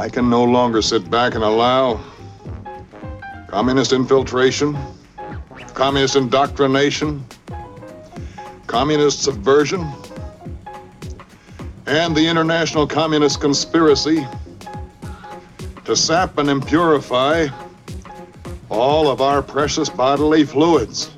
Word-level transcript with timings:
I 0.00 0.08
can 0.08 0.30
no 0.30 0.44
longer 0.44 0.80
sit 0.80 1.10
back 1.10 1.34
and 1.34 1.44
allow 1.44 2.00
communist 3.48 3.92
infiltration, 3.92 4.74
communist 5.74 6.16
indoctrination, 6.16 7.22
communist 8.66 9.22
subversion, 9.22 9.86
and 11.84 12.16
the 12.16 12.26
international 12.26 12.86
communist 12.86 13.42
conspiracy 13.42 14.26
to 15.84 15.94
sap 15.94 16.38
and 16.38 16.48
impurify 16.48 17.52
all 18.70 19.06
of 19.10 19.20
our 19.20 19.42
precious 19.42 19.90
bodily 19.90 20.44
fluids. 20.44 21.10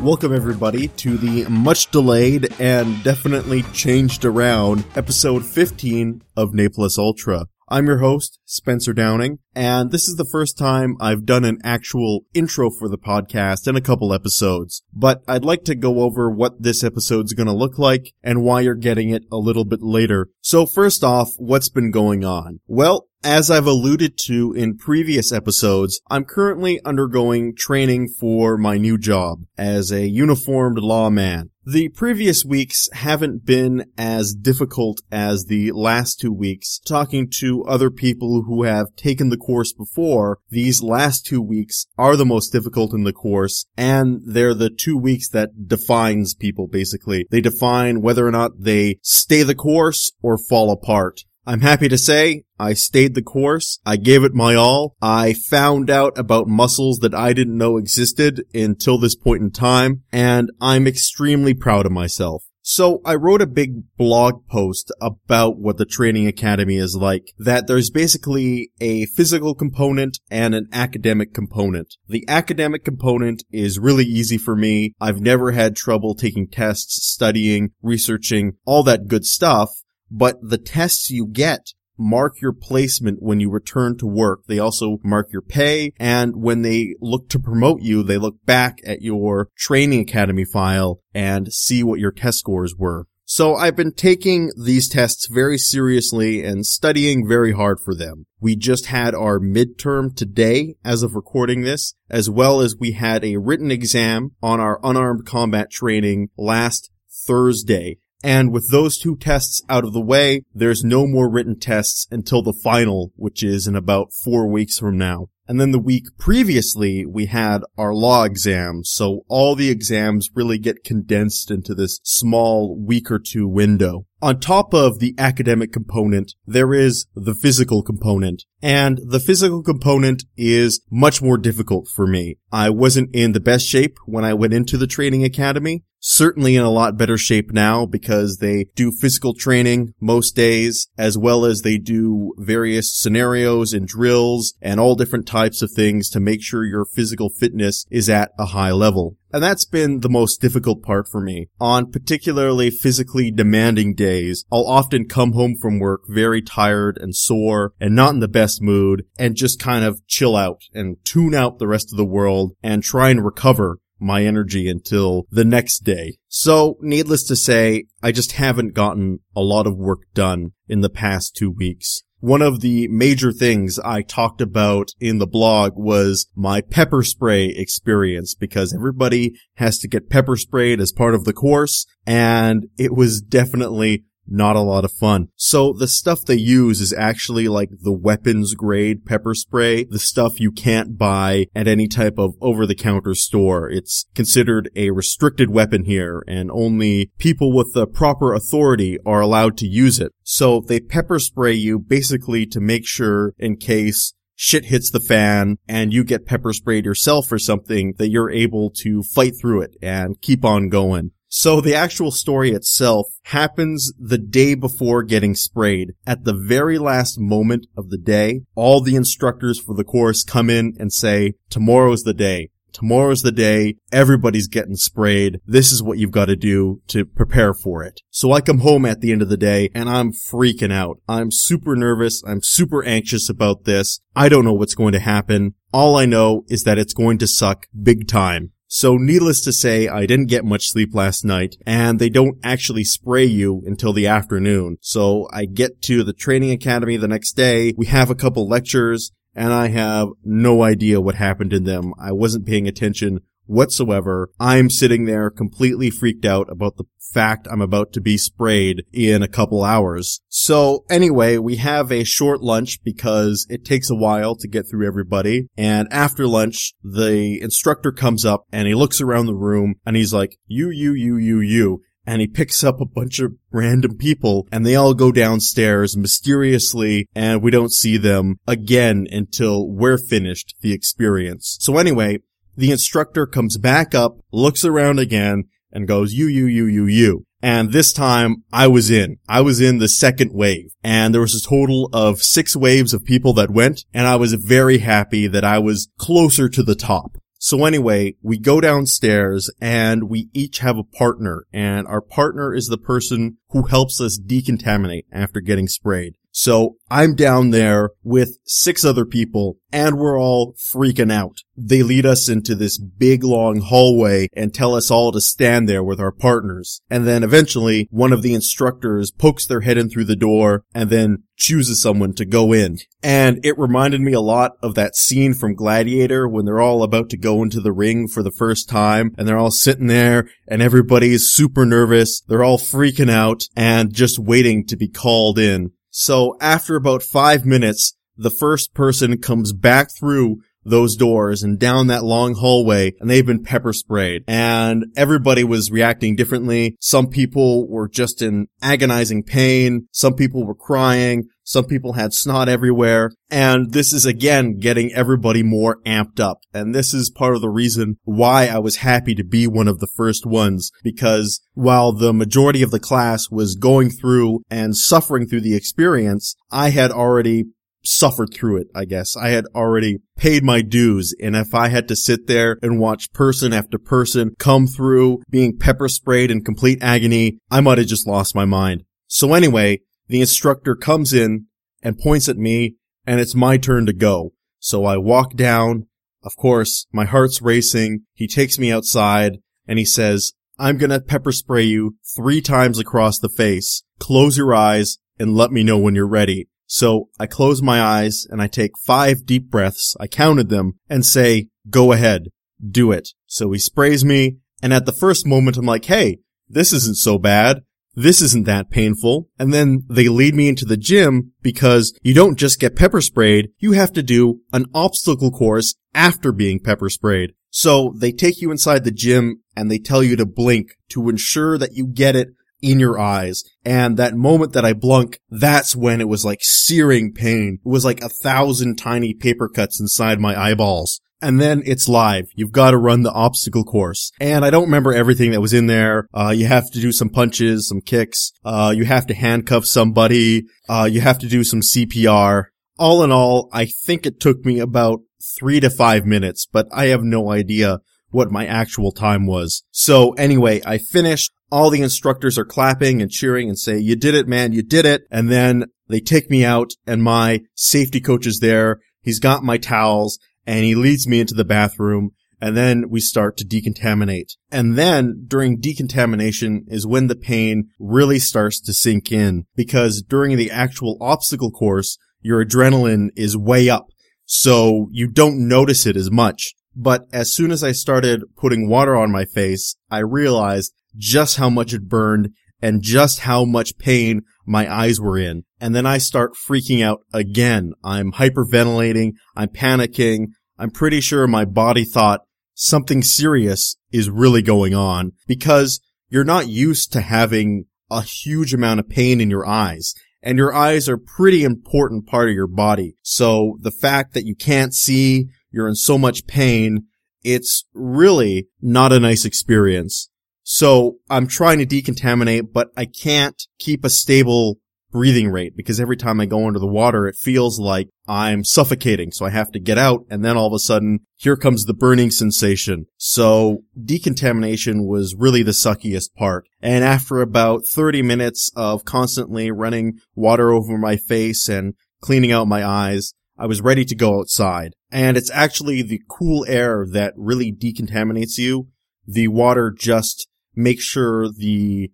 Welcome, 0.00 0.34
everybody, 0.34 0.88
to 0.88 1.18
the 1.18 1.44
much 1.50 1.90
delayed 1.90 2.58
and 2.58 3.04
definitely 3.04 3.64
changed 3.74 4.24
around 4.24 4.82
episode 4.96 5.44
15 5.44 6.22
of 6.38 6.54
Ne 6.54 6.70
Plus 6.70 6.96
Ultra. 6.98 7.44
I'm 7.68 7.86
your 7.86 7.98
host, 7.98 8.38
Spencer 8.46 8.94
Downing, 8.94 9.40
and 9.54 9.90
this 9.90 10.08
is 10.08 10.16
the 10.16 10.24
first 10.24 10.56
time 10.56 10.96
I've 11.00 11.26
done 11.26 11.44
an 11.44 11.58
actual 11.62 12.22
intro 12.32 12.70
for 12.70 12.88
the 12.88 12.96
podcast 12.96 13.68
in 13.68 13.76
a 13.76 13.82
couple 13.82 14.14
episodes. 14.14 14.82
But 14.90 15.22
I'd 15.28 15.44
like 15.44 15.64
to 15.64 15.74
go 15.74 16.00
over 16.00 16.30
what 16.30 16.62
this 16.62 16.82
episode's 16.82 17.34
gonna 17.34 17.54
look 17.54 17.78
like 17.78 18.14
and 18.22 18.42
why 18.42 18.62
you're 18.62 18.74
getting 18.76 19.10
it 19.10 19.24
a 19.30 19.36
little 19.36 19.66
bit 19.66 19.82
later. 19.82 20.30
So 20.40 20.64
first 20.64 21.04
off, 21.04 21.34
what's 21.36 21.68
been 21.68 21.90
going 21.90 22.24
on? 22.24 22.60
Well, 22.66 23.09
as 23.22 23.50
I've 23.50 23.66
alluded 23.66 24.16
to 24.26 24.54
in 24.54 24.78
previous 24.78 25.30
episodes, 25.30 26.00
I'm 26.10 26.24
currently 26.24 26.80
undergoing 26.84 27.54
training 27.54 28.08
for 28.18 28.56
my 28.56 28.78
new 28.78 28.96
job 28.96 29.40
as 29.58 29.92
a 29.92 30.06
uniformed 30.06 30.78
lawman. 30.78 31.50
The 31.66 31.90
previous 31.90 32.44
weeks 32.44 32.88
haven't 32.94 33.44
been 33.44 33.84
as 33.98 34.32
difficult 34.32 35.02
as 35.12 35.44
the 35.44 35.70
last 35.72 36.18
two 36.18 36.32
weeks. 36.32 36.78
Talking 36.78 37.28
to 37.40 37.62
other 37.64 37.90
people 37.90 38.44
who 38.46 38.62
have 38.62 38.96
taken 38.96 39.28
the 39.28 39.36
course 39.36 39.74
before, 39.74 40.38
these 40.48 40.82
last 40.82 41.26
two 41.26 41.42
weeks 41.42 41.86
are 41.98 42.16
the 42.16 42.24
most 42.24 42.48
difficult 42.50 42.94
in 42.94 43.04
the 43.04 43.12
course, 43.12 43.66
and 43.76 44.22
they're 44.24 44.54
the 44.54 44.70
two 44.70 44.96
weeks 44.96 45.28
that 45.28 45.68
defines 45.68 46.34
people 46.34 46.66
basically. 46.66 47.26
They 47.30 47.42
define 47.42 48.00
whether 48.00 48.26
or 48.26 48.32
not 48.32 48.52
they 48.60 48.98
stay 49.02 49.42
the 49.42 49.54
course 49.54 50.10
or 50.22 50.38
fall 50.38 50.72
apart. 50.72 51.24
I'm 51.46 51.62
happy 51.62 51.88
to 51.88 51.98
say 51.98 52.44
I 52.58 52.74
stayed 52.74 53.14
the 53.14 53.22
course. 53.22 53.80
I 53.86 53.96
gave 53.96 54.24
it 54.24 54.34
my 54.34 54.54
all. 54.54 54.94
I 55.00 55.32
found 55.32 55.88
out 55.88 56.18
about 56.18 56.46
muscles 56.46 56.98
that 56.98 57.14
I 57.14 57.32
didn't 57.32 57.56
know 57.56 57.78
existed 57.78 58.44
until 58.52 58.98
this 58.98 59.14
point 59.14 59.42
in 59.42 59.50
time, 59.50 60.02
and 60.12 60.50
I'm 60.60 60.86
extremely 60.86 61.54
proud 61.54 61.86
of 61.86 61.92
myself. 61.92 62.44
So 62.62 63.00
I 63.06 63.14
wrote 63.14 63.40
a 63.40 63.46
big 63.46 63.96
blog 63.96 64.46
post 64.46 64.92
about 65.00 65.58
what 65.58 65.78
the 65.78 65.86
training 65.86 66.26
academy 66.26 66.76
is 66.76 66.94
like, 66.94 67.32
that 67.38 67.66
there's 67.66 67.90
basically 67.90 68.70
a 68.80 69.06
physical 69.06 69.54
component 69.54 70.20
and 70.30 70.54
an 70.54 70.68
academic 70.72 71.32
component. 71.32 71.96
The 72.06 72.24
academic 72.28 72.84
component 72.84 73.44
is 73.50 73.78
really 73.78 74.04
easy 74.04 74.36
for 74.36 74.54
me. 74.54 74.92
I've 75.00 75.20
never 75.20 75.52
had 75.52 75.74
trouble 75.74 76.14
taking 76.14 76.48
tests, 76.48 77.02
studying, 77.06 77.70
researching, 77.82 78.52
all 78.66 78.82
that 78.82 79.08
good 79.08 79.24
stuff 79.24 79.70
but 80.10 80.36
the 80.42 80.58
tests 80.58 81.10
you 81.10 81.26
get 81.26 81.72
mark 82.00 82.40
your 82.40 82.52
placement 82.52 83.22
when 83.22 83.40
you 83.40 83.50
return 83.50 83.96
to 83.98 84.06
work. 84.06 84.40
They 84.46 84.58
also 84.58 84.98
mark 85.04 85.30
your 85.32 85.42
pay, 85.42 85.92
and 85.98 86.36
when 86.36 86.62
they 86.62 86.94
look 87.00 87.28
to 87.28 87.38
promote 87.38 87.82
you, 87.82 88.02
they 88.02 88.16
look 88.16 88.36
back 88.46 88.78
at 88.84 89.02
your 89.02 89.48
training 89.56 90.00
academy 90.00 90.46
file 90.46 91.00
and 91.14 91.52
see 91.52 91.82
what 91.82 92.00
your 92.00 92.10
test 92.10 92.38
scores 92.38 92.74
were. 92.76 93.06
So 93.26 93.54
I've 93.54 93.76
been 93.76 93.92
taking 93.92 94.50
these 94.60 94.88
tests 94.88 95.28
very 95.28 95.56
seriously 95.56 96.42
and 96.42 96.66
studying 96.66 97.28
very 97.28 97.52
hard 97.52 97.78
for 97.78 97.94
them. 97.94 98.26
We 98.40 98.56
just 98.56 98.86
had 98.86 99.14
our 99.14 99.38
midterm 99.38 100.16
today 100.16 100.74
as 100.84 101.04
of 101.04 101.14
recording 101.14 101.60
this, 101.60 101.94
as 102.08 102.28
well 102.28 102.60
as 102.60 102.74
we 102.76 102.92
had 102.92 103.24
a 103.24 103.36
written 103.36 103.70
exam 103.70 104.30
on 104.42 104.58
our 104.58 104.80
unarmed 104.82 105.26
combat 105.26 105.70
training 105.70 106.30
last 106.36 106.90
Thursday. 107.24 107.98
And 108.22 108.52
with 108.52 108.70
those 108.70 108.98
two 108.98 109.16
tests 109.16 109.62
out 109.68 109.84
of 109.84 109.92
the 109.92 110.00
way, 110.00 110.42
there's 110.54 110.84
no 110.84 111.06
more 111.06 111.30
written 111.30 111.58
tests 111.58 112.06
until 112.10 112.42
the 112.42 112.52
final, 112.52 113.12
which 113.16 113.42
is 113.42 113.66
in 113.66 113.76
about 113.76 114.12
four 114.12 114.46
weeks 114.46 114.78
from 114.78 114.98
now. 114.98 115.28
And 115.50 115.60
then 115.60 115.72
the 115.72 115.80
week 115.80 116.04
previously, 116.16 117.04
we 117.04 117.26
had 117.26 117.62
our 117.76 117.92
law 117.92 118.22
exam. 118.22 118.82
So 118.84 119.22
all 119.26 119.56
the 119.56 119.68
exams 119.68 120.28
really 120.32 120.58
get 120.58 120.84
condensed 120.84 121.50
into 121.50 121.74
this 121.74 121.98
small 122.04 122.78
week 122.78 123.10
or 123.10 123.18
two 123.18 123.48
window. 123.48 124.06
On 124.22 124.38
top 124.38 124.72
of 124.72 125.00
the 125.00 125.12
academic 125.18 125.72
component, 125.72 126.34
there 126.46 126.72
is 126.72 127.06
the 127.16 127.34
physical 127.34 127.82
component. 127.82 128.44
And 128.62 129.00
the 129.04 129.18
physical 129.18 129.64
component 129.64 130.22
is 130.36 130.84
much 130.88 131.20
more 131.20 131.36
difficult 131.36 131.88
for 131.88 132.06
me. 132.06 132.36
I 132.52 132.70
wasn't 132.70 133.12
in 133.12 133.32
the 133.32 133.40
best 133.40 133.66
shape 133.66 133.98
when 134.06 134.24
I 134.24 134.34
went 134.34 134.54
into 134.54 134.76
the 134.76 134.86
training 134.86 135.24
academy. 135.24 135.82
Certainly 136.02 136.56
in 136.56 136.62
a 136.62 136.70
lot 136.70 136.96
better 136.96 137.18
shape 137.18 137.52
now 137.52 137.84
because 137.84 138.38
they 138.38 138.66
do 138.74 138.90
physical 138.90 139.34
training 139.34 139.92
most 140.00 140.34
days, 140.34 140.88
as 140.96 141.18
well 141.18 141.44
as 141.44 141.60
they 141.60 141.76
do 141.76 142.32
various 142.38 142.94
scenarios 142.94 143.74
and 143.74 143.86
drills 143.86 144.54
and 144.62 144.80
all 144.80 144.94
different 144.94 145.26
types 145.26 145.60
of 145.60 145.70
things 145.70 146.08
to 146.10 146.18
make 146.18 146.42
sure 146.42 146.64
your 146.64 146.86
physical 146.86 147.28
fitness 147.28 147.84
is 147.90 148.08
at 148.08 148.32
a 148.38 148.46
high 148.46 148.72
level. 148.72 149.18
And 149.32 149.42
that's 149.42 149.66
been 149.66 150.00
the 150.00 150.08
most 150.08 150.40
difficult 150.40 150.82
part 150.82 151.06
for 151.06 151.20
me. 151.20 151.48
On 151.60 151.90
particularly 151.90 152.70
physically 152.70 153.30
demanding 153.30 153.94
days, 153.94 154.44
I'll 154.50 154.66
often 154.66 155.06
come 155.06 155.34
home 155.34 155.54
from 155.54 155.78
work 155.78 156.02
very 156.08 156.42
tired 156.42 156.98
and 156.98 157.14
sore 157.14 157.74
and 157.78 157.94
not 157.94 158.14
in 158.14 158.20
the 158.20 158.26
best 158.26 158.60
mood 158.62 159.04
and 159.18 159.36
just 159.36 159.60
kind 159.60 159.84
of 159.84 160.04
chill 160.06 160.34
out 160.34 160.62
and 160.74 160.96
tune 161.04 161.34
out 161.34 161.58
the 161.58 161.68
rest 161.68 161.92
of 161.92 161.98
the 161.98 162.04
world 162.04 162.52
and 162.62 162.82
try 162.82 163.10
and 163.10 163.24
recover 163.24 163.78
my 164.00 164.24
energy 164.24 164.68
until 164.68 165.26
the 165.30 165.44
next 165.44 165.80
day. 165.80 166.18
So, 166.28 166.76
needless 166.80 167.24
to 167.24 167.36
say, 167.36 167.84
I 168.02 168.12
just 168.12 168.32
haven't 168.32 168.74
gotten 168.74 169.20
a 169.36 169.40
lot 169.40 169.66
of 169.66 169.76
work 169.76 170.00
done 170.14 170.52
in 170.68 170.80
the 170.80 170.90
past 170.90 171.36
two 171.36 171.50
weeks. 171.50 172.02
One 172.20 172.42
of 172.42 172.60
the 172.60 172.86
major 172.88 173.32
things 173.32 173.78
I 173.78 174.02
talked 174.02 174.42
about 174.42 174.90
in 175.00 175.18
the 175.18 175.26
blog 175.26 175.72
was 175.74 176.26
my 176.36 176.60
pepper 176.60 177.02
spray 177.02 177.46
experience 177.46 178.34
because 178.34 178.74
everybody 178.74 179.32
has 179.54 179.78
to 179.78 179.88
get 179.88 180.10
pepper 180.10 180.36
sprayed 180.36 180.80
as 180.80 180.92
part 180.92 181.14
of 181.14 181.24
the 181.24 181.32
course 181.32 181.86
and 182.06 182.66
it 182.76 182.94
was 182.94 183.22
definitely 183.22 184.04
not 184.26 184.56
a 184.56 184.60
lot 184.60 184.84
of 184.84 184.92
fun. 184.92 185.28
So 185.36 185.72
the 185.72 185.88
stuff 185.88 186.24
they 186.24 186.36
use 186.36 186.80
is 186.80 186.92
actually 186.92 187.48
like 187.48 187.70
the 187.82 187.92
weapons 187.92 188.54
grade 188.54 189.04
pepper 189.04 189.34
spray, 189.34 189.84
the 189.84 189.98
stuff 189.98 190.40
you 190.40 190.52
can't 190.52 190.96
buy 190.96 191.46
at 191.54 191.68
any 191.68 191.88
type 191.88 192.18
of 192.18 192.34
over-the-counter 192.40 193.14
store. 193.14 193.68
It's 193.68 194.06
considered 194.14 194.70
a 194.76 194.90
restricted 194.90 195.50
weapon 195.50 195.84
here 195.84 196.22
and 196.26 196.50
only 196.50 197.10
people 197.18 197.52
with 197.52 197.72
the 197.74 197.86
proper 197.86 198.32
authority 198.32 198.98
are 199.04 199.20
allowed 199.20 199.56
to 199.58 199.66
use 199.66 199.98
it. 199.98 200.12
So 200.22 200.60
they 200.60 200.80
pepper 200.80 201.18
spray 201.18 201.54
you 201.54 201.78
basically 201.78 202.46
to 202.46 202.60
make 202.60 202.86
sure 202.86 203.34
in 203.38 203.56
case 203.56 204.14
shit 204.36 204.66
hits 204.66 204.90
the 204.90 205.00
fan 205.00 205.58
and 205.68 205.92
you 205.92 206.02
get 206.02 206.24
pepper 206.24 206.52
sprayed 206.52 206.86
yourself 206.86 207.30
or 207.30 207.38
something 207.38 207.92
that 207.98 208.08
you're 208.08 208.30
able 208.30 208.70
to 208.70 209.02
fight 209.02 209.32
through 209.38 209.60
it 209.60 209.76
and 209.82 210.20
keep 210.22 210.44
on 210.46 210.68
going. 210.70 211.10
So 211.32 211.60
the 211.60 211.76
actual 211.76 212.10
story 212.10 212.50
itself 212.50 213.06
happens 213.22 213.92
the 213.96 214.18
day 214.18 214.56
before 214.56 215.04
getting 215.04 215.36
sprayed. 215.36 215.92
At 216.04 216.24
the 216.24 216.34
very 216.34 216.76
last 216.76 217.20
moment 217.20 217.68
of 217.76 217.88
the 217.88 217.98
day, 217.98 218.40
all 218.56 218.80
the 218.80 218.96
instructors 218.96 219.60
for 219.60 219.76
the 219.76 219.84
course 219.84 220.24
come 220.24 220.50
in 220.50 220.74
and 220.80 220.92
say, 220.92 221.34
tomorrow's 221.48 222.02
the 222.02 222.14
day. 222.14 222.50
Tomorrow's 222.72 223.22
the 223.22 223.30
day. 223.30 223.76
Everybody's 223.92 224.48
getting 224.48 224.74
sprayed. 224.74 225.38
This 225.46 225.70
is 225.70 225.84
what 225.84 225.98
you've 225.98 226.10
got 226.10 226.26
to 226.26 226.36
do 226.36 226.82
to 226.88 227.04
prepare 227.04 227.54
for 227.54 227.84
it. 227.84 228.00
So 228.10 228.32
I 228.32 228.40
come 228.40 228.58
home 228.58 228.84
at 228.84 229.00
the 229.00 229.12
end 229.12 229.22
of 229.22 229.28
the 229.28 229.36
day 229.36 229.70
and 229.72 229.88
I'm 229.88 230.10
freaking 230.10 230.72
out. 230.72 231.00
I'm 231.08 231.30
super 231.30 231.76
nervous. 231.76 232.24
I'm 232.26 232.42
super 232.42 232.84
anxious 232.84 233.28
about 233.28 233.64
this. 233.64 234.00
I 234.16 234.28
don't 234.28 234.44
know 234.44 234.52
what's 234.52 234.74
going 234.74 234.92
to 234.94 235.00
happen. 235.00 235.54
All 235.72 235.96
I 235.96 236.06
know 236.06 236.44
is 236.48 236.64
that 236.64 236.78
it's 236.78 236.92
going 236.92 237.18
to 237.18 237.28
suck 237.28 237.66
big 237.80 238.08
time. 238.08 238.50
So 238.72 238.96
needless 238.96 239.40
to 239.40 239.52
say, 239.52 239.88
I 239.88 240.06
didn't 240.06 240.28
get 240.28 240.44
much 240.44 240.68
sleep 240.68 240.94
last 240.94 241.24
night, 241.24 241.56
and 241.66 241.98
they 241.98 242.08
don't 242.08 242.38
actually 242.44 242.84
spray 242.84 243.24
you 243.24 243.64
until 243.66 243.92
the 243.92 244.06
afternoon. 244.06 244.76
So 244.80 245.26
I 245.32 245.46
get 245.46 245.82
to 245.82 246.04
the 246.04 246.12
training 246.12 246.52
academy 246.52 246.96
the 246.96 247.08
next 247.08 247.32
day, 247.32 247.74
we 247.76 247.86
have 247.86 248.10
a 248.10 248.14
couple 248.14 248.46
lectures, 248.46 249.10
and 249.34 249.52
I 249.52 249.68
have 249.68 250.10
no 250.22 250.62
idea 250.62 251.00
what 251.00 251.16
happened 251.16 251.52
in 251.52 251.64
them. 251.64 251.92
I 252.00 252.12
wasn't 252.12 252.46
paying 252.46 252.68
attention 252.68 253.22
whatsoever. 253.50 254.30
I'm 254.38 254.70
sitting 254.70 255.04
there 255.04 255.30
completely 255.30 255.90
freaked 255.90 256.24
out 256.24 256.50
about 256.50 256.76
the 256.76 256.84
fact 257.12 257.48
I'm 257.50 257.60
about 257.60 257.92
to 257.94 258.00
be 258.00 258.16
sprayed 258.16 258.84
in 258.92 259.22
a 259.22 259.28
couple 259.28 259.64
hours. 259.64 260.20
So 260.28 260.84
anyway, 260.88 261.38
we 261.38 261.56
have 261.56 261.90
a 261.90 262.04
short 262.04 262.40
lunch 262.40 262.82
because 262.84 263.46
it 263.50 263.64
takes 263.64 263.90
a 263.90 263.96
while 263.96 264.36
to 264.36 264.48
get 264.48 264.68
through 264.70 264.86
everybody. 264.86 265.48
And 265.56 265.88
after 265.90 266.26
lunch, 266.26 266.74
the 266.84 267.40
instructor 267.42 267.90
comes 267.92 268.24
up 268.24 268.44
and 268.52 268.68
he 268.68 268.74
looks 268.74 269.00
around 269.00 269.26
the 269.26 269.34
room 269.34 269.74
and 269.84 269.96
he's 269.96 270.14
like, 270.14 270.38
you, 270.46 270.70
you, 270.70 270.92
you, 270.92 271.16
you, 271.16 271.40
you. 271.40 271.82
and 272.06 272.20
he 272.20 272.26
picks 272.26 272.64
up 272.64 272.80
a 272.80 272.86
bunch 272.86 273.18
of 273.20 273.32
random 273.50 273.96
people 273.96 274.48
and 274.50 274.64
they 274.64 274.74
all 274.74 274.94
go 274.94 275.12
downstairs 275.12 275.96
mysteriously 275.96 277.08
and 277.14 277.42
we 277.42 277.50
don't 277.50 277.72
see 277.72 277.96
them 277.96 278.36
again 278.46 279.06
until 279.10 279.68
we're 279.68 279.98
finished 279.98 280.54
the 280.60 280.72
experience. 280.72 281.56
So 281.60 281.76
anyway, 281.78 282.18
the 282.56 282.70
instructor 282.70 283.26
comes 283.26 283.58
back 283.58 283.94
up, 283.94 284.18
looks 284.32 284.64
around 284.64 284.98
again, 284.98 285.44
and 285.72 285.88
goes, 285.88 286.14
you, 286.14 286.26
you, 286.26 286.46
you, 286.46 286.66
you, 286.66 286.86
you. 286.86 287.24
And 287.42 287.72
this 287.72 287.92
time 287.92 288.44
I 288.52 288.66
was 288.66 288.90
in. 288.90 289.16
I 289.28 289.40
was 289.40 289.60
in 289.60 289.78
the 289.78 289.88
second 289.88 290.32
wave. 290.34 290.72
And 290.84 291.14
there 291.14 291.22
was 291.22 291.34
a 291.34 291.48
total 291.48 291.88
of 291.92 292.22
six 292.22 292.54
waves 292.54 292.92
of 292.92 293.04
people 293.04 293.32
that 293.34 293.50
went. 293.50 293.84
And 293.94 294.06
I 294.06 294.16
was 294.16 294.34
very 294.34 294.78
happy 294.78 295.26
that 295.26 295.44
I 295.44 295.58
was 295.58 295.88
closer 295.98 296.48
to 296.48 296.62
the 296.62 296.74
top. 296.74 297.16
So 297.42 297.64
anyway, 297.64 298.16
we 298.22 298.38
go 298.38 298.60
downstairs 298.60 299.50
and 299.62 300.10
we 300.10 300.28
each 300.34 300.58
have 300.58 300.76
a 300.76 300.84
partner 300.84 301.46
and 301.54 301.86
our 301.86 302.02
partner 302.02 302.54
is 302.54 302.66
the 302.66 302.76
person 302.76 303.38
who 303.48 303.62
helps 303.62 303.98
us 303.98 304.20
decontaminate 304.20 305.04
after 305.10 305.40
getting 305.40 305.66
sprayed. 305.66 306.16
So 306.32 306.76
I'm 306.90 307.14
down 307.14 307.50
there 307.50 307.90
with 308.02 308.38
six 308.46 308.84
other 308.84 309.04
people 309.04 309.58
and 309.72 309.96
we're 309.96 310.18
all 310.18 310.54
freaking 310.54 311.12
out. 311.12 311.38
They 311.56 311.82
lead 311.82 312.06
us 312.06 312.28
into 312.28 312.54
this 312.54 312.78
big 312.78 313.22
long 313.22 313.60
hallway 313.60 314.28
and 314.34 314.54
tell 314.54 314.74
us 314.74 314.90
all 314.90 315.12
to 315.12 315.20
stand 315.20 315.68
there 315.68 315.84
with 315.84 316.00
our 316.00 316.12
partners. 316.12 316.80
And 316.88 317.06
then 317.06 317.22
eventually 317.22 317.86
one 317.90 318.12
of 318.12 318.22
the 318.22 318.34
instructors 318.34 319.10
pokes 319.10 319.46
their 319.46 319.60
head 319.60 319.76
in 319.76 319.90
through 319.90 320.04
the 320.04 320.16
door 320.16 320.64
and 320.74 320.88
then 320.90 321.24
chooses 321.36 321.80
someone 321.80 322.14
to 322.14 322.24
go 322.24 322.52
in. 322.52 322.78
And 323.02 323.44
it 323.44 323.58
reminded 323.58 324.00
me 324.00 324.12
a 324.12 324.20
lot 324.20 324.52
of 324.62 324.74
that 324.74 324.96
scene 324.96 325.34
from 325.34 325.54
Gladiator 325.54 326.28
when 326.28 326.44
they're 326.44 326.60
all 326.60 326.82
about 326.82 327.10
to 327.10 327.16
go 327.16 327.42
into 327.42 327.60
the 327.60 327.72
ring 327.72 328.08
for 328.08 328.22
the 328.22 328.30
first 328.30 328.68
time 328.68 329.14
and 329.18 329.26
they're 329.26 329.38
all 329.38 329.50
sitting 329.50 329.86
there 329.86 330.28
and 330.46 330.62
everybody's 330.62 331.28
super 331.28 331.64
nervous. 331.64 332.20
They're 332.20 332.44
all 332.44 332.58
freaking 332.58 333.10
out 333.10 333.44
and 333.56 333.92
just 333.92 334.18
waiting 334.18 334.66
to 334.66 334.76
be 334.76 334.88
called 334.88 335.38
in. 335.38 335.72
So 335.90 336.36
after 336.40 336.76
about 336.76 337.02
five 337.02 337.44
minutes, 337.44 337.96
the 338.16 338.30
first 338.30 338.74
person 338.74 339.18
comes 339.18 339.52
back 339.52 339.88
through 339.98 340.42
those 340.64 340.96
doors 340.96 341.42
and 341.42 341.58
down 341.58 341.86
that 341.86 342.04
long 342.04 342.34
hallway 342.34 342.92
and 343.00 343.08
they've 343.08 343.26
been 343.26 343.42
pepper 343.42 343.72
sprayed 343.72 344.22
and 344.26 344.86
everybody 344.96 345.44
was 345.44 345.70
reacting 345.70 346.16
differently. 346.16 346.76
Some 346.80 347.08
people 347.08 347.68
were 347.68 347.88
just 347.88 348.22
in 348.22 348.48
agonizing 348.62 349.22
pain. 349.22 349.86
Some 349.92 350.14
people 350.14 350.46
were 350.46 350.54
crying. 350.54 351.24
Some 351.50 351.64
people 351.64 351.94
had 351.94 352.14
snot 352.14 352.48
everywhere. 352.48 353.10
And 353.28 353.72
this 353.72 353.92
is 353.92 354.06
again 354.06 354.58
getting 354.58 354.92
everybody 354.92 355.42
more 355.42 355.80
amped 355.84 356.20
up. 356.20 356.42
And 356.54 356.72
this 356.72 356.94
is 356.94 357.10
part 357.10 357.34
of 357.34 357.40
the 357.40 357.48
reason 357.48 357.96
why 358.04 358.46
I 358.46 358.58
was 358.58 358.76
happy 358.76 359.16
to 359.16 359.24
be 359.24 359.48
one 359.48 359.66
of 359.66 359.80
the 359.80 359.88
first 359.96 360.24
ones. 360.24 360.70
Because 360.84 361.40
while 361.54 361.92
the 361.92 362.12
majority 362.12 362.62
of 362.62 362.70
the 362.70 362.78
class 362.78 363.30
was 363.30 363.56
going 363.56 363.90
through 363.90 364.42
and 364.48 364.76
suffering 364.76 365.26
through 365.26 365.40
the 365.40 365.56
experience, 365.56 366.36
I 366.52 366.70
had 366.70 366.92
already 366.92 367.46
suffered 367.82 368.32
through 368.34 368.58
it, 368.58 368.68
I 368.74 368.84
guess. 368.84 369.16
I 369.16 369.28
had 369.28 369.46
already 369.54 369.98
paid 370.16 370.44
my 370.44 370.62
dues. 370.62 371.14
And 371.20 371.34
if 371.36 371.54
I 371.54 371.68
had 371.68 371.88
to 371.88 371.96
sit 371.96 372.26
there 372.26 372.58
and 372.62 372.78
watch 372.78 373.12
person 373.12 373.52
after 373.52 373.78
person 373.78 374.34
come 374.38 374.66
through 374.66 375.22
being 375.30 375.58
pepper 375.58 375.88
sprayed 375.88 376.30
in 376.30 376.44
complete 376.44 376.82
agony, 376.82 377.38
I 377.50 377.60
might 377.60 377.78
have 377.78 377.86
just 377.86 378.06
lost 378.06 378.34
my 378.34 378.44
mind. 378.44 378.84
So 379.06 379.34
anyway, 379.34 379.80
the 380.08 380.20
instructor 380.20 380.74
comes 380.74 381.12
in 381.12 381.46
and 381.82 381.98
points 381.98 382.28
at 382.28 382.36
me 382.36 382.76
and 383.06 383.20
it's 383.20 383.34
my 383.34 383.56
turn 383.56 383.86
to 383.86 383.92
go. 383.92 384.32
So 384.58 384.84
I 384.84 384.96
walk 384.98 385.34
down. 385.34 385.86
Of 386.22 386.36
course, 386.36 386.86
my 386.92 387.06
heart's 387.06 387.40
racing. 387.40 388.02
He 388.12 388.28
takes 388.28 388.58
me 388.58 388.70
outside 388.70 389.38
and 389.66 389.78
he 389.78 389.86
says, 389.86 390.32
I'm 390.58 390.76
gonna 390.76 391.00
pepper 391.00 391.32
spray 391.32 391.62
you 391.62 391.96
three 392.14 392.42
times 392.42 392.78
across 392.78 393.18
the 393.18 393.30
face. 393.30 393.82
Close 393.98 394.36
your 394.36 394.54
eyes 394.54 394.98
and 395.18 395.34
let 395.34 395.50
me 395.50 395.62
know 395.62 395.78
when 395.78 395.94
you're 395.94 396.06
ready. 396.06 396.48
So 396.72 397.08
I 397.18 397.26
close 397.26 397.60
my 397.60 397.82
eyes 397.82 398.28
and 398.30 398.40
I 398.40 398.46
take 398.46 398.78
five 398.78 399.26
deep 399.26 399.50
breaths. 399.50 399.96
I 399.98 400.06
counted 400.06 400.50
them 400.50 400.74
and 400.88 401.04
say, 401.04 401.48
go 401.68 401.90
ahead, 401.90 402.28
do 402.64 402.92
it. 402.92 403.08
So 403.26 403.50
he 403.50 403.58
sprays 403.58 404.04
me. 404.04 404.36
And 404.62 404.72
at 404.72 404.86
the 404.86 404.92
first 404.92 405.26
moment, 405.26 405.56
I'm 405.56 405.66
like, 405.66 405.86
Hey, 405.86 406.18
this 406.48 406.72
isn't 406.72 406.96
so 406.96 407.18
bad. 407.18 407.62
This 407.94 408.22
isn't 408.22 408.46
that 408.46 408.70
painful. 408.70 409.28
And 409.36 409.52
then 409.52 409.82
they 409.90 410.06
lead 410.06 410.36
me 410.36 410.48
into 410.48 410.64
the 410.64 410.76
gym 410.76 411.32
because 411.42 411.92
you 412.02 412.14
don't 412.14 412.38
just 412.38 412.60
get 412.60 412.76
pepper 412.76 413.00
sprayed. 413.00 413.48
You 413.58 413.72
have 413.72 413.92
to 413.94 414.02
do 414.02 414.42
an 414.52 414.66
obstacle 414.72 415.32
course 415.32 415.74
after 415.92 416.30
being 416.30 416.60
pepper 416.60 416.88
sprayed. 416.88 417.32
So 417.50 417.92
they 417.98 418.12
take 418.12 418.40
you 418.40 418.52
inside 418.52 418.84
the 418.84 418.92
gym 418.92 419.42
and 419.56 419.68
they 419.68 419.80
tell 419.80 420.04
you 420.04 420.14
to 420.14 420.24
blink 420.24 420.76
to 420.90 421.08
ensure 421.08 421.58
that 421.58 421.72
you 421.72 421.88
get 421.88 422.14
it 422.14 422.28
in 422.62 422.80
your 422.80 422.98
eyes. 422.98 423.42
And 423.64 423.96
that 423.96 424.14
moment 424.14 424.52
that 424.52 424.64
I 424.64 424.72
blunk, 424.72 425.20
that's 425.30 425.76
when 425.76 426.00
it 426.00 426.08
was 426.08 426.24
like 426.24 426.40
searing 426.42 427.12
pain. 427.12 427.58
It 427.64 427.68
was 427.68 427.84
like 427.84 428.02
a 428.02 428.08
thousand 428.08 428.76
tiny 428.76 429.14
paper 429.14 429.48
cuts 429.48 429.80
inside 429.80 430.20
my 430.20 430.40
eyeballs. 430.40 431.00
And 431.22 431.38
then 431.38 431.62
it's 431.66 431.88
live. 431.88 432.28
You've 432.34 432.52
got 432.52 432.70
to 432.70 432.78
run 432.78 433.02
the 433.02 433.12
obstacle 433.12 433.64
course. 433.64 434.10
And 434.20 434.42
I 434.44 434.50
don't 434.50 434.64
remember 434.64 434.94
everything 434.94 435.32
that 435.32 435.40
was 435.40 435.52
in 435.52 435.66
there. 435.66 436.06
Uh, 436.14 436.32
you 436.34 436.46
have 436.46 436.70
to 436.70 436.80
do 436.80 436.92
some 436.92 437.10
punches, 437.10 437.68
some 437.68 437.82
kicks. 437.82 438.32
Uh, 438.42 438.72
you 438.74 438.84
have 438.86 439.06
to 439.08 439.14
handcuff 439.14 439.66
somebody. 439.66 440.44
Uh, 440.68 440.88
you 440.90 441.02
have 441.02 441.18
to 441.18 441.28
do 441.28 441.44
some 441.44 441.60
CPR. 441.60 442.44
All 442.78 443.04
in 443.04 443.12
all, 443.12 443.50
I 443.52 443.66
think 443.66 444.06
it 444.06 444.18
took 444.18 444.46
me 444.46 444.60
about 444.60 445.00
three 445.38 445.60
to 445.60 445.68
five 445.68 446.06
minutes, 446.06 446.46
but 446.50 446.66
I 446.72 446.86
have 446.86 447.02
no 447.02 447.30
idea 447.30 447.80
what 448.10 448.30
my 448.30 448.46
actual 448.46 448.92
time 448.92 449.26
was. 449.26 449.62
So 449.70 450.12
anyway, 450.12 450.60
I 450.64 450.78
finished 450.78 451.32
all 451.50 451.70
the 451.70 451.82
instructors 451.82 452.38
are 452.38 452.44
clapping 452.44 453.02
and 453.02 453.10
cheering 453.10 453.48
and 453.48 453.58
say, 453.58 453.78
you 453.78 453.96
did 453.96 454.14
it, 454.14 454.28
man, 454.28 454.52
you 454.52 454.62
did 454.62 454.86
it. 454.86 455.02
And 455.10 455.30
then 455.30 455.64
they 455.88 456.00
take 456.00 456.30
me 456.30 456.44
out 456.44 456.70
and 456.86 457.02
my 457.02 457.40
safety 457.54 458.00
coach 458.00 458.26
is 458.26 458.38
there. 458.40 458.80
He's 459.02 459.18
got 459.18 459.42
my 459.42 459.58
towels 459.58 460.18
and 460.46 460.64
he 460.64 460.74
leads 460.74 461.06
me 461.06 461.20
into 461.20 461.34
the 461.34 461.44
bathroom 461.44 462.10
and 462.40 462.56
then 462.56 462.88
we 462.88 463.00
start 463.00 463.36
to 463.36 463.44
decontaminate. 463.44 464.36
And 464.50 464.76
then 464.76 465.24
during 465.26 465.60
decontamination 465.60 466.64
is 466.68 466.86
when 466.86 467.08
the 467.08 467.16
pain 467.16 467.68
really 467.78 468.18
starts 468.18 468.60
to 468.62 468.72
sink 468.72 469.12
in 469.12 469.46
because 469.54 470.02
during 470.02 470.36
the 470.36 470.50
actual 470.50 470.96
obstacle 471.00 471.50
course, 471.50 471.98
your 472.20 472.44
adrenaline 472.44 473.08
is 473.16 473.36
way 473.36 473.68
up. 473.68 473.88
So 474.24 474.88
you 474.92 475.08
don't 475.08 475.48
notice 475.48 475.86
it 475.86 475.96
as 475.96 476.10
much. 476.10 476.54
But 476.82 477.04
as 477.12 477.30
soon 477.30 477.50
as 477.50 477.62
I 477.62 477.72
started 477.72 478.22
putting 478.38 478.66
water 478.66 478.96
on 478.96 479.12
my 479.12 479.26
face, 479.26 479.76
I 479.90 479.98
realized 479.98 480.72
just 480.96 481.36
how 481.36 481.50
much 481.50 481.74
it 481.74 481.90
burned 481.90 482.30
and 482.62 482.80
just 482.80 483.20
how 483.20 483.44
much 483.44 483.76
pain 483.76 484.22
my 484.46 484.72
eyes 484.72 484.98
were 484.98 485.18
in. 485.18 485.44
And 485.60 485.74
then 485.74 485.84
I 485.84 485.98
start 485.98 486.32
freaking 486.48 486.82
out 486.82 487.00
again. 487.12 487.74
I'm 487.84 488.12
hyperventilating. 488.12 489.12
I'm 489.36 489.50
panicking. 489.50 490.28
I'm 490.58 490.70
pretty 490.70 491.02
sure 491.02 491.26
my 491.26 491.44
body 491.44 491.84
thought 491.84 492.22
something 492.54 493.02
serious 493.02 493.76
is 493.92 494.08
really 494.08 494.40
going 494.40 494.74
on 494.74 495.12
because 495.26 495.80
you're 496.08 496.24
not 496.24 496.48
used 496.48 496.94
to 496.94 497.02
having 497.02 497.66
a 497.90 498.00
huge 498.00 498.54
amount 498.54 498.80
of 498.80 498.88
pain 498.88 499.20
in 499.20 499.28
your 499.28 499.46
eyes. 499.46 499.92
And 500.22 500.38
your 500.38 500.54
eyes 500.54 500.88
are 500.88 500.94
a 500.94 500.98
pretty 500.98 501.44
important 501.44 502.06
part 502.06 502.30
of 502.30 502.34
your 502.34 502.46
body. 502.46 502.94
So 503.02 503.58
the 503.60 503.70
fact 503.70 504.14
that 504.14 504.24
you 504.24 504.34
can't 504.34 504.74
see, 504.74 505.28
you're 505.50 505.68
in 505.68 505.74
so 505.74 505.98
much 505.98 506.26
pain, 506.26 506.86
it's 507.22 507.64
really 507.74 508.48
not 508.60 508.92
a 508.92 509.00
nice 509.00 509.24
experience. 509.24 510.08
So 510.42 510.96
I'm 511.08 511.26
trying 511.26 511.58
to 511.58 511.66
decontaminate, 511.66 512.52
but 512.52 512.70
I 512.76 512.86
can't 512.86 513.40
keep 513.58 513.84
a 513.84 513.90
stable 513.90 514.58
breathing 514.90 515.30
rate 515.30 515.56
because 515.56 515.80
every 515.80 515.96
time 515.96 516.20
I 516.20 516.26
go 516.26 516.46
under 516.46 516.58
the 516.58 516.66
water, 516.66 517.06
it 517.06 517.16
feels 517.16 517.60
like 517.60 517.88
I'm 518.08 518.44
suffocating. 518.44 519.12
So 519.12 519.24
I 519.24 519.30
have 519.30 519.52
to 519.52 519.60
get 519.60 519.78
out. 519.78 520.04
And 520.10 520.24
then 520.24 520.36
all 520.36 520.48
of 520.48 520.52
a 520.52 520.58
sudden, 520.58 521.00
here 521.16 521.36
comes 521.36 521.64
the 521.64 521.74
burning 521.74 522.10
sensation. 522.10 522.86
So 522.96 523.62
decontamination 523.82 524.86
was 524.86 525.14
really 525.16 525.42
the 525.42 525.52
suckiest 525.52 526.14
part. 526.14 526.48
And 526.60 526.84
after 526.84 527.20
about 527.20 527.66
30 527.66 528.02
minutes 528.02 528.50
of 528.56 528.84
constantly 528.84 529.50
running 529.50 529.98
water 530.14 530.52
over 530.52 530.76
my 530.76 530.96
face 530.96 531.48
and 531.48 531.74
cleaning 532.00 532.32
out 532.32 532.48
my 532.48 532.64
eyes, 532.64 533.14
I 533.38 533.46
was 533.46 533.60
ready 533.60 533.84
to 533.84 533.94
go 533.94 534.18
outside. 534.18 534.74
And 534.90 535.16
it's 535.16 535.30
actually 535.30 535.82
the 535.82 536.02
cool 536.08 536.44
air 536.48 536.86
that 536.90 537.14
really 537.16 537.52
decontaminates 537.52 538.38
you. 538.38 538.68
The 539.06 539.28
water 539.28 539.74
just 539.76 540.28
make 540.54 540.80
sure 540.80 541.28
the 541.30 541.90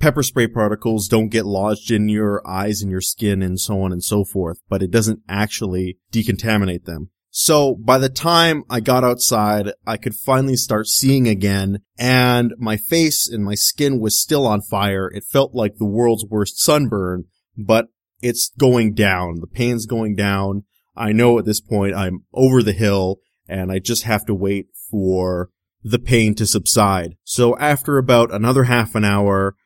pepper 0.00 0.22
spray 0.22 0.48
particles 0.48 1.06
don't 1.06 1.28
get 1.28 1.46
lodged 1.46 1.90
in 1.90 2.08
your 2.08 2.42
eyes 2.46 2.82
and 2.82 2.90
your 2.90 3.00
skin 3.00 3.42
and 3.42 3.60
so 3.60 3.82
on 3.82 3.92
and 3.92 4.02
so 4.02 4.24
forth, 4.24 4.58
but 4.68 4.82
it 4.82 4.90
doesn't 4.90 5.20
actually 5.28 5.98
decontaminate 6.12 6.84
them. 6.84 7.10
So 7.32 7.76
by 7.76 7.98
the 7.98 8.08
time 8.08 8.64
I 8.68 8.80
got 8.80 9.04
outside, 9.04 9.70
I 9.86 9.96
could 9.96 10.16
finally 10.16 10.56
start 10.56 10.88
seeing 10.88 11.28
again 11.28 11.78
and 11.96 12.52
my 12.58 12.76
face 12.76 13.28
and 13.28 13.44
my 13.44 13.54
skin 13.54 14.00
was 14.00 14.20
still 14.20 14.46
on 14.46 14.62
fire. 14.62 15.08
It 15.08 15.24
felt 15.30 15.54
like 15.54 15.76
the 15.76 15.86
world's 15.86 16.26
worst 16.28 16.58
sunburn, 16.58 17.26
but 17.56 17.86
it's 18.20 18.50
going 18.58 18.94
down. 18.94 19.36
The 19.40 19.46
pain's 19.46 19.86
going 19.86 20.16
down. 20.16 20.64
I 20.96 21.12
know 21.12 21.38
at 21.38 21.44
this 21.44 21.60
point 21.60 21.94
I'm 21.94 22.24
over 22.32 22.62
the 22.62 22.72
hill 22.72 23.20
and 23.48 23.72
I 23.72 23.78
just 23.78 24.04
have 24.04 24.24
to 24.26 24.34
wait 24.34 24.66
for 24.90 25.50
the 25.82 25.98
pain 25.98 26.34
to 26.36 26.46
subside. 26.46 27.16
So 27.24 27.56
after 27.58 27.98
about 27.98 28.32
another 28.32 28.64
half 28.64 28.94
an 28.94 29.04
hour, 29.04 29.56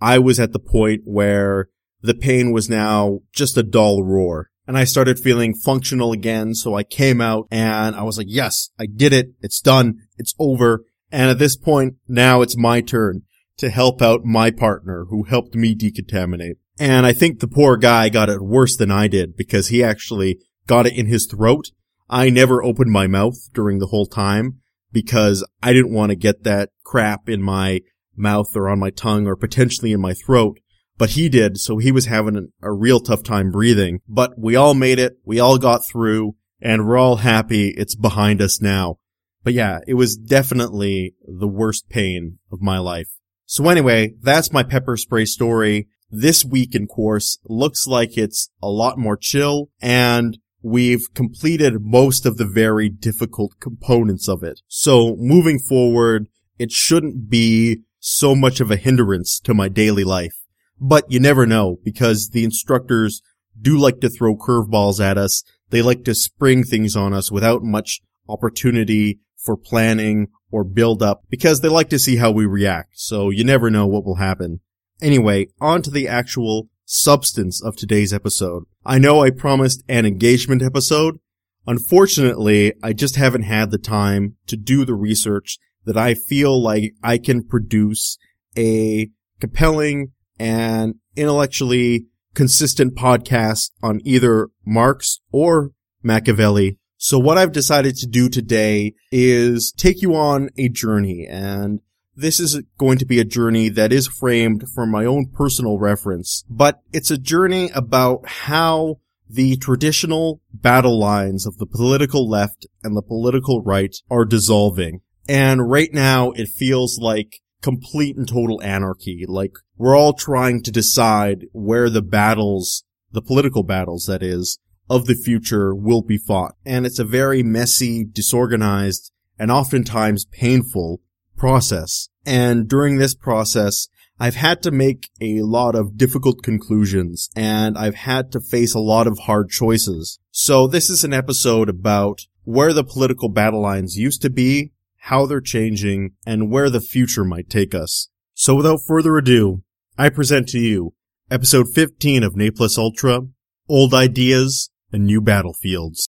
I 0.00 0.18
was 0.18 0.40
at 0.40 0.52
the 0.52 0.58
point 0.58 1.02
where 1.04 1.68
the 2.00 2.14
pain 2.14 2.52
was 2.52 2.70
now 2.70 3.20
just 3.32 3.56
a 3.56 3.62
dull 3.62 4.02
roar. 4.02 4.50
And 4.66 4.76
I 4.76 4.84
started 4.84 5.18
feeling 5.18 5.54
functional 5.54 6.12
again. 6.12 6.54
So 6.54 6.74
I 6.74 6.82
came 6.82 7.20
out 7.20 7.48
and 7.50 7.96
I 7.96 8.02
was 8.02 8.18
like, 8.18 8.26
yes, 8.28 8.68
I 8.78 8.86
did 8.86 9.12
it. 9.14 9.28
It's 9.40 9.60
done. 9.60 10.00
It's 10.18 10.34
over. 10.38 10.84
And 11.10 11.30
at 11.30 11.38
this 11.38 11.56
point, 11.56 11.94
now 12.06 12.42
it's 12.42 12.56
my 12.56 12.82
turn 12.82 13.22
to 13.56 13.70
help 13.70 14.02
out 14.02 14.24
my 14.24 14.50
partner 14.50 15.06
who 15.08 15.24
helped 15.24 15.54
me 15.54 15.74
decontaminate. 15.74 16.56
And 16.78 17.06
I 17.06 17.12
think 17.12 17.40
the 17.40 17.48
poor 17.48 17.76
guy 17.76 18.08
got 18.08 18.28
it 18.28 18.42
worse 18.42 18.76
than 18.76 18.90
I 18.90 19.08
did 19.08 19.36
because 19.36 19.68
he 19.68 19.82
actually 19.82 20.38
got 20.68 20.86
it 20.86 20.96
in 20.96 21.06
his 21.06 21.26
throat. 21.26 21.72
I 22.08 22.30
never 22.30 22.62
opened 22.62 22.92
my 22.92 23.08
mouth 23.08 23.52
during 23.52 23.80
the 23.80 23.86
whole 23.86 24.06
time 24.06 24.60
because 24.92 25.44
I 25.62 25.72
didn't 25.72 25.92
want 25.92 26.10
to 26.10 26.16
get 26.16 26.44
that 26.44 26.70
crap 26.84 27.28
in 27.28 27.42
my 27.42 27.80
mouth 28.16 28.54
or 28.54 28.68
on 28.68 28.78
my 28.78 28.90
tongue 28.90 29.26
or 29.26 29.34
potentially 29.34 29.92
in 29.92 30.00
my 30.00 30.14
throat. 30.14 30.60
But 30.96 31.10
he 31.10 31.28
did, 31.28 31.58
so 31.58 31.78
he 31.78 31.92
was 31.92 32.06
having 32.06 32.50
a 32.62 32.72
real 32.72 33.00
tough 33.00 33.22
time 33.22 33.50
breathing. 33.50 34.00
But 34.08 34.38
we 34.38 34.56
all 34.56 34.74
made 34.74 34.98
it. 34.98 35.18
We 35.24 35.38
all 35.38 35.58
got 35.58 35.86
through 35.86 36.34
and 36.60 36.86
we're 36.86 36.96
all 36.96 37.16
happy 37.16 37.68
it's 37.70 37.94
behind 37.94 38.40
us 38.42 38.60
now. 38.60 38.98
But 39.44 39.54
yeah, 39.54 39.78
it 39.86 39.94
was 39.94 40.16
definitely 40.16 41.14
the 41.24 41.48
worst 41.48 41.88
pain 41.88 42.38
of 42.50 42.60
my 42.60 42.78
life. 42.78 43.08
So 43.46 43.66
anyway, 43.68 44.14
that's 44.20 44.52
my 44.52 44.62
pepper 44.62 44.96
spray 44.96 45.24
story. 45.24 45.88
This 46.10 46.44
week 46.44 46.74
in 46.74 46.86
course 46.86 47.38
looks 47.44 47.86
like 47.86 48.18
it's 48.18 48.50
a 48.62 48.68
lot 48.68 48.98
more 48.98 49.16
chill 49.16 49.70
and 49.80 50.38
we've 50.68 51.12
completed 51.14 51.74
most 51.80 52.26
of 52.26 52.36
the 52.36 52.46
very 52.46 52.88
difficult 52.88 53.58
components 53.60 54.28
of 54.28 54.42
it. 54.42 54.60
So 54.68 55.16
moving 55.16 55.58
forward, 55.58 56.28
it 56.58 56.70
shouldn't 56.70 57.28
be 57.28 57.82
so 58.00 58.34
much 58.34 58.60
of 58.60 58.70
a 58.70 58.76
hindrance 58.76 59.40
to 59.40 59.54
my 59.54 59.68
daily 59.68 60.04
life. 60.04 60.36
But 60.80 61.10
you 61.10 61.18
never 61.18 61.46
know 61.46 61.78
because 61.82 62.30
the 62.30 62.44
instructors 62.44 63.22
do 63.60 63.76
like 63.76 64.00
to 64.00 64.08
throw 64.08 64.36
curveballs 64.36 65.04
at 65.04 65.18
us. 65.18 65.42
They 65.70 65.82
like 65.82 66.04
to 66.04 66.14
spring 66.14 66.62
things 66.62 66.94
on 66.94 67.12
us 67.12 67.30
without 67.30 67.62
much 67.62 68.00
opportunity 68.28 69.20
for 69.36 69.56
planning 69.56 70.28
or 70.50 70.64
build 70.64 71.02
up 71.02 71.24
because 71.28 71.60
they 71.60 71.68
like 71.68 71.90
to 71.90 71.98
see 71.98 72.16
how 72.16 72.30
we 72.30 72.46
react. 72.46 72.90
So 72.94 73.30
you 73.30 73.44
never 73.44 73.70
know 73.70 73.86
what 73.86 74.04
will 74.04 74.16
happen. 74.16 74.60
Anyway, 75.00 75.48
on 75.60 75.82
to 75.82 75.90
the 75.90 76.08
actual 76.08 76.68
substance 76.90 77.62
of 77.62 77.76
today's 77.76 78.14
episode. 78.14 78.64
I 78.84 78.98
know 78.98 79.22
I 79.22 79.28
promised 79.28 79.84
an 79.90 80.06
engagement 80.06 80.62
episode. 80.62 81.18
Unfortunately, 81.66 82.72
I 82.82 82.94
just 82.94 83.16
haven't 83.16 83.42
had 83.42 83.70
the 83.70 83.78
time 83.78 84.36
to 84.46 84.56
do 84.56 84.86
the 84.86 84.94
research 84.94 85.58
that 85.84 85.98
I 85.98 86.14
feel 86.14 86.60
like 86.60 86.94
I 87.02 87.18
can 87.18 87.44
produce 87.44 88.16
a 88.56 89.10
compelling 89.38 90.12
and 90.38 90.94
intellectually 91.14 92.06
consistent 92.34 92.96
podcast 92.96 93.70
on 93.82 94.00
either 94.04 94.48
Marx 94.64 95.20
or 95.30 95.72
Machiavelli. 96.02 96.78
So 96.96 97.18
what 97.18 97.36
I've 97.36 97.52
decided 97.52 97.96
to 97.96 98.06
do 98.06 98.30
today 98.30 98.94
is 99.12 99.72
take 99.72 100.00
you 100.00 100.16
on 100.16 100.48
a 100.56 100.70
journey 100.70 101.26
and 101.28 101.80
this 102.18 102.40
is 102.40 102.60
going 102.78 102.98
to 102.98 103.06
be 103.06 103.20
a 103.20 103.24
journey 103.24 103.68
that 103.68 103.92
is 103.92 104.08
framed 104.08 104.64
from 104.74 104.90
my 104.90 105.04
own 105.04 105.26
personal 105.32 105.78
reference, 105.78 106.44
but 106.50 106.80
it's 106.92 107.12
a 107.12 107.16
journey 107.16 107.70
about 107.74 108.28
how 108.28 108.96
the 109.30 109.56
traditional 109.56 110.40
battle 110.52 110.98
lines 110.98 111.46
of 111.46 111.58
the 111.58 111.66
political 111.66 112.28
left 112.28 112.66
and 112.82 112.96
the 112.96 113.02
political 113.02 113.62
right 113.62 113.94
are 114.10 114.24
dissolving. 114.24 115.00
And 115.28 115.70
right 115.70 115.92
now 115.92 116.32
it 116.32 116.48
feels 116.48 116.98
like 116.98 117.40
complete 117.62 118.16
and 118.16 118.26
total 118.26 118.60
anarchy. 118.62 119.24
Like 119.28 119.52
we're 119.76 119.96
all 119.96 120.12
trying 120.12 120.62
to 120.64 120.72
decide 120.72 121.44
where 121.52 121.88
the 121.88 122.02
battles, 122.02 122.82
the 123.12 123.22
political 123.22 123.62
battles 123.62 124.06
that 124.06 124.24
is, 124.24 124.58
of 124.90 125.06
the 125.06 125.14
future 125.14 125.72
will 125.72 126.02
be 126.02 126.18
fought. 126.18 126.54
And 126.64 126.84
it's 126.84 126.98
a 126.98 127.04
very 127.04 127.44
messy, 127.44 128.04
disorganized, 128.04 129.12
and 129.38 129.52
oftentimes 129.52 130.24
painful 130.24 131.00
process. 131.38 132.08
And 132.26 132.68
during 132.68 132.98
this 132.98 133.14
process, 133.14 133.88
I've 134.20 134.34
had 134.34 134.62
to 134.64 134.70
make 134.70 135.08
a 135.20 135.42
lot 135.42 135.74
of 135.74 135.96
difficult 135.96 136.42
conclusions 136.42 137.30
and 137.36 137.78
I've 137.78 137.94
had 137.94 138.32
to 138.32 138.40
face 138.40 138.74
a 138.74 138.80
lot 138.80 139.06
of 139.06 139.20
hard 139.20 139.48
choices. 139.48 140.18
So 140.30 140.66
this 140.66 140.90
is 140.90 141.04
an 141.04 141.14
episode 141.14 141.68
about 141.68 142.22
where 142.44 142.72
the 142.72 142.84
political 142.84 143.28
battle 143.28 143.62
lines 143.62 143.96
used 143.96 144.20
to 144.22 144.30
be 144.30 144.72
how 145.08 145.24
they're 145.24 145.40
changing, 145.40 146.10
and 146.26 146.50
where 146.50 146.68
the 146.68 146.80
future 146.80 147.24
might 147.24 147.48
take 147.48 147.74
us. 147.74 148.08
So 148.34 148.54
without 148.54 148.80
further 148.86 149.16
ado, 149.16 149.62
I 149.96 150.10
present 150.10 150.48
to 150.48 150.58
you 150.58 150.94
episode 151.30 151.68
15 151.74 152.22
of 152.22 152.36
Ne 152.36 152.50
Plus 152.50 152.76
Ultra, 152.76 153.22
Old 153.68 153.94
Ideas 153.94 154.70
and 154.92 155.06
New 155.06 155.20
Battlefields. 155.20 156.08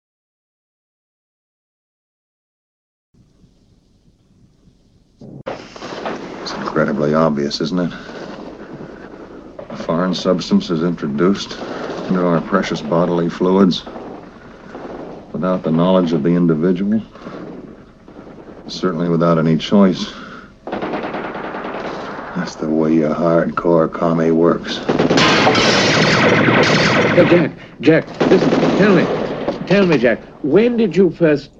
It's 5.21 6.55
incredibly 6.55 7.15
obvious, 7.15 7.61
isn't 7.61 7.79
it? 7.81 7.93
A 9.71 9.77
foreign 9.77 10.15
substance 10.15 10.71
is 10.71 10.83
introduced 10.83 11.53
into 12.09 12.27
our 12.27 12.41
precious 12.43 12.81
bodily 12.83 13.29
fluids 13.29 13.85
without 15.33 15.63
the 15.63 15.71
knowledge 15.71 16.13
of 16.13 16.23
the 16.23 16.31
individual 16.31 17.03
Certainly 18.71 19.09
without 19.09 19.39
any 19.39 19.59
choice. 19.59 20.13
That's 22.37 22.55
the 22.55 22.71
way 22.71 23.03
a 23.03 23.11
hardcore 23.13 23.93
commie 23.93 24.31
works. 24.31 24.79
But 27.17 27.29
Jack, 27.29 27.53
Jack, 27.81 28.09
listen, 28.31 28.51
tell 28.79 28.95
me. 28.95 29.67
Tell 29.67 29.87
me, 29.87 29.99
Jack, 29.99 30.23
when 30.43 30.77
did 30.77 30.97
you 30.97 31.11
first 31.11 31.51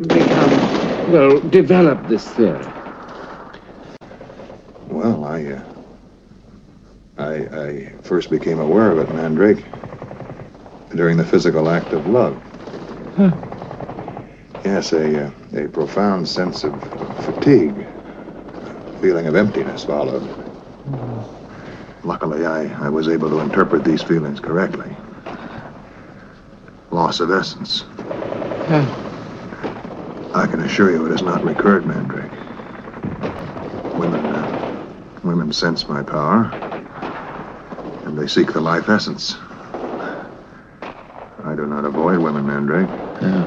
become, 0.00 1.10
well, 1.12 1.40
develop 1.40 2.06
this 2.06 2.30
theory? 2.30 2.71
Well, 4.92 5.24
I, 5.24 5.44
uh, 5.44 5.62
I, 7.18 7.34
I 7.34 7.92
first 8.02 8.30
became 8.30 8.60
aware 8.60 8.90
of 8.90 8.98
it, 8.98 9.14
Mandrake, 9.14 9.64
during 10.94 11.16
the 11.16 11.24
physical 11.24 11.70
act 11.70 11.92
of 11.92 12.06
love. 12.06 12.40
Huh. 13.16 13.32
Yes, 14.64 14.92
a, 14.92 15.26
uh, 15.26 15.30
a 15.56 15.68
profound 15.68 16.28
sense 16.28 16.62
of 16.64 16.82
fatigue, 17.16 17.86
a 18.62 18.98
feeling 19.00 19.26
of 19.26 19.34
emptiness 19.34 19.84
followed. 19.84 20.30
Luckily, 22.04 22.44
I, 22.46 22.66
I 22.84 22.88
was 22.88 23.08
able 23.08 23.30
to 23.30 23.40
interpret 23.40 23.84
these 23.84 24.02
feelings 24.02 24.40
correctly. 24.40 24.96
Loss 26.90 27.20
of 27.20 27.30
essence. 27.30 27.84
I 30.34 30.46
can 30.46 30.60
assure 30.60 30.90
you 30.90 31.06
it 31.06 31.10
has 31.10 31.22
not 31.22 31.42
recurred, 31.44 31.86
Mandrake. 31.86 32.32
Women, 33.94 34.31
women 35.24 35.52
sense 35.52 35.88
my 35.88 36.02
power, 36.02 36.44
and 38.04 38.18
they 38.18 38.26
seek 38.26 38.52
the 38.52 38.60
life 38.60 38.88
essence. 38.88 39.36
I 41.44 41.54
do 41.56 41.66
not 41.66 41.84
avoid 41.84 42.18
women, 42.18 42.46
Mandrake. 42.46 42.88
Yeah. 43.20 43.44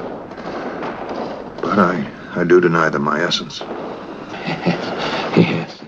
But 1.62 1.80
I, 1.80 2.12
I 2.36 2.44
do 2.44 2.60
deny 2.60 2.90
them 2.90 3.04
my 3.04 3.22
essence. 3.22 3.60
yes. 5.36 5.82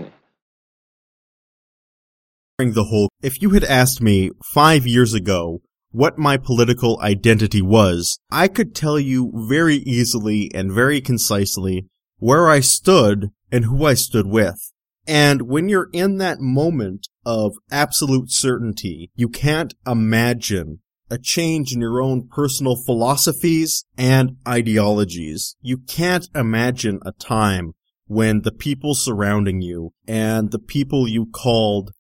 During 2.57 2.73
the 2.73 2.85
whole, 2.85 3.09
if 3.21 3.41
you 3.41 3.51
had 3.51 3.63
asked 3.63 4.01
me 4.01 4.31
five 4.53 4.87
years 4.87 5.13
ago 5.13 5.61
what 5.91 6.17
my 6.17 6.37
political 6.37 6.99
identity 7.01 7.61
was, 7.61 8.17
I 8.31 8.47
could 8.47 8.73
tell 8.73 8.99
you 8.99 9.31
very 9.47 9.75
easily 9.75 10.49
and 10.53 10.71
very 10.71 11.01
concisely 11.01 11.87
where 12.17 12.49
I 12.49 12.61
stood 12.61 13.31
and 13.51 13.65
who 13.65 13.85
I 13.85 13.93
stood 13.93 14.27
with. 14.27 14.57
And 15.07 15.43
when 15.43 15.69
you're 15.69 15.89
in 15.93 16.17
that 16.17 16.41
moment 16.41 17.07
of 17.25 17.53
absolute 17.71 18.29
certainty, 18.29 19.09
you 19.15 19.29
can't 19.29 19.73
imagine 19.85 20.81
a 21.09 21.17
change 21.17 21.71
in 21.73 21.79
your 21.79 22.01
own 22.01 22.27
personal 22.27 22.75
philosophies 22.75 23.85
and 23.97 24.35
ideologies. 24.45 25.55
You 25.61 25.77
can't 25.77 26.27
imagine 26.35 26.99
a 27.05 27.13
time 27.13 27.71
when 28.07 28.41
the 28.41 28.51
people 28.51 28.93
surrounding 28.95 29.61
you 29.61 29.93
and 30.05 30.51
the 30.51 30.59
people 30.59 31.07
you 31.07 31.25
called 31.25 31.91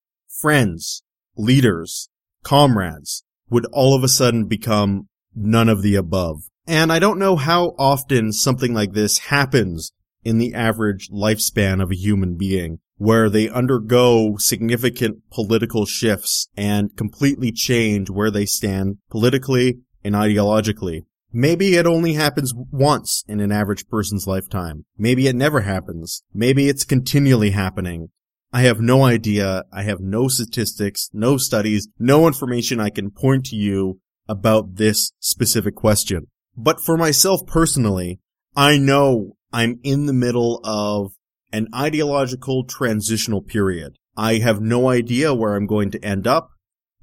friends, 0.41 1.03
leaders, 1.37 2.09
comrades 2.43 3.23
would 3.49 3.65
all 3.67 3.95
of 3.95 4.03
a 4.03 4.09
sudden 4.09 4.47
become 4.47 5.07
none 5.33 5.69
of 5.69 5.81
the 5.81 5.95
above. 5.95 6.41
And 6.65 6.91
I 6.91 6.99
don't 6.99 7.19
know 7.19 7.37
how 7.37 7.75
often 7.79 8.33
something 8.33 8.73
like 8.73 8.91
this 8.91 9.19
happens 9.19 9.93
in 10.25 10.37
the 10.37 10.53
average 10.53 11.09
lifespan 11.09 11.81
of 11.81 11.91
a 11.91 11.95
human 11.95 12.35
being 12.35 12.79
where 12.97 13.29
they 13.29 13.49
undergo 13.49 14.35
significant 14.37 15.17
political 15.31 15.85
shifts 15.85 16.49
and 16.57 16.95
completely 16.97 17.51
change 17.51 18.09
where 18.09 18.31
they 18.31 18.45
stand 18.45 18.97
politically 19.09 19.79
and 20.03 20.15
ideologically. 20.15 21.05
Maybe 21.31 21.75
it 21.75 21.85
only 21.85 22.13
happens 22.13 22.53
once 22.55 23.23
in 23.27 23.39
an 23.39 23.51
average 23.51 23.87
person's 23.87 24.25
lifetime. 24.27 24.85
Maybe 24.97 25.27
it 25.27 25.35
never 25.35 25.61
happens. 25.61 26.23
Maybe 26.33 26.69
it's 26.69 26.85
continually 26.85 27.51
happening. 27.51 28.09
I 28.51 28.61
have 28.61 28.79
no 28.79 29.03
idea. 29.03 29.65
I 29.71 29.83
have 29.83 29.99
no 29.99 30.29
statistics, 30.29 31.09
no 31.13 31.37
studies, 31.37 31.89
no 31.99 32.27
information 32.27 32.79
I 32.79 32.89
can 32.89 33.11
point 33.11 33.45
to 33.47 33.55
you 33.55 33.99
about 34.27 34.75
this 34.77 35.11
specific 35.19 35.75
question. 35.75 36.27
But 36.55 36.79
for 36.79 36.97
myself 36.97 37.41
personally, 37.45 38.19
I 38.55 38.77
know 38.77 39.35
I'm 39.53 39.79
in 39.83 40.05
the 40.05 40.13
middle 40.13 40.61
of 40.63 41.11
an 41.51 41.67
ideological 41.73 42.63
transitional 42.63 43.41
period. 43.41 43.95
I 44.15 44.39
have 44.39 44.61
no 44.61 44.89
idea 44.89 45.33
where 45.33 45.55
I'm 45.55 45.67
going 45.67 45.91
to 45.91 46.03
end 46.03 46.27
up. 46.27 46.49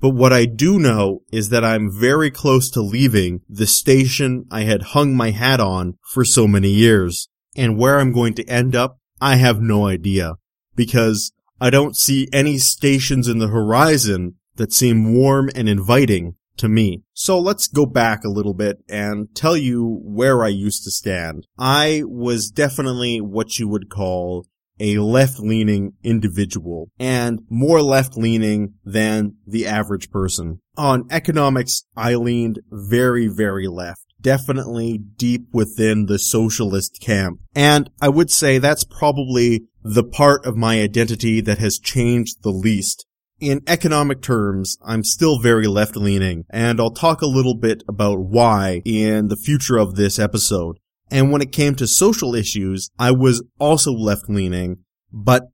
But 0.00 0.10
what 0.10 0.32
I 0.32 0.44
do 0.44 0.78
know 0.78 1.22
is 1.32 1.48
that 1.48 1.64
I'm 1.64 1.90
very 1.90 2.30
close 2.30 2.68
to 2.72 2.82
leaving 2.82 3.40
the 3.48 3.66
station 3.66 4.44
I 4.50 4.62
had 4.62 4.82
hung 4.82 5.14
my 5.14 5.30
hat 5.30 5.60
on 5.60 5.96
for 6.12 6.24
so 6.24 6.46
many 6.46 6.70
years. 6.70 7.28
And 7.56 7.78
where 7.78 8.00
I'm 8.00 8.12
going 8.12 8.34
to 8.34 8.44
end 8.44 8.74
up, 8.74 8.98
I 9.20 9.36
have 9.36 9.60
no 9.60 9.86
idea. 9.86 10.34
Because 10.74 11.32
I 11.60 11.70
don't 11.70 11.96
see 11.96 12.28
any 12.32 12.58
stations 12.58 13.28
in 13.28 13.38
the 13.38 13.48
horizon 13.48 14.34
that 14.56 14.72
seem 14.72 15.14
warm 15.14 15.50
and 15.54 15.68
inviting 15.68 16.34
to 16.58 16.68
me. 16.68 17.02
So 17.12 17.38
let's 17.38 17.68
go 17.68 17.87
back 17.87 18.25
a 18.25 18.30
little 18.30 18.54
bit 18.54 18.78
and 18.88 19.28
tell 19.34 19.56
you 19.56 20.00
where 20.02 20.44
I 20.44 20.49
used 20.49 20.84
to 20.84 20.90
stand. 20.90 21.46
I 21.58 22.02
was 22.04 22.50
definitely 22.50 23.20
what 23.20 23.58
you 23.58 23.68
would 23.68 23.90
call 23.90 24.46
a 24.80 24.99
left-leaning 24.99 25.92
individual 26.02 26.90
and 26.99 27.40
more 27.49 27.80
left-leaning 27.80 28.75
than 28.84 29.34
the 29.46 29.66
average 29.66 30.11
person. 30.11 30.61
On 30.76 31.06
economics, 31.11 31.84
I 31.96 32.16
leaned 32.16 32.58
very, 32.73 33.28
very 33.28 33.68
left. 33.68 34.00
Definitely 34.20 34.99
deep 34.99 35.46
within 35.52 36.06
the 36.06 36.18
socialist 36.18 36.99
camp. 37.00 37.38
And 37.54 37.88
I 38.00 38.08
would 38.08 38.30
say 38.30 38.58
that's 38.58 38.82
probably 38.82 39.66
the 39.82 40.02
part 40.02 40.44
of 40.46 40.56
my 40.56 40.80
identity 40.80 41.40
that 41.42 41.58
has 41.58 41.78
changed 41.78 42.42
the 42.42 42.50
least. 42.50 43.06
In 43.41 43.62
economic 43.67 44.23
terms, 44.23 44.79
I'm 44.85 45.03
still 45.03 45.41
very 45.41 45.67
left 45.67 45.97
leaning, 45.97 46.45
and 46.50 46.81
I'll 46.81 46.93
talk 46.93 47.21
a 47.21 47.26
little 47.26 47.57
bit 47.57 47.83
about 47.88 48.21
why 48.21 48.81
in 48.85 49.26
the 49.26 49.37
future 49.37 49.76
of 49.76 49.97
this 49.97 50.19
episode. 50.21 50.79
And 51.11 51.33
when 51.33 51.43
it 51.43 51.53
came 51.53 51.75
to 51.76 51.87
social 51.87 52.35
issues, 52.35 52.91
I 52.99 53.11
was 53.11 53.43
also 53.59 53.93
left 53.93 54.29
leaning, 54.29 54.79
but 55.12 55.49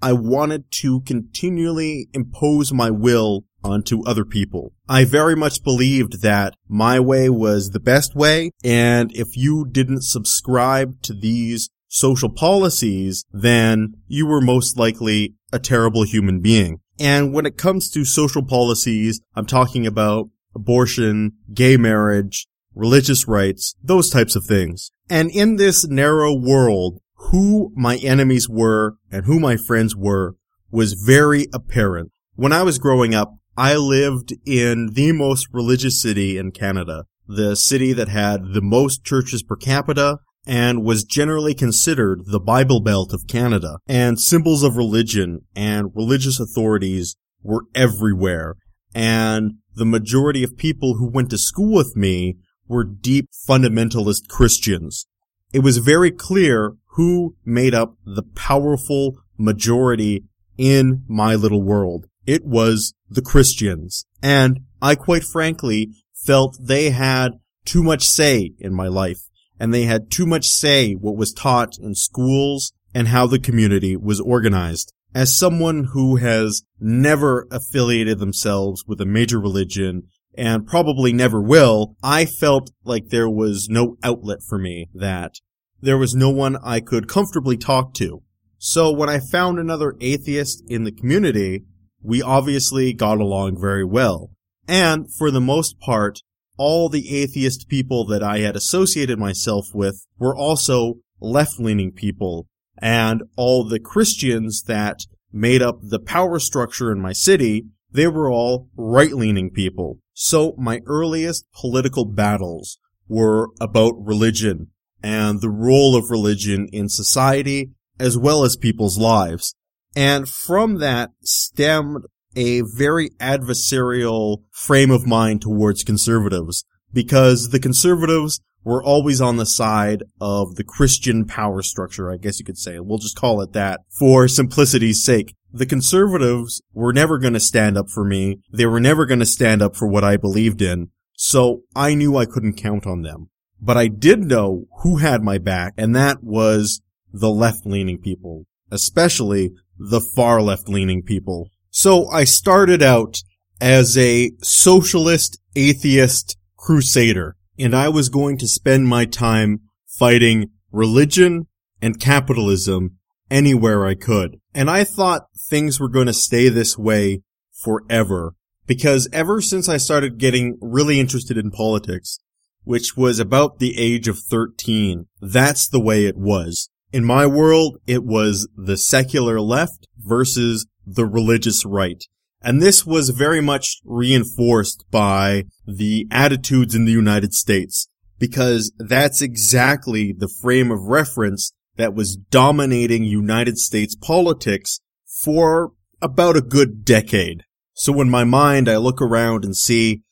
I 0.00 0.12
wanted 0.12 0.70
to 0.82 1.00
continually 1.00 2.08
impose 2.12 2.72
my 2.72 2.90
will 2.90 3.44
onto 3.64 4.04
other 4.04 4.24
people. 4.24 4.72
I 4.88 5.04
very 5.04 5.34
much 5.34 5.64
believed 5.64 6.22
that 6.22 6.54
my 6.68 7.00
way 7.00 7.28
was 7.30 7.70
the 7.70 7.80
best 7.80 8.14
way, 8.14 8.50
and 8.62 9.10
if 9.14 9.36
you 9.36 9.66
didn't 9.68 10.04
subscribe 10.04 11.02
to 11.02 11.14
these 11.14 11.68
social 11.88 12.28
policies, 12.28 13.24
then 13.32 13.94
you 14.06 14.26
were 14.26 14.40
most 14.40 14.78
likely 14.78 15.34
a 15.52 15.58
terrible 15.58 16.04
human 16.04 16.40
being. 16.40 16.80
And 16.98 17.32
when 17.32 17.46
it 17.46 17.56
comes 17.56 17.90
to 17.90 18.04
social 18.04 18.44
policies, 18.44 19.20
I'm 19.34 19.46
talking 19.46 19.86
about 19.86 20.28
abortion, 20.54 21.32
gay 21.52 21.76
marriage, 21.76 22.46
religious 22.74 23.26
rights, 23.26 23.74
those 23.82 24.10
types 24.10 24.36
of 24.36 24.44
things. 24.44 24.90
And 25.10 25.30
in 25.30 25.56
this 25.56 25.86
narrow 25.86 26.34
world, 26.34 27.00
who 27.30 27.72
my 27.74 27.96
enemies 27.96 28.48
were 28.48 28.96
and 29.10 29.24
who 29.24 29.40
my 29.40 29.56
friends 29.56 29.96
were 29.96 30.34
was 30.70 30.94
very 30.94 31.46
apparent. 31.52 32.10
When 32.34 32.52
I 32.52 32.62
was 32.62 32.78
growing 32.78 33.14
up, 33.14 33.34
I 33.56 33.76
lived 33.76 34.34
in 34.44 34.90
the 34.94 35.12
most 35.12 35.48
religious 35.52 36.02
city 36.02 36.36
in 36.36 36.50
Canada, 36.50 37.04
the 37.26 37.54
city 37.54 37.92
that 37.92 38.08
had 38.08 38.52
the 38.52 38.60
most 38.60 39.04
churches 39.04 39.42
per 39.42 39.56
capita 39.56 40.18
and 40.46 40.84
was 40.84 41.04
generally 41.04 41.54
considered 41.54 42.26
the 42.26 42.40
Bible 42.40 42.80
Belt 42.80 43.12
of 43.12 43.26
Canada. 43.26 43.78
And 43.86 44.20
symbols 44.20 44.62
of 44.62 44.76
religion 44.76 45.40
and 45.54 45.90
religious 45.94 46.38
authorities 46.38 47.16
were 47.42 47.64
everywhere. 47.74 48.56
And 48.94 49.54
the 49.74 49.86
majority 49.86 50.42
of 50.42 50.56
people 50.56 50.94
who 50.94 51.10
went 51.10 51.30
to 51.30 51.38
school 51.38 51.74
with 51.74 51.96
me 51.96 52.36
were 52.68 52.84
deep 52.84 53.28
fundamentalist 53.48 54.28
Christians. 54.28 55.06
It 55.52 55.60
was 55.60 55.78
very 55.78 56.10
clear 56.10 56.74
who 56.94 57.36
made 57.44 57.74
up 57.74 57.96
the 58.04 58.22
powerful 58.22 59.18
majority 59.36 60.24
in 60.56 61.04
my 61.08 61.34
little 61.34 61.62
world. 61.62 62.06
It 62.26 62.44
was 62.44 62.94
the 63.08 63.22
Christians. 63.22 64.06
And 64.22 64.60
I 64.80 64.94
quite 64.94 65.24
frankly 65.24 65.90
felt 66.14 66.56
they 66.60 66.90
had 66.90 67.32
too 67.64 67.82
much 67.82 68.06
say 68.06 68.52
in 68.58 68.74
my 68.74 68.88
life 68.88 69.20
and 69.58 69.72
they 69.72 69.84
had 69.84 70.10
too 70.10 70.26
much 70.26 70.48
say 70.48 70.92
what 70.92 71.16
was 71.16 71.32
taught 71.32 71.78
in 71.78 71.94
schools 71.94 72.72
and 72.94 73.08
how 73.08 73.26
the 73.26 73.38
community 73.38 73.96
was 73.96 74.20
organized. 74.20 74.92
As 75.14 75.36
someone 75.36 75.90
who 75.92 76.16
has 76.16 76.62
never 76.80 77.46
affiliated 77.50 78.18
themselves 78.18 78.84
with 78.86 79.00
a 79.00 79.06
major 79.06 79.40
religion 79.40 80.08
and 80.36 80.66
probably 80.66 81.12
never 81.12 81.40
will, 81.40 81.94
I 82.02 82.24
felt 82.24 82.70
like 82.84 83.08
there 83.08 83.30
was 83.30 83.68
no 83.68 83.96
outlet 84.02 84.38
for 84.48 84.58
me, 84.58 84.88
that 84.94 85.34
there 85.80 85.98
was 85.98 86.14
no 86.14 86.30
one 86.30 86.56
I 86.64 86.80
could 86.80 87.08
comfortably 87.08 87.56
talk 87.56 87.94
to. 87.94 88.22
So 88.58 88.90
when 88.90 89.08
I 89.08 89.20
found 89.20 89.58
another 89.58 89.94
atheist 90.00 90.64
in 90.68 90.84
the 90.84 90.92
community, 90.92 91.64
we 92.02 92.22
obviously 92.22 92.92
got 92.92 93.20
along 93.20 93.60
very 93.60 93.84
well. 93.84 94.30
And 94.66 95.06
for 95.14 95.30
the 95.30 95.40
most 95.40 95.78
part, 95.78 96.20
all 96.56 96.88
the 96.88 97.16
atheist 97.16 97.68
people 97.68 98.06
that 98.06 98.22
I 98.22 98.38
had 98.38 98.56
associated 98.56 99.18
myself 99.18 99.68
with 99.74 100.06
were 100.18 100.36
also 100.36 100.96
left-leaning 101.20 101.92
people, 101.92 102.48
and 102.78 103.22
all 103.36 103.64
the 103.64 103.80
Christians 103.80 104.62
that 104.64 105.06
made 105.32 105.62
up 105.62 105.78
the 105.82 105.98
power 105.98 106.38
structure 106.38 106.92
in 106.92 107.00
my 107.00 107.12
city, 107.12 107.66
they 107.90 108.06
were 108.06 108.30
all 108.30 108.68
right-leaning 108.76 109.50
people. 109.50 109.98
So 110.12 110.54
my 110.58 110.80
earliest 110.86 111.46
political 111.52 112.04
battles 112.04 112.78
were 113.08 113.50
about 113.60 113.94
religion 113.98 114.68
and 115.02 115.40
the 115.40 115.50
role 115.50 115.96
of 115.96 116.10
religion 116.10 116.68
in 116.72 116.88
society 116.88 117.70
as 117.98 118.16
well 118.16 118.44
as 118.44 118.56
people's 118.56 118.98
lives. 118.98 119.54
And 119.96 120.28
from 120.28 120.78
that 120.78 121.10
stemmed 121.22 122.04
a 122.36 122.62
very 122.62 123.10
adversarial 123.20 124.42
frame 124.50 124.90
of 124.90 125.06
mind 125.06 125.42
towards 125.42 125.84
conservatives 125.84 126.64
because 126.92 127.50
the 127.50 127.60
conservatives 127.60 128.40
were 128.62 128.82
always 128.82 129.20
on 129.20 129.36
the 129.36 129.46
side 129.46 130.02
of 130.20 130.56
the 130.56 130.64
Christian 130.64 131.26
power 131.26 131.62
structure, 131.62 132.10
I 132.10 132.16
guess 132.16 132.38
you 132.38 132.44
could 132.44 132.58
say. 132.58 132.78
We'll 132.80 132.98
just 132.98 133.16
call 133.16 133.40
it 133.42 133.52
that 133.52 133.80
for 133.90 134.26
simplicity's 134.26 135.04
sake. 135.04 135.34
The 135.52 135.66
conservatives 135.66 136.62
were 136.72 136.92
never 136.92 137.18
going 137.18 137.34
to 137.34 137.40
stand 137.40 137.76
up 137.76 137.90
for 137.90 138.04
me. 138.04 138.40
They 138.52 138.66
were 138.66 138.80
never 138.80 139.06
going 139.06 139.20
to 139.20 139.26
stand 139.26 139.62
up 139.62 139.76
for 139.76 139.86
what 139.86 140.02
I 140.02 140.16
believed 140.16 140.62
in. 140.62 140.88
So 141.16 141.62
I 141.76 141.94
knew 141.94 142.16
I 142.16 142.26
couldn't 142.26 142.56
count 142.56 142.86
on 142.86 143.02
them. 143.02 143.28
But 143.60 143.76
I 143.76 143.88
did 143.88 144.20
know 144.20 144.64
who 144.82 144.96
had 144.96 145.22
my 145.22 145.38
back, 145.38 145.74
and 145.76 145.94
that 145.94 146.22
was 146.22 146.80
the 147.12 147.30
left-leaning 147.30 147.98
people, 147.98 148.46
especially 148.70 149.52
the 149.78 150.00
far 150.00 150.42
left-leaning 150.42 151.02
people. 151.02 151.50
So 151.76 152.06
I 152.08 152.22
started 152.22 152.84
out 152.84 153.16
as 153.60 153.98
a 153.98 154.30
socialist 154.42 155.40
atheist 155.56 156.36
crusader, 156.56 157.34
and 157.58 157.74
I 157.74 157.88
was 157.88 158.08
going 158.08 158.38
to 158.38 158.46
spend 158.46 158.86
my 158.86 159.06
time 159.06 159.58
fighting 159.88 160.50
religion 160.70 161.48
and 161.82 161.98
capitalism 161.98 162.98
anywhere 163.28 163.84
I 163.84 163.96
could. 163.96 164.38
And 164.54 164.70
I 164.70 164.84
thought 164.84 165.26
things 165.50 165.80
were 165.80 165.88
going 165.88 166.06
to 166.06 166.12
stay 166.12 166.48
this 166.48 166.78
way 166.78 167.22
forever. 167.50 168.36
Because 168.68 169.08
ever 169.12 169.40
since 169.40 169.68
I 169.68 169.78
started 169.78 170.18
getting 170.18 170.56
really 170.60 171.00
interested 171.00 171.36
in 171.36 171.50
politics, 171.50 172.20
which 172.62 172.96
was 172.96 173.18
about 173.18 173.58
the 173.58 173.76
age 173.76 174.06
of 174.06 174.20
13, 174.20 175.06
that's 175.20 175.66
the 175.66 175.80
way 175.80 176.06
it 176.06 176.16
was. 176.16 176.70
In 176.92 177.04
my 177.04 177.26
world, 177.26 177.78
it 177.88 178.04
was 178.04 178.46
the 178.56 178.76
secular 178.76 179.40
left 179.40 179.88
versus 179.98 180.68
the 180.86 181.06
religious 181.06 181.64
right. 181.64 182.02
And 182.42 182.60
this 182.60 182.84
was 182.84 183.10
very 183.10 183.40
much 183.40 183.80
reinforced 183.84 184.84
by 184.90 185.44
the 185.66 186.06
attitudes 186.10 186.74
in 186.74 186.84
the 186.84 186.92
United 186.92 187.32
States, 187.32 187.88
because 188.18 188.72
that's 188.78 189.22
exactly 189.22 190.12
the 190.12 190.28
frame 190.28 190.70
of 190.70 190.82
reference 190.82 191.52
that 191.76 191.94
was 191.94 192.16
dominating 192.16 193.04
United 193.04 193.58
States 193.58 193.96
politics 193.96 194.80
for 195.06 195.72
about 196.02 196.36
a 196.36 196.42
good 196.42 196.84
decade. 196.84 197.44
So 197.72 198.00
in 198.00 198.10
my 198.10 198.24
mind, 198.24 198.68
I 198.68 198.76
look 198.76 199.00
around 199.00 199.44
and 199.44 199.56
see 199.56 200.02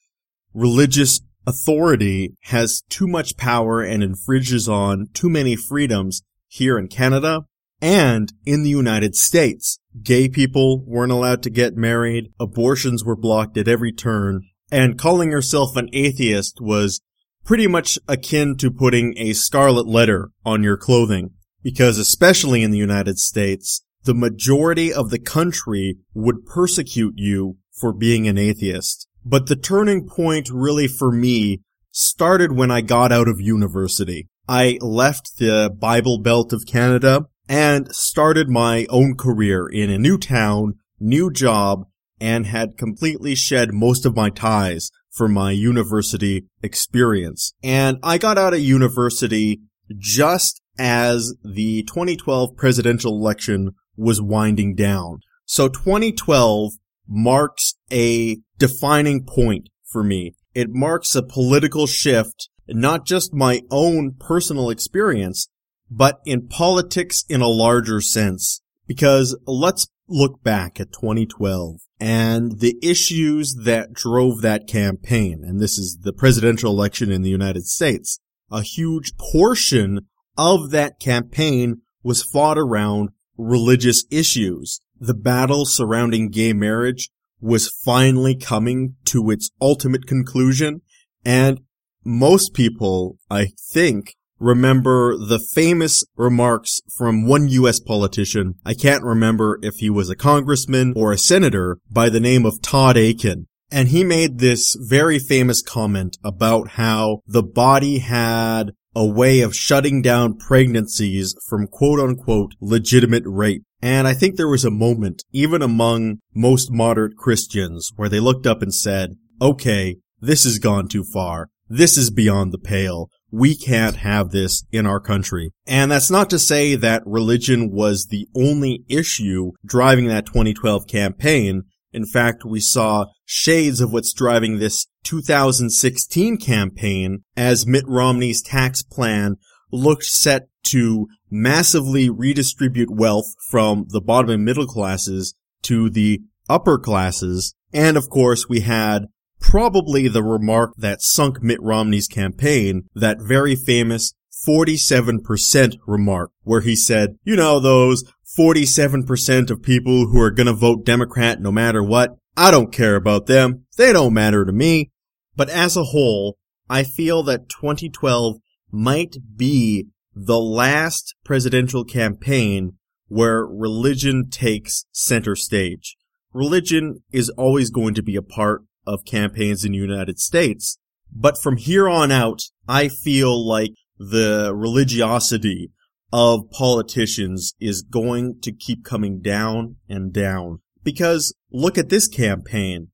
religious 0.55 1.21
authority 1.47 2.35
has 2.45 2.83
too 2.89 3.07
much 3.07 3.37
power 3.37 3.83
and 3.83 4.03
infringes 4.03 4.69
on 4.69 5.09
too 5.13 5.29
many 5.29 5.55
freedoms 5.55 6.23
here 6.49 6.79
in 6.79 6.89
Canada 6.89 7.43
and 7.81 8.33
in 8.47 8.63
the 8.63 8.71
United 8.71 9.17
States. 9.17 9.79
Gay 10.01 10.29
people 10.29 10.85
weren't 10.87 11.13
allowed 11.13 11.43
to 11.43 11.51
get 11.51 11.77
married, 11.77 12.33
abortions 12.41 13.05
were 13.05 13.17
blocked 13.17 13.57
at 13.57 13.69
every 13.69 13.93
turn, 13.93 14.43
and 14.71 14.99
calling 14.99 15.31
yourself 15.31 15.77
an 15.77 15.91
atheist 15.93 16.61
was 16.61 17.01
pretty 17.45 17.67
much 17.67 17.99
akin 18.09 18.57
to 18.57 18.71
putting 18.71 19.15
a 19.19 19.33
scarlet 19.35 19.87
letter 19.87 20.31
on 20.45 20.63
your 20.63 20.77
clothing. 20.77 21.31
Because 21.63 21.99
especially 21.99 22.63
in 22.63 22.71
the 22.71 22.79
United 22.79 23.19
States, 23.19 23.83
the 24.05 24.15
majority 24.15 24.93
of 24.93 25.11
the 25.11 25.19
country 25.19 25.99
would 26.15 26.47
persecute 26.47 27.15
you 27.17 27.59
for 27.81 27.93
being 27.93 28.27
an 28.27 28.39
atheist. 28.39 29.07
But 29.25 29.47
the 29.47 29.57
turning 29.57 30.09
point 30.09 30.49
really 30.51 30.89
for 30.89 31.13
me 31.13 31.61
started 31.93 32.53
when 32.53 32.71
I 32.71 32.81
got 32.81 33.13
out 33.13 33.29
of 33.29 33.41
university. 33.41 34.29
I 34.49 34.79
left 34.81 35.39
the 35.39 35.71
Bible 35.71 36.19
Belt 36.19 36.53
of 36.53 36.67
Canada 36.67 37.27
and 37.49 37.95
started 37.95 38.49
my 38.49 38.87
own 38.89 39.17
career 39.17 39.67
in 39.67 39.91
a 39.91 39.99
new 39.99 40.19
town, 40.19 40.75
new 41.01 41.31
job, 41.31 41.85
and 42.21 42.47
had 42.47 42.79
completely 42.79 43.35
shed 43.35 43.73
most 43.73 44.07
of 44.07 44.15
my 44.15 44.31
ties 44.31 44.91
from 45.11 45.33
my 45.33 45.51
university 45.51 46.47
experience. 46.63 47.53
And 47.63 47.99
I 48.03 48.19
got 48.19 48.39
out 48.39 48.55
of 48.55 48.61
university 48.61 49.61
just 49.99 50.63
as 50.79 51.35
the 51.45 51.83
2012 51.83 52.57
presidential 52.57 53.13
election 53.13 53.73
was 53.97 54.23
winding 54.23 54.75
down. 54.75 55.19
So 55.45 55.69
2012 55.69 56.73
marks 57.09 57.75
a 57.93 58.39
defining 58.59 59.25
point 59.27 59.69
for 59.85 60.03
me. 60.03 60.35
It 60.55 60.69
marks 60.71 61.15
a 61.15 61.23
political 61.23 61.87
shift, 61.87 62.49
not 62.69 63.05
just 63.05 63.35
my 63.35 63.63
own 63.71 64.15
personal 64.19 64.71
experience, 64.71 65.49
but 65.95 66.21
in 66.25 66.49
politics 66.49 67.25
in 67.29 67.43
a 67.43 67.49
larger 67.49 68.01
sense. 68.01 68.63
Because 68.87 69.37
let's 69.47 69.87
look 70.09 70.43
back 70.43 70.81
at 70.81 70.93
2012 70.93 71.81
and 72.01 72.61
the 72.61 72.77
issues 72.83 73.55
that 73.65 73.93
drove 73.93 74.41
that 74.41 74.67
campaign. 74.67 75.43
And 75.45 75.61
this 75.61 75.79
is 75.79 75.99
the 76.03 76.13
presidential 76.13 76.73
election 76.73 77.11
in 77.13 77.23
the 77.23 77.31
United 77.31 77.67
States. 77.67 78.19
A 78.51 78.63
huge 78.63 79.17
portion 79.17 80.07
of 80.37 80.71
that 80.71 80.99
campaign 80.99 81.83
was 82.03 82.23
fought 82.23 82.59
around 82.59 83.11
religious 83.37 84.05
issues. 84.11 84.81
The 84.99 85.15
battle 85.15 85.65
surrounding 85.65 86.31
gay 86.31 86.53
marriage 86.53 87.11
was 87.41 87.69
finally 87.69 88.35
coming 88.35 88.97
to 89.07 89.31
its 89.31 89.51
ultimate 89.61 90.07
conclusion. 90.07 90.81
And 91.25 91.61
most 92.05 92.55
people, 92.55 93.19
I 93.31 93.49
think, 93.73 94.15
remember 94.43 95.17
the 95.17 95.39
famous 95.39 96.05
remarks 96.17 96.81
from 96.97 97.27
one 97.27 97.49
U.S. 97.49 97.79
politician. 97.81 98.55
I 98.67 98.75
can't 98.75 99.05
remember 99.05 99.59
if 99.63 99.77
he 99.77 99.89
was 99.89 100.11
a 100.11 100.17
congressman 100.17 100.93
or 100.97 101.13
a 101.13 101.19
senator 101.19 101.79
by 101.91 102.09
the 102.09 102.21
name 102.21 102.45
of 102.45 102.61
Todd 102.61 102.97
Akin. 102.97 103.47
And 103.71 103.89
he 103.89 104.05
made 104.05 104.39
this 104.39 104.77
very 104.79 105.19
famous 105.19 105.63
comment 105.63 106.19
about 106.23 106.73
how 106.73 107.21
the 107.27 107.43
body 107.43 108.01
had 108.01 108.73
a 108.95 109.07
way 109.07 109.41
of 109.41 109.57
shutting 109.57 110.03
down 110.03 110.37
pregnancies 110.37 111.35
from 111.49 111.67
quote 111.67 112.01
unquote 112.01 112.53
legitimate 112.61 113.23
rape. 113.25 113.63
And 113.81 114.07
I 114.07 114.13
think 114.13 114.37
there 114.37 114.49
was 114.49 114.65
a 114.65 114.71
moment, 114.71 115.25
even 115.33 115.63
among 115.63 116.19
most 116.35 116.71
moderate 116.71 117.17
Christians, 117.17 117.91
where 117.97 118.09
they 118.09 118.21
looked 118.21 118.47
up 118.47 118.61
and 118.61 118.75
said, 118.75 119.17
okay, 119.41 119.97
this 120.21 120.45
has 120.45 120.59
gone 120.59 120.89
too 120.89 121.05
far. 121.05 121.49
This 121.69 121.97
is 121.97 122.11
beyond 122.11 122.53
the 122.53 122.59
pale. 122.59 123.09
We 123.33 123.57
can't 123.57 123.97
have 123.97 124.31
this 124.31 124.62
in 124.71 124.87
our 124.87 125.01
country. 125.01 125.53
And 125.66 125.90
that's 125.90 126.11
not 126.11 126.29
to 126.31 126.38
say 126.38 126.75
that 126.77 127.03
religion 127.07 127.73
was 127.73 128.07
the 128.07 128.29
only 128.37 128.85
issue 128.88 129.53
driving 129.64 130.07
that 130.09 130.27
2012 130.27 130.87
campaign. 130.87 131.62
In 131.95 132.05
fact, 132.05 132.45
we 132.45 132.61
saw 132.61 133.07
shades 133.25 133.81
of 133.81 133.90
what's 133.90 134.12
driving 134.12 134.59
this 134.59 134.87
2016 135.05 136.37
campaign 136.37 137.25
as 137.37 137.66
Mitt 137.66 137.85
Romney's 137.88 138.42
tax 138.42 138.83
plan 138.83 139.37
looked 139.73 140.05
set 140.05 140.49
to 140.64 141.09
massively 141.31 142.11
redistribute 142.11 142.90
wealth 142.90 143.35
from 143.49 143.87
the 143.88 144.01
bottom 144.01 144.31
and 144.31 144.45
middle 144.45 144.66
classes 144.66 145.35
to 145.62 145.88
the 145.88 146.21
upper 146.49 146.79
classes. 146.79 147.55
And 147.73 147.97
of 147.97 148.11
course, 148.11 148.49
we 148.49 148.61
had 148.61 149.07
probably 149.43 150.09
the 150.09 150.23
remark 150.23 150.73
that 150.79 151.03
sunk 151.03 151.43
Mitt 151.43 151.61
Romney's 151.61 152.09
campaign, 152.09 152.85
that 152.95 153.19
very 153.21 153.55
famous 153.55 154.15
47% 154.47 155.77
remark, 155.87 156.31
where 156.43 156.63
he 156.63 156.75
said, 156.75 157.17
you 157.25 157.37
know, 157.37 157.61
those 157.61 158.05
47% 158.39 159.51
of 159.51 159.63
people 159.63 160.07
who 160.07 160.21
are 160.21 160.31
gonna 160.31 160.55
vote 160.55 160.87
Democrat 160.87 161.41
no 161.41 161.53
matter 161.53 161.83
what, 161.83 162.17
I 162.37 162.51
don't 162.51 162.73
care 162.73 162.97
about 162.97 163.27
them. 163.27 163.67
They 163.77 163.93
don't 163.93 164.15
matter 164.15 164.45
to 164.45 164.53
me. 164.53 164.91
But 165.37 165.51
as 165.51 165.77
a 165.77 165.85
whole, 165.85 166.39
I 166.71 166.83
feel 166.83 167.23
that 167.25 167.49
2012 167.49 168.37
might 168.71 169.17
be 169.37 169.89
the 170.15 170.41
last 170.41 171.15
presidential 171.25 171.85
campaign 171.85 172.79
where 173.09 173.45
religion 173.45 174.31
takes 174.31 174.87
center 174.93 175.37
stage. 175.37 175.97
Religion 176.33 177.03
is 177.13 177.29
always 177.31 177.71
going 177.71 177.95
to 177.95 178.03
be 178.03 178.17
a 178.17 178.23
part 178.23 178.63
of 178.87 179.05
campaigns 179.05 179.64
in 179.64 179.73
the 179.73 179.79
United 179.79 180.18
States, 180.18 180.79
but 181.14 181.40
from 181.40 181.57
here 181.57 181.88
on 181.88 182.11
out, 182.11 182.42
I 182.66 182.88
feel 182.88 183.47
like 183.47 183.73
the 183.99 184.53
religiosity 184.55 185.71
of 186.12 186.51
politicians 186.51 187.55
is 187.61 187.83
going 187.83 188.40
to 188.42 188.53
keep 188.53 188.85
coming 188.85 189.21
down 189.21 189.77
and 189.88 190.12
down. 190.12 190.61
Because 190.83 191.35
look 191.51 191.79
at 191.79 191.88
this 191.88 192.09
campaign. 192.09 192.88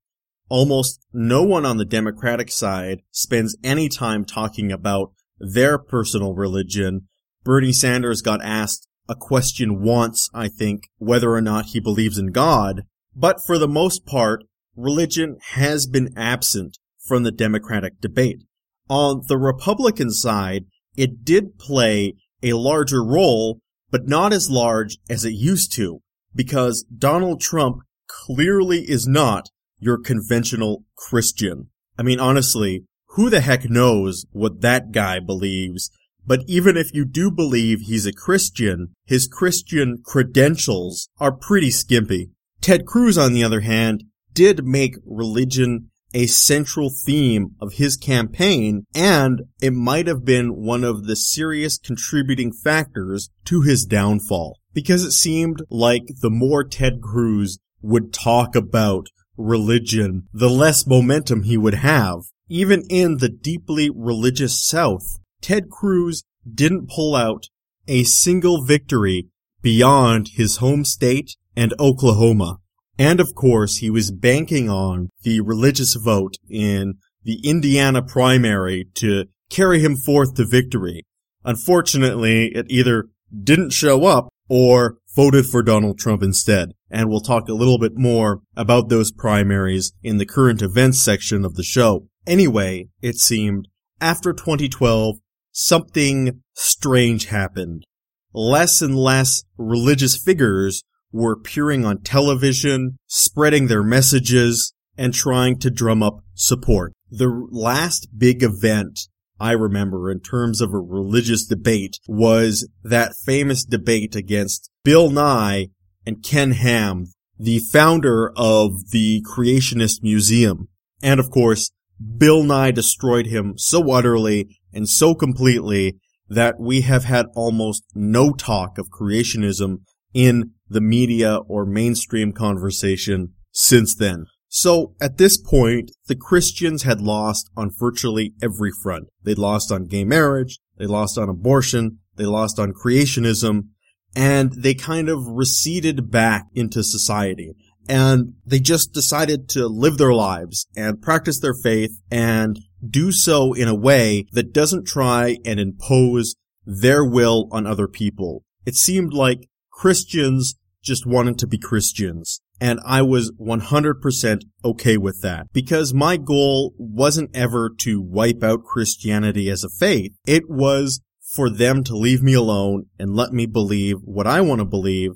Almost 0.49 1.05
no 1.13 1.43
one 1.43 1.65
on 1.65 1.77
the 1.77 1.85
Democratic 1.85 2.51
side 2.51 3.01
spends 3.11 3.57
any 3.63 3.87
time 3.87 4.25
talking 4.25 4.71
about 4.71 5.11
their 5.39 5.77
personal 5.77 6.33
religion. 6.33 7.07
Bernie 7.43 7.71
Sanders 7.71 8.21
got 8.21 8.43
asked 8.43 8.87
a 9.07 9.15
question 9.15 9.81
once, 9.81 10.29
I 10.33 10.47
think, 10.47 10.89
whether 10.97 11.33
or 11.33 11.41
not 11.41 11.67
he 11.67 11.79
believes 11.79 12.17
in 12.17 12.31
God. 12.31 12.83
But 13.15 13.39
for 13.45 13.57
the 13.57 13.67
most 13.67 14.05
part, 14.05 14.43
religion 14.79 15.37
has 15.51 15.85
been 15.85 16.13
absent 16.15 16.77
from 17.05 17.23
the 17.23 17.31
Democratic 17.31 17.99
debate. 18.01 18.43
On 18.89 19.21
the 19.27 19.37
Republican 19.37 20.11
side, 20.11 20.65
it 20.95 21.23
did 21.23 21.57
play 21.59 22.15
a 22.41 22.53
larger 22.53 23.03
role, 23.03 23.59
but 23.91 24.07
not 24.07 24.33
as 24.33 24.49
large 24.49 24.97
as 25.09 25.25
it 25.25 25.33
used 25.33 25.73
to, 25.73 26.01
because 26.33 26.85
Donald 26.95 27.41
Trump 27.41 27.77
clearly 28.07 28.89
is 28.89 29.07
not 29.07 29.49
your 29.79 29.97
conventional 29.97 30.83
Christian. 30.95 31.69
I 31.97 32.03
mean, 32.03 32.19
honestly, 32.19 32.85
who 33.09 33.29
the 33.29 33.41
heck 33.41 33.69
knows 33.69 34.25
what 34.31 34.61
that 34.61 34.91
guy 34.91 35.19
believes? 35.19 35.91
But 36.25 36.41
even 36.47 36.77
if 36.77 36.93
you 36.93 37.05
do 37.05 37.31
believe 37.31 37.81
he's 37.81 38.05
a 38.05 38.13
Christian, 38.13 38.93
his 39.05 39.27
Christian 39.27 40.01
credentials 40.03 41.09
are 41.19 41.31
pretty 41.31 41.71
skimpy. 41.71 42.29
Ted 42.61 42.85
Cruz, 42.85 43.17
on 43.17 43.33
the 43.33 43.43
other 43.43 43.61
hand, 43.61 44.03
did 44.33 44.65
make 44.65 44.95
religion 45.05 45.89
a 46.13 46.25
central 46.25 46.89
theme 46.89 47.55
of 47.61 47.73
his 47.73 47.95
campaign, 47.95 48.85
and 48.95 49.43
it 49.61 49.73
might 49.73 50.07
have 50.07 50.25
been 50.25 50.55
one 50.55 50.83
of 50.83 51.05
the 51.05 51.15
serious 51.15 51.77
contributing 51.77 52.51
factors 52.51 53.29
to 53.45 53.61
his 53.61 53.85
downfall. 53.85 54.57
Because 54.73 55.03
it 55.03 55.11
seemed 55.11 55.61
like 55.69 56.03
the 56.21 56.29
more 56.29 56.63
Ted 56.63 57.01
Cruz 57.01 57.59
would 57.81 58.13
talk 58.13 58.55
about 58.55 59.07
religion, 59.37 60.27
the 60.33 60.49
less 60.49 60.85
momentum 60.85 61.43
he 61.43 61.57
would 61.57 61.75
have. 61.75 62.21
Even 62.49 62.83
in 62.89 63.17
the 63.17 63.29
deeply 63.29 63.89
religious 63.93 64.63
South, 64.63 65.19
Ted 65.41 65.69
Cruz 65.69 66.23
didn't 66.51 66.89
pull 66.89 67.15
out 67.15 67.47
a 67.87 68.03
single 68.03 68.63
victory 68.63 69.27
beyond 69.61 70.29
his 70.33 70.57
home 70.57 70.85
state 70.85 71.35
and 71.55 71.73
Oklahoma. 71.79 72.59
And 72.99 73.21
of 73.21 73.33
course, 73.33 73.77
he 73.77 73.89
was 73.89 74.11
banking 74.11 74.69
on 74.69 75.09
the 75.23 75.39
religious 75.39 75.95
vote 75.95 76.35
in 76.49 76.95
the 77.23 77.39
Indiana 77.45 78.01
primary 78.01 78.89
to 78.95 79.25
carry 79.49 79.79
him 79.79 79.95
forth 79.95 80.35
to 80.35 80.45
victory. 80.45 81.05
Unfortunately, 81.45 82.47
it 82.47 82.65
either 82.69 83.05
didn't 83.43 83.71
show 83.71 84.05
up 84.05 84.27
or 84.49 84.97
voted 85.15 85.45
for 85.45 85.63
Donald 85.63 85.97
Trump 85.97 86.21
instead. 86.21 86.73
And 86.89 87.07
we'll 87.07 87.21
talk 87.21 87.47
a 87.47 87.53
little 87.53 87.79
bit 87.79 87.93
more 87.95 88.41
about 88.57 88.89
those 88.89 89.13
primaries 89.13 89.93
in 90.03 90.17
the 90.17 90.25
current 90.25 90.61
events 90.61 91.01
section 91.01 91.45
of 91.45 91.55
the 91.55 91.63
show. 91.63 92.07
Anyway, 92.27 92.89
it 93.01 93.15
seemed, 93.15 93.69
after 94.01 94.33
2012, 94.33 95.19
something 95.51 96.41
strange 96.53 97.27
happened. 97.27 97.85
Less 98.33 98.81
and 98.81 98.95
less 98.95 99.43
religious 99.57 100.17
figures 100.17 100.83
were 101.11 101.33
appearing 101.33 101.85
on 101.85 102.01
television, 102.01 102.97
spreading 103.07 103.67
their 103.67 103.83
messages, 103.83 104.73
and 104.97 105.13
trying 105.13 105.57
to 105.59 105.69
drum 105.69 106.03
up 106.03 106.19
support. 106.35 106.93
The 107.09 107.47
last 107.51 108.09
big 108.17 108.43
event 108.43 109.07
I 109.39 109.51
remember 109.51 110.11
in 110.11 110.19
terms 110.19 110.59
of 110.59 110.73
a 110.73 110.79
religious 110.79 111.45
debate 111.45 111.99
was 112.07 112.67
that 112.83 113.13
famous 113.25 113.63
debate 113.63 114.15
against 114.15 114.69
Bill 114.83 115.09
Nye 115.09 115.67
and 116.05 116.21
Ken 116.21 116.51
Ham, 116.51 117.05
the 117.39 117.59
founder 117.59 118.33
of 118.35 118.91
the 118.91 119.23
Creationist 119.23 120.03
Museum. 120.03 120.67
And 121.01 121.19
of 121.19 121.31
course, 121.31 121.71
Bill 122.17 122.43
Nye 122.43 122.71
destroyed 122.71 123.27
him 123.27 123.57
so 123.57 123.91
utterly 123.91 124.57
and 124.73 124.87
so 124.87 125.15
completely 125.15 125.97
that 126.27 126.59
we 126.59 126.81
have 126.81 127.05
had 127.05 127.25
almost 127.33 127.83
no 127.95 128.33
talk 128.33 128.77
of 128.77 128.89
creationism 128.89 129.77
in 130.13 130.51
the 130.69 130.81
media 130.81 131.37
or 131.47 131.65
mainstream 131.65 132.31
conversation 132.31 133.33
since 133.51 133.95
then. 133.95 134.25
So 134.47 134.95
at 134.99 135.17
this 135.17 135.37
point, 135.37 135.91
the 136.07 136.15
Christians 136.15 136.83
had 136.83 137.01
lost 137.01 137.49
on 137.55 137.69
virtually 137.77 138.33
every 138.41 138.71
front. 138.71 139.07
They 139.23 139.35
lost 139.35 139.71
on 139.71 139.85
gay 139.85 140.03
marriage, 140.03 140.59
they 140.77 140.87
lost 140.87 141.17
on 141.17 141.29
abortion, 141.29 141.99
they 142.15 142.25
lost 142.25 142.59
on 142.59 142.73
creationism, 142.73 143.67
and 144.15 144.51
they 144.53 144.73
kind 144.73 145.07
of 145.07 145.27
receded 145.27 146.09
back 146.09 146.45
into 146.53 146.83
society. 146.83 147.53
And 147.87 148.33
they 148.45 148.59
just 148.59 148.93
decided 148.93 149.49
to 149.49 149.67
live 149.67 149.97
their 149.97 150.13
lives 150.13 150.67
and 150.75 151.01
practice 151.01 151.39
their 151.39 151.53
faith 151.53 151.91
and 152.11 152.59
do 152.87 153.11
so 153.11 153.53
in 153.53 153.67
a 153.67 153.75
way 153.75 154.25
that 154.31 154.53
doesn't 154.53 154.85
try 154.85 155.37
and 155.45 155.59
impose 155.59 156.35
their 156.65 157.03
will 157.03 157.47
on 157.51 157.65
other 157.65 157.87
people. 157.87 158.43
It 158.65 158.75
seemed 158.75 159.13
like 159.13 159.49
Christians 159.71 160.55
just 160.83 161.05
wanted 161.05 161.37
to 161.39 161.47
be 161.47 161.57
Christians. 161.57 162.41
And 162.61 162.79
I 162.85 163.01
was 163.01 163.31
100% 163.39 164.41
okay 164.65 164.97
with 164.97 165.21
that 165.21 165.47
because 165.53 165.93
my 165.93 166.17
goal 166.17 166.73
wasn't 166.77 167.35
ever 167.35 167.69
to 167.79 168.01
wipe 168.01 168.43
out 168.43 168.63
Christianity 168.63 169.49
as 169.49 169.63
a 169.63 169.69
faith. 169.69 170.11
It 170.25 170.49
was 170.49 171.01
for 171.33 171.49
them 171.49 171.83
to 171.85 171.95
leave 171.95 172.21
me 172.21 172.33
alone 172.33 172.85
and 172.97 173.15
let 173.15 173.31
me 173.31 173.45
believe 173.45 173.97
what 174.03 174.27
I 174.27 174.41
want 174.41 174.59
to 174.59 174.65
believe. 174.65 175.11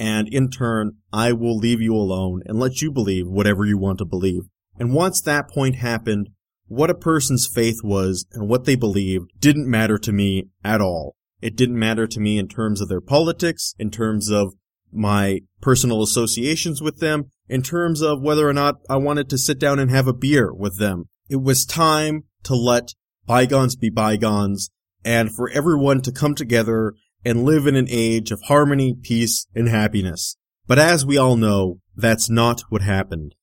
And 0.00 0.28
in 0.28 0.50
turn, 0.50 0.92
I 1.12 1.32
will 1.32 1.56
leave 1.56 1.80
you 1.80 1.94
alone 1.94 2.42
and 2.46 2.58
let 2.58 2.80
you 2.80 2.90
believe 2.90 3.26
whatever 3.26 3.64
you 3.64 3.78
want 3.78 3.98
to 3.98 4.04
believe. 4.04 4.42
And 4.78 4.94
once 4.94 5.20
that 5.22 5.50
point 5.50 5.76
happened, 5.76 6.30
what 6.66 6.90
a 6.90 6.94
person's 6.94 7.46
faith 7.46 7.80
was 7.82 8.26
and 8.32 8.48
what 8.48 8.64
they 8.64 8.76
believed 8.76 9.30
didn't 9.38 9.68
matter 9.68 9.98
to 9.98 10.12
me 10.12 10.48
at 10.62 10.80
all. 10.80 11.16
It 11.40 11.56
didn't 11.56 11.78
matter 11.78 12.06
to 12.06 12.20
me 12.20 12.38
in 12.38 12.48
terms 12.48 12.80
of 12.80 12.88
their 12.88 13.00
politics, 13.00 13.74
in 13.78 13.90
terms 13.90 14.30
of 14.30 14.54
my 14.92 15.40
personal 15.60 16.02
associations 16.02 16.80
with 16.80 16.98
them, 16.98 17.30
in 17.48 17.62
terms 17.62 18.02
of 18.02 18.20
whether 18.20 18.48
or 18.48 18.52
not 18.52 18.76
I 18.88 18.96
wanted 18.96 19.28
to 19.30 19.38
sit 19.38 19.58
down 19.58 19.78
and 19.78 19.90
have 19.90 20.06
a 20.06 20.12
beer 20.12 20.52
with 20.52 20.78
them. 20.78 21.08
It 21.28 21.42
was 21.42 21.64
time 21.64 22.24
to 22.44 22.54
let 22.54 22.94
bygones 23.26 23.76
be 23.76 23.90
bygones 23.90 24.70
and 25.04 25.34
for 25.34 25.50
everyone 25.50 26.00
to 26.02 26.12
come 26.12 26.34
together 26.34 26.94
and 27.24 27.44
live 27.44 27.66
in 27.66 27.76
an 27.76 27.86
age 27.90 28.30
of 28.30 28.42
harmony, 28.42 28.94
peace, 28.94 29.46
and 29.54 29.68
happiness. 29.68 30.36
But 30.66 30.78
as 30.78 31.04
we 31.04 31.16
all 31.16 31.36
know, 31.36 31.80
that's 31.96 32.30
not 32.30 32.62
what 32.68 32.82
happened. 32.82 33.34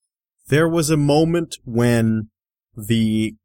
There 0.47 0.69
was 0.69 0.89
a 0.89 0.97
moment 0.97 1.57
when 1.65 2.29
the 2.75 3.35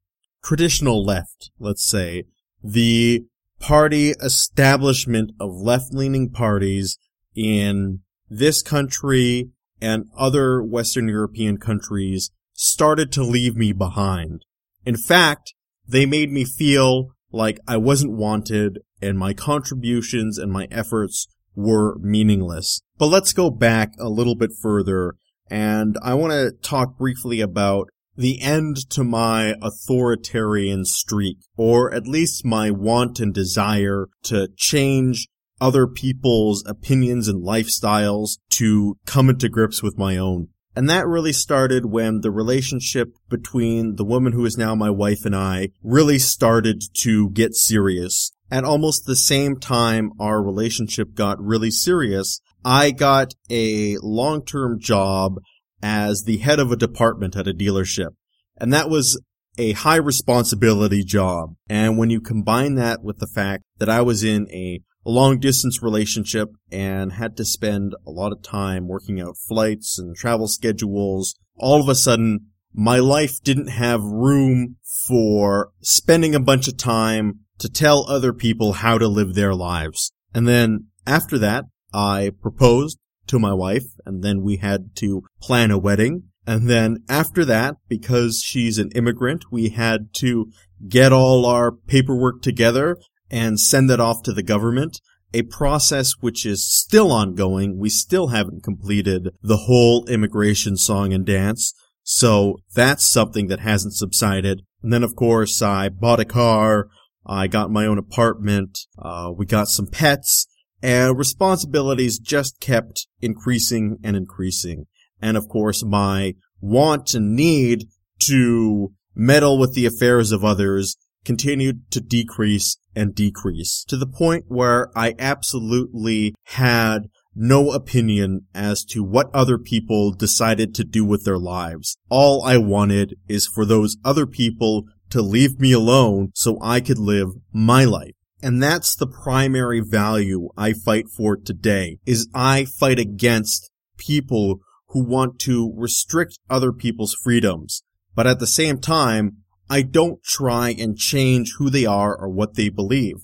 traditional 0.43 1.05
left, 1.05 1.51
let's 1.59 1.85
say, 1.85 2.25
the 2.63 3.25
party 3.59 4.11
establishment 4.23 5.33
of 5.41 5.55
left-leaning 5.55 6.31
parties 6.31 6.99
in 7.35 8.01
this 8.29 8.63
country 8.63 9.51
and 9.81 10.05
other 10.17 10.63
Western 10.63 11.09
European 11.09 11.57
countries 11.59 12.31
started 12.53 13.11
to 13.13 13.23
leave 13.23 13.57
me 13.57 13.73
behind. 13.73 14.45
In 14.85 14.97
fact, 14.97 15.55
they 15.87 16.07
made 16.07 16.31
me 16.31 16.45
feel 16.45 17.09
like 17.33 17.59
I 17.67 17.77
wasn't 17.77 18.13
wanted 18.13 18.81
and 19.01 19.19
my 19.19 19.33
contributions 19.33 20.39
and 20.39 20.53
my 20.53 20.69
efforts 20.71 21.27
were 21.55 21.99
meaningless. 21.99 22.81
But 22.99 23.07
let's 23.07 23.33
go 23.33 23.51
back 23.51 23.93
a 23.99 24.09
little 24.09 24.35
bit 24.35 24.51
further 24.61 25.15
and 25.49 25.97
I 26.03 26.15
want 26.15 26.33
to 26.33 26.53
talk 26.63 26.97
briefly 26.97 27.41
about 27.41 27.89
the 28.17 28.41
end 28.41 28.89
to 28.91 29.03
my 29.03 29.55
authoritarian 29.63 30.85
streak, 30.85 31.39
or 31.57 31.93
at 31.93 32.07
least 32.07 32.45
my 32.45 32.71
want 32.71 33.19
and 33.19 33.35
desire 33.35 34.09
to 34.25 34.49
change 34.57 35.27
other 35.61 35.87
people's 35.87 36.65
opinions 36.67 37.29
and 37.29 37.45
lifestyles 37.45 38.39
to 38.51 38.97
come 39.07 39.29
into 39.29 39.49
grips 39.49 39.83
with 39.83 39.99
my 39.99 40.17
own. 40.17 40.49
And 40.77 40.89
that 40.89 41.07
really 41.07 41.33
started 41.33 41.87
when 41.87 42.21
the 42.21 42.31
relationship 42.31 43.09
between 43.29 43.97
the 43.97 44.05
woman 44.05 44.33
who 44.33 44.45
is 44.45 44.57
now 44.57 44.75
my 44.75 44.91
wife 44.91 45.25
and 45.25 45.35
I 45.35 45.71
really 45.83 46.19
started 46.19 46.83
to 47.01 47.31
get 47.31 47.55
serious. 47.55 48.31
At 48.51 48.65
almost 48.65 49.05
the 49.05 49.17
same 49.17 49.57
time 49.57 50.13
our 50.21 50.43
relationship 50.43 51.15
got 51.15 51.43
really 51.43 51.71
serious, 51.71 52.41
I 52.65 52.93
got 52.93 53.35
a 53.49 53.97
long-term 53.99 54.81
job 54.81 55.41
as 55.83 56.25
the 56.25 56.39
head 56.39 56.61
of 56.61 56.71
a 56.71 56.77
department 56.77 57.37
at 57.37 57.49
a 57.49 57.55
dealership. 57.55 58.11
And 58.57 58.73
that 58.73 58.91
was 58.91 59.21
a 59.59 59.73
high 59.73 59.97
responsibility 59.97 61.03
job. 61.05 61.55
And 61.69 61.99
when 61.99 62.11
you 62.11 62.21
combine 62.21 62.77
that 62.77 63.03
with 63.03 63.19
the 63.19 63.27
fact 63.27 63.65
that 63.79 63.89
I 63.89 64.03
was 64.03 64.23
in 64.23 64.49
a 64.51 64.81
long 65.05 65.39
distance 65.39 65.83
relationship 65.83 66.51
and 66.71 67.13
had 67.13 67.37
to 67.37 67.45
spend 67.45 67.95
a 68.07 68.11
lot 68.11 68.33
of 68.33 68.43
time 68.43 68.89
working 68.89 69.21
out 69.21 69.37
flights 69.37 69.99
and 69.99 70.17
travel 70.17 70.49
schedules, 70.49 71.35
all 71.57 71.81
of 71.81 71.89
a 71.89 71.95
sudden 71.95 72.47
my 72.73 72.99
life 72.99 73.43
didn't 73.43 73.69
have 73.69 74.03
room 74.03 74.77
for 75.07 75.71
spending 75.81 76.35
a 76.35 76.41
bunch 76.41 76.69
of 76.69 76.77
time 76.77 77.41
to 77.59 77.69
tell 77.69 78.07
other 78.09 78.33
people 78.33 78.75
how 78.75 78.99
to 78.99 79.09
live 79.09 79.35
their 79.35 79.55
lives. 79.55 80.13
And 80.35 80.47
then 80.47 80.87
after 81.07 81.39
that, 81.39 81.65
I 81.93 82.31
proposed 82.41 82.99
to 83.27 83.39
my 83.39 83.53
wife 83.53 83.85
and 84.07 84.23
then 84.23 84.43
we 84.43 84.57
had 84.57 84.95
to 84.97 85.23
plan 85.41 85.71
a 85.71 85.79
wedding. 85.79 86.25
And 86.47 86.69
then 86.69 87.05
after 87.09 87.45
that, 87.45 87.77
because 87.89 88.43
she's 88.45 88.79
an 88.79 88.91
immigrant, 88.95 89.45
we 89.51 89.71
had 89.71 90.13
to 90.15 90.51
get 90.89 91.13
all 91.13 91.45
our 91.47 91.71
paperwork 91.71 92.43
together 92.43 92.97
and 93.31 93.61
send 93.61 93.91
it 93.91 94.01
off 94.01 94.23
to 94.25 94.33
the 94.33 94.43
government. 94.43 95.01
A 95.33 95.43
process 95.43 96.15
which 96.21 96.45
is 96.45 96.69
still 96.69 97.13
ongoing. 97.13 97.79
We 97.79 97.89
still 97.89 98.29
haven't 98.29 98.65
completed 98.65 99.29
the 99.43 99.59
whole 99.59 100.05
immigration 100.07 100.77
song 100.77 101.13
and 101.13 101.25
dance. 101.25 101.73
So 102.03 102.57
that's 102.75 103.05
something 103.05 103.47
that 103.47 103.61
hasn't 103.61 103.95
subsided. 103.95 104.63
And 104.83 104.93
then 104.93 105.05
of 105.05 105.15
course 105.15 105.63
I 105.63 105.89
bought 105.89 106.21
a 106.21 106.25
car. 106.25 106.89
I 107.25 107.47
got 107.47 107.71
my 107.71 107.87
own 107.87 107.99
apartment. 107.99 108.81
Uh, 108.99 109.31
we 109.37 109.47
got 109.47 109.69
some 109.69 109.87
pets 109.87 110.47
and 110.83 111.17
responsibilities 111.17 112.19
just 112.19 112.59
kept 112.61 113.07
increasing 113.21 113.99
and 114.03 114.17
increasing. 114.17 114.87
And 115.23 115.37
of 115.37 115.49
course 115.49 115.85
my 115.85 116.35
want 116.61 117.15
and 117.15 117.37
need 117.37 117.87
to 118.27 118.93
meddle 119.15 119.59
with 119.59 119.75
the 119.75 119.87
affairs 119.87 120.33
of 120.33 120.45
others 120.45 120.97
continued 121.25 121.91
to 121.91 122.01
decrease 122.01 122.79
and 123.01 123.15
decrease 123.15 123.83
to 123.89 123.97
the 123.97 124.07
point 124.07 124.45
where 124.49 124.91
I 124.95 125.15
absolutely 125.19 126.35
had 126.45 127.09
no 127.35 127.71
opinion 127.73 128.47
as 128.55 128.85
to 128.85 129.03
what 129.03 129.31
other 129.33 129.57
people 129.57 130.13
decided 130.13 130.75
to 130.75 130.85
do 130.85 131.03
with 131.03 131.25
their 131.25 131.39
lives. 131.39 131.97
All 132.11 132.45
I 132.45 132.59
wanted 132.59 133.17
is 133.27 133.47
for 133.47 133.65
those 133.65 133.97
other 134.05 134.27
people 134.27 134.85
to 135.09 135.23
leave 135.23 135.59
me 135.59 135.73
alone 135.73 136.33
so 136.35 136.59
I 136.61 136.81
could 136.81 136.99
live 136.99 137.29
my 137.53 137.85
life. 137.85 138.13
And 138.43 138.63
that's 138.63 138.95
the 138.95 139.07
primary 139.07 139.81
value 139.81 140.51
I 140.57 140.75
fight 140.75 141.07
for 141.09 141.37
today, 141.37 141.99
is 142.05 142.29
I 142.35 142.67
fight 142.67 142.99
against 142.99 143.71
people 143.97 144.61
who 144.89 145.03
want 145.03 145.39
to 145.41 145.73
restrict 145.75 146.39
other 146.51 146.73
people's 146.73 147.15
freedoms. 147.15 147.83
But 148.15 148.27
at 148.27 148.41
the 148.41 148.47
same 148.47 148.79
time, 148.79 149.39
I 149.71 149.83
don't 149.83 150.21
try 150.25 150.71
and 150.71 150.97
change 150.97 151.55
who 151.59 151.71
they 151.71 151.87
are 151.87 152.17
or 152.17 152.29
what 152.29 152.57
they 152.57 152.69
believe. 152.69 153.15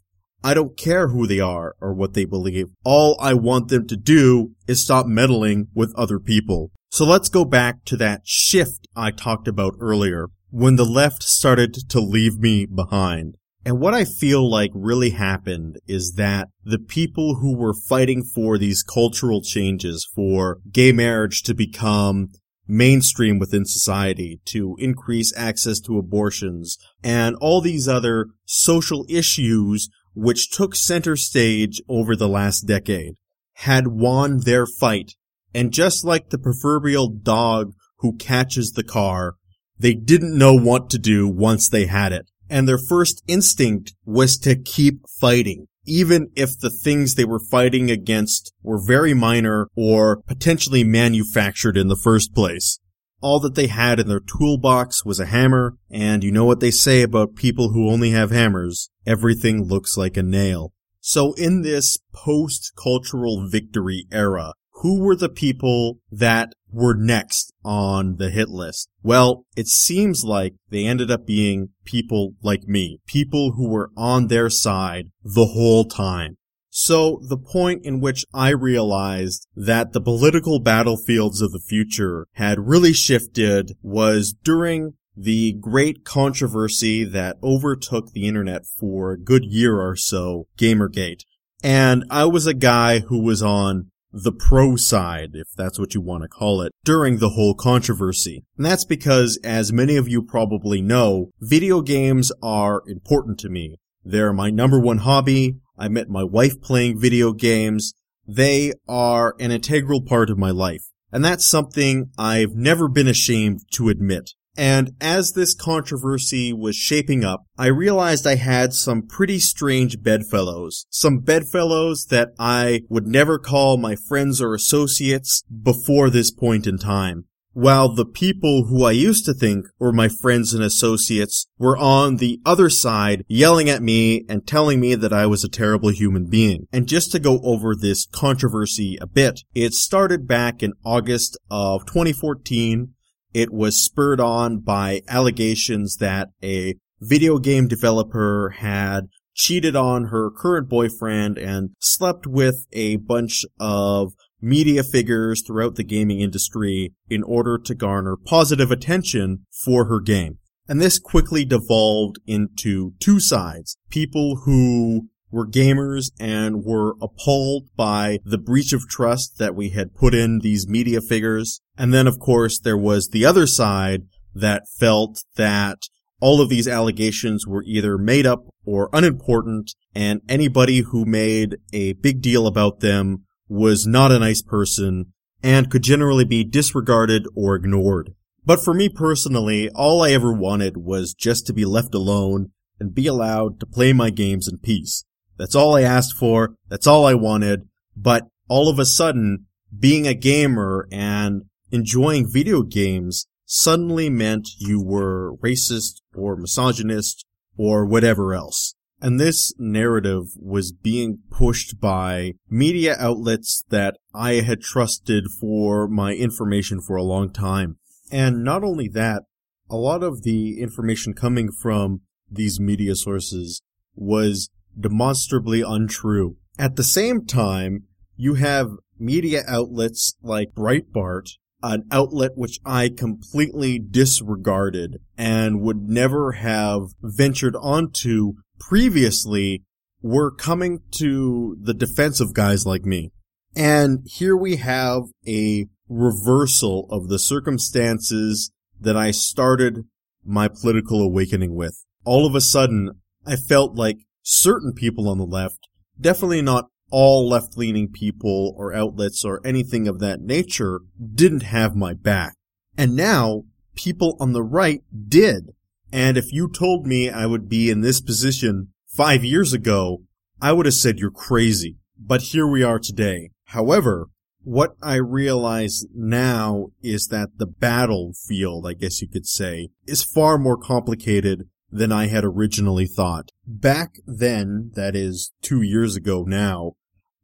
I 0.44 0.54
don't 0.54 0.78
care 0.78 1.09
who 1.09 1.26
they 1.26 1.40
are 1.40 1.74
or 1.80 1.92
what 1.92 2.14
they 2.14 2.24
believe. 2.24 2.68
All 2.85 3.16
I 3.20 3.35
want 3.35 3.66
them 3.66 3.88
to 3.88 3.96
do 3.96 4.52
is 4.68 4.80
stop 4.80 5.06
meddling 5.06 5.66
with 5.74 5.92
other 5.96 6.20
people. 6.20 6.70
So 6.88 7.04
let's 7.04 7.28
go 7.28 7.44
back 7.44 7.85
to 7.87 7.96
that 7.96 8.20
shift 8.24 8.87
I 8.94 9.11
talked 9.11 9.48
about 9.48 9.74
earlier 9.80 10.28
when 10.50 10.76
the 10.76 10.85
left 10.85 11.24
started 11.24 11.74
to 11.88 12.00
leave 12.00 12.38
me 12.38 12.64
behind. 12.64 13.35
And 13.64 13.80
what 13.80 13.94
I 13.94 14.04
feel 14.04 14.48
like 14.48 14.70
really 14.72 15.11
happened 15.11 15.80
is 15.88 16.12
that 16.12 16.46
the 16.62 16.78
people 16.78 17.38
who 17.40 17.56
were 17.56 17.74
fighting 17.74 18.22
for 18.22 18.56
these 18.56 18.85
cultural 18.85 19.42
changes, 19.42 20.09
for 20.14 20.61
gay 20.70 20.92
marriage 20.92 21.42
to 21.42 21.54
become 21.54 22.28
mainstream 22.68 23.38
within 23.38 23.64
society, 23.64 24.40
to 24.46 24.76
increase 24.79 25.37
access 25.37 25.81
to 25.81 25.98
abortions, 25.98 26.79
and 27.02 27.37
all 27.37 27.61
these 27.61 27.88
other 27.88 28.26
social 28.44 29.05
issues 29.09 29.88
which 30.14 30.50
took 30.50 30.74
center 30.74 31.16
stage 31.16 31.81
over 31.88 32.16
the 32.16 32.29
last 32.29 32.62
decade, 32.62 33.14
had 33.55 33.88
won 33.88 34.40
their 34.40 34.66
fight. 34.66 35.12
And 35.55 35.72
just 35.72 36.05
like 36.05 36.31
the 36.31 36.38
proverbial 36.38 37.09
dog 37.09 37.72
who 37.98 38.16
catches 38.16 38.72
the 38.72 38.85
car, 38.85 39.35
they 39.79 39.94
didn't 39.94 40.37
know 40.37 40.55
what 40.55 40.90
to 40.90 40.98
do 40.98 41.29
once 41.29 41.68
they 41.68 41.87
had 41.87 42.12
it. 42.12 42.31
And 42.48 42.66
their 42.66 42.79
first 42.79 43.22
instinct 43.26 43.94
was 44.05 44.38
to 44.38 44.57
keep 44.57 45.00
fighting 45.20 45.66
even 45.87 46.31
if 46.35 46.59
the 46.59 46.70
things 46.70 47.14
they 47.14 47.25
were 47.25 47.40
fighting 47.40 47.90
against 47.90 48.53
were 48.62 48.79
very 48.85 49.14
minor 49.14 49.68
or 49.77 50.22
potentially 50.22 50.85
manufactured 50.85 51.77
in 51.77 51.88
the 51.88 51.96
first 51.96 52.35
place. 52.35 52.79
All 53.22 53.40
that 53.40 53.55
they 53.55 53.68
had 53.68 53.99
in 53.99 54.09
their 54.09 54.20
toolbox 54.20 55.05
was 55.05 55.18
a 55.18 55.27
hammer, 55.27 55.77
and 55.90 56.22
you 56.22 56.31
know 56.31 56.44
what 56.44 56.61
they 56.61 56.70
say 56.70 57.03
about 57.03 57.35
people 57.35 57.70
who 57.72 57.90
only 57.90 58.11
have 58.11 58.31
hammers. 58.31 58.90
Everything 59.07 59.64
looks 59.64 59.96
like 59.96 60.16
a 60.16 60.22
nail. 60.22 60.72
So 61.01 61.33
in 61.35 61.62
this 61.62 61.99
post-cultural 62.12 63.49
victory 63.49 64.07
era, 64.12 64.53
who 64.87 65.01
were 65.01 65.16
the 65.16 65.29
people 65.29 65.99
that 66.12 66.53
were 66.70 66.94
next 66.94 67.53
on 67.64 68.18
the 68.18 68.31
hit 68.31 68.49
list? 68.49 68.88
Well, 69.03 69.44
it 69.57 69.66
seems 69.66 70.22
like 70.22 70.55
they 70.70 70.87
ended 70.87 71.11
up 71.11 71.27
being 71.27 71.70
people 71.85 72.35
like 72.40 72.68
me, 72.68 73.01
people 73.05 73.55
who 73.57 73.68
were 73.68 73.90
on 73.96 74.29
their 74.29 74.49
side 74.49 75.07
the 75.25 75.46
whole 75.46 75.87
time. 75.87 76.37
So 76.70 77.20
the 77.29 77.37
point 77.37 77.85
in 77.85 77.99
which 77.99 78.25
I 78.33 78.51
realized 78.51 79.49
that 79.57 79.92
the 79.92 80.01
political 80.01 80.61
battlefields 80.61 81.42
of 81.42 81.51
the 81.51 81.59
future 81.66 82.29
had 82.35 82.68
really 82.68 82.92
shifted 82.92 83.72
was 83.83 84.37
during 84.44 84.94
the 85.16 85.55
great 85.55 86.05
controversy 86.05 87.03
that 87.03 87.38
overtook 87.42 88.12
the 88.12 88.29
internet 88.29 88.62
for 88.79 89.11
a 89.11 89.20
good 89.20 89.44
year 89.44 89.81
or 89.81 89.96
so, 89.96 90.46
Gamergate. 90.57 91.22
And 91.61 92.05
I 92.09 92.27
was 92.27 92.46
a 92.46 92.55
guy 92.55 93.01
who 93.01 93.20
was 93.20 93.42
on 93.42 93.90
the 94.22 94.33
pro 94.33 94.76
side, 94.76 95.31
if 95.35 95.48
that's 95.57 95.79
what 95.79 95.94
you 95.94 96.00
want 96.00 96.22
to 96.22 96.29
call 96.29 96.62
it, 96.62 96.72
during 96.85 97.18
the 97.18 97.31
whole 97.31 97.55
controversy. 97.55 98.44
And 98.57 98.64
that's 98.64 98.85
because, 98.85 99.38
as 99.44 99.72
many 99.72 99.96
of 99.96 100.09
you 100.09 100.22
probably 100.22 100.81
know, 100.81 101.31
video 101.40 101.83
games 101.83 102.33
are 102.42 102.83
important 102.87 103.38
to 103.40 103.50
me. 103.50 103.76
They're 104.05 104.33
my 104.33 104.50
number 104.50 104.81
one 104.81 104.98
hobby. 104.98 105.57
I 105.76 105.88
met 105.88 106.09
my 106.09 106.24
wife 106.24 106.62
playing 106.62 106.98
video 106.98 107.33
games. 107.33 107.92
They 108.26 108.72
are 108.88 109.35
an 109.38 109.50
integral 109.50 110.00
part 110.00 110.31
of 110.31 110.38
my 110.38 110.50
life. 110.50 110.85
And 111.12 111.24
that's 111.24 111.46
something 111.46 112.11
I've 112.18 112.55
never 112.55 112.88
been 112.88 113.09
ashamed 113.09 113.61
to 113.72 113.88
admit. 113.88 114.31
And 114.57 114.92
as 115.01 115.33
this 115.33 115.55
controversy 115.55 116.53
was 116.53 116.77
shaping 116.77 117.25
up, 117.25 117.45
I 117.59 117.66
realized 117.66 118.27
I 118.27 118.37
had 118.37 118.73
some 118.73 119.07
pretty 119.07 119.38
strange 119.38 120.03
bedfellows. 120.03 120.87
Some 120.90 121.19
bedfellows 121.19 122.07
that 122.07 122.31
I 122.38 122.83
would 122.88 123.07
never 123.07 123.38
call 123.38 123.77
my 123.77 123.97
friends 123.97 124.40
or 124.40 124.55
associates 124.55 125.42
before 125.62 126.11
this 126.11 126.31
point 126.31 126.66
in 126.66 126.79
time. 126.79 127.25
While 127.53 127.95
the 127.95 128.05
people 128.05 128.66
who 128.69 128.85
I 128.85 128.90
used 128.90 129.25
to 129.25 129.33
think 129.33 129.64
were 129.79 129.90
my 129.90 130.09
friends 130.09 130.53
and 130.53 130.62
associates 130.62 131.47
were 131.59 131.79
on 131.79 132.16
the 132.16 132.38
other 132.45 132.69
side 132.69 133.25
yelling 133.29 133.71
at 133.71 133.83
me 133.83 134.27
and 134.29 134.47
telling 134.47 134.79
me 134.79 134.95
that 134.95 135.14
I 135.14 135.25
was 135.25 135.42
a 135.42 135.49
terrible 135.49 135.88
human 135.88 136.27
being. 136.27 136.66
And 136.71 136.87
just 136.87 137.12
to 137.12 137.19
go 137.19 137.40
over 137.42 137.75
this 137.75 138.05
controversy 138.05 138.99
a 139.01 139.07
bit, 139.07 139.40
it 139.55 139.73
started 139.73 140.29
back 140.29 140.62
in 140.62 140.75
August 140.85 141.38
of 141.51 141.87
2014 141.87 142.92
it 143.37 143.53
was 143.53 143.85
spurred 143.85 144.18
on 144.18 144.59
by 144.61 145.03
allegations 145.09 145.99
that 145.99 146.31
a 146.42 146.75
video 147.03 147.38
game 147.38 147.68
developer 147.68 148.55
had 148.61 149.09
cheated 149.35 149.77
on 149.77 150.05
her 150.05 150.31
current 150.31 150.70
boyfriend 150.70 151.37
and 151.37 151.68
slept 151.79 152.27
with 152.27 152.66
a 152.72 152.96
bunch 152.96 153.44
of 153.61 154.14
media 154.40 154.83
figures 154.83 155.42
throughout 155.46 155.75
the 155.75 155.85
gaming 155.85 156.20
industry 156.20 156.94
in 157.11 157.22
order 157.22 157.59
to 157.59 157.75
garner 157.75 158.16
positive 158.16 158.70
attention 158.70 159.44
for 159.64 159.85
her 159.85 160.01
game. 160.01 160.38
And 160.66 160.81
this 160.81 160.99
quickly 160.99 161.44
devolved 161.44 162.18
into 162.27 162.94
two 163.01 163.20
sides. 163.20 163.77
People 163.90 164.37
who 164.46 165.11
were 165.31 165.47
gamers 165.47 166.11
and 166.19 166.65
were 166.65 166.95
appalled 167.03 167.69
by 167.77 168.19
the 168.25 168.39
breach 168.39 168.73
of 168.73 168.89
trust 168.89 169.39
that 169.39 169.55
we 169.55 169.71
had 169.71 169.95
put 169.95 170.15
in 170.15 170.39
these 170.39 170.69
media 170.69 171.01
figures. 171.01 171.61
And 171.77 171.93
then, 171.93 172.07
of 172.07 172.19
course, 172.19 172.59
there 172.59 172.77
was 172.77 173.09
the 173.09 173.25
other 173.25 173.47
side 173.47 174.03
that 174.35 174.69
felt 174.79 175.23
that 175.37 175.79
all 176.21 176.41
of 176.41 176.49
these 176.49 176.69
allegations 176.69 177.47
were 177.47 177.65
either 177.67 177.99
made 177.99 178.27
up 178.27 178.47
or 178.65 178.89
unimportant, 178.93 179.75
and 179.95 180.21
anybody 180.29 180.81
who 180.81 181.05
made 181.05 181.57
a 181.73 181.93
big 181.95 182.23
deal 182.23 182.47
about 182.47 182.81
them 182.81 183.25
was 183.49 183.87
not 183.87 184.12
a 184.12 184.19
nice 184.19 184.43
person 184.43 185.12
and 185.43 185.71
could 185.71 185.83
generally 185.83 186.25
be 186.25 186.43
disregarded 186.43 187.27
or 187.37 187.55
ignored. 187.55 188.15
But 188.45 188.65
for 188.65 188.73
me 188.73 188.89
personally, 188.89 189.69
all 189.75 190.03
I 190.03 190.12
ever 190.12 190.33
wanted 190.33 190.77
was 190.77 191.15
just 191.15 191.47
to 191.47 191.53
be 191.53 191.65
left 191.65 191.95
alone 191.95 192.53
and 192.79 192.95
be 192.95 193.07
allowed 193.07 193.61
to 193.61 193.67
play 193.67 193.93
my 193.93 194.11
games 194.11 194.49
in 194.49 194.59
peace. 194.59 195.05
That's 195.38 195.55
all 195.55 195.77
I 195.77 195.83
asked 195.83 196.14
for. 196.14 196.55
That's 196.68 196.87
all 196.87 197.07
I 197.07 197.14
wanted. 197.14 197.68
But 197.96 198.25
all 198.49 198.68
of 198.68 198.79
a 198.79 198.87
sudden, 198.87 199.46
being 199.77 200.07
a 200.07 200.14
gamer 200.14 200.88
and 200.90 201.42
enjoying 201.70 202.31
video 202.31 202.62
games 202.62 203.27
suddenly 203.44 204.11
meant 204.11 204.49
you 204.59 204.83
were 204.83 205.37
racist 205.37 206.01
or 206.14 206.37
misogynist 206.37 207.25
or 207.57 207.85
whatever 207.85 208.35
else. 208.35 208.75
And 209.01 209.20
this 209.20 209.53
narrative 209.59 210.25
was 210.37 210.72
being 210.72 211.18
pushed 211.31 211.81
by 211.81 212.33
media 212.49 212.96
outlets 212.99 213.62
that 213.68 213.96
I 214.14 214.35
had 214.35 214.62
trusted 214.62 215.25
for 215.38 215.87
my 215.87 216.14
information 216.14 216.81
for 216.81 216.96
a 216.96 217.03
long 217.03 217.31
time. 217.31 217.77
And 218.11 218.42
not 218.42 218.64
only 218.64 218.88
that, 218.88 219.25
a 219.68 219.77
lot 219.77 220.03
of 220.03 220.22
the 220.22 220.61
information 220.61 221.12
coming 221.12 221.51
from 221.53 222.01
these 222.31 222.59
media 222.59 222.94
sources 222.94 223.62
was 223.94 224.49
demonstrably 224.79 225.62
untrue. 225.62 226.37
At 226.59 226.77
the 226.77 226.85
same 226.85 227.25
time, 227.27 227.85
you 228.17 228.35
have 228.35 228.69
media 228.99 229.43
outlets 229.47 230.15
like 230.23 230.55
Breitbart, 230.55 231.31
an 231.62 231.85
outlet 231.91 232.33
which 232.35 232.59
I 232.65 232.89
completely 232.89 233.79
disregarded 233.79 234.99
and 235.17 235.61
would 235.61 235.89
never 235.89 236.33
have 236.33 236.83
ventured 237.03 237.57
onto 237.57 238.35
previously, 238.59 239.65
were 240.03 240.31
coming 240.31 240.81
to 240.93 241.57
the 241.61 241.75
defense 241.75 242.21
of 242.21 242.35
guys 242.35 242.65
like 242.65 242.85
me. 242.85 243.11
And 243.55 244.07
here 244.07 244.37
we 244.37 244.57
have 244.57 245.03
a 245.27 245.67
reversal 245.89 246.87
of 246.91 247.09
the 247.09 247.19
circumstances 247.19 248.51
that 248.81 248.97
I 248.97 249.11
started 249.11 249.85
my 250.25 250.49
political 250.49 251.01
awakening 251.01 251.55
with. 251.55 251.85
All 252.05 252.27
of 252.27 252.35
a 252.35 252.41
sudden, 252.41 252.91
I 253.27 253.37
felt 253.37 253.75
like 253.75 253.99
certain 254.27 254.73
people 254.73 255.09
on 255.09 255.19
the 255.19 255.25
left, 255.25 255.69
definitely 256.01 256.43
not 256.43 256.67
all 256.91 257.29
left 257.29 257.57
leaning 257.57 257.89
people 257.89 258.55
or 258.57 258.75
outlets 258.75 259.25
or 259.25 259.41
anything 259.45 259.87
of 259.87 260.01
that 260.01 260.21
nature, 260.21 260.81
didn't 261.15 261.45
have 261.45 261.77
my 261.77 261.95
back. 261.95 262.35
And 262.77 262.97
now, 262.97 263.45
people 263.77 264.17
on 264.19 264.33
the 264.33 264.43
right 264.43 264.83
did. 265.09 265.51
And 265.93 266.17
if 266.17 266.33
you 266.33 266.49
told 266.49 266.87
me 266.87 267.09
I 267.09 267.27
would 267.27 267.49
be 267.49 267.71
in 267.71 267.83
this 267.83 268.01
position 268.01 268.73
five 268.89 269.25
years 269.25 269.53
ago, 269.53 270.03
I 270.43 270.53
would 270.53 270.67
have 270.67 270.75
said 270.75 270.99
you're 270.99 271.11
crazy. 271.11 271.77
But 271.99 272.23
here 272.23 272.47
we 272.47 272.62
are 272.62 272.81
today. 272.81 273.31
However, 273.45 274.09
what 274.43 274.77
I 274.83 274.97
realize 274.97 275.87
now 275.95 276.69
is 276.83 277.09
that 277.09 277.39
the 277.39 277.47
battlefield, 277.47 278.67
I 278.67 278.75
guess 278.75 279.01
you 279.01 279.09
could 279.09 279.27
say, 279.27 279.71
is 279.87 280.03
far 280.03 280.37
more 280.37 280.57
complicated 280.57 281.49
than 281.77 281.93
I 281.93 282.07
had 282.07 282.25
originally 282.25 282.87
thought. 282.87 283.31
Back 283.47 283.97
then, 284.07 284.73
that 284.75 284.97
is 284.97 285.33
two 285.43 285.62
years 285.62 285.97
ago 285.97 286.25
now, 286.27 286.73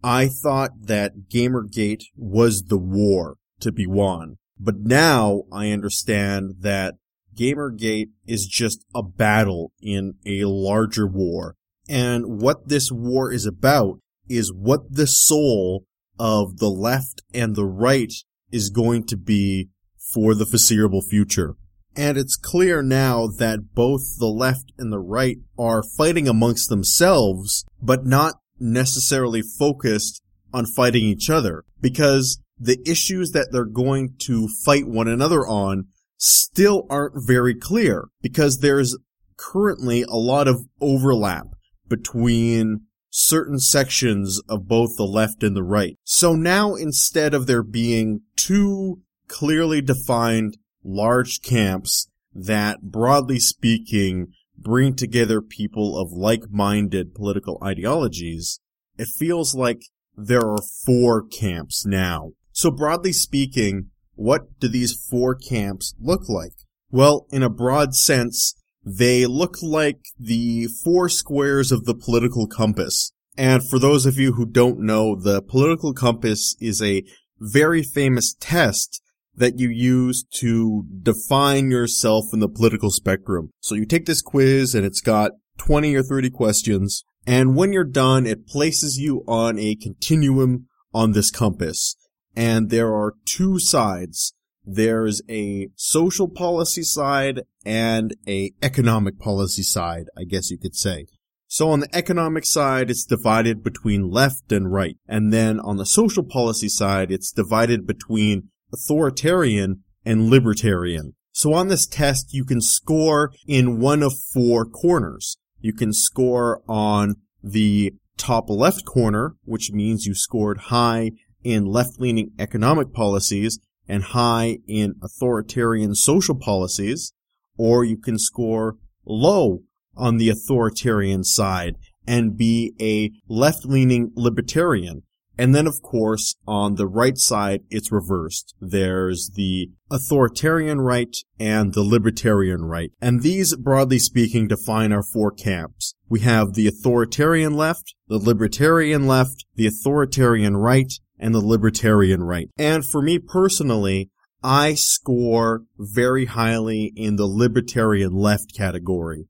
I 0.05 0.29
thought 0.29 0.73
that 0.87 1.29
Gamergate 1.29 2.05
was 2.17 2.65
the 2.65 2.79
war 2.79 3.37
to 3.61 3.73
be 3.73 3.87
won. 3.87 4.37
But 4.59 4.81
now 4.81 5.43
I 5.53 5.71
understand 5.71 6.57
that 6.61 6.95
Gamergate 7.37 8.11
is 8.27 8.47
just 8.47 8.85
a 8.95 9.03
battle 9.03 9.73
in 9.81 10.15
a 10.27 10.45
larger 10.45 11.07
war. 11.07 11.57
And 11.89 12.41
what 12.41 12.69
this 12.69 12.93
war 12.93 13.33
is 13.33 13.47
about 13.47 13.99
is 14.29 14.53
what 14.53 14.81
the 14.91 15.07
soul 15.07 15.85
of 16.19 16.59
the 16.59 16.71
left 16.71 17.23
and 17.35 17.57
the 17.57 17.67
right 17.67 18.13
is 18.51 18.71
going 18.71 19.05
to 19.07 19.17
be 19.17 19.71
for 20.13 20.35
the 20.35 20.47
foreseeable 20.47 21.03
future. 21.03 21.57
And 21.97 22.17
it's 22.17 22.37
clear 22.37 22.83
now 22.83 23.27
that 23.27 23.75
both 23.75 24.19
the 24.19 24.27
left 24.27 24.73
and 24.79 24.93
the 24.93 24.99
right 24.99 25.39
are 25.59 25.83
fighting 25.83 26.27
amongst 26.27 26.69
themselves, 26.69 27.65
but 27.81 28.07
not 28.07 28.37
necessarily 28.59 29.43
focused 29.43 30.23
on 30.55 30.67
fighting 30.67 31.05
each 31.05 31.29
other. 31.29 31.65
Because 31.81 32.39
the 32.59 32.79
issues 32.87 33.33
that 33.33 33.49
they're 33.53 33.65
going 33.65 34.15
to 34.21 34.49
fight 34.65 34.87
one 34.87 35.09
another 35.09 35.47
on 35.47 35.89
still 36.17 36.87
aren't 36.89 37.27
very 37.27 37.55
clear. 37.55 38.09
Because 38.23 38.59
there's 38.59 38.97
currently 39.37 40.03
a 40.03 40.17
lot 40.17 40.49
of 40.49 40.67
overlap 40.81 41.49
between 41.89 42.87
certain 43.11 43.59
sections 43.59 44.41
of 44.49 44.67
both 44.67 44.97
the 44.97 45.05
left 45.05 45.43
and 45.43 45.55
the 45.55 45.63
right. 45.63 45.99
So 46.05 46.35
now 46.35 46.75
instead 46.75 47.35
of 47.35 47.47
there 47.47 47.63
being 47.63 48.23
two 48.37 49.03
clearly 49.29 49.83
defined 49.83 50.57
large 50.85 51.43
camps 51.43 52.09
that, 52.35 52.83
broadly 52.83 53.39
speaking, 53.39 54.29
bring 54.57 54.95
together 54.95 55.41
people 55.41 55.99
of 55.99 56.13
like-minded 56.13 57.15
political 57.15 57.59
ideologies, 57.63 58.61
it 58.99 59.09
feels 59.09 59.55
like 59.55 59.83
there 60.17 60.47
are 60.47 60.63
four 60.85 61.27
camps 61.27 61.85
now. 61.87 62.33
So 62.53 62.71
broadly 62.71 63.13
speaking, 63.13 63.91
what 64.15 64.59
do 64.61 64.69
these 64.69 64.95
four 64.95 65.35
camps 65.35 65.95
look 66.01 66.29
like? 66.29 66.53
Well, 66.91 67.27
in 67.33 67.43
a 67.43 67.49
broad 67.49 67.95
sense, 67.95 68.55
they 68.85 69.27
look 69.27 69.57
like 69.63 70.01
the 70.19 70.67
four 70.85 71.09
squares 71.09 71.73
of 71.73 71.85
the 71.85 71.95
political 71.95 72.47
compass. 72.47 73.13
And 73.39 73.67
for 73.67 73.79
those 73.79 74.05
of 74.05 74.19
you 74.19 74.35
who 74.35 74.45
don't 74.45 74.81
know, 74.81 75.17
the 75.17 75.41
political 75.41 75.95
compass 75.95 76.55
is 76.61 76.83
a 76.83 77.05
very 77.41 77.83
famous 77.83 78.37
test 78.39 79.03
that 79.35 79.59
you 79.59 79.69
use 79.69 80.25
to 80.35 80.85
define 81.03 81.71
yourself 81.71 82.27
in 82.33 82.41
the 82.41 82.49
political 82.49 82.91
spectrum. 82.91 83.51
So 83.61 83.75
you 83.75 83.87
take 83.87 84.07
this 84.07 84.23
quiz 84.23 84.75
and 84.75 84.85
it's 84.85 85.01
got 85.01 85.33
20 85.59 85.95
or 85.95 86.03
30 86.03 86.31
questions. 86.31 87.05
And 87.27 87.57
when 87.57 87.73
you're 87.73 87.85
done, 87.85 88.27
it 88.27 88.47
places 88.47 88.99
you 88.99 89.25
on 89.27 89.59
a 89.59 89.77
continuum 89.77 90.67
on 90.93 91.13
this 91.13 91.31
compass. 91.31 91.97
And 92.35 92.71
there 92.71 92.93
are 92.95 93.15
two 93.25 93.59
sides. 93.59 94.35
There's 94.65 95.23
a 95.29 95.69
social 95.77 96.29
policy 96.29 96.83
side 96.83 97.43
and 97.65 98.15
a 98.29 98.53
economic 98.63 99.19
policy 99.19 99.63
side, 99.63 100.07
I 100.17 100.25
guess 100.25 100.51
you 100.51 100.59
could 100.59 100.77
say. 100.77 101.07
So 101.47 101.69
on 101.71 101.81
the 101.81 101.95
economic 101.95 102.47
side, 102.47 102.91
it's 102.91 103.05
divided 103.05 103.63
between 103.63 104.11
left 104.11 104.51
and 104.53 104.73
right. 104.73 104.97
And 105.07 105.33
then 105.33 105.61
on 105.61 105.77
the 105.77 105.85
social 105.85 106.23
policy 106.23 106.69
side, 106.69 107.13
it's 107.13 107.31
divided 107.31 107.87
between 107.87 108.49
authoritarian 108.73 109.83
and 110.05 110.29
libertarian. 110.29 111.15
So 111.33 111.55
on 111.55 111.69
this 111.69 111.87
test, 111.87 112.35
you 112.35 112.45
can 112.45 112.61
score 112.61 113.33
in 113.47 113.81
one 113.81 114.03
of 114.03 114.13
four 114.33 114.65
corners. 114.65 115.37
You 115.61 115.73
can 115.73 115.93
score 115.93 116.63
on 116.69 117.17
the 117.43 117.95
top 118.17 118.51
left 118.51 118.85
corner, 118.85 119.37
which 119.45 119.73
means 119.73 120.07
you 120.07 120.15
scored 120.15 120.59
high 120.59 121.13
in 121.43 121.65
left-leaning 121.65 122.31
economic 122.39 122.93
policies 122.93 123.59
and 123.89 124.03
high 124.05 124.59
in 124.69 124.95
authoritarian 125.03 125.95
social 125.95 126.37
policies, 126.37 127.13
or 127.57 127.85
you 127.85 127.97
can 127.97 128.19
score 128.19 128.77
low 129.05 129.61
on 129.97 130.19
the 130.19 130.29
authoritarian 130.29 131.25
side 131.25 131.77
and 132.07 132.37
be 132.37 132.75
a 132.81 133.11
left-leaning 133.29 134.13
libertarian. 134.15 135.03
And 135.39 135.55
then, 135.55 135.67
of 135.67 135.81
course, 135.83 136.35
on 136.47 136.75
the 136.75 136.87
right 136.87 137.17
side, 137.17 137.63
it's 137.71 137.91
reversed. 137.91 138.55
There's 138.61 139.31
the 139.35 139.71
authoritarian 139.91 140.81
right 140.81 141.15
and 141.39 141.73
the 141.73 141.83
libertarian 141.83 142.65
right. 142.65 142.93
And 143.01 143.23
these, 143.23 143.57
broadly 143.57 143.99
speaking, 143.99 144.49
define 144.49 144.93
our 144.93 145.03
four 145.03 145.31
camps. 145.31 145.95
We 146.09 146.21
have 146.21 146.53
the 146.53 146.67
authoritarian 146.67 147.55
left, 147.55 147.95
the 148.09 148.19
libertarian 148.19 149.07
left, 149.07 149.47
the 149.55 149.67
authoritarian 149.67 150.57
right, 150.57 150.93
and 151.19 151.35
the 151.35 151.41
libertarian 151.41 152.23
right. 152.23 152.51
And 152.59 152.85
for 152.85 153.01
me 153.01 153.19
personally, 153.19 154.11
I 154.43 154.75
score 154.75 155.63
very 155.79 156.27
highly 156.27 156.93
in 156.97 157.17
the 157.17 157.27
libertarian 157.27 158.13
left 158.13 158.55
category. 158.57 159.29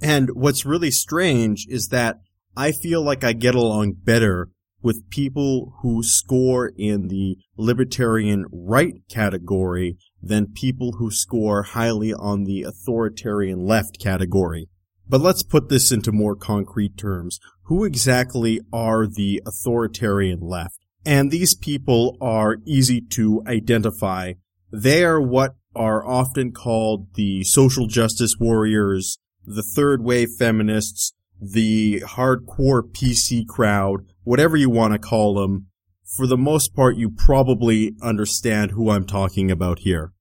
And 0.00 0.30
what's 0.34 0.64
really 0.64 0.90
strange 0.90 1.66
is 1.68 1.88
that 1.88 2.16
I 2.56 2.72
feel 2.72 3.02
like 3.02 3.24
I 3.24 3.32
get 3.32 3.54
along 3.54 3.94
better 4.04 4.48
with 4.82 5.08
people 5.10 5.74
who 5.80 6.02
score 6.02 6.72
in 6.76 7.08
the 7.08 7.36
libertarian 7.56 8.44
right 8.52 8.94
category 9.08 9.96
than 10.20 10.46
people 10.52 10.92
who 10.98 11.10
score 11.10 11.62
highly 11.62 12.12
on 12.12 12.44
the 12.44 12.62
authoritarian 12.62 13.64
left 13.64 13.98
category. 14.00 14.68
But 15.08 15.20
let's 15.20 15.42
put 15.42 15.68
this 15.68 15.92
into 15.92 16.12
more 16.12 16.36
concrete 16.36 16.96
terms. 16.96 17.38
Who 17.64 17.84
exactly 17.84 18.60
are 18.72 19.06
the 19.06 19.42
authoritarian 19.46 20.40
left? 20.40 20.78
And 21.04 21.30
these 21.30 21.54
people 21.54 22.16
are 22.20 22.58
easy 22.64 23.00
to 23.10 23.42
identify. 23.46 24.34
They 24.72 25.04
are 25.04 25.20
what 25.20 25.56
are 25.74 26.06
often 26.06 26.52
called 26.52 27.14
the 27.14 27.44
social 27.44 27.86
justice 27.86 28.36
warriors, 28.38 29.18
the 29.44 29.62
third 29.62 30.02
wave 30.02 30.30
feminists, 30.38 31.12
the 31.42 32.00
hardcore 32.06 32.82
PC 32.82 33.46
crowd, 33.46 34.06
whatever 34.22 34.56
you 34.56 34.70
want 34.70 34.92
to 34.92 34.98
call 34.98 35.34
them, 35.34 35.66
for 36.04 36.26
the 36.26 36.38
most 36.38 36.74
part, 36.76 36.96
you 36.96 37.10
probably 37.10 37.94
understand 38.00 38.70
who 38.70 38.90
I'm 38.90 39.06
talking 39.06 39.50
about 39.50 39.80
here. 39.80 40.12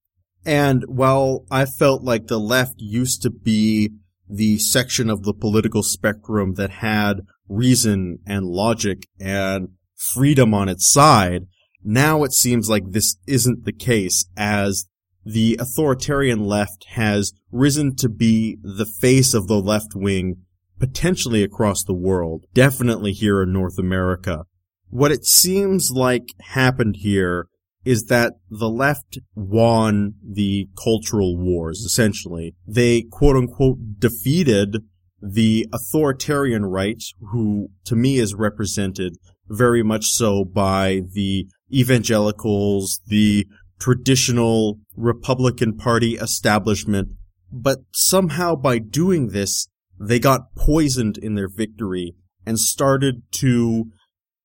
And 0.46 0.84
while 0.88 1.46
I 1.52 1.66
felt 1.66 2.02
like 2.02 2.28
the 2.28 2.40
left 2.40 2.76
used 2.78 3.22
to 3.22 3.30
be 3.30 3.92
the 4.28 4.58
section 4.58 5.10
of 5.10 5.24
the 5.24 5.34
political 5.34 5.84
spectrum 5.84 6.56
that 6.56 6.72
had 6.72 7.22
reason 7.48 8.20
and 8.26 8.46
logic 8.46 9.08
and 9.20 9.70
freedom 9.96 10.54
on 10.54 10.70
its 10.70 10.88
side, 10.88 11.46
now 11.84 12.24
it 12.24 12.32
seems 12.32 12.70
like 12.70 12.84
this 12.88 13.18
isn't 13.28 13.66
the 13.66 13.74
case 13.74 14.26
as 14.36 14.88
the 15.24 15.56
authoritarian 15.60 16.46
left 16.46 16.86
has 16.92 17.34
risen 17.52 17.96
to 17.98 18.10
be 18.10 18.58
the 18.64 18.86
face 18.86 19.36
of 19.36 19.48
the 19.48 19.62
left 19.62 19.94
wing 19.94 20.38
potentially 20.82 21.44
across 21.44 21.84
the 21.84 21.94
world, 21.94 22.44
definitely 22.54 23.14
here 23.14 23.44
in 23.44 23.54
North 23.54 23.78
America. 23.78 24.44
What 24.90 25.12
it 25.12 25.24
seems 25.24 25.92
like 25.92 26.34
happened 26.42 26.98
here 26.98 27.48
is 27.86 28.06
that 28.06 28.34
the 28.50 28.70
left 28.70 29.20
won 29.36 30.16
the 30.28 30.68
cultural 30.84 31.38
wars, 31.38 31.80
essentially. 31.82 32.56
They 32.68 33.04
quote 33.04 33.38
unquote 33.38 33.78
defeated 34.00 34.78
the 35.22 35.68
authoritarian 35.72 36.66
right, 36.66 37.02
who 37.32 37.70
to 37.86 37.96
me 37.96 38.18
is 38.18 38.34
represented 38.34 39.14
very 39.48 39.84
much 39.84 40.08
so 40.08 40.44
by 40.44 41.02
the 41.14 41.46
evangelicals, 41.72 43.02
the 43.06 43.46
traditional 43.80 44.80
Republican 44.96 45.78
Party 45.78 46.16
establishment, 46.16 47.10
but 47.52 47.80
somehow 47.94 48.56
by 48.56 48.80
doing 48.80 49.28
this, 49.28 49.68
they 50.02 50.20
got 50.20 50.56
poisoned 50.56 51.18
in 51.18 51.36
their 51.36 51.50
victory 51.50 52.16
and 52.46 52.60
started 52.60 53.22
to 53.32 53.86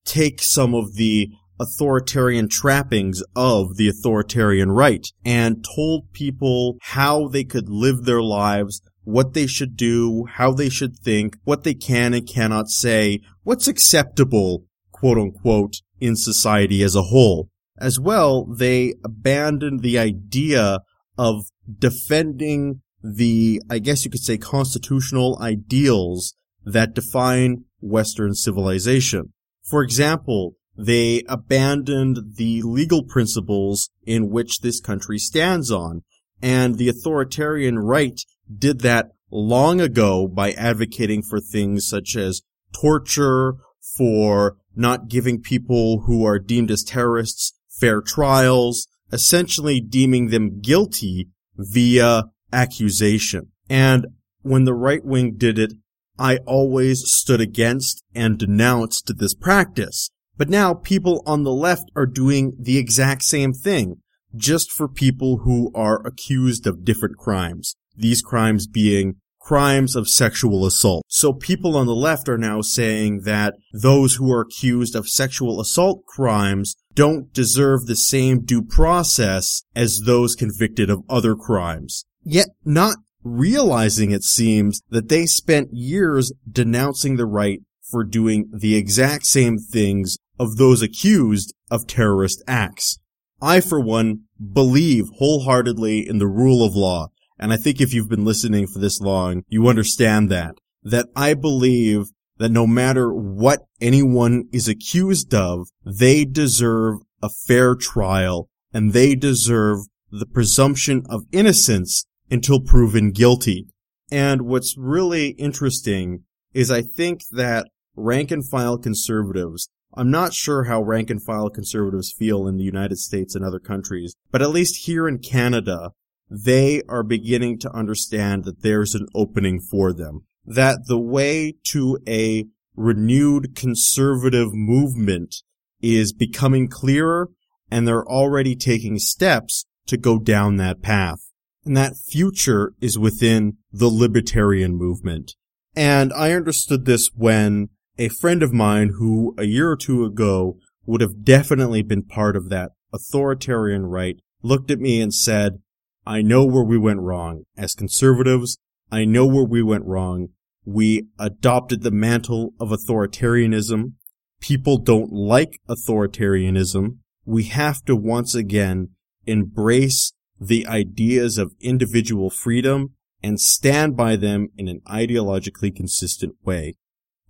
take 0.05 0.43
some 0.43 0.75
of 0.75 0.95
the 0.95 1.31
authoritarian 1.59 2.49
trappings 2.49 3.23
of 3.35 3.77
the 3.77 3.89
authoritarian 3.89 4.71
right 4.71 5.07
and 5.25 5.65
told 5.75 6.13
people 6.13 6.77
how 6.83 7.29
they 7.29 7.43
could 7.45 7.71
live 7.71 8.05
their 8.05 8.23
lives, 8.23 8.83
what 9.05 9.33
they 9.33 9.47
should 9.47 9.77
do, 9.77 10.27
how 10.35 10.53
they 10.53 10.69
should 10.69 10.95
think, 10.99 11.37
what 11.45 11.65
they 11.65 11.75
can 11.75 12.13
and 12.13 12.29
cannot 12.29 12.69
say, 12.69 13.21
what's 13.43 13.67
acceptable, 13.67 14.65
quote 14.93 15.17
unquote, 15.17 15.77
in 15.99 16.15
society 16.15 16.83
as 16.83 16.95
a 16.95 17.05
whole. 17.05 17.49
As 17.79 17.99
well, 17.99 18.45
they 18.45 18.95
abandoned 19.03 19.81
the 19.81 19.99
idea 19.99 20.81
of 21.17 21.47
defending 21.79 22.83
the, 23.15 23.63
I 23.71 23.79
guess 23.79 24.05
you 24.05 24.11
could 24.11 24.23
say, 24.23 24.39
constitutional 24.39 25.39
ideals 25.41 26.35
that 26.65 26.95
define 26.95 27.65
Western 27.81 28.35
civilization. 28.35 29.33
For 29.63 29.83
example, 29.83 30.57
they 30.77 31.23
abandoned 31.29 32.37
the 32.37 32.63
legal 32.63 33.03
principles 33.03 33.91
in 34.05 34.31
which 34.31 34.61
this 34.61 34.81
country 34.81 35.19
stands 35.19 35.71
on, 35.71 36.03
and 36.43 36.77
the 36.77 36.89
authoritarian 36.89 37.79
right 37.79 38.21
did 38.55 38.81
that 38.81 39.13
long 39.31 39.81
ago 39.81 40.29
by 40.29 40.53
advocating 40.53 41.23
for 41.23 41.41
things 41.41 41.87
such 41.89 42.17
as 42.17 42.43
torture, 42.73 43.55
for 43.97 44.57
not 44.75 45.09
giving 45.09 45.41
people 45.41 46.01
who 46.01 46.25
are 46.25 46.39
deemed 46.39 46.71
as 46.71 46.83
terrorists 46.83 47.55
fair 47.71 48.03
trials, 48.03 48.87
essentially 49.13 49.81
deeming 49.81 50.29
them 50.29 50.61
guilty 50.61 51.29
via 51.57 52.25
accusation. 52.53 53.53
And 53.69 54.07
when 54.43 54.65
the 54.65 54.75
right 54.75 55.05
wing 55.05 55.35
did 55.37 55.59
it, 55.59 55.73
I 56.19 56.39
always 56.47 57.11
stood 57.11 57.41
against 57.41 58.03
and 58.15 58.39
denounced 58.39 59.13
this 59.19 59.35
practice. 59.35 60.11
But 60.37 60.49
now 60.49 60.75
people 60.75 61.23
on 61.27 61.45
the 61.45 61.53
left 61.53 61.91
are 61.95 62.07
doing 62.07 62.53
the 62.59 62.79
exact 62.79 63.23
same 63.23 63.53
thing, 63.53 63.97
just 64.35 64.71
for 64.71 64.89
people 64.89 65.39
who 65.39 65.71
are 65.75 66.07
accused 66.07 66.67
of 66.67 66.85
different 66.85 67.17
crimes. 67.17 67.77
These 67.97 68.23
crimes 68.23 68.67
being 68.67 69.17
crimes 69.41 69.95
of 69.95 70.09
sexual 70.09 70.67
assault. 70.67 71.05
So 71.09 71.33
people 71.33 71.77
on 71.77 71.87
the 71.87 71.95
left 71.95 72.29
are 72.29 72.37
now 72.37 72.63
saying 72.63 73.21
that 73.21 73.55
those 73.73 74.17
who 74.17 74.33
are 74.33 74.41
accused 74.41 74.97
of 74.97 75.09
sexual 75.09 75.61
assault 75.61 76.05
crimes 76.05 76.75
don't 76.95 77.33
deserve 77.33 77.87
the 77.87 77.95
same 77.95 78.45
due 78.45 78.63
process 78.63 79.63
as 79.75 80.01
those 80.05 80.35
convicted 80.35 80.91
of 80.91 81.05
other 81.09 81.37
crimes. 81.37 82.05
Yet 82.29 82.49
not 82.65 82.97
realizing, 83.23 84.11
it 84.11 84.25
seems, 84.25 84.83
that 84.91 85.09
they 85.09 85.27
spent 85.27 85.69
years 85.73 86.33
denouncing 86.51 87.17
the 87.17 87.27
right 87.27 87.61
for 87.91 88.05
doing 88.05 88.51
the 88.53 88.77
exact 88.77 89.27
same 89.27 89.59
things 89.59 90.19
of 90.39 90.57
those 90.57 90.83
accused 90.83 91.55
of 91.71 91.87
terrorist 91.87 92.43
acts. 92.47 92.99
I, 93.41 93.61
for 93.61 93.81
one, 93.81 94.25
believe 94.53 95.09
wholeheartedly 95.17 96.07
in 96.07 96.19
the 96.19 96.27
rule 96.27 96.65
of 96.65 96.75
law 96.75 97.09
and 97.39 97.53
I 97.53 97.57
think 97.57 97.81
if 97.81 97.93
you've 97.93 98.09
been 98.09 98.25
listening 98.25 98.67
for 98.67 98.79
this 98.79 99.01
long, 99.01 99.43
you 99.49 99.69
understand 99.69 100.31
that. 100.31 100.55
That 100.83 101.07
I 101.15 101.35
believe 101.35 102.07
that 102.39 102.51
no 102.51 102.67
matter 102.67 103.13
what 103.13 103.61
anyone 103.81 104.45
is 104.53 104.69
accused 104.69 105.35
of, 105.35 105.69
they 105.85 106.25
deserve 106.25 106.99
a 107.23 107.29
fair 107.29 107.75
trial 107.75 108.49
and 108.73 108.93
they 108.93 109.15
deserve 109.15 109.81
the 110.11 110.27
presumption 110.27 111.03
of 111.09 111.25
innocence 111.33 112.07
until 112.31 112.61
proven 112.61 113.11
guilty. 113.11 113.67
And 114.11 114.43
what's 114.43 114.77
really 114.77 115.29
interesting 115.31 116.25
is 116.53 116.71
I 116.71 116.83
think 116.83 117.21
that 117.33 117.67
rank 117.97 118.31
and 118.31 118.47
file 118.49 118.79
conservatives, 118.79 119.69
I'm 119.95 120.11
not 120.11 120.35
sure 120.35 120.65
how 120.65 120.83
rank 120.83 121.11
and 121.11 121.23
file 121.23 121.51
conservatives 121.51 122.13
feel 122.17 122.47
in 122.47 122.57
the 122.57 122.65
United 122.65 122.99
States 122.99 123.35
and 123.35 123.45
other 123.45 123.59
countries, 123.59 124.15
but 124.31 124.43
at 124.43 124.51
least 124.51 124.87
here 124.87 125.09
in 125.09 125.19
Canada, 125.19 125.93
they 126.31 126.83
are 126.89 127.03
beginning 127.03 127.59
to 127.61 127.73
understand 127.73 128.45
that 128.45 128.63
there's 128.63 128.95
an 128.95 129.07
opening 129.15 129.61
for 129.61 129.93
them. 129.93 130.25
That 130.45 130.87
the 130.87 130.99
way 130.99 131.55
to 131.73 131.99
a 132.07 132.47
renewed 132.77 133.57
conservative 133.57 134.49
movement 134.53 135.37
is 135.81 136.13
becoming 136.13 136.69
clearer 136.69 137.31
and 137.71 137.87
they're 137.87 138.07
already 138.07 138.55
taking 138.55 138.99
steps 138.99 139.67
to 139.87 139.97
go 139.97 140.19
down 140.19 140.57
that 140.57 140.83
path. 140.83 141.19
And 141.67 141.77
that 141.77 141.97
future 141.97 142.75
is 142.81 142.99
within 142.99 143.59
the 143.73 143.89
libertarian 143.89 144.77
movement. 144.77 145.35
And 145.75 146.13
I 146.13 146.33
understood 146.33 146.87
this 146.87 147.11
when 147.15 147.71
a 147.99 148.09
friend 148.09 148.43
of 148.43 148.53
mine 148.53 148.93
who 148.99 149.35
a 149.37 149.45
year 149.45 149.71
or 149.71 149.77
two 149.77 150.05
ago 150.05 150.59
would 150.87 151.01
have 151.01 151.25
definitely 151.25 151.83
been 151.83 152.05
part 152.05 152.37
of 152.37 152.49
that 152.51 152.71
authoritarian 152.93 153.87
right 153.87 154.17
looked 154.43 154.71
at 154.71 154.79
me 154.79 155.01
and 155.01 155.13
said, 155.13 155.61
I 156.07 156.23
know 156.23 156.45
where 156.45 156.65
we 156.65 156.79
went 156.79 157.01
wrong. 157.01 157.43
As 157.57 157.75
conservatives, 157.75 158.59
I 158.93 159.05
know 159.05 159.27
where 159.27 159.45
we 159.45 159.63
went 159.63 159.85
wrong. 159.85 160.29
We 160.65 161.09
adopted 161.19 161.83
the 161.83 161.91
mantle 161.91 162.55
of 162.61 162.69
authoritarianism. 162.69 163.95
People 164.41 164.79
don't 164.79 165.13
like 165.13 165.61
authoritarianism. 165.69 166.99
We 167.25 167.45
have 167.45 167.85
to 167.87 167.97
once 167.97 168.37
again 168.37 168.91
embrace 169.27 170.13
the 170.41 170.67
ideas 170.67 171.39
of 171.39 171.55
individual 171.61 172.31
freedom 172.31 172.95
and 173.23 173.41
stand 173.41 173.97
by 173.97 174.17
them 174.17 174.49
in 174.57 174.69
an 174.69 174.81
ideologically 174.87 175.75
consistent 175.75 176.35
way. 176.45 176.75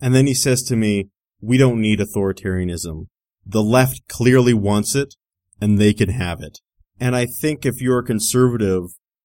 And 0.00 0.14
then 0.14 0.26
he 0.26 0.34
says 0.34 0.62
to 0.64 0.76
me, 0.76 1.08
we 1.40 1.58
don't 1.58 1.80
need 1.80 2.00
authoritarianism. 2.00 3.06
The 3.44 3.62
left 3.62 4.08
clearly 4.08 4.54
wants 4.54 4.94
it 4.94 5.14
and 5.60 5.78
they 5.78 5.94
can 5.94 6.10
have 6.10 6.40
it. 6.40 6.58
And 6.98 7.14
I 7.14 7.26
think 7.26 7.64
if 7.64 7.80
you're 7.80 8.00
a 8.00 8.04
conservative, 8.04 8.84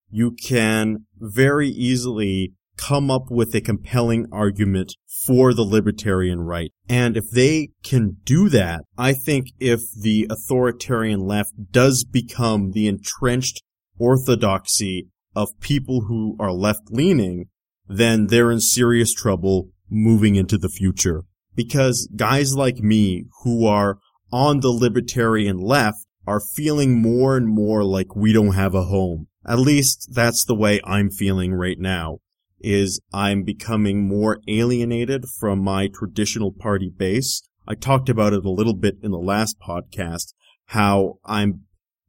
you 0.10 0.32
can 0.32 1.06
very 1.18 1.70
easily 1.70 2.54
come 2.78 3.12
up 3.12 3.30
with 3.30 3.54
a 3.56 3.62
compelling 3.62 4.28
argument 4.32 4.96
for 5.26 5.54
the 5.54 5.64
libertarian 5.64 6.42
right. 6.42 6.72
And 6.90 7.16
if 7.16 7.26
they 7.32 7.70
can 7.84 8.18
do 8.24 8.50
that, 8.50 8.82
I 8.98 9.14
think 9.14 9.48
if 9.60 9.82
the 10.00 10.28
authoritarian 10.30 11.20
left 11.22 11.52
does 11.72 12.04
become 12.04 12.72
the 12.72 12.88
entrenched 12.88 13.62
orthodoxy 14.02 15.08
of 15.36 15.60
people 15.60 16.02
who 16.02 16.36
are 16.40 16.52
left 16.52 16.90
leaning, 16.90 17.46
then 17.88 18.28
they're 18.28 18.52
in 18.52 18.60
serious 18.60 19.14
trouble 19.14 19.70
moving 19.90 20.36
into 20.36 20.58
the 20.58 20.70
future. 20.70 21.24
Because 21.56 22.10
guys 22.16 22.56
like 22.56 22.80
me 22.80 23.26
who 23.44 23.68
are 23.68 24.00
on 24.32 24.62
the 24.62 24.70
libertarian 24.70 25.60
left 25.60 26.00
are 26.26 26.40
feeling 26.40 27.02
more 27.02 27.36
and 27.36 27.48
more 27.48 27.84
like 27.84 28.16
we 28.16 28.34
don't 28.34 28.54
have 28.54 28.74
a 28.74 28.86
home. 28.86 29.28
At 29.46 29.60
least 29.60 30.10
that's 30.14 30.46
the 30.46 30.56
way 30.56 30.80
I'm 30.84 31.10
feeling 31.10 31.54
right 31.54 31.80
now. 31.80 32.20
Is 32.60 33.02
I'm 33.12 33.44
becoming 33.44 34.08
more 34.08 34.40
alienated 34.48 35.26
from 35.40 35.60
my 35.60 35.88
traditional 35.88 36.52
party 36.52 36.92
base. 36.96 37.42
I 37.68 37.76
talked 37.76 38.08
about 38.08 38.34
it 38.34 38.46
a 38.46 38.52
little 38.52 38.76
bit 38.76 38.98
in 39.02 39.12
the 39.12 39.18
last 39.18 39.58
podcast, 39.60 40.34
how 40.66 41.16
I'm 41.26 41.62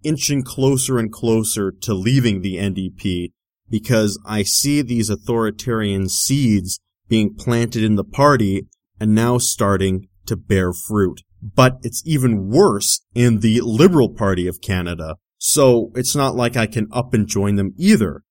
inching 0.03 0.43
closer 0.43 0.99
and 0.99 1.13
closer 1.13 1.73
to 1.83 1.95
leaving 1.95 2.43
the 2.43 2.57
NDP 2.57 3.33
because 3.71 4.21
I 4.27 4.43
see 4.43 4.83
these 4.83 5.09
authoritarian 5.09 6.09
seeds 6.09 6.79
being 7.09 7.35
planted 7.35 7.83
in 7.83 7.97
the 7.97 8.05
party 8.05 8.67
and 9.01 9.15
now 9.15 9.39
starting 9.39 10.09
to 10.27 10.37
bear 10.37 10.73
fruit. 10.73 11.23
But 11.43 11.79
it's 11.83 12.03
even 12.07 12.49
worse 12.49 13.01
in 13.15 13.41
the 13.41 13.61
Liberal 13.63 14.11
Party 14.11 14.47
of 14.47 14.61
Canada. 14.61 15.17
So 15.39 15.91
it's 15.97 16.15
not 16.15 16.37
like 16.37 16.57
I 16.57 16.67
can 16.67 16.87
up 16.93 17.15
and 17.15 17.27
join 17.27 17.57
them 17.57 17.73
either. 17.77 18.23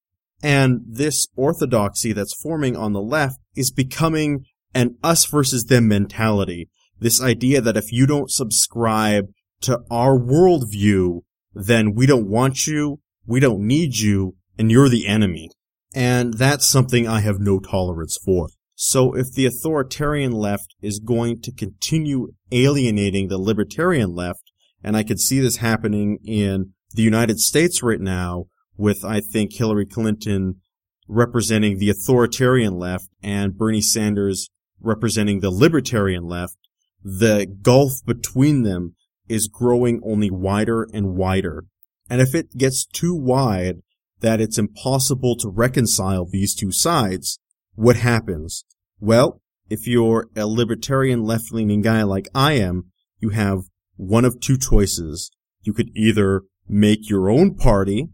And 0.42 0.82
this 0.88 1.28
orthodoxy 1.36 2.14
that's 2.14 2.34
forming 2.34 2.78
on 2.78 2.94
the 2.94 3.02
left 3.02 3.38
is 3.56 3.72
becoming 3.72 4.46
an 4.74 4.98
us 5.04 5.26
versus 5.26 5.66
them 5.66 5.88
mentality. 5.88 6.70
This 7.00 7.22
idea 7.22 7.62
that 7.62 7.78
if 7.78 7.92
you 7.92 8.08
don't 8.08 8.32
subscribe 8.32 9.26
to 9.62 9.80
our 9.92 10.18
worldview, 10.18 11.22
then 11.54 11.94
we 11.94 12.06
don't 12.06 12.30
want 12.30 12.68
you, 12.68 13.00
we 13.26 13.40
don't 13.40 13.62
need 13.62 13.98
you, 13.98 14.36
and 14.58 14.72
you're 14.72 14.90
the 14.90 15.08
enemy. 15.08 15.50
And 15.94 16.36
that's 16.36 16.68
something 16.68 17.08
I 17.08 17.20
have 17.20 17.40
no 17.40 17.60
tolerance 17.60 18.18
for. 18.24 18.48
So 18.76 19.14
if 19.16 19.32
the 19.32 19.46
authoritarian 19.46 20.32
left 20.32 20.76
is 20.82 21.00
going 21.00 21.42
to 21.42 21.52
continue 21.52 22.30
alienating 22.52 23.28
the 23.28 23.38
libertarian 23.38 24.16
left, 24.16 24.52
and 24.84 24.98
I 24.98 25.04
could 25.04 25.20
see 25.20 25.40
this 25.40 25.58
happening 25.58 26.18
in 26.26 26.74
the 26.94 27.04
United 27.04 27.40
States 27.40 27.84
right 27.84 28.00
now 28.00 28.46
with, 28.78 29.06
I 29.06 29.20
think, 29.20 29.54
Hillary 29.54 29.86
Clinton 29.86 30.62
representing 31.08 31.78
the 31.78 31.90
authoritarian 31.90 32.74
left 32.74 33.08
and 33.22 33.58
Bernie 33.58 33.82
Sanders 33.82 34.50
representing 34.80 35.42
the 35.42 35.52
libertarian 35.52 36.24
left, 36.24 36.58
the 37.04 37.46
gulf 37.62 38.04
between 38.06 38.64
them 38.64 38.96
is 39.32 39.48
growing 39.48 40.02
only 40.04 40.30
wider 40.30 40.88
and 40.94 41.16
wider. 41.16 41.64
And 42.10 42.20
if 42.20 42.36
it 42.36 42.58
gets 42.58 42.86
too 42.86 43.16
wide 43.16 43.78
that 44.20 44.42
it's 44.42 44.58
impossible 44.58 45.36
to 45.38 45.50
reconcile 45.50 46.26
these 46.26 46.54
two 46.54 46.72
sides, 46.72 47.40
what 47.74 47.96
happens? 47.96 48.66
Well, 49.00 49.42
if 49.70 49.88
you're 49.88 50.28
a 50.36 50.46
libertarian 50.46 51.24
left 51.24 51.54
leaning 51.54 51.82
guy 51.82 52.04
like 52.04 52.28
I 52.36 52.54
am, 52.54 52.92
you 53.20 53.30
have 53.30 53.60
one 53.96 54.26
of 54.26 54.40
two 54.40 54.58
choices. 54.58 55.32
You 55.62 55.74
could 55.74 55.90
either 55.96 56.42
make 56.68 57.10
your 57.10 57.30
own 57.30 57.56
party 57.56 58.10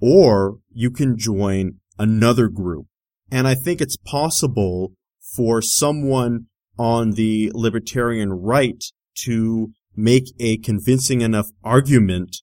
or 0.00 0.58
you 0.70 0.90
can 0.90 1.18
join 1.18 1.80
another 1.98 2.48
group. 2.48 2.86
And 3.30 3.48
I 3.48 3.54
think 3.54 3.80
it's 3.80 3.96
possible 3.96 4.92
for 5.34 5.60
someone 5.60 6.46
on 6.78 7.12
the 7.12 7.50
libertarian 7.54 8.32
right 8.32 8.82
to 9.24 9.72
make 9.94 10.32
a 10.38 10.58
convincing 10.58 11.20
enough 11.20 11.50
argument 11.62 12.38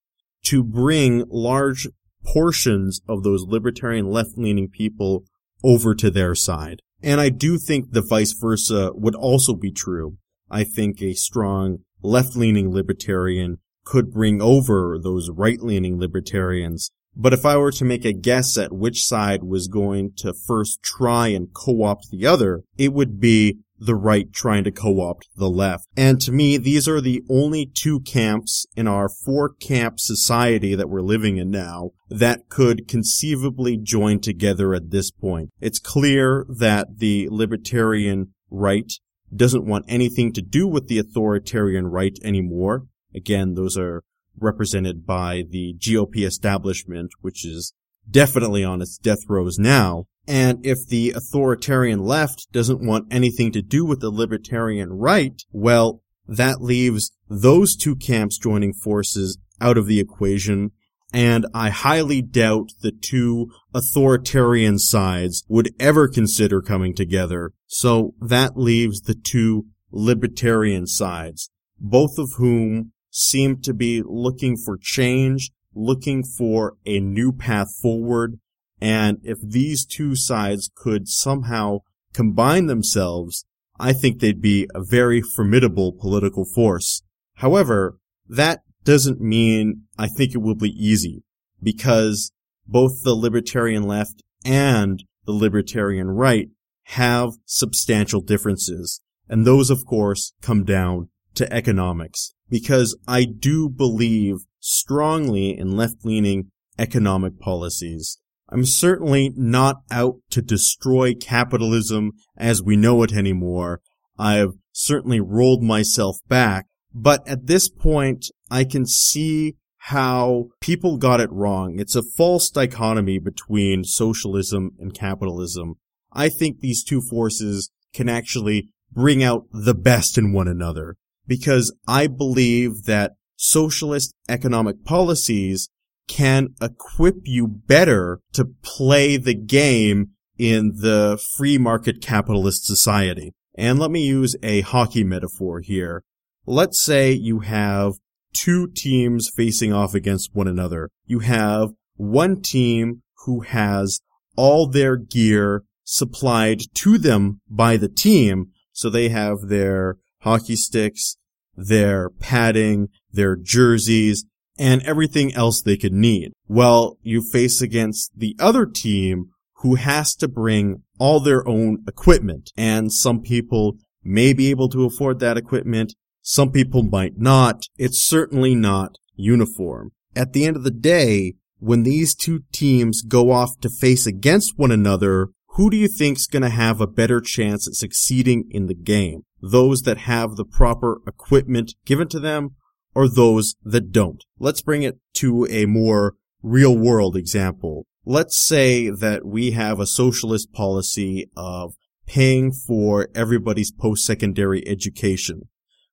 to 0.46 0.64
bring 0.64 1.26
large 1.30 1.88
portions 2.26 3.02
of 3.08 3.24
those 3.24 3.44
libertarian 3.44 4.10
left 4.10 4.38
leaning 4.38 4.70
people 4.70 5.24
over 5.64 5.96
to 5.96 6.10
their 6.10 6.36
side. 6.36 6.82
And 7.02 7.22
I 7.22 7.30
do 7.30 7.58
think 7.58 7.92
the 7.92 8.02
vice 8.02 8.34
versa 8.34 8.92
would 8.94 9.16
also 9.16 9.54
be 9.54 9.72
true. 9.72 10.18
I 10.50 10.64
think 10.64 11.02
a 11.02 11.14
strong 11.14 11.80
left-leaning 12.02 12.72
libertarian 12.72 13.60
could 13.86 14.12
bring 14.12 14.42
over 14.42 14.98
those 15.02 15.30
right-leaning 15.30 16.00
libertarians. 16.00 16.92
But 17.16 17.34
if 17.34 17.46
I 17.46 17.58
were 17.58 17.72
to 17.74 17.86
make 17.86 18.06
a 18.06 18.14
guess 18.14 18.58
at 18.58 18.72
which 18.72 19.04
side 19.04 19.44
was 19.44 19.68
going 19.68 20.12
to 20.18 20.34
first 20.34 20.82
try 20.84 21.28
and 21.30 21.54
co-opt 21.54 22.10
the 22.12 22.26
other, 22.26 22.64
it 22.78 22.94
would 22.94 23.20
be 23.20 23.60
the 23.80 23.96
right 23.96 24.32
trying 24.34 24.64
to 24.66 24.72
co-opt 24.72 25.28
the 25.36 25.50
left. 25.50 25.88
And 25.96 26.20
to 26.22 26.32
me, 26.32 26.58
these 26.58 26.88
are 26.88 27.02
the 27.02 27.24
only 27.30 27.66
two 27.66 28.02
camps 28.02 28.68
in 28.76 28.88
our 28.88 29.10
four 29.10 29.50
camp 29.50 30.00
society 30.00 30.76
that 30.76 30.90
we're 30.90 31.02
living 31.02 31.38
in 31.38 31.50
now 31.50 31.92
that 32.10 32.50
could 32.50 32.88
conceivably 32.88 33.78
join 33.78 34.20
together 34.20 34.74
at 34.74 34.92
this 34.92 35.12
point. 35.12 35.50
It's 35.60 35.80
clear 35.80 36.46
that 36.50 36.98
the 36.98 37.28
libertarian 37.32 38.34
right 38.50 38.92
doesn't 39.36 39.66
want 39.66 39.86
anything 39.88 40.34
to 40.34 40.42
do 40.42 40.68
with 40.68 40.88
the 40.88 41.00
authoritarian 41.00 41.88
right 41.88 42.18
anymore. 42.24 42.86
Again, 43.16 43.54
those 43.54 43.78
are 43.78 44.04
represented 44.38 45.06
by 45.06 45.44
the 45.50 45.76
GOP 45.78 46.26
establishment, 46.26 47.12
which 47.22 47.46
is 47.46 47.74
definitely 48.10 48.64
on 48.64 48.82
its 48.82 48.98
death 48.98 49.20
rows 49.28 49.60
now. 49.60 50.06
And 50.30 50.64
if 50.64 50.86
the 50.86 51.12
authoritarian 51.16 52.02
left 52.02 52.52
doesn't 52.52 52.86
want 52.86 53.12
anything 53.12 53.52
to 53.54 53.64
do 53.64 53.84
with 53.84 54.00
the 54.00 54.12
libertarian 54.12 54.94
right, 54.94 55.42
well, 55.52 56.04
that 56.28 56.62
leaves 56.62 57.12
those 57.28 57.76
two 57.76 57.96
camps 57.96 58.38
joining 58.38 58.72
forces 58.72 59.40
out 59.60 59.76
of 59.76 59.88
the 59.88 60.00
equation. 60.00 60.70
And 61.12 61.48
I 61.56 61.72
highly 61.72 62.22
doubt 62.22 62.74
the 62.84 62.92
two 62.92 63.50
authoritarian 63.74 64.78
sides 64.78 65.44
would 65.48 65.74
ever 65.80 66.08
consider 66.08 66.62
coming 66.62 66.94
together. 66.94 67.54
So 67.66 68.14
that 68.22 68.56
leaves 68.56 69.02
the 69.02 69.16
two 69.16 69.66
libertarian 69.92 70.86
sides, 70.86 71.50
both 71.80 72.20
of 72.20 72.34
whom 72.38 72.92
seem 73.10 73.62
to 73.62 73.74
be 73.74 74.04
looking 74.06 74.58
for 74.58 74.78
change, 74.80 75.50
looking 75.74 76.24
for 76.24 76.76
a 76.86 77.00
new 77.00 77.32
path 77.32 77.70
forward, 77.82 78.40
and 78.82 79.18
if 79.24 79.38
these 79.42 79.86
two 79.86 80.16
sides 80.16 80.70
could 80.74 81.08
somehow 81.08 81.80
combine 82.14 82.68
themselves, 82.68 83.46
I 83.80 83.94
think 83.94 84.20
they'd 84.20 84.42
be 84.42 84.68
a 84.74 84.84
very 84.84 85.22
formidable 85.22 85.94
political 85.94 86.46
force. 86.46 87.02
However, 87.36 87.98
that 88.28 88.62
doesn't 88.84 89.22
mean 89.22 89.84
I 89.98 90.08
think 90.08 90.34
it 90.34 90.40
will 90.40 90.56
be 90.56 90.70
easy 90.70 91.24
because 91.62 92.32
both 92.68 93.04
the 93.04 93.16
libertarian 93.16 93.84
left 93.84 94.24
and 94.46 95.04
the 95.26 95.32
libertarian 95.32 96.10
right 96.10 96.50
have 96.84 97.34
substantial 97.46 98.22
differences. 98.22 99.02
And 99.28 99.46
those, 99.46 99.70
of 99.70 99.86
course, 99.86 100.34
come 100.42 100.64
down 100.64 101.10
to 101.36 101.52
economics. 101.54 102.34
Because 102.50 102.98
I 103.08 103.26
do 103.26 103.70
believe 103.70 104.38
strongly 104.60 105.58
in 105.58 105.78
left-leaning 105.78 106.50
economic 106.80 107.40
policies. 107.40 108.18
I'm 108.52 108.66
certainly 108.66 109.32
not 109.36 109.82
out 109.92 110.16
to 110.32 110.42
destroy 110.42 111.14
capitalism 111.14 112.14
as 112.36 112.64
we 112.64 112.76
know 112.76 113.04
it 113.04 113.14
anymore. 113.14 113.82
I've 114.18 114.54
certainly 114.72 115.20
rolled 115.20 115.64
myself 115.64 116.18
back, 116.28 116.66
but 116.94 117.28
at 117.28 117.48
this 117.48 117.70
point, 117.70 118.26
I 118.50 118.64
can 118.64 118.86
see 118.86 119.56
how 119.84 120.50
people 120.60 120.98
got 120.98 121.22
it 121.22 121.32
wrong. 121.32 121.80
It's 121.80 121.96
a 121.96 122.04
false 122.04 122.50
dichotomy 122.50 123.20
between 123.20 123.84
socialism 123.84 124.72
and 124.80 124.94
capitalism. 124.94 125.76
I 126.12 126.30
think 126.30 126.60
these 126.60 126.84
two 126.84 127.02
forces 127.02 127.70
can 127.94 128.10
actually 128.10 128.70
bring 128.92 129.24
out 129.24 129.46
the 129.52 129.76
best 129.76 130.18
in 130.18 130.34
one 130.34 130.48
another 130.48 130.96
because 131.28 131.74
I 131.88 132.08
believe 132.08 132.86
that 132.86 133.14
socialist 133.36 134.14
economic 134.28 134.84
policies 134.84 135.70
can 136.10 136.50
equip 136.62 137.22
you 137.24 137.48
better 137.48 138.20
to 138.34 138.44
play 138.64 139.16
the 139.16 139.36
game 139.36 140.10
in 140.38 140.74
the 140.82 141.22
free 141.38 141.58
market 141.58 142.02
capitalist 142.02 142.66
society. 142.66 143.34
And 143.56 143.80
let 143.80 143.92
me 143.92 144.06
use 144.06 144.36
a 144.44 144.62
hockey 144.62 145.04
metaphor 145.04 145.62
here. 145.62 146.04
Let's 146.46 146.82
say 146.82 147.12
you 147.12 147.40
have 147.42 147.94
two 148.34 148.68
teams 148.68 149.30
facing 149.36 149.72
off 149.72 149.94
against 149.94 150.34
one 150.34 150.48
another. 150.48 150.90
You 151.06 151.20
have 151.20 151.70
one 151.96 152.42
team 152.42 153.04
who 153.26 153.42
has 153.42 154.02
all 154.36 154.68
their 154.68 154.96
gear 154.96 155.64
supplied 155.84 156.62
to 156.76 156.98
them 156.98 157.42
by 157.50 157.78
the 157.78 157.90
team. 157.90 158.52
So 158.72 158.90
they 158.90 159.10
have 159.10 159.50
their 159.50 159.98
hockey 160.22 160.56
sticks, 160.56 161.18
their 161.56 162.10
padding, 162.10 162.88
their 163.12 163.36
jerseys, 163.36 164.26
and 164.60 164.84
everything 164.84 165.34
else 165.34 165.62
they 165.62 165.78
could 165.78 165.94
need. 165.94 166.34
Well, 166.48 166.98
you 167.02 167.24
face 167.24 167.62
against 167.62 168.12
the 168.16 168.36
other 168.40 168.66
team 168.66 169.30
who 169.62 169.76
has 169.76 170.14
to 170.16 170.28
bring 170.28 170.84
all 171.00 171.20
their 171.20 171.48
own 171.48 171.84
equipment. 171.88 172.52
And 172.56 172.92
some 172.92 173.22
people 173.22 173.78
may 174.04 174.34
be 174.34 174.50
able 174.50 174.70
to 174.70 174.86
afford 174.86 175.20
that 175.20 175.38
equipment. 175.38 175.96
Some 176.22 176.52
people 176.52 176.84
might 176.84 177.18
not. 177.18 177.64
It's 177.78 178.06
certainly 178.06 178.54
not 178.54 178.98
uniform. 179.16 179.92
At 180.16 180.34
the 180.34 180.46
end 180.46 180.56
of 180.56 180.64
the 180.64 180.72
day, 180.72 181.36
when 181.60 181.84
these 181.84 182.16
two 182.16 182.44
teams 182.52 183.02
go 183.02 183.32
off 183.32 183.60
to 183.62 183.70
face 183.70 184.06
against 184.06 184.58
one 184.58 184.72
another, 184.72 185.30
who 185.54 185.70
do 185.70 185.78
you 185.78 185.88
think's 185.88 186.28
going 186.28 186.44
to 186.44 186.50
have 186.50 186.80
a 186.80 186.88
better 186.88 187.20
chance 187.20 187.68
at 187.68 187.74
succeeding 187.74 188.46
in 188.50 188.68
the 188.68 188.76
game? 188.76 189.24
Those 189.42 189.82
that 189.82 190.00
have 190.00 190.36
the 190.36 190.46
proper 190.46 191.02
equipment 191.08 191.76
given 191.86 192.08
to 192.10 192.20
them 192.20 192.56
or 192.94 193.08
those 193.08 193.56
that 193.64 193.92
don't. 193.92 194.24
Let's 194.40 194.62
bring 194.62 194.84
it 194.84 195.00
to 195.16 195.48
a 195.50 195.66
more 195.66 196.16
real 196.42 196.78
world 196.78 197.16
example. 197.16 197.86
Let's 198.06 198.38
say 198.38 198.90
that 198.90 199.26
we 199.26 199.52
have 199.52 199.80
a 199.80 199.86
socialist 199.86 200.52
policy 200.54 201.30
of 201.36 201.74
paying 202.08 202.52
for 202.52 203.08
everybody's 203.14 203.72
post-secondary 203.72 204.68
education. 204.68 205.50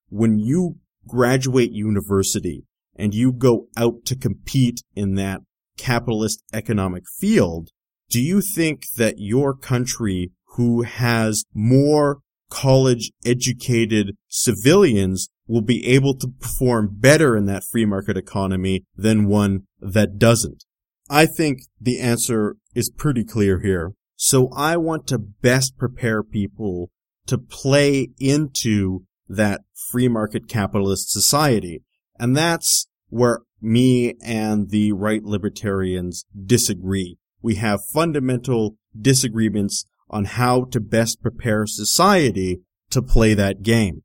When 0.09 0.39
you 0.39 0.77
graduate 1.07 1.73
university 1.73 2.65
and 2.95 3.15
you 3.15 3.33
go 3.33 3.67
out 3.77 4.05
to 4.07 4.17
compete 4.17 4.83
in 4.95 5.15
that 5.17 5.43
capitalist 5.77 6.43
economic 6.53 7.05
field, 7.19 7.71
do 8.09 8.23
you 8.23 8.41
think 8.41 8.87
that 8.97 9.19
your 9.19 9.55
country 9.55 10.31
who 10.55 10.83
has 10.83 11.45
more 11.53 12.21
college 12.49 13.11
educated 13.25 14.17
civilians 14.29 15.29
will 15.47 15.63
be 15.63 15.87
able 15.87 16.15
to 16.15 16.29
perform 16.29 16.91
better 16.93 17.37
in 17.37 17.47
that 17.47 17.65
free 17.65 17.85
market 17.85 18.17
economy 18.17 18.85
than 18.97 19.29
one 19.29 19.63
that 19.81 20.19
doesn't? 20.19 20.65
I 21.09 21.27
think 21.27 21.61
the 21.81 22.01
answer 22.01 22.57
is 22.75 22.91
pretty 22.91 23.25
clear 23.25 23.61
here. 23.61 23.93
So 24.17 24.51
I 24.57 24.77
want 24.77 25.07
to 25.09 25.19
best 25.19 25.77
prepare 25.79 26.23
people 26.23 26.91
to 27.27 27.39
play 27.39 28.09
into 28.19 29.05
that 29.29 29.63
free 29.91 30.09
market 30.09 30.49
capitalist 30.49 31.11
society. 31.11 31.83
And 32.19 32.37
that's 32.37 32.87
where 33.09 33.41
me 33.61 34.15
and 34.23 34.71
the 34.71 34.93
right 34.93 35.23
libertarians 35.23 36.25
disagree. 36.45 37.19
We 37.43 37.57
have 37.57 37.85
fundamental 37.93 38.77
disagreements 38.99 39.85
on 40.09 40.25
how 40.25 40.65
to 40.65 40.81
best 40.81 41.21
prepare 41.23 41.67
society 41.67 42.61
to 42.91 43.03
play 43.03 43.35
that 43.35 43.63
game. 43.63 44.03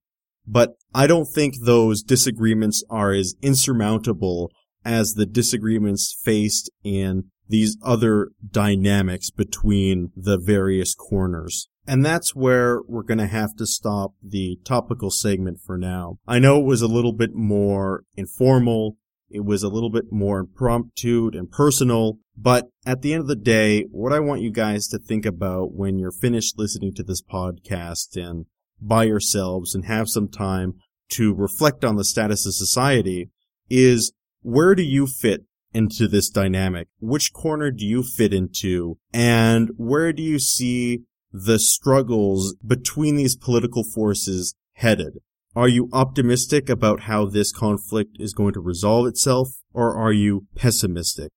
But 0.48 0.76
I 0.94 1.08
don't 1.08 1.26
think 1.26 1.56
those 1.62 2.04
disagreements 2.04 2.84
are 2.89 3.12
as 3.12 3.36
insurmountable 3.42 4.52
as 4.84 5.14
the 5.14 5.26
disagreements 5.26 6.18
faced 6.24 6.70
in 6.84 7.26
these 7.48 7.78
other 7.84 8.30
dynamics 8.50 9.30
between 9.30 10.12
the 10.16 10.38
various 10.38 10.96
corners. 10.96 11.68
And 11.88 12.06
that's 12.06 12.36
where 12.36 12.82
we're 12.88 13.04
going 13.04 13.18
to 13.18 13.28
have 13.28 13.56
to 13.58 13.66
stop 13.66 14.14
the 14.24 14.60
topical 14.64 15.12
segment 15.12 15.60
for 15.66 15.78
now. 15.78 16.18
I 16.28 16.39
know 16.39 16.60
it 16.60 16.66
was 16.66 16.82
a 16.82 16.88
little 16.88 17.14
bit 17.14 17.34
more 17.34 18.04
informal. 18.16 18.98
It 19.30 19.46
was 19.46 19.64
a 19.64 19.70
little 19.70 19.89
bit 19.89 20.12
more 20.12 20.39
impromptu 20.39 21.32
and 21.34 21.50
personal, 21.50 22.18
but 22.38 22.68
at 22.86 23.02
the 23.02 23.14
end 23.14 23.22
of 23.22 23.28
the 23.28 23.36
day, 23.36 23.84
what 23.89 24.12
I 24.12 24.20
want 24.20 24.42
you 24.42 24.52
guys 24.52 24.88
to 24.88 25.00
think 25.00 25.26
about 25.26 25.74
when 25.74 25.98
you're 25.98 26.12
finished 26.12 26.60
listening 26.60 26.94
to 26.96 27.04
this 27.04 27.22
podcast 27.22 28.16
and 28.16 28.46
by 28.82 29.03
yourselves 29.03 29.75
and 29.75 29.86
have 29.86 30.09
some 30.09 30.27
time 30.27 30.73
to 31.11 31.34
reflect 31.34 31.84
on 31.84 31.95
the 31.95 32.05
status 32.05 32.45
of 32.45 32.53
society 32.53 33.29
is 33.69 34.11
where 34.41 34.75
do 34.75 34.84
you 34.84 35.07
fit 35.07 35.45
into 35.73 36.07
this 36.07 36.29
dynamic? 36.29 36.88
Which 36.99 37.34
corner 37.34 37.71
do 37.71 37.86
you 37.86 38.03
fit 38.03 38.34
into? 38.34 38.97
And 39.13 39.69
where 39.77 40.11
do 40.11 40.23
you 40.23 40.39
see 40.39 41.03
the 41.32 41.59
struggles 41.59 42.55
between 42.65 43.15
these 43.15 43.36
political 43.36 43.84
forces 43.84 44.55
headed? 44.73 45.19
Are 45.55 45.67
you 45.67 45.89
optimistic 45.91 46.69
about 46.69 47.01
how 47.01 47.25
this 47.25 47.51
conflict 47.51 48.17
is 48.19 48.34
going 48.34 48.53
to 48.53 48.61
resolve 48.61 49.07
itself, 49.07 49.49
or 49.73 49.97
are 49.97 50.13
you 50.13 50.47
pessimistic? 50.55 51.32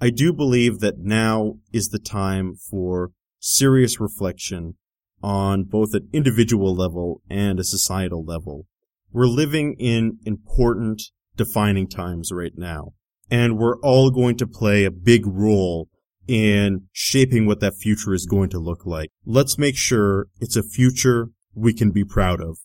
I 0.00 0.10
do 0.10 0.32
believe 0.32 0.80
that 0.80 0.98
now 0.98 1.58
is 1.72 1.88
the 1.88 1.98
time 1.98 2.54
for 2.54 3.12
serious 3.38 4.00
reflection 4.00 4.74
on 5.22 5.64
both 5.64 5.94
an 5.94 6.08
individual 6.12 6.74
level 6.74 7.22
and 7.28 7.58
a 7.58 7.64
societal 7.64 8.24
level. 8.24 8.66
We're 9.12 9.26
living 9.26 9.74
in 9.78 10.18
important 10.24 11.02
defining 11.36 11.88
times 11.88 12.30
right 12.32 12.56
now, 12.56 12.92
and 13.30 13.58
we're 13.58 13.78
all 13.80 14.10
going 14.10 14.36
to 14.38 14.46
play 14.46 14.84
a 14.84 14.90
big 14.90 15.26
role 15.26 15.88
in 16.28 16.82
shaping 16.92 17.46
what 17.46 17.60
that 17.60 17.74
future 17.74 18.14
is 18.14 18.26
going 18.26 18.50
to 18.50 18.58
look 18.58 18.86
like. 18.86 19.10
Let's 19.24 19.58
make 19.58 19.76
sure 19.76 20.26
it's 20.40 20.56
a 20.56 20.62
future 20.62 21.30
we 21.54 21.72
can 21.72 21.90
be 21.90 22.04
proud 22.04 22.40
of. 22.40 22.58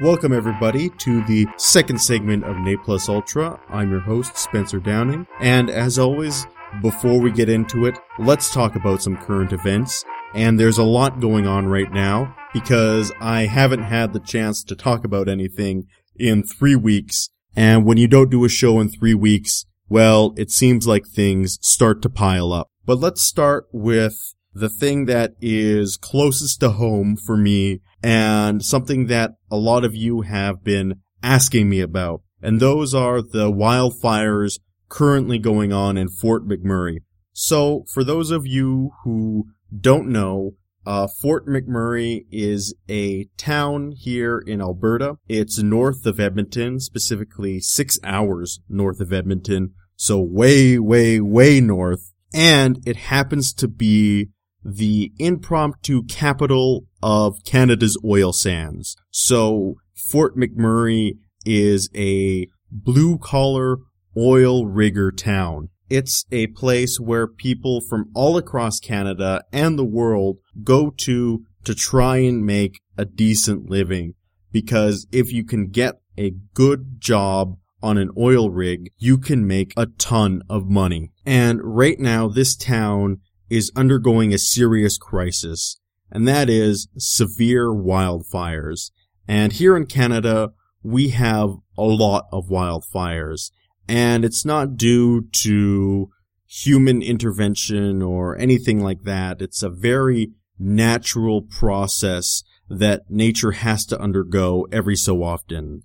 Welcome 0.00 0.32
everybody 0.32 0.90
to 0.90 1.24
the 1.24 1.48
second 1.56 2.00
segment 2.00 2.44
of 2.44 2.56
Ne 2.58 2.76
Plus 2.76 3.08
Ultra. 3.08 3.58
I'm 3.68 3.90
your 3.90 3.98
host, 3.98 4.36
Spencer 4.36 4.78
Downing, 4.78 5.26
and 5.40 5.68
as 5.68 5.98
always, 5.98 6.46
before 6.80 7.18
we 7.18 7.32
get 7.32 7.48
into 7.48 7.84
it, 7.84 7.98
let's 8.16 8.54
talk 8.54 8.76
about 8.76 9.02
some 9.02 9.16
current 9.16 9.52
events. 9.52 10.04
And 10.34 10.58
there's 10.58 10.78
a 10.78 10.84
lot 10.84 11.18
going 11.18 11.48
on 11.48 11.66
right 11.66 11.92
now 11.92 12.36
because 12.54 13.10
I 13.20 13.46
haven't 13.46 13.82
had 13.82 14.12
the 14.12 14.20
chance 14.20 14.62
to 14.64 14.76
talk 14.76 15.04
about 15.04 15.28
anything 15.28 15.88
in 16.14 16.44
three 16.44 16.76
weeks. 16.76 17.30
And 17.56 17.84
when 17.84 17.98
you 17.98 18.06
don't 18.06 18.30
do 18.30 18.44
a 18.44 18.48
show 18.48 18.78
in 18.78 18.90
three 18.90 19.14
weeks, 19.14 19.66
well, 19.88 20.32
it 20.36 20.52
seems 20.52 20.86
like 20.86 21.08
things 21.08 21.58
start 21.60 22.02
to 22.02 22.08
pile 22.08 22.52
up. 22.52 22.68
But 22.86 23.00
let's 23.00 23.24
start 23.24 23.66
with 23.72 24.14
the 24.54 24.68
thing 24.68 25.06
that 25.06 25.34
is 25.40 25.96
closest 25.96 26.60
to 26.60 26.70
home 26.70 27.16
for 27.16 27.36
me 27.36 27.80
and 28.02 28.64
something 28.64 29.06
that 29.06 29.32
a 29.50 29.56
lot 29.56 29.84
of 29.84 29.94
you 29.94 30.22
have 30.22 30.62
been 30.62 31.00
asking 31.22 31.68
me 31.68 31.80
about. 31.80 32.22
And 32.40 32.60
those 32.60 32.94
are 32.94 33.20
the 33.20 33.50
wildfires 33.50 34.60
currently 34.88 35.38
going 35.38 35.72
on 35.72 35.96
in 35.96 36.08
Fort 36.08 36.46
McMurray. 36.46 36.98
So 37.32 37.84
for 37.92 38.04
those 38.04 38.30
of 38.30 38.46
you 38.46 38.90
who 39.04 39.46
don't 39.80 40.08
know, 40.08 40.52
uh, 40.86 41.06
Fort 41.20 41.46
McMurray 41.46 42.24
is 42.30 42.74
a 42.88 43.26
town 43.36 43.92
here 43.94 44.38
in 44.38 44.60
Alberta. 44.60 45.16
It's 45.28 45.58
north 45.58 46.06
of 46.06 46.18
Edmonton, 46.18 46.80
specifically 46.80 47.60
six 47.60 47.98
hours 48.02 48.60
north 48.68 49.00
of 49.00 49.12
Edmonton. 49.12 49.74
So 49.96 50.18
way, 50.18 50.78
way, 50.78 51.20
way 51.20 51.60
north. 51.60 52.12
And 52.32 52.80
it 52.86 52.96
happens 52.96 53.52
to 53.54 53.68
be 53.68 54.30
the 54.76 55.12
impromptu 55.18 56.02
capital 56.04 56.84
of 57.02 57.38
Canada's 57.44 57.96
oil 58.04 58.32
sands. 58.32 58.96
So 59.10 59.76
Fort 59.94 60.36
McMurray 60.36 61.12
is 61.44 61.88
a 61.94 62.46
blue 62.70 63.18
collar 63.18 63.78
Oil 64.16 64.66
Rigger 64.66 65.10
Town. 65.10 65.70
It's 65.88 66.26
a 66.30 66.48
place 66.48 67.00
where 67.00 67.26
people 67.26 67.80
from 67.80 68.10
all 68.14 68.36
across 68.36 68.78
Canada 68.78 69.42
and 69.52 69.78
the 69.78 69.84
world 69.84 70.38
go 70.62 70.90
to 70.98 71.44
to 71.64 71.74
try 71.74 72.18
and 72.18 72.44
make 72.44 72.80
a 72.96 73.04
decent 73.04 73.70
living. 73.70 74.14
Because 74.52 75.06
if 75.12 75.32
you 75.32 75.44
can 75.44 75.68
get 75.68 76.00
a 76.18 76.32
good 76.54 77.00
job 77.00 77.56
on 77.82 77.96
an 77.96 78.10
oil 78.18 78.50
rig, 78.50 78.90
you 78.98 79.18
can 79.18 79.46
make 79.46 79.72
a 79.76 79.86
ton 79.86 80.42
of 80.48 80.68
money. 80.68 81.12
And 81.24 81.60
right 81.62 81.98
now, 81.98 82.28
this 82.28 82.56
town 82.56 83.20
is 83.50 83.72
undergoing 83.74 84.32
a 84.32 84.38
serious 84.38 84.98
crisis, 84.98 85.80
and 86.10 86.26
that 86.26 86.48
is 86.50 86.88
severe 86.96 87.68
wildfires. 87.68 88.90
And 89.26 89.52
here 89.52 89.76
in 89.76 89.86
Canada, 89.86 90.52
we 90.82 91.08
have 91.10 91.50
a 91.76 91.82
lot 91.82 92.26
of 92.32 92.48
wildfires 92.48 93.50
and 93.88 94.24
it's 94.24 94.44
not 94.44 94.76
due 94.76 95.26
to 95.32 96.10
human 96.46 97.02
intervention 97.02 98.02
or 98.02 98.36
anything 98.38 98.82
like 98.82 99.02
that. 99.04 99.40
It's 99.40 99.62
a 99.62 99.70
very 99.70 100.32
natural 100.58 101.42
process 101.42 102.42
that 102.68 103.02
nature 103.08 103.52
has 103.52 103.86
to 103.86 104.00
undergo 104.00 104.66
every 104.70 104.96
so 104.96 105.22
often. 105.22 105.82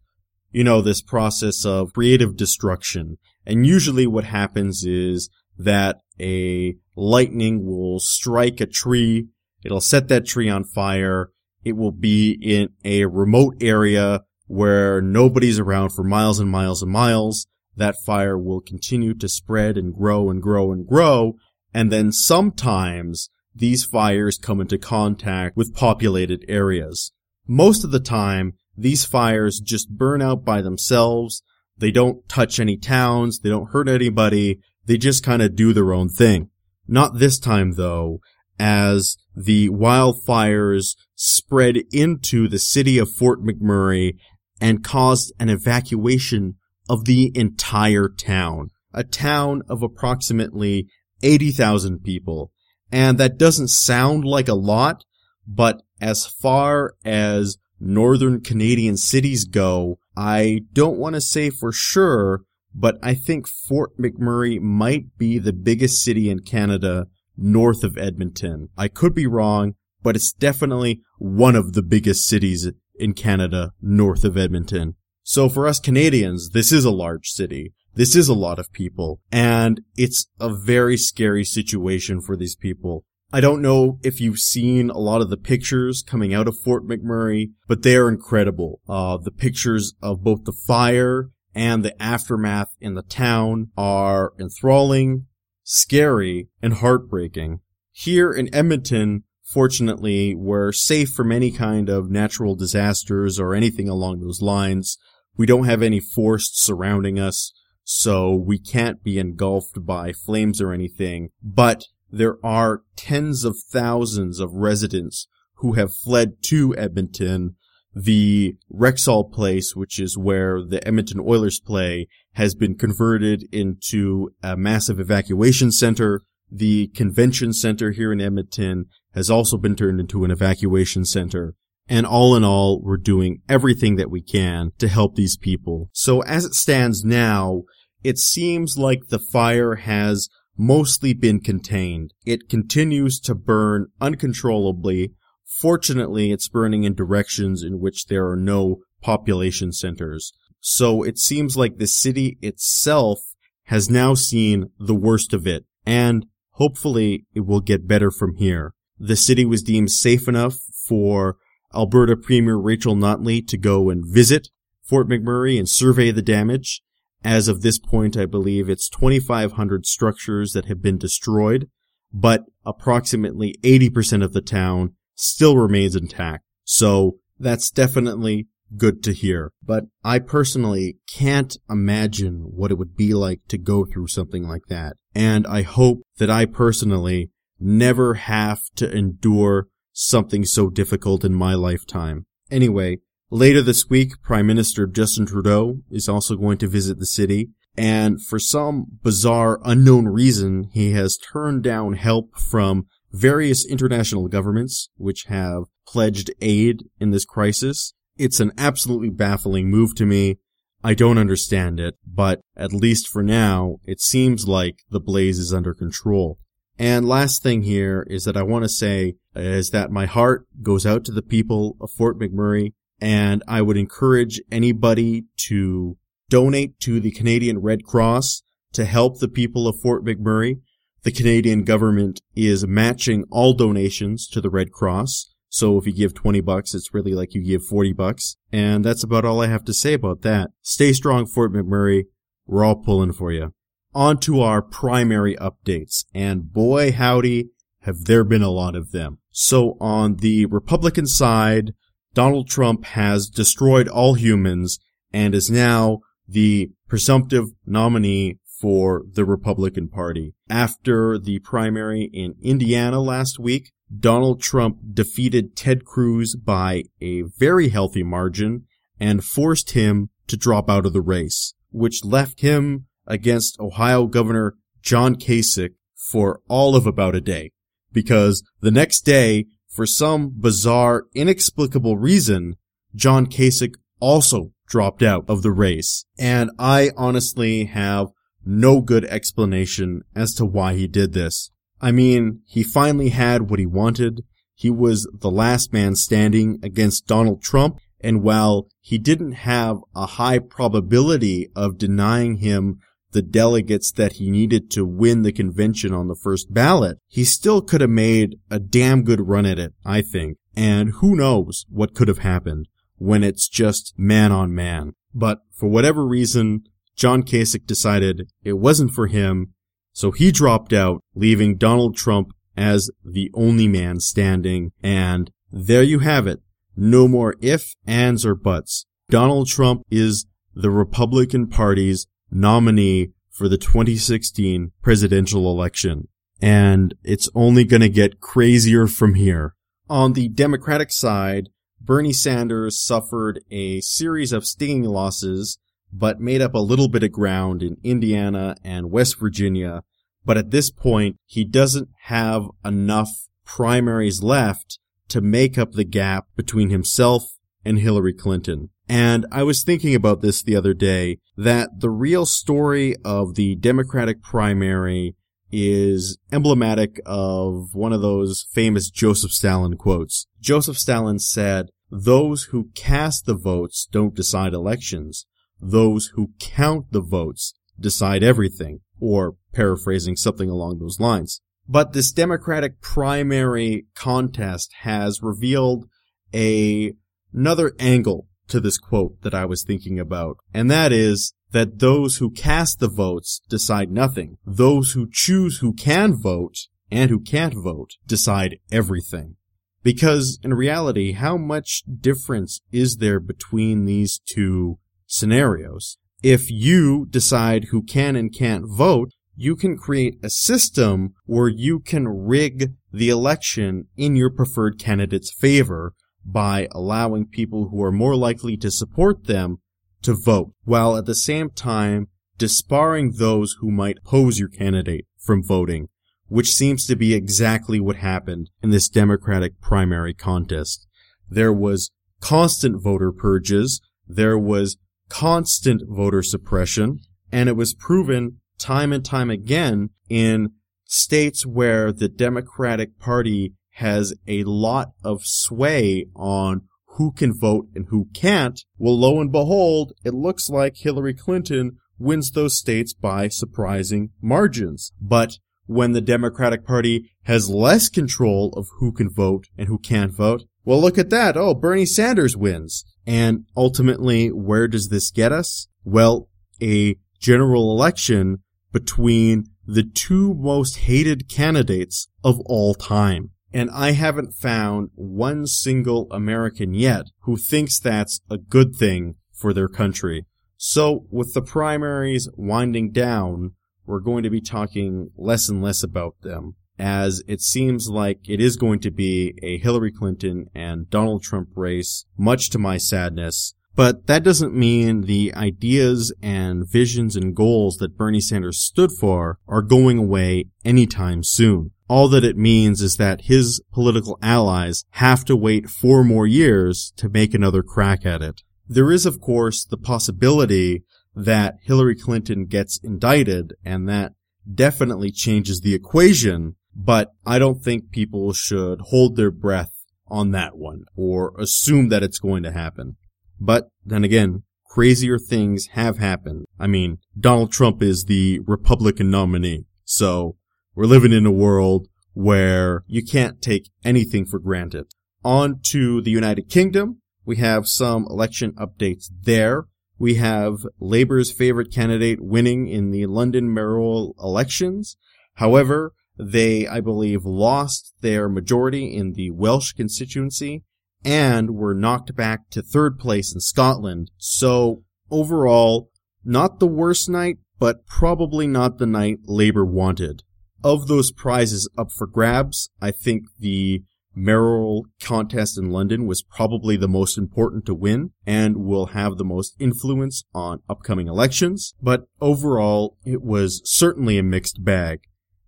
You 0.51 0.63
know, 0.63 0.81
this 0.81 1.01
process 1.01 1.65
of 1.65 1.93
creative 1.93 2.35
destruction. 2.35 3.17
And 3.45 3.65
usually 3.65 4.05
what 4.05 4.25
happens 4.25 4.83
is 4.83 5.29
that 5.57 6.01
a 6.19 6.75
lightning 6.95 7.65
will 7.65 7.99
strike 7.99 8.61
a 8.61 8.65
tree. 8.65 9.27
It'll 9.63 9.81
set 9.81 10.07
that 10.09 10.25
tree 10.25 10.49
on 10.49 10.63
fire. 10.63 11.29
It 11.63 11.77
will 11.77 11.91
be 11.91 12.37
in 12.41 12.69
a 12.83 13.05
remote 13.05 13.55
area 13.61 14.21
where 14.47 15.01
nobody's 15.01 15.59
around 15.59 15.91
for 15.91 16.03
miles 16.03 16.39
and 16.39 16.49
miles 16.49 16.81
and 16.83 16.91
miles 16.91 17.47
that 17.75 17.95
fire 18.05 18.37
will 18.37 18.61
continue 18.61 19.13
to 19.15 19.27
spread 19.27 19.77
and 19.77 19.93
grow 19.93 20.29
and 20.29 20.41
grow 20.41 20.71
and 20.71 20.85
grow. 20.85 21.35
And 21.73 21.91
then 21.91 22.11
sometimes 22.11 23.29
these 23.55 23.83
fires 23.83 24.37
come 24.37 24.61
into 24.61 24.77
contact 24.77 25.57
with 25.57 25.75
populated 25.75 26.45
areas. 26.47 27.11
Most 27.47 27.83
of 27.83 27.91
the 27.91 27.99
time, 27.99 28.53
these 28.75 29.05
fires 29.05 29.59
just 29.59 29.89
burn 29.89 30.21
out 30.21 30.45
by 30.45 30.61
themselves. 30.61 31.43
They 31.77 31.91
don't 31.91 32.27
touch 32.29 32.59
any 32.59 32.77
towns. 32.77 33.39
They 33.39 33.49
don't 33.49 33.71
hurt 33.71 33.89
anybody. 33.89 34.59
They 34.85 34.97
just 34.97 35.23
kind 35.23 35.41
of 35.41 35.55
do 35.55 35.73
their 35.73 35.93
own 35.93 36.09
thing. 36.09 36.49
Not 36.87 37.19
this 37.19 37.39
time 37.39 37.73
though, 37.73 38.19
as 38.59 39.17
the 39.35 39.69
wildfires 39.69 40.95
spread 41.15 41.77
into 41.91 42.47
the 42.47 42.59
city 42.59 42.97
of 42.97 43.11
Fort 43.11 43.43
McMurray 43.43 44.13
and 44.61 44.83
caused 44.83 45.33
an 45.39 45.49
evacuation 45.49 46.55
of 46.89 47.05
the 47.05 47.31
entire 47.35 48.09
town. 48.09 48.69
A 48.93 49.03
town 49.03 49.63
of 49.67 49.81
approximately 49.81 50.87
80,000 51.23 52.03
people. 52.03 52.51
And 52.91 53.17
that 53.17 53.37
doesn't 53.37 53.69
sound 53.69 54.23
like 54.23 54.47
a 54.47 54.53
lot, 54.53 55.03
but 55.47 55.81
as 55.99 56.27
far 56.27 56.93
as 57.03 57.57
northern 57.79 58.41
Canadian 58.41 58.97
cities 58.97 59.45
go, 59.45 59.97
I 60.15 60.61
don't 60.73 60.99
want 60.99 61.15
to 61.15 61.21
say 61.21 61.49
for 61.49 61.71
sure, 61.71 62.41
but 62.73 62.97
I 63.01 63.13
think 63.13 63.47
Fort 63.47 63.97
McMurray 63.97 64.59
might 64.59 65.17
be 65.17 65.37
the 65.37 65.53
biggest 65.53 66.03
city 66.03 66.29
in 66.29 66.39
Canada 66.39 67.07
north 67.37 67.83
of 67.83 67.97
Edmonton. 67.97 68.69
I 68.77 68.87
could 68.87 69.13
be 69.13 69.27
wrong, 69.27 69.75
but 70.01 70.15
it's 70.15 70.31
definitely 70.31 71.01
one 71.17 71.55
of 71.55 71.73
the 71.73 71.83
biggest 71.83 72.25
cities 72.25 72.69
in 72.95 73.13
Canada 73.13 73.71
north 73.81 74.23
of 74.23 74.37
Edmonton. 74.37 74.95
So 75.23 75.49
for 75.49 75.67
us 75.67 75.79
Canadians, 75.79 76.49
this 76.49 76.71
is 76.71 76.85
a 76.85 76.91
large 76.91 77.29
city. 77.29 77.73
This 77.95 78.15
is 78.15 78.27
a 78.27 78.33
lot 78.33 78.59
of 78.59 78.71
people. 78.73 79.21
And 79.31 79.81
it's 79.95 80.27
a 80.39 80.53
very 80.53 80.97
scary 80.97 81.45
situation 81.45 82.21
for 82.21 82.35
these 82.35 82.55
people. 82.55 83.05
I 83.31 83.41
don't 83.41 83.63
know 83.63 83.97
if 84.03 84.21
you've 84.21 84.37
seen 84.37 84.91
a 84.91 84.99
lot 84.99 85.21
of 85.21 85.31
the 85.31 85.37
pictures 85.37 86.03
coming 86.03 86.35
out 86.35 86.47
of 86.47 86.59
Fort 86.59 86.85
McMurray, 86.85 87.51
but 87.67 87.81
they 87.81 87.95
are 87.95 88.07
incredible. 88.07 88.79
Uh, 88.87 89.17
the 89.17 89.31
pictures 89.31 89.95
of 90.03 90.23
both 90.23 90.43
the 90.43 90.53
fire 90.53 91.29
and 91.55 91.83
the 91.83 92.01
aftermath 92.01 92.75
in 92.79 92.95
the 92.95 93.03
town 93.03 93.71
are 93.77 94.33
enthralling, 94.39 95.27
scary, 95.63 96.49
and 96.61 96.75
heartbreaking. 96.75 97.59
Here 97.91 98.31
in 98.31 98.53
Edmonton, 98.53 99.23
fortunately, 99.43 100.35
we're 100.35 100.71
safe 100.71 101.09
from 101.09 101.31
any 101.31 101.51
kind 101.51 101.89
of 101.89 102.09
natural 102.09 102.55
disasters 102.55 103.39
or 103.39 103.53
anything 103.53 103.87
along 103.87 104.19
those 104.19 104.41
lines. 104.41 104.97
We 105.37 105.45
don't 105.45 105.65
have 105.65 105.81
any 105.81 105.99
forest 105.99 106.61
surrounding 106.61 107.19
us, 107.19 107.53
so 107.83 108.33
we 108.33 108.57
can't 108.57 109.03
be 109.03 109.19
engulfed 109.19 109.85
by 109.85 110.13
flames 110.13 110.61
or 110.61 110.71
anything, 110.71 111.29
but 111.43 111.85
there 112.11 112.37
are 112.43 112.83
tens 112.95 113.43
of 113.43 113.57
thousands 113.71 114.39
of 114.39 114.53
residents 114.53 115.27
who 115.55 115.73
have 115.73 115.93
fled 115.93 116.43
to 116.43 116.75
Edmonton. 116.77 117.55
The 117.95 118.55
Rexall 118.73 119.31
place, 119.31 119.75
which 119.75 119.99
is 119.99 120.17
where 120.17 120.63
the 120.63 120.85
Edmonton 120.87 121.19
Oilers 121.19 121.59
play, 121.59 122.07
has 122.33 122.55
been 122.55 122.75
converted 122.75 123.43
into 123.51 124.31
a 124.41 124.57
massive 124.57 124.99
evacuation 124.99 125.71
center. 125.71 126.21
The 126.51 126.87
convention 126.95 127.53
center 127.53 127.91
here 127.91 128.11
in 128.11 128.21
Edmonton 128.21 128.85
has 129.13 129.29
also 129.29 129.57
been 129.57 129.75
turned 129.75 129.99
into 129.99 130.23
an 130.23 130.31
evacuation 130.31 131.05
center. 131.05 131.53
And 131.87 132.05
all 132.05 132.35
in 132.35 132.43
all, 132.43 132.81
we're 132.81 132.97
doing 132.97 133.41
everything 133.49 133.97
that 133.97 134.09
we 134.09 134.21
can 134.21 134.71
to 134.79 134.87
help 134.87 135.15
these 135.15 135.37
people. 135.37 135.89
So 135.91 136.21
as 136.21 136.45
it 136.45 136.53
stands 136.53 137.03
now, 137.03 137.63
it 138.03 138.17
seems 138.17 138.77
like 138.77 139.07
the 139.09 139.19
fire 139.19 139.75
has 139.75 140.29
mostly 140.57 141.13
been 141.13 141.39
contained. 141.39 142.13
It 142.25 142.49
continues 142.49 143.19
to 143.21 143.35
burn 143.35 143.87
uncontrollably. 143.99 145.13
Fortunately, 145.59 146.31
it's 146.31 146.49
burning 146.49 146.83
in 146.83 146.93
directions 146.93 147.63
in 147.63 147.79
which 147.79 148.07
there 148.07 148.27
are 148.27 148.35
no 148.35 148.81
population 149.01 149.71
centers. 149.71 150.33
So 150.59 151.03
it 151.03 151.17
seems 151.17 151.55
like 151.55 151.77
the 151.77 151.87
city 151.87 152.37
itself 152.41 153.19
has 153.65 153.89
now 153.89 154.13
seen 154.13 154.71
the 154.79 154.95
worst 154.95 155.31
of 155.31 155.47
it, 155.47 155.65
and 155.85 156.25
hopefully 156.53 157.25
it 157.33 157.41
will 157.41 157.61
get 157.61 157.87
better 157.87 158.11
from 158.11 158.35
here. 158.35 158.73
The 158.99 159.15
city 159.15 159.45
was 159.45 159.63
deemed 159.63 159.91
safe 159.91 160.27
enough 160.27 160.57
for 160.87 161.37
Alberta 161.73 162.17
Premier 162.17 162.57
Rachel 162.57 162.95
Notley 162.95 163.45
to 163.47 163.57
go 163.57 163.89
and 163.89 164.03
visit 164.05 164.49
Fort 164.81 165.07
McMurray 165.07 165.57
and 165.57 165.69
survey 165.69 166.11
the 166.11 166.21
damage. 166.21 166.81
As 167.23 167.47
of 167.47 167.61
this 167.61 167.79
point, 167.79 168.17
I 168.17 168.25
believe 168.25 168.69
it's 168.69 168.89
2,500 168.89 169.85
structures 169.85 170.53
that 170.53 170.65
have 170.65 170.81
been 170.81 170.97
destroyed, 170.97 171.69
but 172.11 172.43
approximately 172.65 173.55
80% 173.63 174.23
of 174.23 174.33
the 174.33 174.41
town 174.41 174.95
still 175.15 175.57
remains 175.57 175.95
intact. 175.95 176.43
So 176.63 177.17
that's 177.39 177.69
definitely 177.69 178.47
good 178.75 179.03
to 179.03 179.13
hear. 179.13 179.51
But 179.63 179.85
I 180.03 180.19
personally 180.19 180.97
can't 181.07 181.55
imagine 181.69 182.45
what 182.53 182.71
it 182.71 182.77
would 182.77 182.95
be 182.95 183.13
like 183.13 183.41
to 183.49 183.57
go 183.57 183.85
through 183.85 184.07
something 184.07 184.47
like 184.47 184.65
that. 184.69 184.95
And 185.13 185.45
I 185.45 185.61
hope 185.61 186.01
that 186.17 186.29
I 186.29 186.45
personally 186.45 187.29
never 187.59 188.15
have 188.15 188.61
to 188.75 188.91
endure 188.91 189.67
something 189.93 190.43
so 190.43 190.69
difficult 190.69 191.23
in 191.23 191.35
my 191.35 191.53
lifetime. 191.53 192.25
Anyway, 192.49 192.97
later 193.29 193.61
this 193.61 193.89
week, 193.89 194.21
Prime 194.21 194.47
Minister 194.47 194.87
Justin 194.87 195.25
Trudeau 195.25 195.79
is 195.89 196.09
also 196.09 196.35
going 196.35 196.57
to 196.59 196.67
visit 196.67 196.99
the 196.99 197.05
city, 197.05 197.49
and 197.75 198.21
for 198.21 198.39
some 198.39 198.85
bizarre, 199.01 199.59
unknown 199.63 200.07
reason, 200.07 200.69
he 200.73 200.91
has 200.91 201.17
turned 201.17 201.63
down 201.63 201.93
help 201.93 202.37
from 202.37 202.87
various 203.13 203.65
international 203.65 204.27
governments, 204.27 204.89
which 204.97 205.25
have 205.27 205.63
pledged 205.87 206.31
aid 206.41 206.83
in 206.99 207.11
this 207.11 207.25
crisis. 207.25 207.93
It's 208.17 208.39
an 208.39 208.51
absolutely 208.57 209.09
baffling 209.09 209.69
move 209.69 209.95
to 209.95 210.05
me. 210.05 210.39
I 210.83 210.93
don't 210.93 211.17
understand 211.17 211.79
it, 211.79 211.95
but 212.05 212.41
at 212.57 212.73
least 212.73 213.07
for 213.07 213.23
now, 213.23 213.77
it 213.85 214.01
seems 214.01 214.47
like 214.47 214.79
the 214.89 214.99
blaze 214.99 215.39
is 215.39 215.53
under 215.53 215.73
control. 215.73 216.39
And 216.77 217.07
last 217.07 217.43
thing 217.43 217.61
here 217.61 218.05
is 218.09 218.25
that 218.25 218.35
I 218.35 218.43
want 218.43 218.63
to 218.63 218.69
say 218.69 219.15
is 219.35 219.69
that 219.69 219.91
my 219.91 220.05
heart 220.05 220.45
goes 220.61 220.85
out 220.85 221.05
to 221.05 221.11
the 221.11 221.21
people 221.21 221.77
of 221.79 221.91
Fort 221.91 222.19
McMurray 222.19 222.73
and 222.99 223.43
I 223.47 223.61
would 223.61 223.77
encourage 223.77 224.41
anybody 224.51 225.25
to 225.47 225.97
donate 226.29 226.79
to 226.81 226.99
the 226.99 227.11
Canadian 227.11 227.59
Red 227.59 227.83
Cross 227.83 228.43
to 228.73 228.85
help 228.85 229.19
the 229.19 229.27
people 229.27 229.67
of 229.67 229.79
Fort 229.81 230.03
McMurray. 230.03 230.61
The 231.03 231.11
Canadian 231.11 231.63
government 231.63 232.21
is 232.35 232.65
matching 232.65 233.25
all 233.29 233.53
donations 233.53 234.27
to 234.29 234.41
the 234.41 234.49
Red 234.49 234.71
Cross. 234.71 235.33
So 235.49 235.77
if 235.77 235.85
you 235.85 235.93
give 235.93 236.13
20 236.13 236.41
bucks, 236.41 236.73
it's 236.73 236.93
really 236.93 237.13
like 237.13 237.33
you 237.33 237.43
give 237.43 237.65
40 237.65 237.93
bucks. 237.93 238.37
And 238.51 238.83
that's 238.83 239.03
about 239.03 239.25
all 239.25 239.41
I 239.41 239.47
have 239.47 239.65
to 239.65 239.73
say 239.73 239.93
about 239.93 240.21
that. 240.21 240.51
Stay 240.61 240.93
strong, 240.93 241.25
Fort 241.25 241.53
McMurray. 241.53 242.05
We're 242.47 242.63
all 242.63 242.75
pulling 242.75 243.13
for 243.13 243.31
you 243.31 243.53
on 243.95 244.17
to 244.19 244.41
our 244.41 244.61
primary 244.61 245.35
updates. 245.35 246.05
And 246.13 246.51
boy, 246.51 246.91
howdy, 246.91 247.49
have 247.81 248.05
there 248.05 248.23
been 248.23 248.41
a 248.41 248.49
lot 248.49 248.75
of 248.75 248.91
them. 248.91 249.19
So 249.31 249.77
on 249.79 250.17
the 250.17 250.45
Republican 250.47 251.07
side, 251.07 251.73
Donald 252.13 252.47
Trump 252.47 252.85
has 252.85 253.27
destroyed 253.27 253.87
all 253.87 254.13
humans 254.13 254.79
and 255.11 255.35
is 255.35 255.49
now 255.49 255.99
the 256.27 256.71
presumptive 256.87 257.45
nominee 257.65 258.39
for 258.63 259.03
the 259.11 259.25
Republican 259.25 259.89
Party. 259.89 260.33
After 260.49 261.19
the 261.19 261.39
primary 261.39 262.09
in 262.13 262.35
Indiana 262.41 263.01
last 263.01 263.37
week, 263.37 263.73
Donald 263.93 264.41
Trump 264.41 264.77
defeated 264.93 265.57
Ted 265.57 265.83
Cruz 265.83 266.37
by 266.37 266.83
a 267.01 267.23
very 267.23 267.69
healthy 267.69 268.03
margin 268.03 268.63
and 269.01 269.21
forced 269.21 269.71
him 269.71 270.11
to 270.27 270.37
drop 270.37 270.69
out 270.69 270.85
of 270.85 270.93
the 270.93 271.01
race, 271.01 271.55
which 271.71 272.05
left 272.05 272.39
him 272.39 272.85
against 273.05 273.59
Ohio 273.59 274.07
Governor 274.07 274.55
John 274.81 275.17
Kasich 275.17 275.73
for 275.93 276.39
all 276.47 276.77
of 276.77 276.87
about 276.87 277.15
a 277.15 277.21
day. 277.21 277.51
Because 277.91 278.43
the 278.61 278.71
next 278.71 279.01
day, 279.01 279.47
for 279.67 279.85
some 279.85 280.31
bizarre, 280.39 281.03
inexplicable 281.13 281.97
reason, 281.97 282.55
John 282.95 283.27
Kasich 283.27 283.75
also 283.99 284.51
dropped 284.67 285.03
out 285.03 285.25
of 285.27 285.41
the 285.41 285.51
race. 285.51 286.05
And 286.17 286.49
I 286.57 286.91
honestly 286.95 287.65
have 287.65 288.07
no 288.45 288.81
good 288.81 289.05
explanation 289.05 290.01
as 290.15 290.33
to 290.35 290.45
why 290.45 290.75
he 290.75 290.87
did 290.87 291.13
this. 291.13 291.51
I 291.81 291.91
mean, 291.91 292.41
he 292.45 292.63
finally 292.63 293.09
had 293.09 293.49
what 293.49 293.59
he 293.59 293.65
wanted. 293.65 294.23
He 294.55 294.69
was 294.69 295.09
the 295.13 295.31
last 295.31 295.73
man 295.73 295.95
standing 295.95 296.59
against 296.63 297.07
Donald 297.07 297.41
Trump. 297.41 297.79
And 297.99 298.21
while 298.21 298.67
he 298.79 298.97
didn't 298.97 299.33
have 299.33 299.77
a 299.95 300.05
high 300.05 300.39
probability 300.39 301.49
of 301.55 301.77
denying 301.77 302.37
him 302.37 302.79
the 303.11 303.21
delegates 303.21 303.91
that 303.91 304.13
he 304.13 304.29
needed 304.29 304.71
to 304.71 304.85
win 304.85 305.21
the 305.21 305.31
convention 305.31 305.93
on 305.93 306.07
the 306.07 306.15
first 306.15 306.53
ballot, 306.53 306.97
he 307.07 307.23
still 307.23 307.61
could 307.61 307.81
have 307.81 307.89
made 307.89 308.37
a 308.49 308.59
damn 308.59 309.03
good 309.03 309.27
run 309.27 309.45
at 309.45 309.59
it, 309.59 309.73
I 309.85 310.01
think. 310.01 310.37
And 310.55 310.91
who 310.95 311.15
knows 311.15 311.65
what 311.69 311.95
could 311.95 312.07
have 312.07 312.19
happened 312.19 312.67
when 312.97 313.23
it's 313.23 313.47
just 313.47 313.93
man 313.97 314.31
on 314.31 314.53
man. 314.53 314.93
But 315.13 315.39
for 315.51 315.69
whatever 315.69 316.05
reason, 316.05 316.63
John 316.95 317.23
Kasich 317.23 317.65
decided 317.65 318.29
it 318.43 318.53
wasn't 318.53 318.91
for 318.91 319.07
him, 319.07 319.53
so 319.93 320.11
he 320.11 320.31
dropped 320.31 320.73
out, 320.73 321.01
leaving 321.15 321.57
Donald 321.57 321.95
Trump 321.95 322.29
as 322.55 322.89
the 323.03 323.31
only 323.33 323.67
man 323.67 323.99
standing. 323.99 324.71
And 324.81 325.31
there 325.51 325.83
you 325.83 325.99
have 325.99 326.27
it. 326.27 326.41
No 326.75 327.07
more 327.07 327.35
if, 327.41 327.75
ands, 327.85 328.25
or 328.25 328.35
buts. 328.35 328.85
Donald 329.09 329.47
Trump 329.47 329.83
is 329.89 330.25
the 330.55 330.71
Republican 330.71 331.47
Party's 331.47 332.07
nominee 332.31 333.11
for 333.29 333.47
the 333.47 333.57
2016 333.57 334.71
presidential 334.81 335.49
election. 335.49 336.07
And 336.41 336.93
it's 337.03 337.29
only 337.33 337.63
gonna 337.63 337.89
get 337.89 338.19
crazier 338.19 338.87
from 338.87 339.15
here. 339.15 339.55
On 339.89 340.13
the 340.13 340.27
Democratic 340.29 340.91
side, 340.91 341.49
Bernie 341.79 342.13
Sanders 342.13 342.81
suffered 342.81 343.41
a 343.51 343.81
series 343.81 344.31
of 344.31 344.45
stinging 344.45 344.83
losses, 344.83 345.57
but 345.95 346.19
made 346.19 346.41
up 346.41 346.55
a 346.55 346.59
little 346.59 346.87
bit 346.87 347.03
of 347.03 347.11
ground 347.11 347.61
in 347.61 347.77
Indiana 347.83 348.55
and 348.63 348.91
West 348.91 349.19
Virginia. 349.19 349.83
But 350.25 350.37
at 350.37 350.51
this 350.51 350.71
point, 350.71 351.17
he 351.25 351.43
doesn't 351.43 351.89
have 352.05 352.47
enough 352.65 353.09
primaries 353.45 354.23
left 354.23 354.79
to 355.09 355.21
make 355.21 355.57
up 355.57 355.73
the 355.73 355.83
gap 355.83 356.25
between 356.35 356.69
himself 356.69 357.37
and 357.63 357.79
Hillary 357.79 358.13
Clinton. 358.13 358.69
And 358.89 359.25
I 359.31 359.43
was 359.43 359.63
thinking 359.63 359.95
about 359.95 360.21
this 360.21 360.41
the 360.41 360.55
other 360.55 360.73
day, 360.73 361.19
that 361.37 361.69
the 361.79 361.89
real 361.89 362.25
story 362.25 362.95
of 363.05 363.35
the 363.35 363.55
Democratic 363.55 364.21
primary 364.21 365.15
is 365.51 366.17
emblematic 366.31 366.99
of 367.05 367.75
one 367.75 367.93
of 367.93 368.01
those 368.01 368.47
famous 368.51 368.89
Joseph 368.89 369.31
Stalin 369.31 369.77
quotes. 369.77 370.25
Joseph 370.41 370.79
Stalin 370.79 371.19
said, 371.19 371.69
those 371.91 372.45
who 372.45 372.69
cast 372.73 373.27
the 373.27 373.35
votes 373.35 373.87
don't 373.91 374.15
decide 374.15 374.53
elections. 374.53 375.27
Those 375.63 376.07
who 376.15 376.31
count 376.39 376.91
the 376.91 377.01
votes 377.01 377.53
decide 377.79 378.23
everything, 378.23 378.81
or 378.99 379.35
paraphrasing 379.53 380.15
something 380.15 380.49
along 380.49 380.79
those 380.79 380.99
lines. 380.99 381.41
But 381.67 381.93
this 381.93 382.11
Democratic 382.11 382.81
primary 382.81 383.85
contest 383.95 384.71
has 384.81 385.21
revealed 385.21 385.85
a, 386.33 386.93
another 387.33 387.73
angle 387.79 388.27
to 388.49 388.59
this 388.59 388.77
quote 388.77 389.21
that 389.21 389.33
I 389.33 389.45
was 389.45 389.63
thinking 389.63 389.99
about, 389.99 390.37
and 390.53 390.69
that 390.69 390.91
is 390.91 391.33
that 391.51 391.79
those 391.79 392.17
who 392.17 392.31
cast 392.31 392.79
the 392.79 392.89
votes 392.89 393.39
decide 393.47 393.91
nothing. 393.91 394.37
Those 394.45 394.91
who 394.91 395.07
choose 395.09 395.59
who 395.59 395.73
can 395.73 396.19
vote 396.19 396.57
and 396.91 397.09
who 397.09 397.19
can't 397.19 397.53
vote 397.53 397.91
decide 398.05 398.57
everything. 398.71 399.35
Because 399.83 400.39
in 400.43 400.53
reality, 400.53 401.11
how 401.13 401.37
much 401.37 401.83
difference 401.99 402.61
is 402.71 402.97
there 402.97 403.19
between 403.19 403.85
these 403.85 404.19
two 404.25 404.79
scenarios? 405.13 405.97
If 406.23 406.49
you 406.49 407.05
decide 407.09 407.65
who 407.65 407.83
can 407.83 408.15
and 408.15 408.33
can't 408.33 408.65
vote, 408.67 409.11
you 409.35 409.55
can 409.55 409.77
create 409.77 410.17
a 410.23 410.29
system 410.29 411.13
where 411.25 411.47
you 411.47 411.79
can 411.79 412.07
rig 412.07 412.73
the 412.91 413.09
election 413.09 413.87
in 413.95 414.15
your 414.15 414.29
preferred 414.29 414.79
candidate's 414.79 415.31
favor 415.31 415.93
by 416.25 416.67
allowing 416.71 417.25
people 417.27 417.69
who 417.69 417.81
are 417.83 417.91
more 417.91 418.15
likely 418.15 418.55
to 418.57 418.71
support 418.71 419.25
them 419.27 419.57
to 420.01 420.13
vote, 420.13 420.51
while 420.63 420.95
at 420.95 421.05
the 421.05 421.15
same 421.15 421.49
time 421.49 422.07
disbarring 422.37 423.13
those 423.17 423.57
who 423.59 423.71
might 423.71 423.97
oppose 424.05 424.39
your 424.39 424.49
candidate 424.49 425.05
from 425.17 425.43
voting, 425.43 425.89
which 426.27 426.53
seems 426.53 426.85
to 426.85 426.95
be 426.95 427.13
exactly 427.13 427.79
what 427.79 427.97
happened 427.97 428.49
in 428.61 428.69
this 428.69 428.89
Democratic 428.89 429.59
primary 429.61 430.13
contest. 430.13 430.87
There 431.29 431.53
was 431.53 431.91
constant 432.19 432.81
voter 432.81 433.11
purges, 433.11 433.81
there 434.07 434.37
was 434.37 434.77
constant 435.13 435.83
voter 435.87 436.23
suppression, 436.23 436.99
and 437.31 437.47
it 437.47 437.55
was 437.55 437.75
proven 437.75 438.39
time 438.57 438.91
and 438.91 439.05
time 439.05 439.29
again 439.29 439.91
in 440.09 440.49
states 440.85 441.45
where 441.45 441.91
the 441.91 442.09
Democratic 442.09 442.97
Party 442.97 443.53
has 443.75 444.15
a 444.27 444.43
lot 444.43 444.89
of 445.03 445.21
sway 445.23 446.07
on 446.15 446.63
who 446.97 447.11
can 447.11 447.31
vote 447.31 447.67
and 447.75 447.85
who 447.89 448.07
can't. 448.15 448.65
Well, 448.79 448.99
lo 448.99 449.21
and 449.21 449.31
behold, 449.31 449.93
it 450.03 450.15
looks 450.15 450.49
like 450.49 450.77
Hillary 450.77 451.13
Clinton 451.13 451.77
wins 451.99 452.31
those 452.31 452.57
states 452.57 452.93
by 452.93 453.27
surprising 453.27 454.09
margins. 454.19 454.91
But 454.99 455.37
when 455.67 455.91
the 455.91 456.01
Democratic 456.01 456.65
Party 456.65 457.11
has 457.25 457.51
less 457.51 457.87
control 457.87 458.51
of 458.57 458.67
who 458.79 458.91
can 458.91 459.11
vote 459.11 459.45
and 459.59 459.67
who 459.67 459.77
can't 459.77 460.15
vote, 460.15 460.43
well, 460.65 460.81
look 460.81 460.97
at 460.97 461.11
that. 461.11 461.37
Oh, 461.37 461.53
Bernie 461.53 461.85
Sanders 461.85 462.35
wins. 462.35 462.83
And 463.05 463.45
ultimately, 463.55 464.29
where 464.29 464.67
does 464.67 464.89
this 464.89 465.11
get 465.11 465.31
us? 465.31 465.67
Well, 465.83 466.29
a 466.61 466.95
general 467.19 467.71
election 467.71 468.39
between 468.71 469.45
the 469.65 469.83
two 469.83 470.33
most 470.33 470.77
hated 470.77 471.29
candidates 471.29 472.07
of 472.23 472.39
all 472.45 472.73
time. 472.73 473.31
And 473.53 473.69
I 473.71 473.91
haven't 473.91 474.33
found 474.33 474.89
one 474.95 475.45
single 475.45 476.07
American 476.11 476.73
yet 476.73 477.05
who 477.21 477.37
thinks 477.37 477.79
that's 477.79 478.19
a 478.29 478.37
good 478.37 478.75
thing 478.75 479.15
for 479.31 479.53
their 479.53 479.67
country. 479.67 480.25
So 480.57 481.05
with 481.11 481.33
the 481.33 481.41
primaries 481.41 482.29
winding 482.35 482.91
down, 482.91 483.51
we're 483.85 483.99
going 483.99 484.23
to 484.23 484.29
be 484.29 484.41
talking 484.41 485.11
less 485.17 485.49
and 485.49 485.61
less 485.61 485.83
about 485.83 486.15
them 486.21 486.55
as 486.79 487.23
it 487.27 487.41
seems 487.41 487.89
like 487.89 488.27
it 488.27 488.39
is 488.39 488.57
going 488.57 488.79
to 488.79 488.91
be 488.91 489.33
a 489.41 489.57
Hillary 489.57 489.91
Clinton 489.91 490.49
and 490.53 490.89
Donald 490.89 491.23
Trump 491.23 491.49
race, 491.55 492.05
much 492.17 492.49
to 492.51 492.59
my 492.59 492.77
sadness. 492.77 493.53
But 493.75 494.05
that 494.07 494.23
doesn't 494.23 494.53
mean 494.53 495.01
the 495.01 495.33
ideas 495.33 496.13
and 496.21 496.69
visions 496.69 497.15
and 497.15 497.35
goals 497.35 497.77
that 497.77 497.97
Bernie 497.97 498.21
Sanders 498.21 498.59
stood 498.59 498.91
for 498.91 499.39
are 499.47 499.63
going 499.63 499.97
away 499.97 500.45
anytime 500.63 501.23
soon. 501.23 501.71
All 501.87 502.07
that 502.09 502.23
it 502.23 502.37
means 502.37 502.81
is 502.81 502.97
that 502.97 503.21
his 503.21 503.61
political 503.71 504.17
allies 504.21 504.85
have 504.91 505.25
to 505.25 505.35
wait 505.35 505.69
four 505.69 506.03
more 506.03 506.27
years 506.27 506.93
to 506.97 507.09
make 507.09 507.33
another 507.33 507.63
crack 507.63 508.05
at 508.05 508.21
it. 508.21 508.41
There 508.67 508.91
is, 508.91 509.05
of 509.05 509.19
course, 509.19 509.65
the 509.65 509.77
possibility 509.77 510.83
that 511.15 511.57
Hillary 511.61 511.95
Clinton 511.95 512.45
gets 512.45 512.79
indicted 512.83 513.53
and 513.65 513.87
that 513.89 514.13
definitely 514.51 515.11
changes 515.11 515.61
the 515.61 515.73
equation, 515.73 516.55
but 516.75 517.11
I 517.25 517.39
don't 517.39 517.63
think 517.63 517.91
people 517.91 518.33
should 518.33 518.81
hold 518.81 519.15
their 519.15 519.31
breath 519.31 519.71
on 520.07 520.31
that 520.31 520.57
one 520.57 520.85
or 520.95 521.33
assume 521.39 521.89
that 521.89 522.03
it's 522.03 522.19
going 522.19 522.43
to 522.43 522.51
happen. 522.51 522.97
But 523.39 523.69
then 523.85 524.03
again, 524.03 524.43
crazier 524.69 525.17
things 525.17 525.67
have 525.73 525.97
happened. 525.97 526.45
I 526.59 526.67
mean, 526.67 526.97
Donald 527.19 527.51
Trump 527.51 527.81
is 527.81 528.05
the 528.05 528.39
Republican 528.45 529.09
nominee. 529.09 529.65
So 529.85 530.37
we're 530.75 530.85
living 530.85 531.11
in 531.11 531.25
a 531.25 531.31
world 531.31 531.87
where 532.13 532.83
you 532.87 533.03
can't 533.03 533.41
take 533.41 533.69
anything 533.83 534.25
for 534.25 534.39
granted. 534.39 534.85
On 535.23 535.59
to 535.67 536.01
the 536.01 536.11
United 536.11 536.49
Kingdom. 536.49 537.01
We 537.25 537.37
have 537.37 537.67
some 537.67 538.05
election 538.09 538.53
updates 538.53 539.09
there. 539.23 539.65
We 539.97 540.15
have 540.15 540.65
Labour's 540.79 541.31
favorite 541.31 541.71
candidate 541.71 542.19
winning 542.21 542.67
in 542.67 542.91
the 542.91 543.05
London 543.05 543.53
mayoral 543.53 544.15
elections. 544.21 544.97
However, 545.35 545.93
they, 546.17 546.67
I 546.67 546.79
believe, 546.79 547.25
lost 547.25 547.93
their 548.01 548.29
majority 548.29 548.95
in 548.95 549.13
the 549.13 549.31
Welsh 549.31 549.73
constituency 549.73 550.63
and 551.03 551.51
were 551.51 551.73
knocked 551.73 552.15
back 552.15 552.49
to 552.51 552.61
third 552.61 552.99
place 552.99 553.33
in 553.33 553.41
Scotland. 553.41 554.11
So 554.17 554.83
overall, 555.11 555.89
Not 556.25 556.59
the 556.59 556.67
worst 556.67 557.09
night, 557.09 557.39
but 557.59 557.85
probably 557.85 558.47
not 558.47 558.77
the 558.77 558.85
night 558.85 559.19
Labour 559.25 559.65
wanted. 559.65 560.23
Of 560.63 560.87
those 560.87 561.11
prizes 561.11 561.69
up 561.77 561.91
for 561.91 562.07
grabs, 562.07 562.69
I 562.81 562.91
think 562.91 563.23
the 563.37 563.83
mayoral 564.15 564.85
contest 565.01 565.57
in 565.57 565.71
London 565.71 566.05
was 566.05 566.23
probably 566.23 566.77
the 566.77 566.87
most 566.87 567.17
important 567.17 567.65
to 567.65 567.73
win 567.73 568.11
and 568.25 568.57
will 568.57 568.87
have 568.87 569.17
the 569.17 569.25
most 569.25 569.55
influence 569.59 570.23
on 570.33 570.61
upcoming 570.69 571.07
elections. 571.07 571.73
But 571.81 572.05
overall, 572.21 572.97
it 573.03 573.21
was 573.21 573.61
certainly 573.65 574.17
a 574.17 574.23
mixed 574.23 574.63
bag. 574.63 575.01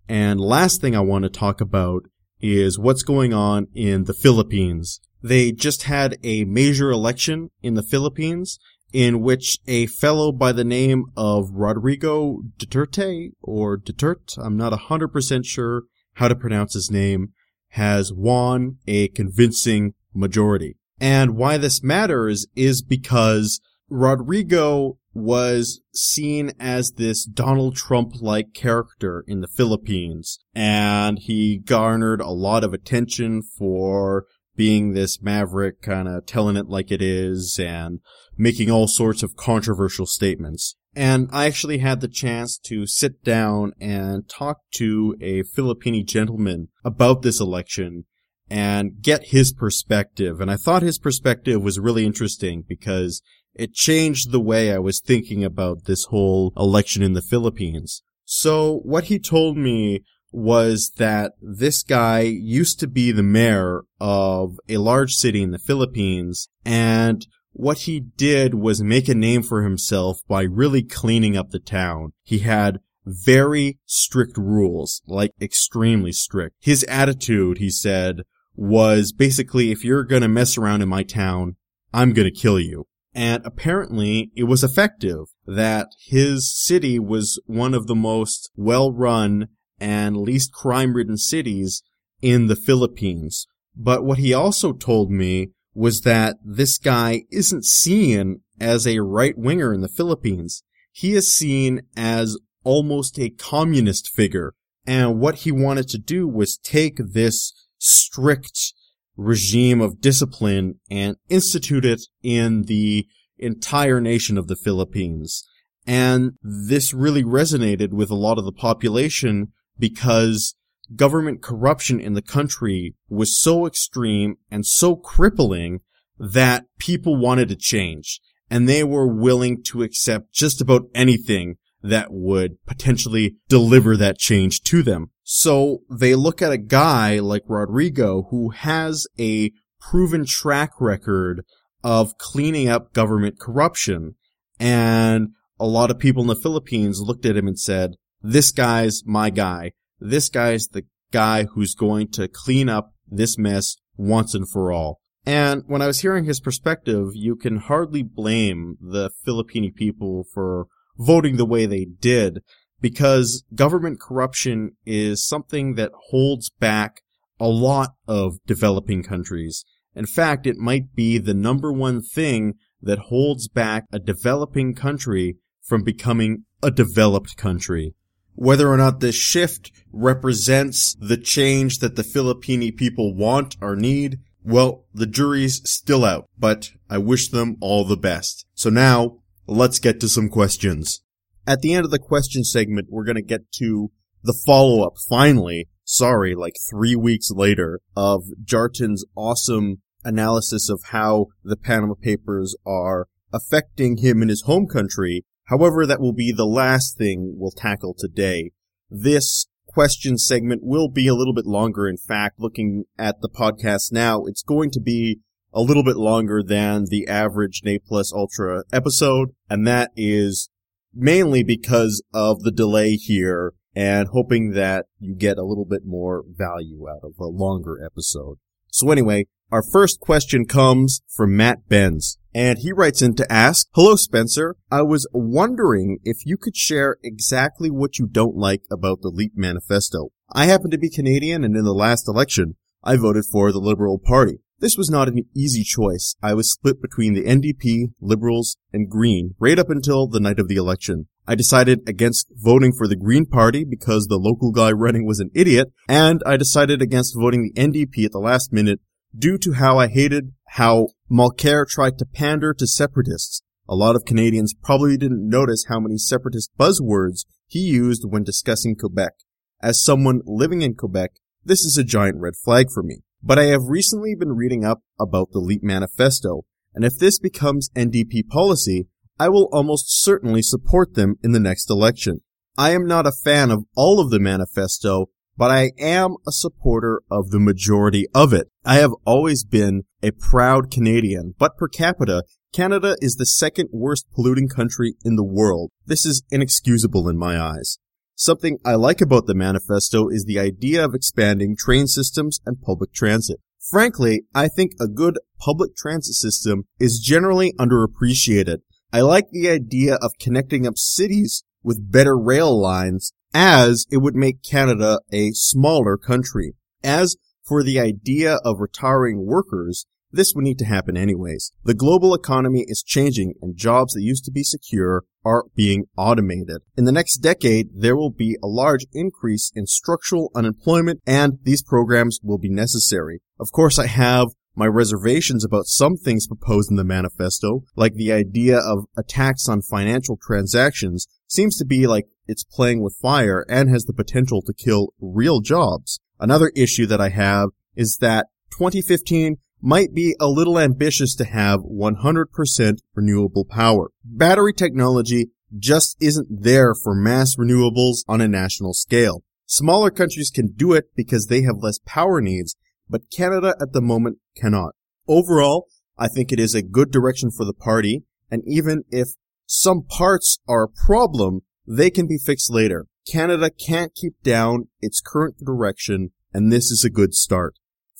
And 0.08 0.40
last 0.40 0.80
thing 0.80 0.94
I 0.94 1.00
want 1.00 1.24
to 1.24 1.30
talk 1.30 1.60
about 1.60 2.04
is 2.40 2.78
what's 2.78 3.02
going 3.02 3.32
on 3.32 3.66
in 3.74 4.04
the 4.04 4.14
Philippines. 4.14 5.00
They 5.22 5.52
just 5.52 5.84
had 5.84 6.18
a 6.22 6.44
major 6.44 6.90
election 6.90 7.50
in 7.62 7.74
the 7.74 7.82
Philippines 7.82 8.58
in 8.92 9.20
which 9.20 9.58
a 9.66 9.86
fellow 9.86 10.32
by 10.32 10.52
the 10.52 10.64
name 10.64 11.04
of 11.16 11.50
Rodrigo 11.52 12.42
Duterte 12.58 13.32
or 13.42 13.76
Duterte, 13.76 14.38
I'm 14.38 14.56
not 14.56 14.72
100% 14.72 15.44
sure 15.44 15.82
how 16.14 16.28
to 16.28 16.36
pronounce 16.36 16.74
his 16.74 16.90
name, 16.90 17.32
has 17.70 18.12
won 18.12 18.76
a 18.86 19.08
convincing 19.08 19.94
majority. 20.14 20.76
And 21.00 21.36
why 21.36 21.58
this 21.58 21.82
matters 21.82 22.46
is 22.54 22.80
because 22.80 23.60
Rodrigo 23.88 24.98
was 25.16 25.80
seen 25.94 26.52
as 26.60 26.92
this 26.92 27.24
Donald 27.24 27.76
Trump-like 27.76 28.52
character 28.54 29.24
in 29.26 29.40
the 29.40 29.48
Philippines, 29.48 30.38
and 30.54 31.18
he 31.18 31.58
garnered 31.58 32.20
a 32.20 32.30
lot 32.30 32.62
of 32.62 32.74
attention 32.74 33.42
for 33.42 34.26
being 34.56 34.92
this 34.92 35.20
maverick, 35.20 35.82
kind 35.82 36.08
of 36.08 36.26
telling 36.26 36.56
it 36.56 36.68
like 36.68 36.90
it 36.90 37.02
is, 37.02 37.58
and 37.58 38.00
making 38.36 38.70
all 38.70 38.88
sorts 38.88 39.22
of 39.22 39.36
controversial 39.36 40.06
statements. 40.06 40.76
And 40.94 41.28
I 41.30 41.46
actually 41.46 41.78
had 41.78 42.00
the 42.00 42.08
chance 42.08 42.56
to 42.64 42.86
sit 42.86 43.22
down 43.22 43.72
and 43.78 44.28
talk 44.28 44.60
to 44.76 45.14
a 45.20 45.42
Filipino 45.42 46.02
gentleman 46.04 46.68
about 46.84 47.20
this 47.20 47.38
election 47.38 48.04
and 48.48 49.02
get 49.02 49.26
his 49.26 49.52
perspective. 49.52 50.40
And 50.40 50.50
I 50.50 50.56
thought 50.56 50.82
his 50.82 50.98
perspective 50.98 51.62
was 51.62 51.78
really 51.78 52.06
interesting 52.06 52.64
because 52.66 53.20
it 53.58 53.74
changed 53.74 54.30
the 54.30 54.40
way 54.40 54.72
I 54.72 54.78
was 54.78 55.00
thinking 55.00 55.44
about 55.44 55.84
this 55.84 56.04
whole 56.06 56.52
election 56.56 57.02
in 57.02 57.14
the 57.14 57.22
Philippines. 57.22 58.02
So 58.24 58.80
what 58.84 59.04
he 59.04 59.18
told 59.18 59.56
me 59.56 60.04
was 60.32 60.92
that 60.98 61.32
this 61.40 61.82
guy 61.82 62.20
used 62.20 62.78
to 62.80 62.86
be 62.86 63.12
the 63.12 63.22
mayor 63.22 63.82
of 64.00 64.58
a 64.68 64.76
large 64.76 65.14
city 65.14 65.42
in 65.42 65.52
the 65.52 65.58
Philippines 65.58 66.48
and 66.64 67.26
what 67.52 67.78
he 67.78 68.00
did 68.00 68.54
was 68.54 68.82
make 68.82 69.08
a 69.08 69.14
name 69.14 69.42
for 69.42 69.62
himself 69.62 70.20
by 70.28 70.42
really 70.42 70.82
cleaning 70.82 71.38
up 71.38 71.50
the 71.50 71.58
town. 71.58 72.12
He 72.22 72.40
had 72.40 72.80
very 73.06 73.78
strict 73.86 74.36
rules, 74.36 75.00
like 75.06 75.32
extremely 75.40 76.12
strict. 76.12 76.56
His 76.60 76.84
attitude, 76.84 77.56
he 77.56 77.70
said, 77.70 78.22
was 78.54 79.12
basically, 79.12 79.70
if 79.70 79.84
you're 79.84 80.04
gonna 80.04 80.28
mess 80.28 80.58
around 80.58 80.82
in 80.82 80.88
my 80.90 81.02
town, 81.02 81.56
I'm 81.94 82.12
gonna 82.12 82.30
kill 82.30 82.60
you. 82.60 82.86
And 83.16 83.40
apparently 83.46 84.30
it 84.36 84.44
was 84.44 84.62
effective 84.62 85.24
that 85.46 85.88
his 86.06 86.54
city 86.54 86.98
was 86.98 87.40
one 87.46 87.72
of 87.72 87.86
the 87.86 87.94
most 87.94 88.50
well 88.56 88.92
run 88.92 89.48
and 89.80 90.18
least 90.18 90.52
crime 90.52 90.92
ridden 90.92 91.16
cities 91.16 91.82
in 92.20 92.46
the 92.46 92.56
Philippines. 92.56 93.46
But 93.74 94.04
what 94.04 94.18
he 94.18 94.34
also 94.34 94.74
told 94.74 95.10
me 95.10 95.52
was 95.74 96.02
that 96.02 96.36
this 96.44 96.76
guy 96.76 97.22
isn't 97.30 97.64
seen 97.64 98.42
as 98.60 98.86
a 98.86 99.00
right 99.00 99.36
winger 99.38 99.72
in 99.72 99.80
the 99.80 99.88
Philippines. 99.88 100.62
He 100.92 101.14
is 101.14 101.32
seen 101.32 101.82
as 101.96 102.36
almost 102.64 103.18
a 103.18 103.30
communist 103.30 104.10
figure. 104.14 104.52
And 104.86 105.18
what 105.18 105.36
he 105.36 105.52
wanted 105.52 105.88
to 105.88 105.98
do 105.98 106.28
was 106.28 106.58
take 106.58 106.98
this 106.98 107.54
strict 107.78 108.74
regime 109.16 109.80
of 109.80 110.00
discipline 110.00 110.78
and 110.90 111.16
institute 111.28 111.84
it 111.84 112.02
in 112.22 112.62
the 112.62 113.06
entire 113.38 114.00
nation 114.00 114.38
of 114.38 114.46
the 114.46 114.56
Philippines. 114.56 115.46
And 115.86 116.32
this 116.42 116.92
really 116.92 117.22
resonated 117.22 117.90
with 117.92 118.10
a 118.10 118.16
lot 118.16 118.38
of 118.38 118.44
the 118.44 118.52
population 118.52 119.52
because 119.78 120.54
government 120.94 121.42
corruption 121.42 122.00
in 122.00 122.14
the 122.14 122.22
country 122.22 122.94
was 123.08 123.38
so 123.38 123.66
extreme 123.66 124.36
and 124.50 124.64
so 124.64 124.96
crippling 124.96 125.80
that 126.18 126.64
people 126.78 127.16
wanted 127.16 127.48
to 127.48 127.56
change 127.56 128.20
and 128.50 128.68
they 128.68 128.84
were 128.84 129.06
willing 129.06 129.62
to 129.64 129.82
accept 129.82 130.32
just 130.32 130.60
about 130.60 130.82
anything 130.94 131.56
that 131.82 132.08
would 132.10 132.64
potentially 132.66 133.36
deliver 133.48 133.96
that 133.96 134.18
change 134.18 134.62
to 134.62 134.82
them. 134.82 135.10
So 135.28 135.80
they 135.90 136.14
look 136.14 136.40
at 136.40 136.52
a 136.52 136.56
guy 136.56 137.18
like 137.18 137.42
Rodrigo 137.48 138.28
who 138.30 138.50
has 138.50 139.08
a 139.18 139.50
proven 139.80 140.24
track 140.24 140.80
record 140.80 141.44
of 141.82 142.16
cleaning 142.16 142.68
up 142.68 142.92
government 142.92 143.40
corruption. 143.40 144.14
And 144.60 145.30
a 145.58 145.66
lot 145.66 145.90
of 145.90 145.98
people 145.98 146.22
in 146.22 146.28
the 146.28 146.36
Philippines 146.36 147.00
looked 147.00 147.26
at 147.26 147.36
him 147.36 147.48
and 147.48 147.58
said, 147.58 147.96
this 148.22 148.52
guy's 148.52 149.02
my 149.04 149.30
guy. 149.30 149.72
This 149.98 150.28
guy's 150.28 150.68
the 150.68 150.84
guy 151.10 151.46
who's 151.46 151.74
going 151.74 152.12
to 152.12 152.28
clean 152.28 152.68
up 152.68 152.94
this 153.08 153.36
mess 153.36 153.74
once 153.96 154.32
and 154.32 154.48
for 154.48 154.70
all. 154.70 155.00
And 155.26 155.64
when 155.66 155.82
I 155.82 155.88
was 155.88 156.02
hearing 156.02 156.24
his 156.24 156.38
perspective, 156.38 157.08
you 157.14 157.34
can 157.34 157.56
hardly 157.56 158.04
blame 158.04 158.76
the 158.80 159.10
Filipino 159.24 159.72
people 159.74 160.24
for 160.32 160.68
voting 160.96 161.36
the 161.36 161.44
way 161.44 161.66
they 161.66 161.84
did 161.84 162.44
because 162.80 163.44
government 163.54 164.00
corruption 164.00 164.72
is 164.84 165.26
something 165.26 165.74
that 165.74 165.92
holds 166.10 166.50
back 166.50 167.02
a 167.38 167.48
lot 167.48 167.94
of 168.06 168.38
developing 168.46 169.02
countries. 169.02 169.64
In 169.94 170.06
fact, 170.06 170.46
it 170.46 170.56
might 170.56 170.94
be 170.94 171.18
the 171.18 171.34
number 171.34 171.72
one 171.72 172.02
thing 172.02 172.54
that 172.82 172.98
holds 172.98 173.48
back 173.48 173.84
a 173.92 173.98
developing 173.98 174.74
country 174.74 175.36
from 175.62 175.82
becoming 175.82 176.44
a 176.62 176.70
developed 176.70 177.36
country. 177.36 177.94
Whether 178.34 178.68
or 178.68 178.76
not 178.76 179.00
this 179.00 179.14
shift 179.14 179.72
represents 179.92 180.94
the 181.00 181.16
change 181.16 181.78
that 181.78 181.96
the 181.96 182.04
Filipino 182.04 182.70
people 182.76 183.14
want 183.14 183.56
or 183.62 183.74
need, 183.74 184.18
well, 184.44 184.84
the 184.92 185.06
jury's 185.06 185.62
still 185.68 186.04
out, 186.04 186.28
but 186.38 186.70
I 186.88 186.98
wish 186.98 187.30
them 187.30 187.56
all 187.60 187.84
the 187.84 187.96
best. 187.96 188.46
So 188.54 188.68
now, 188.70 189.18
let's 189.46 189.78
get 189.78 190.00
to 190.00 190.08
some 190.08 190.28
questions. 190.28 191.00
At 191.46 191.60
the 191.60 191.74
end 191.74 191.84
of 191.84 191.90
the 191.90 191.98
question 191.98 192.44
segment, 192.44 192.88
we're 192.90 193.04
gonna 193.04 193.22
get 193.22 193.52
to 193.58 193.90
the 194.22 194.38
follow-up, 194.46 194.94
finally, 195.08 195.68
sorry, 195.84 196.34
like 196.34 196.56
three 196.70 196.96
weeks 196.96 197.30
later, 197.30 197.80
of 197.96 198.24
Jarton's 198.42 199.04
awesome 199.16 199.82
analysis 200.04 200.68
of 200.68 200.80
how 200.90 201.26
the 201.44 201.56
Panama 201.56 201.94
Papers 201.94 202.56
are 202.66 203.06
affecting 203.32 203.98
him 203.98 204.22
in 204.22 204.28
his 204.28 204.42
home 204.42 204.66
country 204.66 205.24
However, 205.46 205.86
that 205.86 206.00
will 206.00 206.12
be 206.12 206.32
the 206.32 206.46
last 206.46 206.98
thing 206.98 207.36
we'll 207.38 207.52
tackle 207.52 207.94
today. 207.96 208.50
This 208.90 209.46
question 209.66 210.18
segment 210.18 210.62
will 210.64 210.88
be 210.88 211.06
a 211.06 211.14
little 211.14 211.34
bit 211.34 211.46
longer. 211.46 211.88
In 211.88 211.96
fact, 211.96 212.40
looking 212.40 212.84
at 212.98 213.20
the 213.20 213.28
podcast 213.28 213.92
now, 213.92 214.24
it's 214.24 214.42
going 214.42 214.70
to 214.72 214.80
be 214.80 215.20
a 215.52 215.60
little 215.60 215.84
bit 215.84 215.96
longer 215.96 216.42
than 216.42 216.86
the 216.90 217.06
average 217.06 217.62
Ne 217.64 217.78
Plus 217.78 218.12
Ultra 218.12 218.64
episode, 218.72 219.30
and 219.48 219.66
that 219.66 219.92
is 219.96 220.50
mainly 220.96 221.44
because 221.44 222.02
of 222.12 222.40
the 222.40 222.50
delay 222.50 222.96
here 222.96 223.52
and 223.74 224.08
hoping 224.08 224.52
that 224.52 224.86
you 224.98 225.14
get 225.14 225.36
a 225.36 225.44
little 225.44 225.66
bit 225.66 225.82
more 225.84 226.24
value 226.26 226.88
out 226.88 227.02
of 227.04 227.12
a 227.20 227.26
longer 227.26 227.78
episode. 227.84 228.38
So 228.68 228.90
anyway, 228.90 229.26
our 229.52 229.62
first 229.62 230.00
question 230.00 230.46
comes 230.46 231.02
from 231.08 231.36
Matt 231.36 231.68
Benz, 231.68 232.18
and 232.34 232.58
he 232.58 232.72
writes 232.72 233.00
in 233.00 233.14
to 233.16 233.32
ask, 233.32 233.68
Hello 233.74 233.94
Spencer, 233.94 234.56
I 234.70 234.82
was 234.82 235.06
wondering 235.12 235.98
if 236.02 236.26
you 236.26 236.36
could 236.36 236.56
share 236.56 236.96
exactly 237.04 237.70
what 237.70 237.98
you 237.98 238.06
don't 238.06 238.36
like 238.36 238.62
about 238.72 239.02
the 239.02 239.10
LEAP 239.10 239.32
manifesto. 239.36 240.08
I 240.32 240.46
happen 240.46 240.70
to 240.70 240.78
be 240.78 240.90
Canadian 240.90 241.44
and 241.44 241.54
in 241.54 241.64
the 241.64 241.72
last 241.72 242.08
election, 242.08 242.56
I 242.82 242.96
voted 242.96 243.24
for 243.30 243.52
the 243.52 243.60
Liberal 243.60 243.98
Party. 243.98 244.40
This 244.58 244.76
was 244.78 244.88
not 244.88 245.08
an 245.08 245.22
easy 245.34 245.62
choice. 245.62 246.14
I 246.22 246.32
was 246.32 246.50
split 246.50 246.80
between 246.80 247.12
the 247.12 247.24
NDP, 247.24 247.92
Liberals, 248.00 248.56
and 248.72 248.88
Green 248.88 249.34
right 249.38 249.58
up 249.58 249.68
until 249.68 250.06
the 250.06 250.20
night 250.20 250.38
of 250.38 250.48
the 250.48 250.56
election. 250.56 251.08
I 251.28 251.34
decided 251.34 251.86
against 251.86 252.32
voting 252.34 252.72
for 252.72 252.88
the 252.88 252.96
Green 252.96 253.26
Party 253.26 253.64
because 253.64 254.06
the 254.06 254.16
local 254.16 254.52
guy 254.52 254.72
running 254.72 255.04
was 255.04 255.20
an 255.20 255.30
idiot, 255.34 255.72
and 255.88 256.22
I 256.24 256.38
decided 256.38 256.80
against 256.80 257.18
voting 257.18 257.42
the 257.42 257.60
NDP 257.60 258.06
at 258.06 258.12
the 258.12 258.18
last 258.18 258.50
minute 258.50 258.80
due 259.16 259.36
to 259.38 259.52
how 259.54 259.78
I 259.78 259.88
hated 259.88 260.32
how 260.50 260.88
Mulcair 261.10 261.66
tried 261.68 261.98
to 261.98 262.06
pander 262.06 262.54
to 262.54 262.66
separatists. 262.66 263.42
A 263.68 263.74
lot 263.74 263.96
of 263.96 264.04
Canadians 264.06 264.54
probably 264.54 264.96
didn't 264.96 265.28
notice 265.28 265.66
how 265.68 265.80
many 265.80 265.98
separatist 265.98 266.50
buzzwords 266.58 267.26
he 267.46 267.58
used 267.58 268.04
when 268.06 268.22
discussing 268.22 268.74
Quebec. 268.74 269.12
As 269.60 269.84
someone 269.84 270.22
living 270.24 270.62
in 270.62 270.74
Quebec, 270.74 271.10
this 271.44 271.60
is 271.60 271.76
a 271.76 271.84
giant 271.84 272.20
red 272.20 272.36
flag 272.36 272.68
for 272.72 272.82
me. 272.82 273.02
But 273.26 273.40
I 273.40 273.46
have 273.46 273.66
recently 273.66 274.14
been 274.14 274.36
reading 274.36 274.64
up 274.64 274.82
about 275.00 275.32
the 275.32 275.40
LEAP 275.40 275.60
manifesto, 275.60 276.44
and 276.72 276.84
if 276.84 276.96
this 276.96 277.18
becomes 277.18 277.70
NDP 277.70 278.28
policy, 278.28 278.86
I 279.18 279.30
will 279.30 279.48
almost 279.50 279.86
certainly 280.00 280.42
support 280.42 280.94
them 280.94 281.16
in 281.24 281.32
the 281.32 281.40
next 281.40 281.68
election. 281.68 282.20
I 282.56 282.70
am 282.70 282.86
not 282.86 283.04
a 283.04 283.10
fan 283.10 283.50
of 283.50 283.64
all 283.74 283.98
of 283.98 284.10
the 284.10 284.20
manifesto, 284.20 285.06
but 285.36 285.50
I 285.50 285.72
am 285.76 286.14
a 286.24 286.30
supporter 286.30 287.02
of 287.10 287.30
the 287.30 287.40
majority 287.40 288.06
of 288.14 288.32
it. 288.32 288.46
I 288.64 288.76
have 288.76 288.92
always 289.04 289.42
been 289.44 289.82
a 290.04 290.12
proud 290.12 290.70
Canadian, 290.70 291.34
but 291.36 291.56
per 291.56 291.66
capita, 291.66 292.22
Canada 292.52 292.94
is 293.00 293.16
the 293.16 293.26
second 293.26 293.70
worst 293.72 294.06
polluting 294.14 294.48
country 294.48 294.94
in 295.04 295.16
the 295.16 295.24
world. 295.24 295.72
This 295.84 296.06
is 296.06 296.22
inexcusable 296.30 297.08
in 297.08 297.18
my 297.18 297.40
eyes. 297.40 297.78
Something 298.18 298.56
I 298.64 298.76
like 298.76 299.02
about 299.02 299.26
the 299.26 299.34
manifesto 299.34 300.08
is 300.08 300.24
the 300.24 300.38
idea 300.38 300.82
of 300.82 300.94
expanding 300.94 301.54
train 301.54 301.86
systems 301.86 302.40
and 302.46 302.58
public 302.62 302.94
transit. 302.94 303.40
Frankly, 303.60 304.22
I 304.34 304.48
think 304.48 304.72
a 304.80 304.88
good 304.88 305.18
public 305.38 305.76
transit 305.76 306.14
system 306.14 306.64
is 306.80 306.98
generally 306.98 307.52
underappreciated. 307.60 308.60
I 308.90 309.02
like 309.02 309.28
the 309.30 309.50
idea 309.50 309.96
of 309.96 310.12
connecting 310.18 310.66
up 310.66 310.78
cities 310.78 311.44
with 311.62 311.92
better 311.92 312.16
rail 312.16 312.58
lines 312.58 313.12
as 313.34 313.84
it 313.90 313.98
would 313.98 314.14
make 314.14 314.42
Canada 314.42 315.00
a 315.12 315.32
smaller 315.32 315.98
country. 315.98 316.54
As 316.82 317.16
for 317.44 317.62
the 317.62 317.78
idea 317.78 318.38
of 318.46 318.60
retiring 318.60 319.26
workers, 319.26 319.84
this 320.12 320.32
would 320.34 320.44
need 320.44 320.58
to 320.58 320.64
happen 320.64 320.96
anyways. 320.96 321.52
The 321.64 321.74
global 321.74 322.14
economy 322.14 322.64
is 322.66 322.82
changing 322.82 323.34
and 323.42 323.56
jobs 323.56 323.92
that 323.94 324.02
used 324.02 324.24
to 324.24 324.30
be 324.30 324.42
secure 324.42 325.04
are 325.24 325.44
being 325.54 325.86
automated. 325.96 326.62
In 326.76 326.84
the 326.84 326.92
next 326.92 327.18
decade, 327.18 327.68
there 327.74 327.96
will 327.96 328.10
be 328.10 328.36
a 328.42 328.46
large 328.46 328.86
increase 328.92 329.50
in 329.54 329.66
structural 329.66 330.30
unemployment 330.34 331.00
and 331.06 331.38
these 331.42 331.62
programs 331.62 332.20
will 332.22 332.38
be 332.38 332.50
necessary. 332.50 333.20
Of 333.38 333.52
course, 333.52 333.78
I 333.78 333.86
have 333.86 334.28
my 334.56 334.66
reservations 334.66 335.44
about 335.44 335.66
some 335.66 335.96
things 335.96 336.26
proposed 336.26 336.70
in 336.70 336.76
the 336.76 336.84
manifesto, 336.84 337.64
like 337.76 337.94
the 337.94 338.10
idea 338.10 338.58
of 338.58 338.86
a 338.96 339.02
tax 339.02 339.48
on 339.48 339.60
financial 339.60 340.16
transactions, 340.16 341.06
seems 341.28 341.58
to 341.58 341.64
be 341.66 341.86
like 341.86 342.06
it's 342.26 342.44
playing 342.44 342.82
with 342.82 342.96
fire 343.00 343.44
and 343.48 343.68
has 343.68 343.84
the 343.84 343.92
potential 343.92 344.40
to 344.42 344.54
kill 344.54 344.94
real 344.98 345.40
jobs. 345.40 346.00
Another 346.18 346.50
issue 346.56 346.86
that 346.86 347.00
I 347.00 347.10
have 347.10 347.50
is 347.76 347.98
that 348.00 348.26
2015 348.52 349.36
might 349.60 349.94
be 349.94 350.14
a 350.20 350.28
little 350.28 350.58
ambitious 350.58 351.14
to 351.16 351.24
have 351.24 351.60
100% 351.60 352.78
renewable 352.94 353.44
power. 353.44 353.90
Battery 354.04 354.52
technology 354.52 355.30
just 355.56 355.96
isn't 356.00 356.28
there 356.30 356.74
for 356.74 356.94
mass 356.94 357.36
renewables 357.36 357.98
on 358.08 358.20
a 358.20 358.28
national 358.28 358.74
scale. 358.74 359.22
Smaller 359.46 359.90
countries 359.90 360.30
can 360.34 360.52
do 360.54 360.72
it 360.72 360.86
because 360.96 361.26
they 361.26 361.42
have 361.42 361.62
less 361.62 361.78
power 361.86 362.20
needs, 362.20 362.56
but 362.88 363.10
Canada 363.10 363.54
at 363.60 363.72
the 363.72 363.80
moment 363.80 364.18
cannot. 364.36 364.74
Overall, 365.08 365.68
I 365.96 366.08
think 366.08 366.32
it 366.32 366.40
is 366.40 366.54
a 366.54 366.62
good 366.62 366.90
direction 366.90 367.30
for 367.30 367.44
the 367.44 367.54
party, 367.54 368.04
and 368.30 368.42
even 368.46 368.82
if 368.90 369.10
some 369.46 369.82
parts 369.82 370.38
are 370.48 370.64
a 370.64 370.68
problem, 370.68 371.42
they 371.66 371.90
can 371.90 372.06
be 372.06 372.18
fixed 372.18 372.50
later. 372.50 372.86
Canada 373.10 373.50
can't 373.50 373.94
keep 373.94 374.20
down 374.22 374.68
its 374.80 375.00
current 375.00 375.36
direction, 375.38 376.10
and 376.34 376.52
this 376.52 376.70
is 376.70 376.84
a 376.84 376.90
good 376.90 377.14
start. 377.14 377.54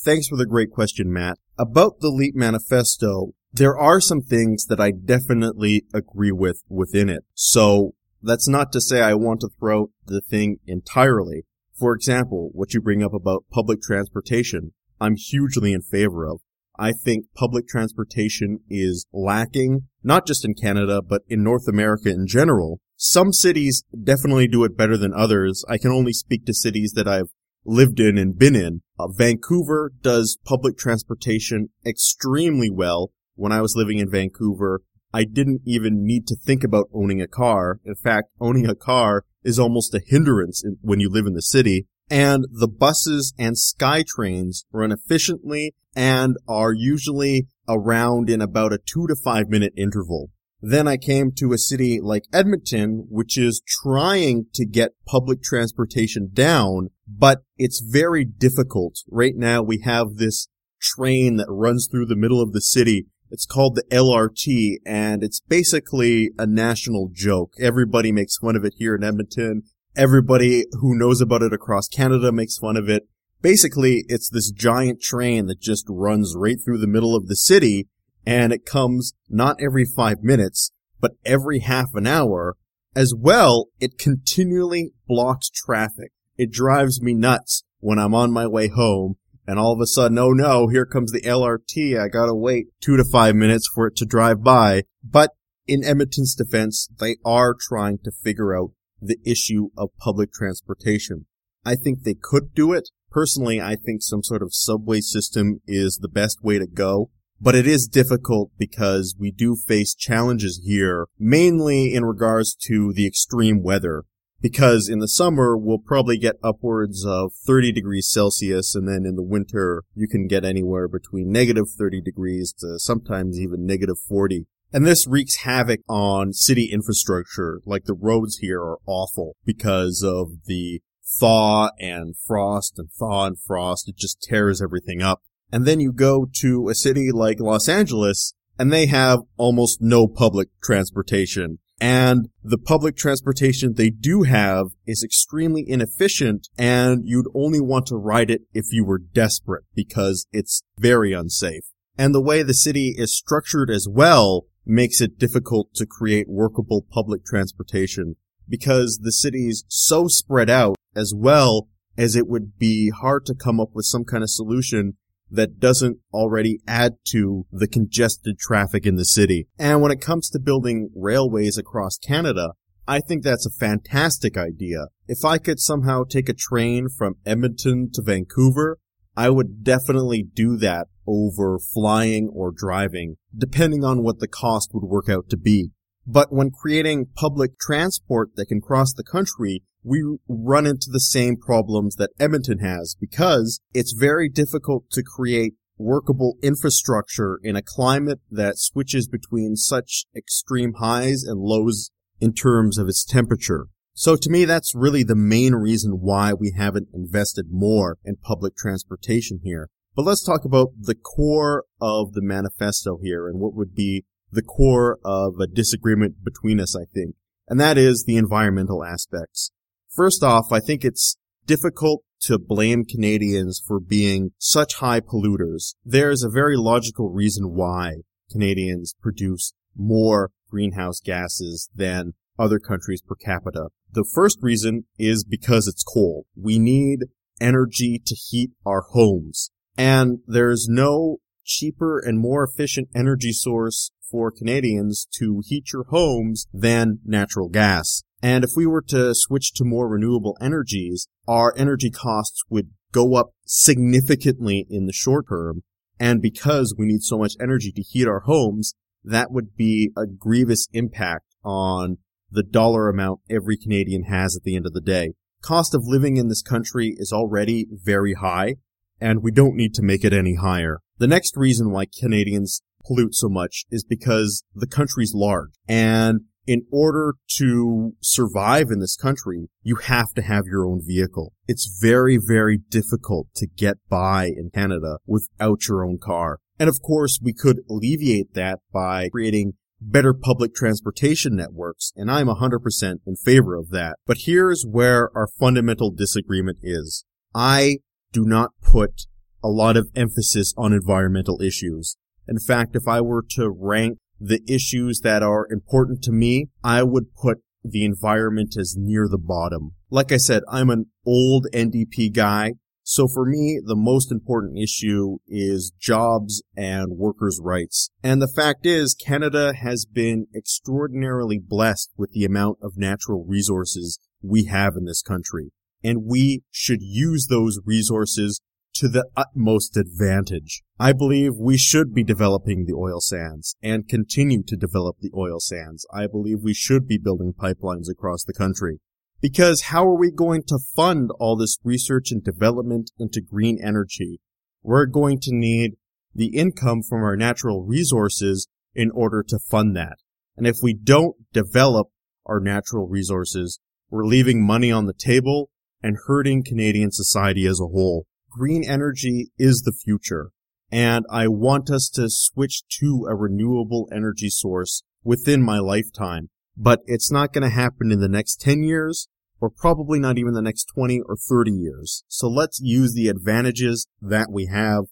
Thanks 0.05 0.29
for 0.29 0.37
the 0.37 0.47
great 0.47 0.71
question, 0.71 1.13
Matt. 1.13 1.39
About 1.59 2.01
the 2.01 2.11
LEAP 2.11 2.35
manifesto, 2.35 3.33
there 3.51 3.79
are 3.79 4.01
some 4.01 4.21
things 4.21 4.67
that 4.67 4.79
I 4.79 4.91
definitely 4.91 5.87
agree 5.95 6.33
with 6.33 6.63
within 6.69 7.09
it. 7.09 7.25
So 7.33 7.95
that's 8.23 8.47
not 8.47 8.73
to 8.73 8.81
say 8.81 9.01
I 9.01 9.15
want 9.15 9.41
to 9.41 9.49
throw 9.59 9.91
the 10.05 10.21
thing 10.21 10.59
entirely. 10.67 11.45
For 11.75 11.95
example, 11.95 12.51
what 12.53 12.75
you 12.75 12.83
bring 12.83 13.03
up 13.03 13.15
about 13.15 13.45
public 13.51 13.81
transportation, 13.81 14.73
I'm 15.01 15.17
hugely 15.17 15.73
in 15.73 15.81
favor 15.81 16.27
of. 16.27 16.41
I 16.79 16.93
think 16.93 17.27
public 17.35 17.67
transportation 17.67 18.59
is 18.69 19.07
lacking, 19.11 19.89
not 20.03 20.27
just 20.27 20.45
in 20.45 20.53
Canada, 20.53 21.01
but 21.01 21.23
in 21.27 21.43
North 21.43 21.69
America 21.69 22.11
in 22.11 22.27
general. 22.27 22.81
Some 22.97 23.33
cities 23.33 23.83
definitely 24.05 24.47
do 24.47 24.65
it 24.65 24.77
better 24.77 24.99
than 24.99 25.15
others. 25.15 25.65
I 25.69 25.79
can 25.79 25.91
only 25.91 26.13
speak 26.13 26.45
to 26.47 26.53
cities 26.53 26.93
that 26.97 27.09
I've 27.09 27.31
lived 27.65 27.99
in 27.99 28.19
and 28.19 28.39
been 28.39 28.55
in. 28.55 28.83
Uh, 28.99 29.09
Vancouver 29.09 29.93
does 30.01 30.39
public 30.45 30.77
transportation 30.79 31.69
extremely 31.85 32.71
well. 32.71 33.11
When 33.35 33.53
I 33.53 33.61
was 33.61 33.77
living 33.77 33.99
in 33.99 34.11
Vancouver, 34.11 34.83
I 35.13 35.25
didn't 35.25 35.63
even 35.67 36.05
need 36.05 36.27
to 36.29 36.37
think 36.37 36.65
about 36.65 36.89
owning 36.93 37.21
a 37.21 37.29
car. 37.29 37.81
In 37.85 37.95
fact, 37.95 38.29
owning 38.41 38.67
a 38.67 38.75
car 38.75 39.25
is 39.45 39.59
almost 39.59 39.95
a 39.95 40.01
hindrance 40.05 40.65
in, 40.65 40.79
when 40.81 41.01
you 41.01 41.11
live 41.11 41.27
in 41.27 41.35
the 41.35 41.43
city. 41.43 41.87
And 42.11 42.47
the 42.51 42.69
buses 42.69 43.35
and 43.39 43.59
sky 43.59 44.05
trains 44.07 44.65
run 44.73 44.93
efficiently 44.93 45.75
and 45.95 46.37
are 46.49 46.73
usually 46.73 47.47
around 47.69 48.31
in 48.31 48.41
about 48.41 48.73
a 48.73 48.79
two 48.79 49.07
to 49.09 49.17
five 49.17 49.49
minute 49.49 49.73
interval. 49.77 50.31
Then 50.61 50.89
I 50.89 50.97
came 50.97 51.33
to 51.37 51.53
a 51.53 51.59
city 51.59 52.01
like 52.01 52.25
Edmonton, 52.33 53.07
which 53.09 53.37
is 53.37 53.63
trying 53.67 54.47
to 54.55 54.65
get 54.65 54.93
public 55.07 55.43
transportation 55.43 56.31
down, 56.33 56.89
but 57.07 57.43
it's 57.57 57.81
very 57.81 58.25
difficult. 58.25 58.97
Right 59.11 59.35
now 59.37 59.63
we 59.63 59.81
have 59.85 60.17
this 60.17 60.49
train 60.81 61.37
that 61.37 61.47
runs 61.49 61.89
through 61.91 62.07
the 62.07 62.17
middle 62.17 62.41
of 62.41 62.53
the 62.53 62.61
city. 62.61 63.07
It's 63.31 63.47
called 63.47 63.75
the 63.75 63.85
LRT 63.85 64.77
and 64.85 65.23
it's 65.23 65.41
basically 65.41 66.31
a 66.39 66.47
national 66.47 67.11
joke. 67.13 67.53
Everybody 67.61 68.13
makes 68.13 68.39
fun 68.39 68.57
of 68.57 68.65
it 68.65 68.75
here 68.77 68.95
in 68.95 69.05
Edmonton. 69.05 69.63
Everybody 69.97 70.67
who 70.81 70.97
knows 70.97 71.21
about 71.21 71.43
it 71.43 71.53
across 71.53 71.89
Canada 71.89 72.31
makes 72.31 72.59
fun 72.59 72.77
of 72.77 72.89
it. 72.89 73.09
Basically, 73.43 74.05
it's 74.09 74.29
this 74.29 74.51
giant 74.51 75.01
train 75.01 75.47
that 75.47 75.61
just 75.61 75.87
runs 75.89 76.35
right 76.37 76.57
through 76.63 76.79
the 76.79 76.87
middle 76.87 77.15
of 77.15 77.27
the 77.27 77.37
city 77.37 77.89
and 78.27 78.53
it 78.53 78.67
comes 78.67 79.15
not 79.29 79.57
every 79.61 79.85
five 79.85 80.23
minutes, 80.23 80.73
but 81.01 81.13
every 81.25 81.61
half 81.61 81.89
an 81.95 82.07
hour. 82.07 82.57
As 82.95 83.15
well, 83.17 83.67
it 83.79 83.99
continually 83.99 84.93
blocks 85.07 85.51
traffic. 85.51 86.13
It 86.37 86.51
drives 86.51 87.01
me 87.01 87.15
nuts 87.15 87.65
when 87.81 87.99
I'm 87.99 88.15
on 88.15 88.33
my 88.33 88.47
way 88.47 88.69
home 88.69 89.17
and 89.47 89.59
all 89.59 89.73
of 89.73 89.81
a 89.81 89.87
sudden, 89.87 90.19
oh 90.19 90.31
no, 90.31 90.69
here 90.69 90.87
comes 90.87 91.13
the 91.13 91.21
LRT. 91.21 91.99
I 91.99 92.09
gotta 92.09 92.35
wait 92.35 92.67
two 92.81 92.97
to 92.97 93.05
five 93.05 93.37
minutes 93.37 93.69
for 93.73 93.87
it 93.87 93.97
to 93.97 94.05
drive 94.05 94.43
by. 94.43 94.83
But 95.05 95.31
in 95.67 95.85
Edmonton's 95.85 96.35
defense, 96.35 96.89
they 96.99 97.17
are 97.25 97.55
trying 97.59 97.99
to 98.05 98.11
figure 98.11 98.57
out 98.57 98.73
the 99.01 99.19
issue 99.25 99.69
of 99.77 99.97
public 99.99 100.33
transportation. 100.33 101.27
I 101.65 101.75
think 101.75 102.03
they 102.03 102.15
could 102.21 102.55
do 102.55 102.73
it. 102.73 102.91
Personally, 103.11 103.61
I 103.61 103.77
think 103.77 104.03
some 104.03 104.23
sort 104.23 104.43
of 104.43 104.55
subway 104.55 105.01
system 105.01 105.61
is 105.67 105.99
the 105.99 106.09
best 106.09 106.43
way 106.43 106.59
to 106.59 106.67
go. 106.67 107.11
But 107.41 107.55
it 107.55 107.67
is 107.67 107.87
difficult 107.87 108.51
because 108.59 109.15
we 109.19 109.31
do 109.31 109.57
face 109.57 109.95
challenges 109.95 110.63
here, 110.65 111.07
mainly 111.19 111.93
in 111.93 112.05
regards 112.05 112.55
to 112.67 112.93
the 112.95 113.07
extreme 113.07 113.63
weather. 113.63 114.05
Because 114.41 114.89
in 114.89 114.99
the 114.99 115.09
summer, 115.09 115.57
we'll 115.57 115.79
probably 115.79 116.19
get 116.19 116.37
upwards 116.43 117.05
of 117.07 117.33
30 117.47 117.73
degrees 117.73 118.09
Celsius, 118.09 118.75
and 118.75 118.87
then 118.87 119.05
in 119.07 119.17
the 119.17 119.23
winter, 119.23 119.83
you 119.95 120.07
can 120.07 120.27
get 120.27 120.45
anywhere 120.45 120.89
between 120.89 121.33
negative 121.33 121.67
30 121.71 122.01
degrees 122.03 122.53
to 122.61 122.79
sometimes 122.79 123.41
even 123.41 123.65
negative 123.65 123.97
40. 124.07 124.47
And 124.73 124.85
this 124.85 125.07
wreaks 125.07 125.37
havoc 125.37 125.81
on 125.89 126.33
city 126.33 126.71
infrastructure. 126.71 127.61
Like 127.65 127.85
the 127.85 127.95
roads 127.95 128.39
here 128.39 128.61
are 128.61 128.79
awful 128.87 129.37
because 129.45 130.03
of 130.05 130.45
the 130.45 130.83
thaw 131.19 131.71
and 131.79 132.15
frost 132.17 132.79
and 132.79 132.91
thaw 132.91 133.27
and 133.27 133.39
frost. 133.39 133.89
It 133.89 133.97
just 133.97 134.21
tears 134.21 134.61
everything 134.61 135.03
up. 135.03 135.23
And 135.53 135.65
then 135.65 135.81
you 135.81 135.93
go 135.93 136.27
to 136.41 136.69
a 136.69 136.75
city 136.75 137.11
like 137.13 137.41
Los 137.41 137.69
Angeles 137.69 138.35
and 138.59 138.73
they 138.73 138.87
have 138.87 139.21
almost 139.37 139.81
no 139.81 140.09
public 140.09 140.49
transportation. 140.63 141.59
And 141.81 142.29
the 142.43 142.59
public 142.59 142.97
transportation 142.97 143.75
they 143.75 143.91
do 143.91 144.23
have 144.23 144.69
is 144.87 145.03
extremely 145.03 145.65
inefficient 145.67 146.49
and 146.57 147.03
you'd 147.05 147.29
only 147.35 147.61
want 147.61 147.87
to 147.87 147.97
ride 147.97 148.31
it 148.31 148.43
if 148.55 148.67
you 148.71 148.85
were 148.85 148.99
desperate 148.99 149.65
because 149.75 150.27
it's 150.33 150.63
very 150.79 151.13
unsafe. 151.13 151.65
And 151.99 152.15
the 152.15 152.21
way 152.21 152.43
the 152.43 152.55
city 152.55 152.95
is 152.97 153.17
structured 153.17 153.71
as 153.71 153.87
well 153.91 154.47
makes 154.65 155.01
it 155.01 155.19
difficult 155.19 155.75
to 155.75 155.87
create 155.87 156.29
workable 156.29 156.85
public 156.91 157.25
transportation 157.25 158.17
because 158.49 159.01
the 159.03 159.13
city's 159.13 159.65
so 159.69 160.09
spread 160.09 160.51
out 160.51 160.77
as 160.95 161.13
well 161.15 161.69
as 161.99 162.17
it 162.17 162.27
would 162.27 162.59
be 162.59 162.91
hard 162.91 163.25
to 163.27 163.35
come 163.35 163.61
up 163.61 163.71
with 163.75 163.85
some 163.85 164.05
kind 164.05 164.23
of 164.23 164.31
solution 164.31 164.97
that 165.31 165.59
doesn't 165.59 165.99
already 166.13 166.61
add 166.67 166.95
to 167.09 167.47
the 167.51 167.67
congested 167.67 168.39
traffic 168.39 168.87
in 168.87 168.97
the 168.97 169.05
city. 169.05 169.49
And 169.59 169.83
when 169.83 169.93
it 169.93 170.01
comes 170.01 170.31
to 170.31 170.39
building 170.39 170.91
railways 170.95 171.59
across 171.59 171.99
Canada, 171.99 172.53
I 172.89 173.01
think 173.01 173.25
that's 173.25 173.47
a 173.47 173.59
fantastic 173.59 174.37
idea. 174.37 174.87
If 175.09 175.25
I 175.25 175.39
could 175.39 175.59
somehow 175.59 176.05
take 176.05 176.29
a 176.29 176.35
train 176.35 176.89
from 176.89 177.15
Edmonton 177.27 177.91
to 177.95 178.03
Vancouver, 178.03 178.79
I 179.17 179.31
would 179.31 179.65
definitely 179.65 180.23
do 180.23 180.57
that 180.59 180.87
over 181.07 181.59
flying 181.59 182.31
or 182.33 182.53
driving, 182.55 183.17
depending 183.37 183.83
on 183.83 184.03
what 184.03 184.19
the 184.19 184.29
cost 184.29 184.71
would 184.73 184.85
work 184.85 185.09
out 185.09 185.29
to 185.31 185.37
be. 185.37 185.71
But 186.07 186.33
when 186.33 186.51
creating 186.51 187.09
public 187.17 187.59
transport 187.59 188.31
that 188.37 188.47
can 188.47 188.61
cross 188.61 188.93
the 188.93 189.03
country, 189.03 189.65
we 189.83 190.19
run 190.29 190.67
into 190.67 190.89
the 190.91 191.01
same 191.01 191.37
problems 191.37 191.97
that 191.97 192.11
Edmonton 192.19 192.59
has 192.61 192.97
because 193.01 193.61
it's 193.75 193.93
very 193.93 194.29
difficult 194.29 194.91
to 194.93 195.03
create 195.03 195.55
workable 195.79 196.37
infrastructure 196.43 197.39
in 197.43 197.57
a 197.57 197.63
climate 197.63 198.21
that 198.31 198.59
switches 198.59 199.09
between 199.09 199.57
such 199.57 200.05
extreme 200.17 200.75
highs 200.79 201.23
and 201.23 201.41
lows 201.41 201.91
in 202.21 202.33
terms 202.33 202.79
of 202.79 202.89
its 202.89 203.05
temperature. 203.05 203.67
So 203.93 204.17
to 204.17 204.31
me, 204.31 204.45
that's 204.45 204.75
really 204.75 205.03
the 205.03 205.15
main 205.17 205.55
reason 205.55 205.99
why 206.01 206.33
we 206.35 206.55
haven't 206.57 206.89
invested 206.95 207.47
more 207.51 207.99
in 208.05 208.17
public 208.17 208.57
transportation 208.57 209.41
here. 209.43 209.69
But 209.95 210.05
let's 210.05 210.25
talk 210.25 210.45
about 210.45 210.69
the 210.79 210.95
core 210.95 211.65
of 211.81 212.13
the 212.13 212.23
manifesto 212.23 212.99
here 213.03 213.29
and 213.29 213.41
what 213.41 213.55
would 213.55 213.75
be 213.75 214.05
the 214.37 214.43
core 214.43 214.99
of 215.05 215.41
a 215.41 215.49
disagreement 215.49 216.23
between 216.23 216.61
us, 216.61 216.77
I 216.77 216.85
think. 216.85 217.17
And 217.49 217.59
that 217.59 217.77
is 217.79 218.05
the 218.07 218.17
environmental 218.17 218.85
aspects. 218.85 219.51
First 219.89 220.23
off, 220.23 220.53
I 220.53 220.61
think 220.61 220.85
it's 220.85 221.17
difficult 221.47 222.03
to 222.23 222.39
blame 222.39 222.85
Canadians 222.85 223.63
for 223.67 223.81
being 223.81 224.31
such 224.39 224.75
high 224.75 225.01
polluters. 225.01 225.75
There's 225.85 226.23
a 226.23 226.31
very 226.31 226.57
logical 226.57 227.11
reason 227.11 227.55
why 227.55 228.03
Canadians 228.31 228.95
produce 229.01 229.55
more 229.75 230.31
greenhouse 230.51 231.01
gases 231.01 231.69
than 231.75 232.13
other 232.39 232.59
countries 232.59 233.03
per 233.03 233.15
capita. 233.15 233.69
The 233.91 234.09
first 234.15 234.39
reason 234.43 234.85
is 234.99 235.25
because 235.25 235.67
it's 235.67 235.83
cold. 235.83 236.27
We 236.37 236.59
need 236.59 237.07
energy 237.41 238.01
to 238.05 238.15
heat 238.15 238.51
our 238.65 238.83
homes. 238.91 239.51
And 239.79 240.19
there's 240.27 240.67
no 240.69 241.19
cheaper 241.45 241.99
and 241.99 242.19
more 242.19 242.45
efficient 242.45 242.89
energy 242.95 243.33
source 243.33 243.93
for 244.11 244.31
Canadians 244.31 245.07
to 245.19 245.43
heat 245.45 245.73
your 245.73 245.85
homes 245.85 246.47
than 246.53 247.01
natural 247.05 247.49
gas. 247.49 248.03
And 248.23 248.45
if 248.45 248.51
we 248.57 248.67
were 248.67 248.83
to 248.89 249.15
switch 249.15 249.53
to 249.55 249.65
more 249.65 249.89
renewable 249.89 250.37
energies, 250.41 251.09
our 251.29 251.55
energy 251.57 251.91
costs 251.91 252.43
would 252.49 252.71
go 252.93 253.15
up 253.15 253.31
significantly 253.45 254.67
in 254.71 254.87
the 254.87 254.93
short 254.93 255.27
term. 255.29 255.63
And 255.99 256.21
because 256.23 256.75
we 256.77 256.87
need 256.87 257.03
so 257.03 257.19
much 257.19 257.35
energy 257.41 257.73
to 257.73 257.83
heat 257.83 258.09
our 258.09 258.21
homes, 258.21 258.75
that 259.05 259.31
would 259.31 259.57
be 259.57 259.93
a 259.97 260.07
grievous 260.07 260.67
impact 260.73 261.27
on 261.45 261.99
the 262.31 262.43
dollar 262.43 262.89
amount 262.89 263.21
every 263.31 263.57
Canadian 263.57 264.05
has 264.05 264.37
at 264.37 264.43
the 264.43 264.57
end 264.57 264.67
of 264.67 264.73
the 264.73 264.81
day. 264.81 265.13
Cost 265.43 265.75
of 265.75 265.83
living 265.85 266.17
in 266.17 266.29
this 266.29 266.43
country 266.43 266.95
is 266.97 267.13
already 267.13 267.67
very 267.71 268.15
high, 268.15 268.57
and 269.01 269.23
we 269.23 269.31
don't 269.31 269.55
need 269.55 269.75
to 269.75 269.83
make 269.83 270.05
it 270.05 270.13
any 270.13 270.35
higher. 270.35 270.81
The 270.99 271.07
next 271.07 271.37
reason 271.37 271.71
why 271.71 271.85
Canadians 272.01 272.63
pollute 272.87 273.15
so 273.15 273.29
much 273.29 273.65
is 273.71 273.85
because 273.85 274.45
the 274.55 274.67
country's 274.67 275.13
large. 275.15 275.51
And 275.69 276.23
in 276.47 276.63
order 276.71 277.15
to 277.39 277.95
survive 278.01 278.69
in 278.71 278.79
this 278.79 278.97
country, 278.97 279.49
you 279.63 279.77
have 279.77 280.13
to 280.15 280.23
have 280.23 280.45
your 280.47 280.67
own 280.67 280.81
vehicle. 280.87 281.33
It's 281.49 281.79
very, 281.81 282.19
very 282.25 282.59
difficult 282.71 283.29
to 283.37 283.47
get 283.47 283.79
by 283.89 284.27
in 284.27 284.51
Canada 284.55 284.99
without 285.07 285.67
your 285.69 285.85
own 285.85 285.99
car. 285.99 286.39
And 286.59 286.69
of 286.69 286.81
course, 286.83 287.19
we 287.23 287.33
could 287.33 287.61
alleviate 287.69 288.35
that 288.35 288.61
by 288.73 289.09
creating 289.11 289.55
better 289.81 290.15
public 290.15 290.55
transportation 290.55 291.37
networks, 291.37 291.93
and 291.97 292.11
I'm 292.11 292.29
100% 292.29 292.95
in 293.07 293.17
favor 293.17 293.57
of 293.57 293.71
that. 293.71 293.97
But 294.07 294.19
here's 294.21 294.65
where 294.65 295.11
our 295.15 295.29
fundamental 295.39 295.91
disagreement 295.91 296.59
is. 296.63 297.05
I 297.35 297.79
do 298.13 298.25
not 298.25 298.53
put 298.63 299.03
a 299.45 299.49
lot 299.49 299.77
of 299.77 299.91
emphasis 299.95 300.55
on 300.57 300.73
environmental 300.73 301.43
issues. 301.43 301.97
In 302.29 302.39
fact, 302.39 302.77
if 302.77 302.89
I 302.89 303.01
were 303.01 303.25
to 303.31 303.51
rank 303.51 303.99
the 304.21 304.41
issues 304.49 305.01
that 305.01 305.23
are 305.23 305.47
important 305.51 306.03
to 306.03 306.13
me, 306.13 306.47
I 306.65 306.83
would 306.83 307.15
put 307.15 307.39
the 307.63 307.85
environment 307.85 308.57
as 308.59 308.75
near 308.77 309.09
the 309.09 309.19
bottom. 309.19 309.73
Like 309.91 310.13
I 310.13 310.17
said, 310.17 310.43
I'm 310.51 310.71
an 310.71 310.87
old 311.05 311.47
NDP 311.53 312.13
guy. 312.15 312.53
So 312.83 313.09
for 313.09 313.27
me, 313.27 313.61
the 313.65 313.75
most 313.75 314.13
important 314.13 314.59
issue 314.59 315.19
is 315.27 315.73
jobs 315.79 316.43
and 316.57 316.97
workers' 316.97 317.41
rights. 317.43 317.91
And 318.03 318.23
the 318.23 318.29
fact 318.29 318.65
is, 318.65 318.95
Canada 318.95 319.55
has 319.55 319.85
been 319.85 320.27
extraordinarily 320.35 321.41
blessed 321.41 321.91
with 321.97 322.13
the 322.13 322.25
amount 322.25 322.59
of 322.63 322.77
natural 322.77 323.25
resources 323.27 323.99
we 324.23 324.45
have 324.45 324.75
in 324.77 324.85
this 324.85 325.03
country. 325.03 325.51
And 325.83 326.05
we 326.05 326.43
should 326.53 326.81
use 326.81 327.27
those 327.27 327.59
resources 327.65 328.41
to 328.79 328.89
the 328.89 329.09
utmost 329.17 329.77
advantage. 329.77 330.63
I 330.79 330.93
believe 330.93 331.33
we 331.39 331.57
should 331.57 331.95
be 331.95 332.05
developing 332.05 332.65
the 332.65 332.75
oil 332.75 333.01
sands 333.01 333.57
and 333.63 333.89
continue 333.89 334.43
to 334.45 334.57
develop 334.57 334.97
the 335.01 335.11
oil 335.17 335.41
sands. 335.41 335.87
I 335.93 336.07
believe 336.07 336.39
we 336.43 336.55
should 336.55 336.87
be 336.87 336.99
building 336.99 337.33
pipelines 337.33 337.91
across 337.91 338.25
the 338.25 338.33
country. 338.33 338.81
Because 339.21 339.63
how 339.63 339.87
are 339.87 339.99
we 339.99 340.11
going 340.11 340.43
to 340.49 340.59
fund 340.75 341.11
all 341.19 341.37
this 341.37 341.59
research 341.65 342.11
and 342.11 342.23
development 342.23 342.91
into 342.99 343.23
green 343.23 343.59
energy? 343.63 344.21
We're 344.63 344.87
going 344.87 345.21
to 345.23 345.35
need 345.35 345.73
the 346.15 346.37
income 346.37 346.83
from 346.83 347.03
our 347.03 347.17
natural 347.17 347.65
resources 347.65 348.49
in 348.75 348.91
order 348.91 349.25
to 349.29 349.39
fund 349.39 349.75
that. 349.77 349.97
And 350.37 350.47
if 350.47 350.59
we 350.63 350.75
don't 350.75 351.17
develop 351.33 351.89
our 352.27 352.41
natural 352.41 352.87
resources, 352.87 353.59
we're 353.91 354.05
leaving 354.05 354.47
money 354.47 354.71
on 354.71 354.87
the 354.87 354.93
table 354.93 355.51
and 355.83 355.97
hurting 356.07 356.45
Canadian 356.45 356.91
society 356.91 357.47
as 357.47 357.61
a 357.61 357.69
whole 357.69 358.07
green 358.37 358.65
energy 358.69 359.31
is 359.39 359.63
the 359.63 359.73
future, 359.73 360.31
and 360.71 361.05
I 361.11 361.29
want 361.29 361.71
us 361.71 361.89
to 361.95 362.09
switch 362.09 362.63
to 362.81 363.07
a 363.09 363.15
renewable 363.15 363.89
energy 363.93 364.29
source 364.29 364.83
within 365.03 365.43
my 365.43 365.59
lifetime. 365.59 366.29
But 366.57 366.81
it's 366.87 367.13
not 367.13 367.33
going 367.33 367.43
to 367.43 367.55
happen 367.55 367.93
in 367.93 368.01
the 368.01 368.09
next 368.09 368.41
10 368.41 368.63
years, 368.63 369.09
or 369.41 369.51
probably 369.51 369.99
not 369.99 370.19
even 370.19 370.33
the 370.33 370.43
next 370.43 370.67
20 370.75 371.01
or 371.07 371.17
30 371.17 371.51
years. 371.51 372.05
So 372.09 372.29
let's 372.29 372.61
use 372.63 372.95
the 372.95 373.09
advantages 373.09 373.87
that 374.01 374.29
we 374.31 374.47
have 374.47 374.85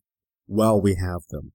while 0.46 0.80
we 0.80 0.96
have 0.96 1.22
them. 1.30 1.52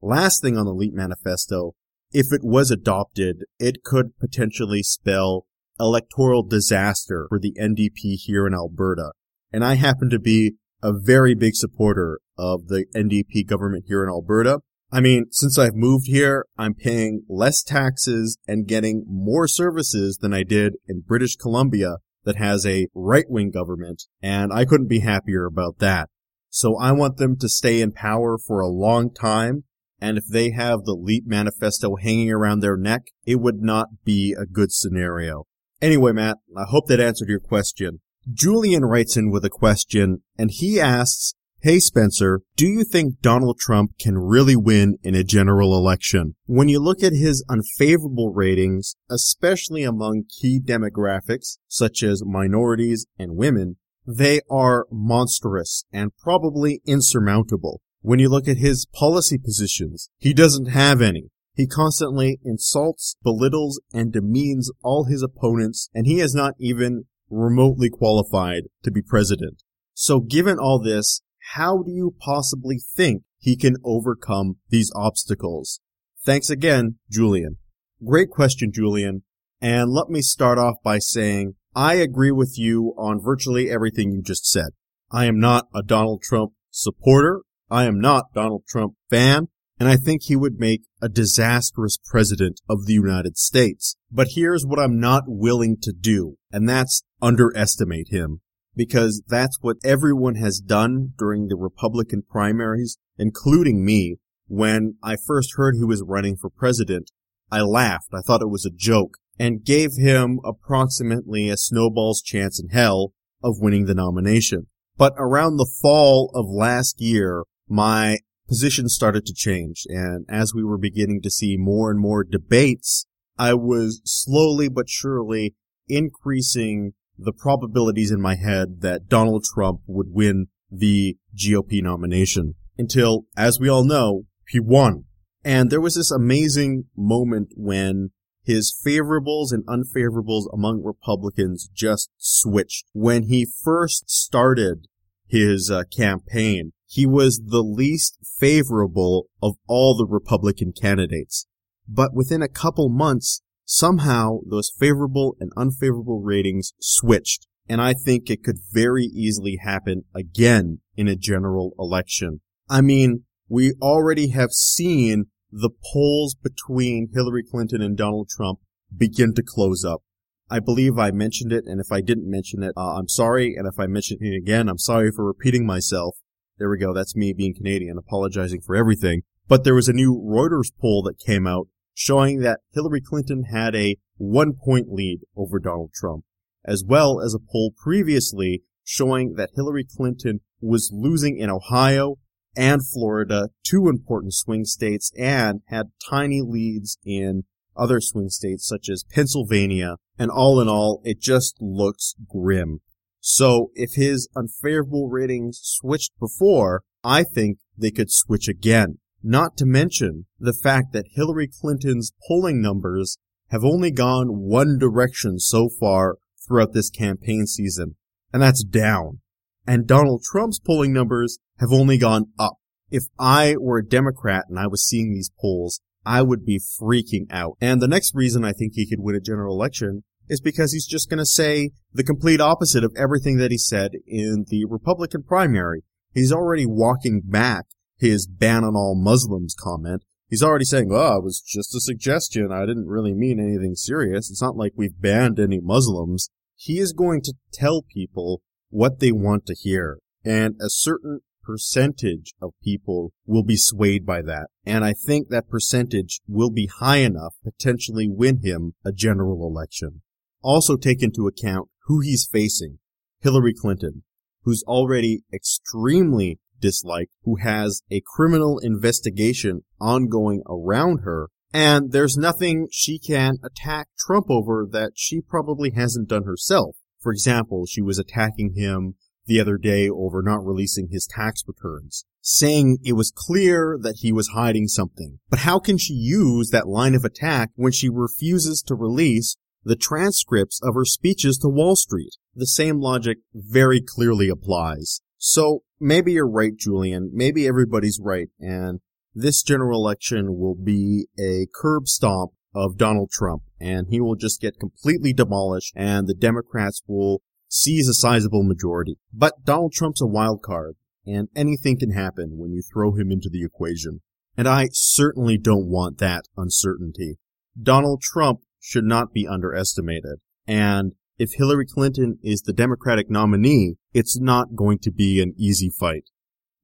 Last 0.00 0.40
thing 0.40 0.56
on 0.56 0.64
the 0.64 0.72
LEAP 0.72 0.94
manifesto, 0.94 1.74
if 2.12 2.32
it 2.32 2.40
was 2.42 2.70
adopted, 2.70 3.44
it 3.58 3.84
could 3.84 4.18
potentially 4.18 4.82
spell 4.82 5.46
electoral 5.78 6.42
disaster 6.42 7.26
for 7.28 7.38
the 7.38 7.54
NDP 7.60 8.14
here 8.24 8.46
in 8.46 8.54
Alberta. 8.54 9.12
And 9.52 9.64
I 9.64 9.74
happen 9.74 10.08
to 10.10 10.18
be 10.18 10.54
a 10.82 10.92
very 10.92 11.34
big 11.34 11.54
supporter 11.54 12.20
of 12.38 12.68
the 12.68 12.86
NDP 12.94 13.46
government 13.46 13.84
here 13.86 14.02
in 14.02 14.08
Alberta. 14.08 14.60
I 14.92 15.00
mean, 15.00 15.26
since 15.30 15.56
I've 15.56 15.74
moved 15.74 16.06
here, 16.06 16.46
I'm 16.58 16.74
paying 16.74 17.22
less 17.28 17.62
taxes 17.62 18.38
and 18.48 18.66
getting 18.66 19.04
more 19.06 19.46
services 19.46 20.18
than 20.20 20.34
I 20.34 20.42
did 20.42 20.74
in 20.88 21.04
British 21.06 21.36
Columbia 21.36 21.98
that 22.24 22.36
has 22.36 22.66
a 22.66 22.88
right-wing 22.94 23.50
government, 23.50 24.04
and 24.20 24.52
I 24.52 24.64
couldn't 24.64 24.88
be 24.88 25.00
happier 25.00 25.46
about 25.46 25.78
that. 25.78 26.08
So 26.48 26.76
I 26.76 26.90
want 26.92 27.18
them 27.18 27.36
to 27.38 27.48
stay 27.48 27.80
in 27.80 27.92
power 27.92 28.36
for 28.36 28.60
a 28.60 28.68
long 28.68 29.14
time, 29.14 29.64
and 30.00 30.18
if 30.18 30.24
they 30.26 30.50
have 30.50 30.84
the 30.84 30.98
LEAP 31.00 31.24
manifesto 31.26 31.94
hanging 31.94 32.32
around 32.32 32.60
their 32.60 32.76
neck, 32.76 33.02
it 33.24 33.36
would 33.36 33.60
not 33.60 33.88
be 34.04 34.34
a 34.36 34.44
good 34.44 34.72
scenario. 34.72 35.44
Anyway, 35.80 36.12
Matt, 36.12 36.38
I 36.56 36.64
hope 36.68 36.88
that 36.88 37.00
answered 37.00 37.28
your 37.28 37.40
question. 37.40 38.00
Julian 38.30 38.84
writes 38.84 39.16
in 39.16 39.30
with 39.30 39.44
a 39.44 39.50
question, 39.50 40.22
and 40.36 40.50
he 40.50 40.80
asks, 40.80 41.34
Hey 41.62 41.78
Spencer, 41.78 42.40
do 42.56 42.66
you 42.66 42.84
think 42.84 43.20
Donald 43.20 43.58
Trump 43.58 43.92
can 44.00 44.16
really 44.16 44.56
win 44.56 44.96
in 45.02 45.14
a 45.14 45.22
general 45.22 45.76
election? 45.76 46.34
When 46.46 46.70
you 46.70 46.80
look 46.80 47.02
at 47.02 47.12
his 47.12 47.44
unfavorable 47.50 48.32
ratings, 48.32 48.96
especially 49.10 49.82
among 49.82 50.24
key 50.40 50.58
demographics 50.58 51.58
such 51.68 52.02
as 52.02 52.24
minorities 52.24 53.06
and 53.18 53.36
women, 53.36 53.76
they 54.06 54.40
are 54.50 54.86
monstrous 54.90 55.84
and 55.92 56.16
probably 56.16 56.80
insurmountable. 56.86 57.82
When 58.00 58.18
you 58.18 58.30
look 58.30 58.48
at 58.48 58.56
his 58.56 58.86
policy 58.86 59.36
positions, 59.36 60.08
he 60.16 60.32
doesn't 60.32 60.70
have 60.70 61.02
any. 61.02 61.28
He 61.54 61.66
constantly 61.66 62.38
insults, 62.42 63.16
belittles, 63.22 63.82
and 63.92 64.12
demeans 64.12 64.70
all 64.82 65.04
his 65.04 65.22
opponents, 65.22 65.90
and 65.92 66.06
he 66.06 66.18
has 66.20 66.34
not 66.34 66.54
even 66.58 67.04
remotely 67.30 67.88
qualified 67.88 68.64
to 68.82 68.90
be 68.90 69.02
president. 69.02 69.62
So 69.94 70.20
given 70.20 70.58
all 70.58 70.80
this, 70.80 71.22
how 71.54 71.82
do 71.82 71.90
you 71.90 72.14
possibly 72.18 72.78
think 72.78 73.22
he 73.38 73.56
can 73.56 73.76
overcome 73.84 74.56
these 74.68 74.92
obstacles? 74.94 75.80
Thanks 76.24 76.50
again, 76.50 76.96
Julian. 77.10 77.56
Great 78.04 78.30
question, 78.30 78.72
Julian. 78.72 79.22
And 79.60 79.90
let 79.90 80.08
me 80.08 80.22
start 80.22 80.58
off 80.58 80.76
by 80.82 80.98
saying 80.98 81.54
I 81.74 81.94
agree 81.94 82.32
with 82.32 82.54
you 82.56 82.94
on 82.98 83.20
virtually 83.22 83.70
everything 83.70 84.10
you 84.10 84.22
just 84.22 84.46
said. 84.46 84.70
I 85.10 85.26
am 85.26 85.38
not 85.38 85.68
a 85.74 85.82
Donald 85.82 86.22
Trump 86.22 86.52
supporter. 86.70 87.42
I 87.70 87.84
am 87.84 88.00
not 88.00 88.34
Donald 88.34 88.64
Trump 88.68 88.94
fan 89.08 89.48
and 89.80 89.88
I 89.88 89.96
think 89.96 90.22
he 90.22 90.36
would 90.36 90.60
make 90.60 90.82
a 91.00 91.08
disastrous 91.08 91.98
president 92.04 92.60
of 92.68 92.84
the 92.84 92.92
United 92.92 93.38
States. 93.38 93.96
But 94.12 94.28
here's 94.34 94.66
what 94.66 94.78
I'm 94.78 95.00
not 95.00 95.24
willing 95.26 95.78
to 95.82 95.92
do, 95.98 96.36
and 96.52 96.68
that's 96.68 97.02
underestimate 97.22 98.08
him. 98.10 98.40
Because 98.76 99.22
that's 99.26 99.58
what 99.60 99.78
everyone 99.84 100.36
has 100.36 100.60
done 100.60 101.12
during 101.18 101.48
the 101.48 101.56
Republican 101.56 102.22
primaries, 102.28 102.98
including 103.18 103.84
me. 103.84 104.16
When 104.46 104.94
I 105.02 105.16
first 105.16 105.54
heard 105.56 105.74
he 105.76 105.84
was 105.84 106.02
running 106.06 106.36
for 106.36 106.50
president, 106.50 107.10
I 107.50 107.62
laughed. 107.62 108.08
I 108.12 108.20
thought 108.20 108.42
it 108.42 108.50
was 108.50 108.64
a 108.64 108.74
joke 108.74 109.16
and 109.38 109.64
gave 109.64 109.92
him 109.96 110.38
approximately 110.44 111.48
a 111.48 111.56
snowball's 111.56 112.22
chance 112.22 112.60
in 112.60 112.68
hell 112.68 113.12
of 113.42 113.56
winning 113.60 113.86
the 113.86 113.94
nomination. 113.94 114.66
But 114.96 115.14
around 115.16 115.56
the 115.56 115.70
fall 115.80 116.30
of 116.34 116.46
last 116.48 117.00
year, 117.00 117.44
my 117.68 118.18
position 118.48 118.88
started 118.88 119.24
to 119.26 119.34
change. 119.34 119.84
And 119.88 120.26
as 120.28 120.52
we 120.54 120.62
were 120.62 120.78
beginning 120.78 121.22
to 121.22 121.30
see 121.30 121.56
more 121.56 121.90
and 121.90 122.00
more 122.00 122.24
debates, 122.24 123.06
I 123.38 123.54
was 123.54 124.02
slowly 124.04 124.68
but 124.68 124.88
surely 124.88 125.54
increasing 125.88 126.92
the 127.22 127.32
probabilities 127.32 128.10
in 128.10 128.20
my 128.20 128.36
head 128.36 128.80
that 128.80 129.08
Donald 129.08 129.44
Trump 129.44 129.80
would 129.86 130.08
win 130.10 130.46
the 130.70 131.16
GOP 131.36 131.82
nomination 131.82 132.54
until, 132.78 133.26
as 133.36 133.58
we 133.60 133.68
all 133.68 133.84
know, 133.84 134.24
he 134.48 134.60
won. 134.60 135.04
And 135.44 135.70
there 135.70 135.80
was 135.80 135.94
this 135.94 136.10
amazing 136.10 136.84
moment 136.96 137.52
when 137.56 138.10
his 138.42 138.74
favorables 138.84 139.52
and 139.52 139.64
unfavorables 139.66 140.44
among 140.52 140.82
Republicans 140.82 141.68
just 141.74 142.10
switched. 142.16 142.86
When 142.92 143.24
he 143.24 143.46
first 143.62 144.10
started 144.10 144.86
his 145.26 145.70
uh, 145.70 145.84
campaign, 145.94 146.72
he 146.86 147.06
was 147.06 147.42
the 147.46 147.62
least 147.62 148.18
favorable 148.38 149.28
of 149.42 149.54
all 149.68 149.96
the 149.96 150.06
Republican 150.06 150.72
candidates. 150.72 151.46
But 151.88 152.14
within 152.14 152.42
a 152.42 152.48
couple 152.48 152.88
months, 152.88 153.42
somehow 153.70 154.40
those 154.44 154.72
favorable 154.76 155.36
and 155.38 155.52
unfavorable 155.56 156.20
ratings 156.20 156.72
switched. 156.80 157.46
And 157.68 157.80
I 157.80 157.94
think 157.94 158.28
it 158.28 158.42
could 158.42 158.58
very 158.72 159.04
easily 159.04 159.58
happen 159.62 160.02
again 160.12 160.80
in 160.96 161.06
a 161.06 161.14
general 161.14 161.74
election. 161.78 162.40
I 162.68 162.80
mean, 162.80 163.24
we 163.48 163.74
already 163.80 164.30
have 164.30 164.50
seen 164.50 165.26
the 165.52 165.70
polls 165.92 166.34
between 166.34 167.10
Hillary 167.14 167.44
Clinton 167.48 167.80
and 167.80 167.96
Donald 167.96 168.28
Trump 168.28 168.58
begin 168.96 169.34
to 169.34 169.42
close 169.46 169.84
up. 169.84 170.02
I 170.50 170.58
believe 170.58 170.98
I 170.98 171.12
mentioned 171.12 171.52
it, 171.52 171.64
and 171.64 171.80
if 171.80 171.92
I 171.92 172.00
didn't 172.00 172.28
mention 172.28 172.64
it, 172.64 172.72
uh, 172.76 172.96
I'm 172.96 173.08
sorry, 173.08 173.54
and 173.54 173.68
if 173.68 173.78
I 173.78 173.86
mention 173.86 174.18
it 174.20 174.36
again, 174.36 174.68
I'm 174.68 174.78
sorry 174.78 175.12
for 175.12 175.24
repeating 175.24 175.64
myself. 175.64 176.16
There 176.58 176.68
we 176.68 176.78
go, 176.78 176.92
that's 176.92 177.14
me 177.14 177.32
being 177.32 177.54
Canadian, 177.54 177.98
apologizing 177.98 178.62
for 178.62 178.74
everything. 178.74 179.22
But 179.46 179.62
there 179.62 179.76
was 179.76 179.88
a 179.88 179.92
new 179.92 180.12
Reuters 180.16 180.72
poll 180.80 181.02
that 181.04 181.24
came 181.24 181.46
out 181.46 181.68
showing 182.00 182.40
that 182.40 182.60
Hillary 182.72 183.02
Clinton 183.02 183.44
had 183.52 183.76
a 183.76 183.98
one 184.16 184.54
point 184.54 184.86
lead 184.90 185.20
over 185.36 185.58
Donald 185.58 185.90
Trump, 185.94 186.24
as 186.64 186.82
well 186.82 187.20
as 187.20 187.34
a 187.34 187.38
poll 187.38 187.74
previously 187.76 188.62
showing 188.82 189.34
that 189.34 189.50
Hillary 189.54 189.84
Clinton 189.84 190.40
was 190.62 190.90
losing 190.94 191.36
in 191.36 191.50
Ohio 191.50 192.16
and 192.56 192.80
Florida, 192.88 193.50
two 193.62 193.88
important 193.88 194.32
swing 194.32 194.64
states, 194.64 195.12
and 195.18 195.60
had 195.66 195.90
tiny 196.08 196.40
leads 196.40 196.96
in 197.04 197.44
other 197.76 198.00
swing 198.00 198.30
states 198.30 198.66
such 198.66 198.88
as 198.88 199.04
Pennsylvania. 199.04 199.96
And 200.18 200.30
all 200.30 200.58
in 200.58 200.68
all, 200.68 201.02
it 201.04 201.20
just 201.20 201.56
looks 201.60 202.14
grim. 202.26 202.80
So 203.20 203.72
if 203.74 203.90
his 203.96 204.26
unfavorable 204.34 205.10
ratings 205.10 205.60
switched 205.62 206.12
before, 206.18 206.82
I 207.04 207.24
think 207.24 207.58
they 207.76 207.90
could 207.90 208.10
switch 208.10 208.48
again. 208.48 209.00
Not 209.22 209.56
to 209.58 209.66
mention 209.66 210.26
the 210.38 210.54
fact 210.54 210.92
that 210.92 211.10
Hillary 211.12 211.48
Clinton's 211.48 212.12
polling 212.26 212.62
numbers 212.62 213.18
have 213.50 213.64
only 213.64 213.90
gone 213.90 214.48
one 214.48 214.78
direction 214.78 215.38
so 215.38 215.68
far 215.68 216.16
throughout 216.46 216.72
this 216.72 216.90
campaign 216.90 217.46
season, 217.46 217.96
and 218.32 218.42
that's 218.42 218.64
down. 218.64 219.20
And 219.66 219.86
Donald 219.86 220.22
Trump's 220.22 220.58
polling 220.58 220.92
numbers 220.92 221.38
have 221.58 221.72
only 221.72 221.98
gone 221.98 222.32
up. 222.38 222.54
If 222.90 223.04
I 223.18 223.56
were 223.58 223.78
a 223.78 223.86
Democrat 223.86 224.46
and 224.48 224.58
I 224.58 224.66
was 224.66 224.86
seeing 224.86 225.12
these 225.12 225.30
polls, 225.40 225.80
I 226.04 226.22
would 226.22 226.44
be 226.44 226.58
freaking 226.58 227.26
out. 227.30 227.56
And 227.60 227.80
the 227.80 227.88
next 227.88 228.14
reason 228.14 228.44
I 228.44 228.52
think 228.52 228.72
he 228.74 228.88
could 228.88 229.00
win 229.00 229.14
a 229.14 229.20
general 229.20 229.54
election 229.54 230.02
is 230.28 230.40
because 230.40 230.72
he's 230.72 230.86
just 230.86 231.10
going 231.10 231.18
to 231.18 231.26
say 231.26 231.70
the 231.92 232.04
complete 232.04 232.40
opposite 232.40 232.84
of 232.84 232.94
everything 232.96 233.36
that 233.36 233.50
he 233.50 233.58
said 233.58 233.92
in 234.06 234.46
the 234.48 234.64
Republican 234.64 235.22
primary. 235.22 235.82
He's 236.14 236.32
already 236.32 236.66
walking 236.66 237.20
back 237.24 237.66
his 238.00 238.26
ban 238.26 238.64
on 238.64 238.74
all 238.74 238.94
Muslims 238.94 239.54
comment. 239.54 240.04
He's 240.28 240.42
already 240.42 240.64
saying, 240.64 240.90
"Oh, 240.90 241.18
it 241.18 241.24
was 241.24 241.40
just 241.40 241.74
a 241.74 241.80
suggestion. 241.80 242.50
I 242.52 242.66
didn't 242.66 242.86
really 242.86 243.14
mean 243.14 243.38
anything 243.38 243.74
serious. 243.74 244.30
It's 244.30 244.42
not 244.42 244.56
like 244.56 244.72
we've 244.76 245.00
banned 245.00 245.38
any 245.38 245.60
Muslims." 245.60 246.30
He 246.56 246.78
is 246.78 246.92
going 246.92 247.22
to 247.22 247.34
tell 247.52 247.82
people 247.82 248.42
what 248.68 249.00
they 249.00 249.12
want 249.12 249.46
to 249.46 249.54
hear. 249.54 249.98
And 250.24 250.56
a 250.60 250.68
certain 250.68 251.20
percentage 251.42 252.34
of 252.40 252.52
people 252.62 253.12
will 253.26 253.42
be 253.42 253.56
swayed 253.56 254.06
by 254.06 254.22
that. 254.22 254.48
And 254.64 254.84
I 254.84 254.92
think 254.92 255.28
that 255.28 255.48
percentage 255.48 256.20
will 256.28 256.50
be 256.50 256.66
high 256.66 256.98
enough 256.98 257.34
potentially 257.42 258.08
win 258.08 258.42
him 258.42 258.74
a 258.84 258.92
general 258.92 259.46
election. 259.46 260.02
Also 260.42 260.76
take 260.76 261.02
into 261.02 261.26
account 261.26 261.68
who 261.86 262.00
he's 262.00 262.28
facing. 262.30 262.78
Hillary 263.20 263.54
Clinton, 263.54 264.04
who's 264.44 264.62
already 264.66 265.24
extremely 265.32 266.38
disliked, 266.60 267.10
who 267.24 267.36
has 267.36 267.82
a 267.90 268.02
criminal 268.14 268.58
investigation 268.58 269.62
ongoing 269.80 270.42
around 270.48 271.00
her, 271.04 271.28
and 271.52 271.92
there's 271.92 272.16
nothing 272.16 272.68
she 272.70 272.98
can 272.98 273.38
attack 273.44 273.88
Trump 273.98 274.26
over 274.30 274.66
that 274.70 274.92
she 274.94 275.20
probably 275.20 275.70
hasn't 275.70 276.08
done 276.08 276.24
herself. 276.24 276.76
For 277.00 277.12
example, 277.12 277.66
she 277.66 277.82
was 277.82 277.98
attacking 277.98 278.54
him 278.54 278.94
the 279.26 279.40
other 279.40 279.56
day 279.56 279.88
over 279.88 280.22
not 280.22 280.44
releasing 280.44 280.88
his 280.90 281.06
tax 281.06 281.42
returns, 281.46 282.04
saying 282.20 282.78
it 282.84 282.94
was 282.94 283.12
clear 283.14 283.78
that 283.80 283.98
he 284.00 284.12
was 284.12 284.28
hiding 284.28 284.68
something. 284.68 285.18
But 285.28 285.40
how 285.40 285.58
can 285.58 285.78
she 285.78 285.94
use 285.94 286.50
that 286.50 286.68
line 286.68 286.94
of 286.94 287.04
attack 287.04 287.50
when 287.54 287.72
she 287.72 287.88
refuses 287.88 288.62
to 288.62 288.74
release 288.74 289.36
the 289.62 289.76
transcripts 289.76 290.60
of 290.62 290.74
her 290.74 290.84
speeches 290.84 291.38
to 291.38 291.48
Wall 291.48 291.76
Street? 291.76 292.16
The 292.34 292.46
same 292.46 292.80
logic 292.80 293.18
very 293.34 293.80
clearly 293.80 294.28
applies. 294.28 295.00
So 295.18 295.60
maybe 295.80 296.12
you're 296.12 296.28
right, 296.28 296.56
Julian. 296.56 297.10
Maybe 297.12 297.48
everybody's 297.48 297.98
right, 298.00 298.28
and 298.38 298.80
this 299.14 299.42
general 299.42 299.80
election 299.80 300.38
will 300.38 300.54
be 300.54 301.08
a 301.18 301.46
curb 301.52 301.88
stomp 301.88 302.32
of 302.54 302.76
Donald 302.76 303.10
Trump, 303.10 303.42
and 303.60 303.86
he 303.90 304.00
will 304.00 304.16
just 304.16 304.40
get 304.40 304.60
completely 304.60 305.12
demolished, 305.12 305.72
and 305.76 306.06
the 306.06 306.14
Democrats 306.14 306.82
will 306.86 307.22
seize 307.48 307.88
a 307.88 307.94
sizable 307.94 308.42
majority. 308.42 308.98
But 309.12 309.44
Donald 309.44 309.72
Trump's 309.72 310.00
a 310.00 310.06
wild 310.06 310.42
card, 310.42 310.76
and 311.06 311.28
anything 311.34 311.78
can 311.78 311.92
happen 311.92 312.38
when 312.38 312.52
you 312.52 312.62
throw 312.62 312.92
him 312.92 313.10
into 313.10 313.28
the 313.30 313.44
equation. 313.44 314.00
And 314.36 314.48
I 314.48 314.68
certainly 314.72 315.38
don't 315.38 315.68
want 315.68 315.98
that 315.98 316.24
uncertainty. 316.36 317.18
Donald 317.60 318.00
Trump 318.00 318.40
should 318.60 318.84
not 318.84 319.12
be 319.12 319.26
underestimated. 319.26 320.20
And 320.46 320.92
if 321.20 321.34
Hillary 321.34 321.66
Clinton 321.66 322.18
is 322.22 322.40
the 322.40 322.52
Democratic 322.54 323.10
nominee, 323.10 323.74
it's 323.92 324.18
not 324.18 324.56
going 324.56 324.78
to 324.78 324.90
be 324.90 325.20
an 325.20 325.34
easy 325.36 325.68
fight. 325.68 326.04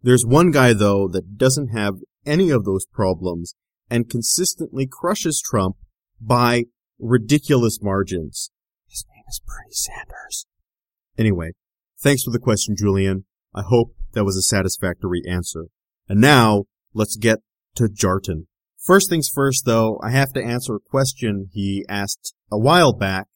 There's 0.01 0.25
one 0.25 0.51
guy, 0.51 0.73
though, 0.73 1.09
that 1.09 1.37
doesn't 1.37 1.77
have 1.77 1.97
any 2.25 2.49
of 2.49 2.65
those 2.65 2.87
problems 2.87 3.55
and 3.91 4.09
consistently 4.09 4.89
crushes 4.91 5.43
Trump 5.45 5.77
by 6.19 6.65
ridiculous 6.99 7.81
margins. 7.83 8.51
His 8.89 9.05
name 9.15 9.25
is 9.29 9.43
Bernie 9.47 9.73
Sanders. 9.73 10.47
Anyway, 11.19 11.51
thanks 12.03 12.23
for 12.23 12.31
the 12.31 12.39
question, 12.39 12.77
Julian. 12.79 13.27
I 13.55 13.61
hope 13.61 13.95
that 14.13 14.25
was 14.25 14.39
a 14.39 14.43
satisfactory 14.43 15.21
answer. 15.29 15.67
And 16.09 16.19
now, 16.19 16.65
let's 16.95 17.17
get 17.17 17.41
to 17.75 17.91
Jarton. 17.91 18.47
First 18.79 19.11
things 19.11 19.29
first, 19.29 19.67
though, 19.67 20.01
I 20.03 20.13
have 20.13 20.33
to 20.33 20.43
answer 20.43 20.77
a 20.77 20.81
question 20.81 21.51
he 21.53 21.85
asked 21.91 22.33
a 22.51 22.59
while 22.59 22.95
back, 22.95 23.27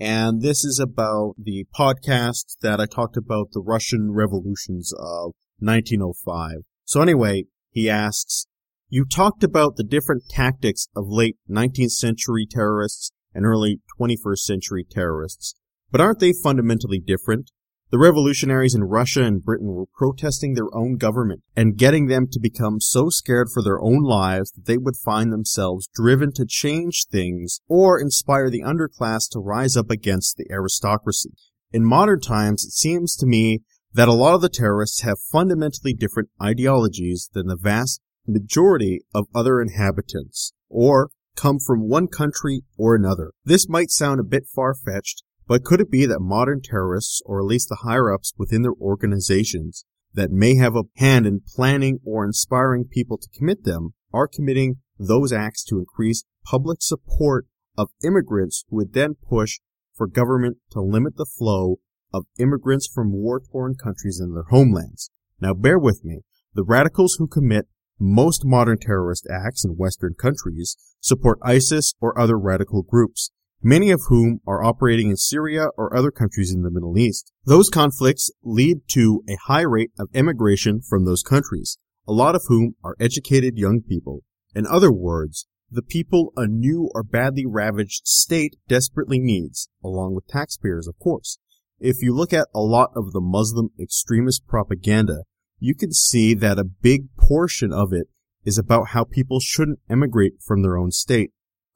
and 0.00 0.42
this 0.42 0.64
is 0.64 0.78
about 0.78 1.34
the 1.36 1.66
podcast 1.76 2.56
that 2.62 2.80
I 2.80 2.86
talked 2.86 3.16
about 3.16 3.48
the 3.52 3.60
Russian 3.60 4.12
revolutions 4.12 4.92
of 4.92 5.32
1905. 5.58 6.58
So 6.84 7.02
anyway, 7.02 7.44
he 7.70 7.90
asks, 7.90 8.46
you 8.88 9.04
talked 9.04 9.42
about 9.42 9.76
the 9.76 9.84
different 9.84 10.22
tactics 10.30 10.86
of 10.96 11.04
late 11.08 11.36
19th 11.50 11.90
century 11.90 12.46
terrorists 12.48 13.10
and 13.34 13.44
early 13.44 13.80
21st 14.00 14.38
century 14.38 14.86
terrorists. 14.88 15.54
But 15.90 16.00
aren't 16.00 16.20
they 16.20 16.32
fundamentally 16.32 17.00
different? 17.00 17.50
The 17.90 17.98
revolutionaries 17.98 18.74
in 18.74 18.84
Russia 18.84 19.22
and 19.22 19.42
Britain 19.42 19.72
were 19.72 19.86
protesting 19.86 20.52
their 20.52 20.68
own 20.74 20.96
government 20.96 21.42
and 21.56 21.78
getting 21.78 22.06
them 22.06 22.26
to 22.30 22.38
become 22.38 22.80
so 22.80 23.08
scared 23.08 23.48
for 23.48 23.62
their 23.62 23.80
own 23.80 24.02
lives 24.02 24.50
that 24.52 24.66
they 24.66 24.76
would 24.76 24.96
find 24.96 25.32
themselves 25.32 25.88
driven 25.94 26.30
to 26.34 26.44
change 26.44 27.06
things 27.10 27.60
or 27.66 27.98
inspire 27.98 28.50
the 28.50 28.62
underclass 28.62 29.26
to 29.30 29.40
rise 29.40 29.74
up 29.74 29.90
against 29.90 30.36
the 30.36 30.44
aristocracy. 30.50 31.30
In 31.72 31.82
modern 31.82 32.20
times, 32.20 32.62
it 32.62 32.72
seems 32.72 33.16
to 33.16 33.26
me 33.26 33.60
that 33.94 34.08
a 34.08 34.12
lot 34.12 34.34
of 34.34 34.42
the 34.42 34.50
terrorists 34.50 35.00
have 35.00 35.18
fundamentally 35.18 35.94
different 35.94 36.28
ideologies 36.42 37.30
than 37.32 37.46
the 37.46 37.56
vast 37.56 38.02
majority 38.26 39.00
of 39.14 39.28
other 39.34 39.62
inhabitants, 39.62 40.52
or 40.68 41.08
come 41.36 41.58
from 41.58 41.88
one 41.88 42.06
country 42.06 42.64
or 42.76 42.94
another. 42.94 43.32
This 43.44 43.66
might 43.66 43.90
sound 43.90 44.20
a 44.20 44.24
bit 44.24 44.46
far-fetched, 44.54 45.22
but 45.48 45.64
could 45.64 45.80
it 45.80 45.90
be 45.90 46.06
that 46.06 46.20
modern 46.20 46.60
terrorists, 46.62 47.20
or 47.24 47.40
at 47.40 47.46
least 47.46 47.68
the 47.68 47.80
higher 47.82 48.12
ups 48.12 48.34
within 48.36 48.62
their 48.62 48.74
organizations, 48.80 49.84
that 50.14 50.30
may 50.30 50.56
have 50.56 50.76
a 50.76 50.84
hand 50.96 51.26
in 51.26 51.40
planning 51.40 51.98
or 52.04 52.24
inspiring 52.24 52.84
people 52.84 53.18
to 53.18 53.28
commit 53.36 53.64
them, 53.64 53.94
are 54.12 54.28
committing 54.28 54.76
those 54.98 55.32
acts 55.32 55.64
to 55.64 55.78
increase 55.78 56.24
public 56.44 56.82
support 56.82 57.46
of 57.76 57.88
immigrants 58.04 58.64
who 58.68 58.76
would 58.76 58.92
then 58.92 59.14
push 59.14 59.58
for 59.94 60.06
government 60.06 60.58
to 60.70 60.80
limit 60.80 61.16
the 61.16 61.26
flow 61.26 61.76
of 62.12 62.26
immigrants 62.38 62.86
from 62.86 63.12
war-torn 63.12 63.74
countries 63.74 64.20
in 64.20 64.34
their 64.34 64.46
homelands. 64.50 65.10
Now 65.40 65.54
bear 65.54 65.78
with 65.78 66.04
me. 66.04 66.20
The 66.54 66.64
radicals 66.64 67.14
who 67.14 67.26
commit 67.26 67.66
Most 68.00 68.44
modern 68.44 68.78
terrorist 68.78 69.26
acts 69.28 69.64
in 69.64 69.72
Western 69.72 70.14
countries 70.14 70.76
support 71.00 71.40
ISIS 71.42 71.94
or 72.00 72.18
other 72.18 72.38
radical 72.38 72.82
groups, 72.82 73.32
many 73.62 73.90
of 73.90 74.02
whom 74.08 74.40
are 74.46 74.62
operating 74.62 75.10
in 75.10 75.16
Syria 75.16 75.68
or 75.76 75.96
other 75.96 76.10
countries 76.10 76.52
in 76.52 76.62
the 76.62 76.70
Middle 76.70 76.96
East. 76.96 77.32
Those 77.44 77.68
conflicts 77.68 78.30
lead 78.42 78.80
to 78.88 79.22
a 79.28 79.36
high 79.46 79.62
rate 79.62 79.90
of 79.98 80.08
emigration 80.14 80.80
from 80.80 81.04
those 81.04 81.22
countries, 81.22 81.78
a 82.06 82.12
lot 82.12 82.34
of 82.34 82.42
whom 82.48 82.74
are 82.84 82.96
educated 83.00 83.56
young 83.56 83.80
people. 83.80 84.22
In 84.54 84.66
other 84.66 84.92
words, 84.92 85.46
the 85.70 85.82
people 85.82 86.32
a 86.36 86.46
new 86.46 86.90
or 86.94 87.02
badly 87.02 87.44
ravaged 87.46 88.06
state 88.06 88.56
desperately 88.68 89.18
needs, 89.18 89.68
along 89.84 90.14
with 90.14 90.26
taxpayers, 90.26 90.86
of 90.86 90.98
course. 90.98 91.38
If 91.78 92.00
you 92.00 92.14
look 92.14 92.32
at 92.32 92.48
a 92.54 92.60
lot 92.60 92.90
of 92.96 93.12
the 93.12 93.20
Muslim 93.20 93.70
extremist 93.78 94.46
propaganda, 94.46 95.24
you 95.58 95.74
can 95.74 95.92
see 95.92 96.34
that 96.34 96.58
a 96.58 96.64
big 96.64 97.14
portion 97.16 97.72
of 97.72 97.92
it 97.92 98.08
is 98.44 98.58
about 98.58 98.88
how 98.88 99.04
people 99.04 99.40
shouldn't 99.40 99.80
emigrate 99.90 100.34
from 100.40 100.62
their 100.62 100.78
own 100.78 100.90
state. 100.90 101.32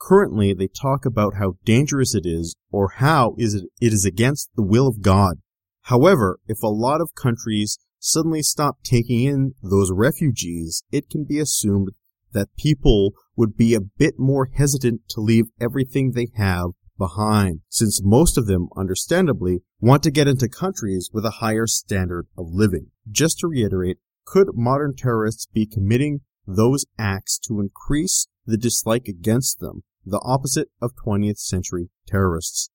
Currently, 0.08 0.52
they 0.54 0.66
talk 0.66 1.06
about 1.06 1.34
how 1.38 1.58
dangerous 1.64 2.12
it 2.12 2.26
is 2.26 2.56
or 2.72 2.94
how 2.96 3.36
is 3.38 3.54
it, 3.54 3.66
it 3.80 3.92
is 3.92 4.04
against 4.04 4.50
the 4.56 4.62
will 4.62 4.88
of 4.88 5.00
God. 5.00 5.36
However, 5.82 6.40
if 6.48 6.60
a 6.60 6.66
lot 6.66 7.00
of 7.00 7.14
countries 7.14 7.78
suddenly 8.00 8.42
stop 8.42 8.78
taking 8.82 9.22
in 9.22 9.54
those 9.62 9.92
refugees, 9.92 10.82
it 10.90 11.08
can 11.08 11.24
be 11.24 11.38
assumed 11.38 11.90
that 12.32 12.56
people 12.58 13.12
would 13.36 13.56
be 13.56 13.74
a 13.74 13.80
bit 13.80 14.14
more 14.18 14.50
hesitant 14.52 15.02
to 15.10 15.20
leave 15.20 15.46
everything 15.60 16.12
they 16.12 16.28
have 16.34 16.70
behind, 16.98 17.60
since 17.68 18.02
most 18.02 18.36
of 18.36 18.46
them, 18.46 18.68
understandably, 18.76 19.60
want 19.80 20.02
to 20.02 20.10
get 20.10 20.26
into 20.26 20.48
countries 20.48 21.10
with 21.12 21.24
a 21.24 21.38
higher 21.38 21.68
standard 21.68 22.26
of 22.36 22.46
living. 22.50 22.88
Just 23.08 23.38
to 23.38 23.46
reiterate, 23.46 23.98
could 24.24 24.48
modern 24.54 24.96
terrorists 24.96 25.46
be 25.46 25.64
committing 25.64 26.22
those 26.44 26.84
acts 26.98 27.38
to 27.38 27.60
increase 27.60 28.26
the 28.44 28.56
dislike 28.56 29.06
against 29.06 29.60
them 29.60 29.84
the 30.04 30.20
opposite 30.24 30.68
of 30.80 30.92
20th 31.06 31.38
century 31.38 31.90
terrorists. 32.06 32.70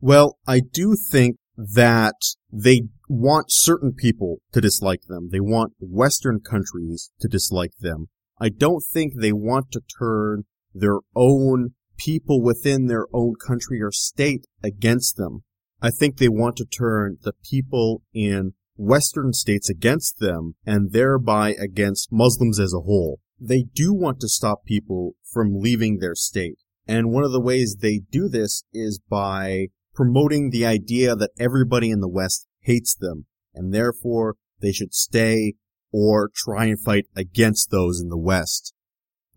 Well, 0.00 0.38
I 0.46 0.60
do 0.60 0.96
think 0.96 1.36
that 1.56 2.14
they 2.50 2.82
want 3.08 3.46
certain 3.50 3.92
people 3.92 4.38
to 4.52 4.60
dislike 4.60 5.02
them. 5.08 5.28
They 5.30 5.40
want 5.40 5.74
Western 5.78 6.40
countries 6.40 7.10
to 7.20 7.28
dislike 7.28 7.72
them. 7.80 8.08
I 8.40 8.48
don't 8.48 8.82
think 8.82 9.14
they 9.14 9.32
want 9.32 9.70
to 9.72 9.82
turn 9.98 10.44
their 10.74 11.00
own 11.14 11.74
people 11.98 12.42
within 12.42 12.86
their 12.86 13.06
own 13.12 13.34
country 13.34 13.82
or 13.82 13.92
state 13.92 14.46
against 14.62 15.16
them. 15.16 15.44
I 15.82 15.90
think 15.90 16.16
they 16.16 16.28
want 16.28 16.56
to 16.56 16.64
turn 16.64 17.18
the 17.22 17.34
people 17.44 18.02
in 18.14 18.54
Western 18.76 19.34
states 19.34 19.68
against 19.68 20.18
them 20.18 20.54
and 20.64 20.92
thereby 20.92 21.54
against 21.60 22.10
Muslims 22.10 22.58
as 22.58 22.72
a 22.72 22.80
whole. 22.80 23.20
They 23.38 23.64
do 23.74 23.92
want 23.92 24.20
to 24.20 24.28
stop 24.28 24.64
people 24.64 25.16
from 25.30 25.60
leaving 25.60 25.98
their 25.98 26.14
state. 26.14 26.58
And 26.90 27.12
one 27.12 27.22
of 27.22 27.30
the 27.30 27.40
ways 27.40 27.76
they 27.76 28.00
do 28.10 28.28
this 28.28 28.64
is 28.72 28.98
by 28.98 29.68
promoting 29.94 30.50
the 30.50 30.66
idea 30.66 31.14
that 31.14 31.30
everybody 31.38 31.88
in 31.88 32.00
the 32.00 32.08
West 32.08 32.48
hates 32.62 32.96
them, 32.96 33.26
and 33.54 33.72
therefore 33.72 34.34
they 34.60 34.72
should 34.72 34.92
stay 34.92 35.54
or 35.92 36.32
try 36.34 36.64
and 36.64 36.80
fight 36.80 37.06
against 37.14 37.70
those 37.70 38.00
in 38.00 38.08
the 38.08 38.18
West. 38.18 38.74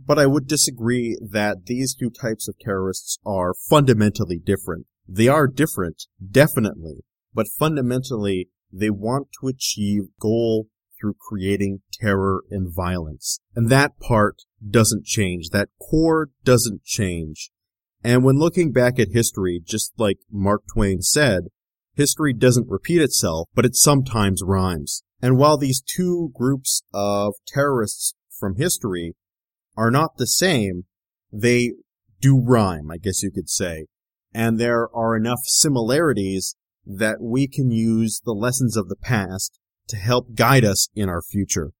But 0.04 0.18
I 0.18 0.26
would 0.26 0.48
disagree 0.48 1.16
that 1.22 1.68
these 1.68 1.94
two 1.94 2.10
types 2.10 2.48
of 2.48 2.58
terrorists 2.58 3.20
are 3.24 3.54
fundamentally 3.54 4.40
different. 4.44 4.88
They 5.08 5.28
are 5.28 5.46
different, 5.46 6.08
definitely, 6.28 7.04
but 7.36 7.46
fundamentally 7.60 8.50
they 8.72 8.90
want 8.90 9.28
to 9.40 9.48
achieve 9.48 10.06
goal 10.20 10.70
through 11.00 11.18
creating 11.20 11.82
terror 11.92 12.46
and 12.50 12.74
violence. 12.74 13.40
And 13.56 13.70
that 13.70 14.00
part 14.00 14.38
doesn't 14.70 15.06
change. 15.06 15.50
That 15.50 15.70
core 15.80 16.30
doesn't 16.44 16.84
change. 16.84 17.52
And 18.04 18.24
when 18.24 18.38
looking 18.38 18.72
back 18.72 19.00
at 19.00 19.10
history, 19.12 19.62
just 19.64 19.94
like 19.98 20.18
Mark 20.32 20.64
Twain 20.74 21.02
said, 21.02 21.44
history 21.96 22.34
doesn't 22.34 22.70
repeat 22.70 23.02
itself, 23.02 23.48
but 23.54 23.66
it 23.66 23.76
sometimes 23.76 24.42
rhymes. 24.44 25.04
And 25.22 25.38
while 25.38 25.58
these 25.58 25.82
two 25.82 26.32
groups 26.36 26.84
of 26.94 27.36
terrorists 27.48 28.14
from 28.38 28.56
history 28.56 29.16
are 29.78 29.92
not 29.92 30.18
the 30.18 30.28
same, 30.28 30.84
they 31.32 31.72
do 32.20 32.40
rhyme, 32.40 32.92
I 32.92 32.98
guess 32.98 33.24
you 33.24 33.32
could 33.32 33.50
say. 33.50 33.86
And 34.34 34.60
there 34.60 34.90
are 34.94 35.16
enough 35.16 35.40
similarities 35.44 36.56
that 36.86 37.22
we 37.22 37.48
can 37.48 37.72
use 37.72 38.22
the 38.26 38.34
lessons 38.34 38.76
of 38.76 38.90
the 38.90 38.96
past 38.96 39.60
to 39.88 39.96
help 39.96 40.36
guide 40.36 40.66
us 40.66 40.90
in 40.96 41.08
our 41.08 41.22
future. 41.22 41.72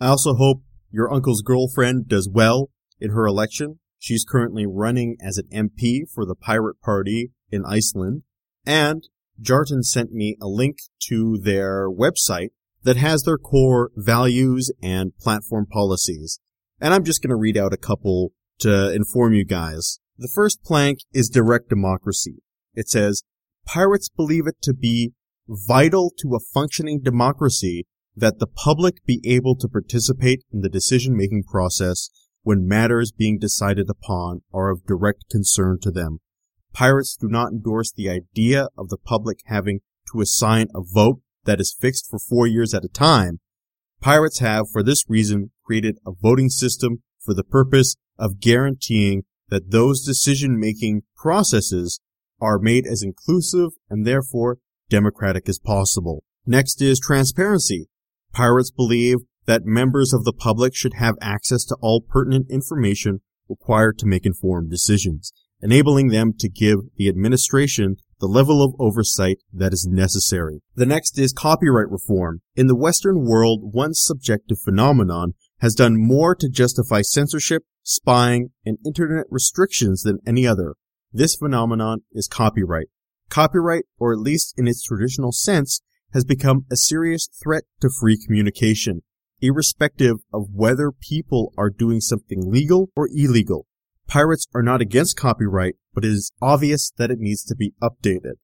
I 0.00 0.08
also 0.08 0.34
hope 0.34 0.62
your 0.92 1.12
uncle's 1.12 1.42
girlfriend 1.42 2.06
does 2.06 2.28
well 2.30 2.70
in 3.00 3.10
her 3.10 3.26
election. 3.26 3.80
She's 3.98 4.24
currently 4.24 4.66
running 4.66 5.16
as 5.20 5.38
an 5.38 5.48
MP 5.52 6.02
for 6.12 6.26
the 6.26 6.34
Pirate 6.34 6.80
Party 6.80 7.30
in 7.50 7.64
Iceland. 7.64 8.22
And 8.66 9.08
Jarton 9.40 9.82
sent 9.82 10.12
me 10.12 10.36
a 10.40 10.46
link 10.46 10.78
to 11.08 11.38
their 11.38 11.90
website 11.90 12.50
that 12.82 12.96
has 12.96 13.22
their 13.22 13.38
core 13.38 13.90
values 13.96 14.70
and 14.82 15.16
platform 15.18 15.66
policies. 15.66 16.40
And 16.80 16.92
I'm 16.92 17.04
just 17.04 17.22
going 17.22 17.30
to 17.30 17.36
read 17.36 17.56
out 17.56 17.72
a 17.72 17.78
couple 17.78 18.32
to 18.60 18.92
inform 18.92 19.34
you 19.34 19.44
guys. 19.44 19.98
The 20.18 20.30
first 20.32 20.62
plank 20.62 20.98
is 21.12 21.28
direct 21.28 21.68
democracy. 21.68 22.42
It 22.74 22.88
says, 22.88 23.22
Pirates 23.64 24.08
believe 24.08 24.46
it 24.46 24.56
to 24.62 24.74
be 24.74 25.12
vital 25.48 26.12
to 26.18 26.34
a 26.34 26.40
functioning 26.52 27.00
democracy 27.02 27.86
that 28.16 28.38
the 28.38 28.46
public 28.46 29.04
be 29.06 29.20
able 29.24 29.56
to 29.56 29.68
participate 29.68 30.44
in 30.52 30.60
the 30.60 30.68
decision-making 30.68 31.44
process 31.44 32.10
when 32.42 32.66
matters 32.66 33.12
being 33.12 33.38
decided 33.38 33.88
upon 33.88 34.42
are 34.52 34.70
of 34.70 34.84
direct 34.84 35.24
concern 35.30 35.78
to 35.80 35.90
them. 35.90 36.18
Pirates 36.72 37.16
do 37.16 37.28
not 37.28 37.52
endorse 37.52 37.92
the 37.92 38.10
idea 38.10 38.68
of 38.76 38.88
the 38.88 38.96
public 38.96 39.38
having 39.46 39.80
to 40.12 40.20
assign 40.20 40.66
a 40.74 40.82
vote 40.82 41.20
that 41.44 41.60
is 41.60 41.76
fixed 41.78 42.08
for 42.08 42.18
four 42.18 42.46
years 42.46 42.74
at 42.74 42.84
a 42.84 42.88
time. 42.88 43.40
Pirates 44.00 44.40
have, 44.40 44.66
for 44.70 44.82
this 44.82 45.04
reason, 45.08 45.50
created 45.64 45.98
a 46.06 46.12
voting 46.12 46.48
system 46.48 47.02
for 47.20 47.34
the 47.34 47.44
purpose 47.44 47.96
of 48.18 48.40
guaranteeing 48.40 49.22
that 49.48 49.70
those 49.70 50.04
decision-making 50.04 51.02
processes 51.16 52.00
are 52.40 52.58
made 52.58 52.86
as 52.86 53.02
inclusive 53.02 53.70
and 53.88 54.06
therefore 54.06 54.58
democratic 54.88 55.48
as 55.48 55.58
possible. 55.58 56.24
Next 56.44 56.82
is 56.82 56.98
transparency. 56.98 57.88
Pirates 58.32 58.70
believe 58.70 59.18
that 59.46 59.64
members 59.64 60.12
of 60.12 60.24
the 60.24 60.32
public 60.32 60.74
should 60.74 60.94
have 60.94 61.16
access 61.20 61.64
to 61.64 61.76
all 61.80 62.00
pertinent 62.00 62.46
information 62.50 63.20
required 63.48 63.98
to 63.98 64.06
make 64.06 64.24
informed 64.24 64.70
decisions, 64.70 65.32
enabling 65.60 66.08
them 66.08 66.32
to 66.38 66.48
give 66.48 66.78
the 66.96 67.08
administration 67.08 67.96
the 68.20 68.26
level 68.26 68.62
of 68.62 68.74
oversight 68.78 69.38
that 69.52 69.72
is 69.72 69.86
necessary. 69.90 70.60
The 70.76 70.86
next 70.86 71.18
is 71.18 71.32
copyright 71.32 71.90
reform. 71.90 72.40
In 72.54 72.68
the 72.68 72.76
Western 72.76 73.24
world, 73.26 73.74
one 73.74 73.94
subjective 73.94 74.58
phenomenon 74.64 75.34
has 75.58 75.74
done 75.74 75.96
more 75.96 76.34
to 76.36 76.48
justify 76.48 77.02
censorship, 77.02 77.64
spying, 77.82 78.50
and 78.64 78.78
internet 78.86 79.26
restrictions 79.28 80.02
than 80.02 80.20
any 80.26 80.46
other. 80.46 80.74
This 81.12 81.36
phenomenon 81.36 82.02
is 82.12 82.28
copyright. 82.28 82.86
Copyright, 83.28 83.84
or 83.98 84.12
at 84.12 84.20
least 84.20 84.54
in 84.56 84.68
its 84.68 84.82
traditional 84.84 85.32
sense, 85.32 85.82
has 86.12 86.24
become 86.24 86.66
a 86.70 86.76
serious 86.76 87.28
threat 87.42 87.64
to 87.80 87.90
free 88.00 88.18
communication, 88.22 89.02
irrespective 89.40 90.16
of 90.32 90.48
whether 90.52 90.92
people 90.92 91.52
are 91.56 91.70
doing 91.70 92.00
something 92.00 92.50
legal 92.50 92.90
or 92.94 93.08
illegal. 93.14 93.66
Pirates 94.06 94.46
are 94.54 94.62
not 94.62 94.80
against 94.80 95.16
copyright, 95.16 95.76
but 95.94 96.04
it 96.04 96.12
is 96.12 96.32
obvious 96.40 96.92
that 96.98 97.10
it 97.10 97.18
needs 97.18 97.44
to 97.44 97.56
be 97.56 97.72
updated. 97.82 98.34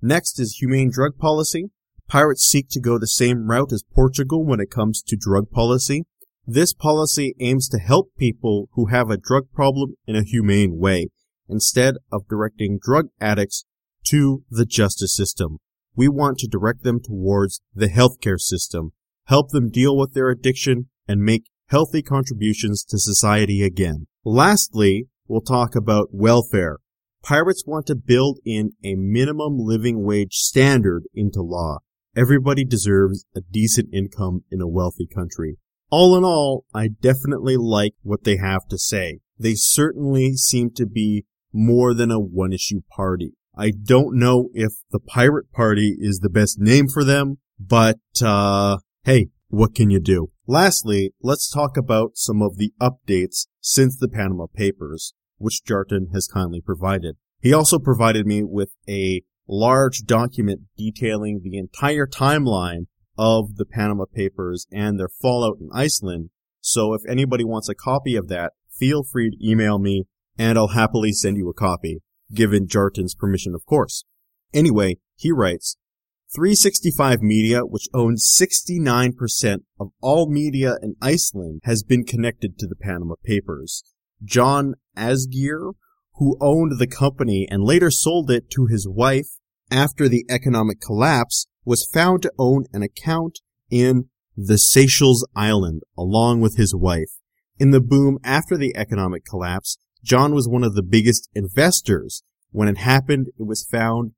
Next 0.00 0.38
is 0.40 0.56
humane 0.56 0.90
drug 0.90 1.18
policy. 1.18 1.66
Pirates 2.08 2.42
seek 2.42 2.68
to 2.70 2.80
go 2.80 2.98
the 2.98 3.06
same 3.06 3.48
route 3.48 3.72
as 3.72 3.84
Portugal 3.94 4.44
when 4.44 4.60
it 4.60 4.70
comes 4.70 5.02
to 5.02 5.16
drug 5.16 5.50
policy. 5.50 6.04
This 6.46 6.72
policy 6.72 7.34
aims 7.38 7.68
to 7.68 7.78
help 7.78 8.10
people 8.18 8.68
who 8.72 8.86
have 8.86 9.10
a 9.10 9.18
drug 9.18 9.44
problem 9.52 9.94
in 10.06 10.16
a 10.16 10.24
humane 10.24 10.78
way, 10.78 11.08
instead 11.48 11.96
of 12.10 12.26
directing 12.28 12.78
drug 12.82 13.08
addicts 13.20 13.64
to 14.06 14.42
the 14.50 14.64
justice 14.64 15.14
system. 15.14 15.58
We 15.94 16.08
want 16.08 16.38
to 16.38 16.48
direct 16.48 16.82
them 16.82 17.00
towards 17.00 17.60
the 17.74 17.88
healthcare 17.88 18.38
system, 18.38 18.92
help 19.24 19.50
them 19.50 19.70
deal 19.70 19.96
with 19.96 20.14
their 20.14 20.30
addiction, 20.30 20.88
and 21.06 21.20
make 21.22 21.50
healthy 21.66 22.02
contributions 22.02 22.84
to 22.84 22.98
society 22.98 23.62
again. 23.62 24.06
Lastly, 24.24 25.06
we'll 25.28 25.40
talk 25.40 25.74
about 25.74 26.08
welfare. 26.12 26.78
Pirates 27.22 27.64
want 27.66 27.86
to 27.86 27.94
build 27.94 28.38
in 28.44 28.72
a 28.82 28.94
minimum 28.94 29.56
living 29.58 30.04
wage 30.04 30.34
standard 30.34 31.04
into 31.14 31.42
law. 31.42 31.78
Everybody 32.16 32.64
deserves 32.64 33.24
a 33.36 33.40
decent 33.40 33.88
income 33.92 34.44
in 34.50 34.60
a 34.60 34.68
wealthy 34.68 35.06
country. 35.06 35.58
All 35.90 36.16
in 36.16 36.24
all, 36.24 36.64
I 36.74 36.88
definitely 36.88 37.56
like 37.56 37.94
what 38.02 38.24
they 38.24 38.36
have 38.36 38.66
to 38.68 38.78
say. 38.78 39.20
They 39.38 39.54
certainly 39.54 40.34
seem 40.34 40.70
to 40.76 40.86
be 40.86 41.24
more 41.52 41.94
than 41.94 42.10
a 42.10 42.20
one 42.20 42.52
issue 42.52 42.80
party. 42.90 43.32
I 43.60 43.72
don't 43.72 44.18
know 44.18 44.48
if 44.54 44.72
the 44.90 44.98
Pirate 44.98 45.52
Party 45.52 45.94
is 45.98 46.20
the 46.20 46.30
best 46.30 46.58
name 46.58 46.88
for 46.88 47.04
them, 47.04 47.40
but, 47.58 47.98
uh, 48.24 48.78
hey, 49.04 49.26
what 49.48 49.74
can 49.74 49.90
you 49.90 50.00
do? 50.00 50.30
Lastly, 50.46 51.12
let's 51.20 51.50
talk 51.50 51.76
about 51.76 52.12
some 52.14 52.40
of 52.40 52.56
the 52.56 52.72
updates 52.80 53.48
since 53.60 53.98
the 53.98 54.08
Panama 54.08 54.46
Papers, 54.46 55.12
which 55.36 55.62
Jarton 55.62 56.08
has 56.14 56.26
kindly 56.26 56.62
provided. 56.62 57.16
He 57.38 57.52
also 57.52 57.78
provided 57.78 58.26
me 58.26 58.42
with 58.42 58.70
a 58.88 59.24
large 59.46 60.04
document 60.06 60.62
detailing 60.78 61.42
the 61.44 61.58
entire 61.58 62.06
timeline 62.06 62.86
of 63.18 63.56
the 63.56 63.66
Panama 63.66 64.06
Papers 64.06 64.66
and 64.72 64.98
their 64.98 65.10
fallout 65.20 65.58
in 65.60 65.68
Iceland. 65.70 66.30
So 66.62 66.94
if 66.94 67.02
anybody 67.06 67.44
wants 67.44 67.68
a 67.68 67.74
copy 67.74 68.16
of 68.16 68.28
that, 68.28 68.54
feel 68.70 69.02
free 69.02 69.28
to 69.28 69.46
email 69.46 69.78
me 69.78 70.04
and 70.38 70.56
I'll 70.56 70.68
happily 70.68 71.12
send 71.12 71.36
you 71.36 71.50
a 71.50 71.52
copy, 71.52 72.00
given 72.32 72.66
Jarton's 72.66 73.14
permission, 73.14 73.54
of 73.54 73.64
course. 73.66 74.04
Anyway, 74.52 74.96
he 75.16 75.30
writes, 75.30 75.76
365 76.34 77.22
Media, 77.22 77.62
which 77.62 77.88
owns 77.92 78.32
69% 78.40 79.58
of 79.80 79.88
all 80.00 80.30
media 80.30 80.76
in 80.80 80.94
Iceland, 81.02 81.60
has 81.64 81.82
been 81.82 82.04
connected 82.04 82.56
to 82.58 82.68
the 82.68 82.76
Panama 82.76 83.14
Papers. 83.24 83.82
John 84.22 84.74
Asgeir, 84.96 85.72
who 86.14 86.36
owned 86.40 86.78
the 86.78 86.86
company 86.86 87.48
and 87.50 87.64
later 87.64 87.90
sold 87.90 88.30
it 88.30 88.48
to 88.50 88.66
his 88.66 88.86
wife 88.88 89.26
after 89.72 90.08
the 90.08 90.24
economic 90.30 90.80
collapse, 90.80 91.46
was 91.64 91.88
found 91.92 92.22
to 92.22 92.32
own 92.38 92.64
an 92.72 92.82
account 92.82 93.40
in 93.70 94.08
the 94.36 94.58
Seychelles 94.58 95.26
Island 95.34 95.82
along 95.98 96.40
with 96.40 96.56
his 96.56 96.74
wife. 96.74 97.10
In 97.58 97.72
the 97.72 97.80
boom 97.80 98.18
after 98.22 98.56
the 98.56 98.74
economic 98.76 99.24
collapse, 99.24 99.78
John 100.02 100.34
was 100.34 100.48
one 100.48 100.64
of 100.64 100.74
the 100.74 100.82
biggest 100.82 101.28
investors. 101.34 102.22
When 102.50 102.68
it 102.68 102.78
happened, 102.78 103.28
it 103.38 103.46
was 103.46 103.66
found 103.70 104.12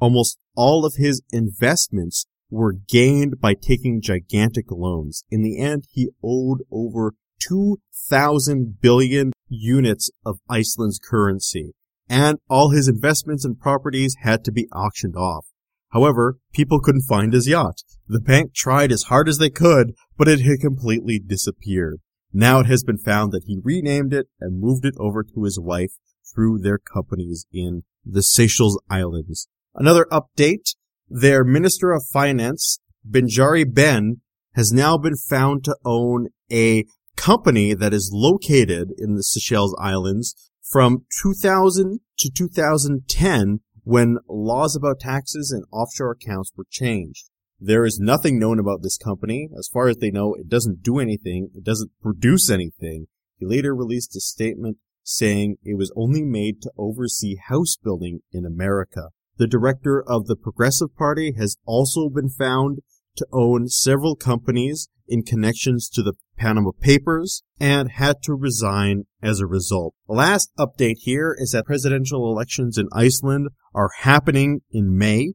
almost 0.00 0.38
all 0.54 0.84
of 0.84 0.94
his 0.96 1.22
investments 1.32 2.26
were 2.50 2.72
gained 2.72 3.40
by 3.40 3.54
taking 3.54 4.00
gigantic 4.00 4.70
loans. 4.70 5.24
In 5.30 5.42
the 5.42 5.58
end, 5.58 5.84
he 5.90 6.10
owed 6.22 6.62
over 6.70 7.14
2,000 7.40 8.80
billion 8.80 9.32
units 9.48 10.10
of 10.24 10.40
Iceland's 10.48 10.98
currency, 10.98 11.72
and 12.08 12.38
all 12.48 12.70
his 12.70 12.88
investments 12.88 13.44
and 13.44 13.58
properties 13.58 14.16
had 14.22 14.44
to 14.44 14.52
be 14.52 14.68
auctioned 14.72 15.16
off. 15.16 15.46
However, 15.90 16.38
people 16.52 16.80
couldn't 16.80 17.08
find 17.08 17.32
his 17.32 17.48
yacht. 17.48 17.82
The 18.06 18.20
bank 18.20 18.54
tried 18.54 18.92
as 18.92 19.04
hard 19.04 19.28
as 19.28 19.38
they 19.38 19.50
could, 19.50 19.94
but 20.16 20.28
it 20.28 20.40
had 20.40 20.60
completely 20.60 21.18
disappeared. 21.18 22.00
Now 22.38 22.60
it 22.60 22.66
has 22.66 22.84
been 22.84 22.98
found 22.98 23.32
that 23.32 23.46
he 23.46 23.58
renamed 23.64 24.14
it 24.14 24.28
and 24.40 24.60
moved 24.60 24.84
it 24.84 24.94
over 24.96 25.24
to 25.24 25.42
his 25.42 25.58
wife 25.58 25.94
through 26.32 26.60
their 26.60 26.78
companies 26.78 27.46
in 27.52 27.82
the 28.06 28.22
Seychelles 28.22 28.80
Islands. 28.88 29.48
Another 29.74 30.06
update, 30.12 30.76
their 31.08 31.42
Minister 31.42 31.90
of 31.90 32.06
Finance, 32.06 32.78
Benjari 33.04 33.64
Ben, 33.64 34.20
has 34.54 34.70
now 34.70 34.96
been 34.96 35.16
found 35.16 35.64
to 35.64 35.76
own 35.84 36.28
a 36.48 36.84
company 37.16 37.74
that 37.74 37.92
is 37.92 38.12
located 38.14 38.92
in 38.96 39.16
the 39.16 39.24
Seychelles 39.24 39.74
Islands 39.76 40.52
from 40.62 41.06
2000 41.20 41.98
to 42.18 42.30
2010 42.30 43.58
when 43.82 44.18
laws 44.28 44.76
about 44.76 45.00
taxes 45.00 45.50
and 45.50 45.64
offshore 45.72 46.12
accounts 46.12 46.52
were 46.56 46.66
changed. 46.70 47.30
There 47.60 47.84
is 47.84 47.98
nothing 47.98 48.38
known 48.38 48.58
about 48.58 48.82
this 48.82 48.96
company. 48.96 49.48
As 49.58 49.68
far 49.68 49.88
as 49.88 49.96
they 49.96 50.10
know, 50.10 50.34
it 50.34 50.48
doesn't 50.48 50.82
do 50.82 50.98
anything. 50.98 51.50
It 51.54 51.64
doesn't 51.64 51.90
produce 52.00 52.50
anything. 52.50 53.06
He 53.36 53.46
later 53.46 53.74
released 53.74 54.16
a 54.16 54.20
statement 54.20 54.78
saying 55.02 55.56
it 55.62 55.76
was 55.76 55.92
only 55.96 56.22
made 56.22 56.60
to 56.62 56.72
oversee 56.76 57.36
house 57.36 57.76
building 57.82 58.20
in 58.32 58.44
America. 58.44 59.08
The 59.38 59.46
director 59.46 60.02
of 60.06 60.26
the 60.26 60.36
Progressive 60.36 60.94
Party 60.96 61.34
has 61.38 61.56
also 61.64 62.08
been 62.08 62.28
found 62.28 62.80
to 63.16 63.26
own 63.32 63.68
several 63.68 64.16
companies 64.16 64.88
in 65.08 65.22
connections 65.22 65.88
to 65.88 66.02
the 66.02 66.14
Panama 66.36 66.70
Papers 66.80 67.42
and 67.58 67.90
had 67.90 68.22
to 68.22 68.34
resign 68.34 69.04
as 69.22 69.40
a 69.40 69.46
result. 69.46 69.94
The 70.06 70.14
last 70.14 70.52
update 70.58 70.98
here 70.98 71.34
is 71.38 71.52
that 71.52 71.66
presidential 71.66 72.30
elections 72.30 72.78
in 72.78 72.88
Iceland 72.92 73.48
are 73.74 73.90
happening 74.00 74.60
in 74.70 74.96
May. 74.96 75.34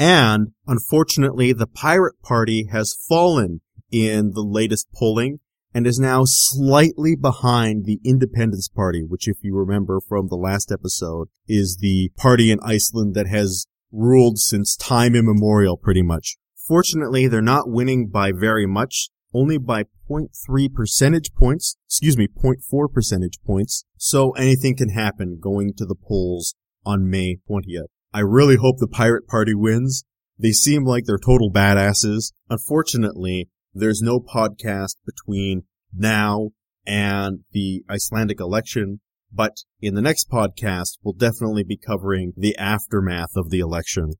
And 0.00 0.52
unfortunately, 0.66 1.52
the 1.52 1.66
Pirate 1.66 2.22
Party 2.22 2.68
has 2.72 2.96
fallen 3.06 3.60
in 3.90 4.30
the 4.30 4.40
latest 4.40 4.88
polling 4.94 5.40
and 5.74 5.86
is 5.86 5.98
now 6.00 6.22
slightly 6.24 7.14
behind 7.14 7.84
the 7.84 8.00
Independence 8.02 8.66
Party, 8.66 9.04
which 9.06 9.28
if 9.28 9.36
you 9.42 9.54
remember 9.54 10.00
from 10.00 10.28
the 10.28 10.38
last 10.38 10.72
episode 10.72 11.28
is 11.46 11.80
the 11.82 12.10
party 12.16 12.50
in 12.50 12.60
Iceland 12.62 13.14
that 13.14 13.26
has 13.26 13.66
ruled 13.92 14.38
since 14.38 14.74
time 14.74 15.14
immemorial 15.14 15.76
pretty 15.76 16.02
much. 16.02 16.38
Fortunately, 16.56 17.26
they're 17.26 17.42
not 17.42 17.68
winning 17.68 18.08
by 18.08 18.32
very 18.32 18.66
much 18.66 19.10
only 19.34 19.58
by 19.58 19.84
0.3 20.10 20.72
percentage 20.72 21.34
points, 21.34 21.76
excuse 21.86 22.16
me, 22.16 22.26
0.4 22.26 22.90
percentage 22.90 23.38
points. 23.44 23.84
So 23.98 24.30
anything 24.30 24.76
can 24.76 24.88
happen 24.88 25.38
going 25.38 25.74
to 25.76 25.84
the 25.84 25.94
polls 25.94 26.54
on 26.86 27.10
May 27.10 27.36
20th. 27.46 27.88
I 28.12 28.20
really 28.20 28.56
hope 28.56 28.76
the 28.78 28.88
Pirate 28.88 29.28
Party 29.28 29.54
wins. 29.54 30.04
They 30.38 30.50
seem 30.52 30.84
like 30.84 31.04
they're 31.04 31.18
total 31.18 31.50
badasses. 31.52 32.32
Unfortunately, 32.48 33.48
there's 33.72 34.02
no 34.02 34.18
podcast 34.18 34.96
between 35.06 35.62
now 35.94 36.50
and 36.86 37.40
the 37.52 37.84
Icelandic 37.88 38.40
election, 38.40 39.00
but 39.32 39.58
in 39.80 39.94
the 39.94 40.02
next 40.02 40.28
podcast, 40.28 40.98
we'll 41.02 41.14
definitely 41.14 41.62
be 41.62 41.76
covering 41.76 42.32
the 42.36 42.56
aftermath 42.56 43.36
of 43.36 43.50
the 43.50 43.60
election. 43.60 44.14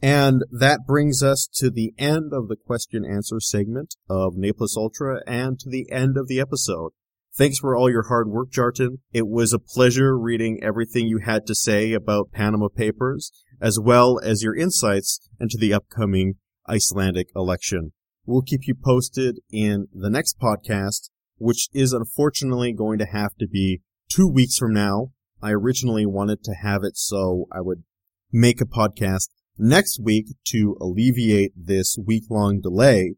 And 0.00 0.42
that 0.50 0.86
brings 0.86 1.22
us 1.22 1.48
to 1.54 1.70
the 1.70 1.92
end 1.98 2.32
of 2.32 2.48
the 2.48 2.56
question 2.56 3.04
answer 3.04 3.40
segment 3.40 3.96
of 4.08 4.36
Ne 4.36 4.52
Plus 4.52 4.76
Ultra 4.76 5.20
and 5.26 5.58
to 5.60 5.68
the 5.68 5.90
end 5.90 6.16
of 6.16 6.28
the 6.28 6.40
episode. 6.40 6.92
Thanks 7.36 7.58
for 7.58 7.74
all 7.74 7.90
your 7.90 8.04
hard 8.04 8.28
work, 8.28 8.52
Jarton. 8.52 8.98
It 9.12 9.26
was 9.26 9.52
a 9.52 9.58
pleasure 9.58 10.16
reading 10.16 10.60
everything 10.62 11.08
you 11.08 11.18
had 11.18 11.48
to 11.48 11.54
say 11.56 11.92
about 11.92 12.30
Panama 12.30 12.68
Papers, 12.68 13.32
as 13.60 13.76
well 13.76 14.20
as 14.22 14.44
your 14.44 14.54
insights 14.54 15.18
into 15.40 15.56
the 15.58 15.74
upcoming 15.74 16.34
Icelandic 16.68 17.30
election. 17.34 17.90
We'll 18.24 18.42
keep 18.42 18.68
you 18.68 18.76
posted 18.76 19.40
in 19.50 19.88
the 19.92 20.10
next 20.10 20.38
podcast, 20.38 21.10
which 21.36 21.70
is 21.74 21.92
unfortunately 21.92 22.72
going 22.72 23.00
to 23.00 23.06
have 23.06 23.34
to 23.40 23.48
be 23.48 23.80
two 24.08 24.28
weeks 24.28 24.56
from 24.56 24.72
now. 24.72 25.08
I 25.42 25.50
originally 25.50 26.06
wanted 26.06 26.44
to 26.44 26.54
have 26.54 26.84
it 26.84 26.96
so 26.96 27.46
I 27.50 27.62
would 27.62 27.82
make 28.30 28.60
a 28.60 28.64
podcast 28.64 29.30
next 29.58 30.00
week 30.00 30.36
to 30.50 30.76
alleviate 30.80 31.50
this 31.56 31.98
week 31.98 32.26
long 32.30 32.60
delay. 32.60 33.16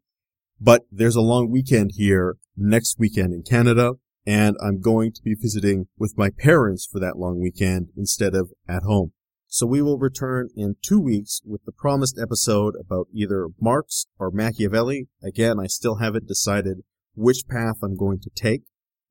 But 0.59 0.85
there's 0.91 1.15
a 1.15 1.21
long 1.21 1.51
weekend 1.51 1.91
here 1.93 2.37
next 2.57 2.97
weekend 2.97 3.31
in 3.31 3.43
Canada, 3.43 3.93
and 4.27 4.57
I'm 4.61 4.81
going 4.81 5.13
to 5.13 5.21
be 5.23 5.33
visiting 5.33 5.87
with 5.97 6.17
my 6.17 6.29
parents 6.29 6.85
for 6.85 6.99
that 6.99 7.17
long 7.17 7.39
weekend 7.39 7.87
instead 7.95 8.35
of 8.35 8.51
at 8.67 8.83
home. 8.83 9.13
So 9.47 9.65
we 9.65 9.81
will 9.81 9.97
return 9.97 10.49
in 10.53 10.75
two 10.85 10.99
weeks 10.99 11.39
with 11.45 11.63
the 11.63 11.71
promised 11.71 12.19
episode 12.21 12.75
about 12.77 13.07
either 13.13 13.47
Marx 13.61 14.07
or 14.19 14.29
Machiavelli. 14.29 15.07
Again, 15.23 15.57
I 15.61 15.67
still 15.67 15.95
haven't 15.95 16.27
decided 16.27 16.79
which 17.15 17.47
path 17.49 17.77
I'm 17.81 17.95
going 17.95 18.19
to 18.19 18.29
take. 18.29 18.63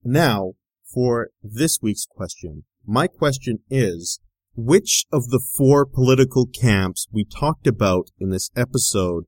Now, 0.05 0.53
for 0.93 1.31
this 1.43 1.79
week's 1.83 2.07
question. 2.07 2.65
My 2.87 3.07
question 3.07 3.61
is, 3.71 4.21
which 4.55 5.07
of 5.11 5.29
the 5.29 5.43
four 5.57 5.87
political 5.87 6.47
camps 6.47 7.09
we 7.11 7.25
talked 7.25 7.67
about 7.67 8.11
in 8.19 8.29
this 8.29 8.51
episode 8.55 9.25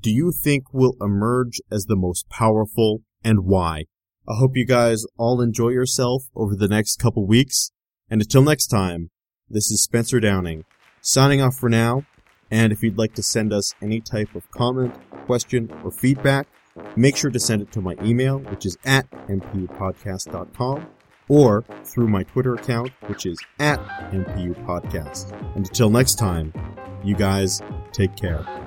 do 0.00 0.10
you 0.10 0.32
think 0.32 0.72
will 0.72 0.96
emerge 1.00 1.60
as 1.70 1.84
the 1.86 1.96
most 1.96 2.28
powerful 2.28 3.02
and 3.24 3.40
why? 3.44 3.84
I 4.28 4.34
hope 4.36 4.56
you 4.56 4.64
guys 4.64 5.04
all 5.16 5.40
enjoy 5.40 5.70
yourself 5.70 6.24
over 6.36 6.54
the 6.54 6.68
next 6.68 7.00
couple 7.00 7.26
weeks. 7.26 7.72
And 8.08 8.20
until 8.20 8.42
next 8.42 8.68
time, 8.68 9.10
this 9.48 9.70
is 9.70 9.82
Spencer 9.82 10.20
Downing, 10.20 10.64
signing 11.00 11.42
off 11.42 11.56
for 11.56 11.68
now. 11.68 12.04
And 12.50 12.72
if 12.72 12.82
you'd 12.82 12.98
like 12.98 13.14
to 13.14 13.22
send 13.22 13.52
us 13.52 13.74
any 13.82 14.00
type 14.00 14.34
of 14.34 14.48
comment, 14.50 14.94
question, 15.26 15.72
or 15.82 15.90
feedback, 15.90 16.46
make 16.94 17.16
sure 17.16 17.30
to 17.30 17.40
send 17.40 17.62
it 17.62 17.72
to 17.72 17.80
my 17.80 17.96
email, 18.02 18.38
which 18.38 18.64
is 18.64 18.76
at 18.84 19.10
mpupodcast.com 19.10 20.86
or 21.28 21.64
through 21.84 22.08
my 22.08 22.22
Twitter 22.22 22.54
account, 22.54 22.92
which 23.06 23.26
is 23.26 23.38
at 23.58 23.80
MPU 24.12 24.54
Podcast. 24.66 25.32
And 25.56 25.66
until 25.66 25.90
next 25.90 26.16
time, 26.16 26.52
you 27.02 27.16
guys 27.16 27.60
take 27.92 28.14
care. 28.16 28.61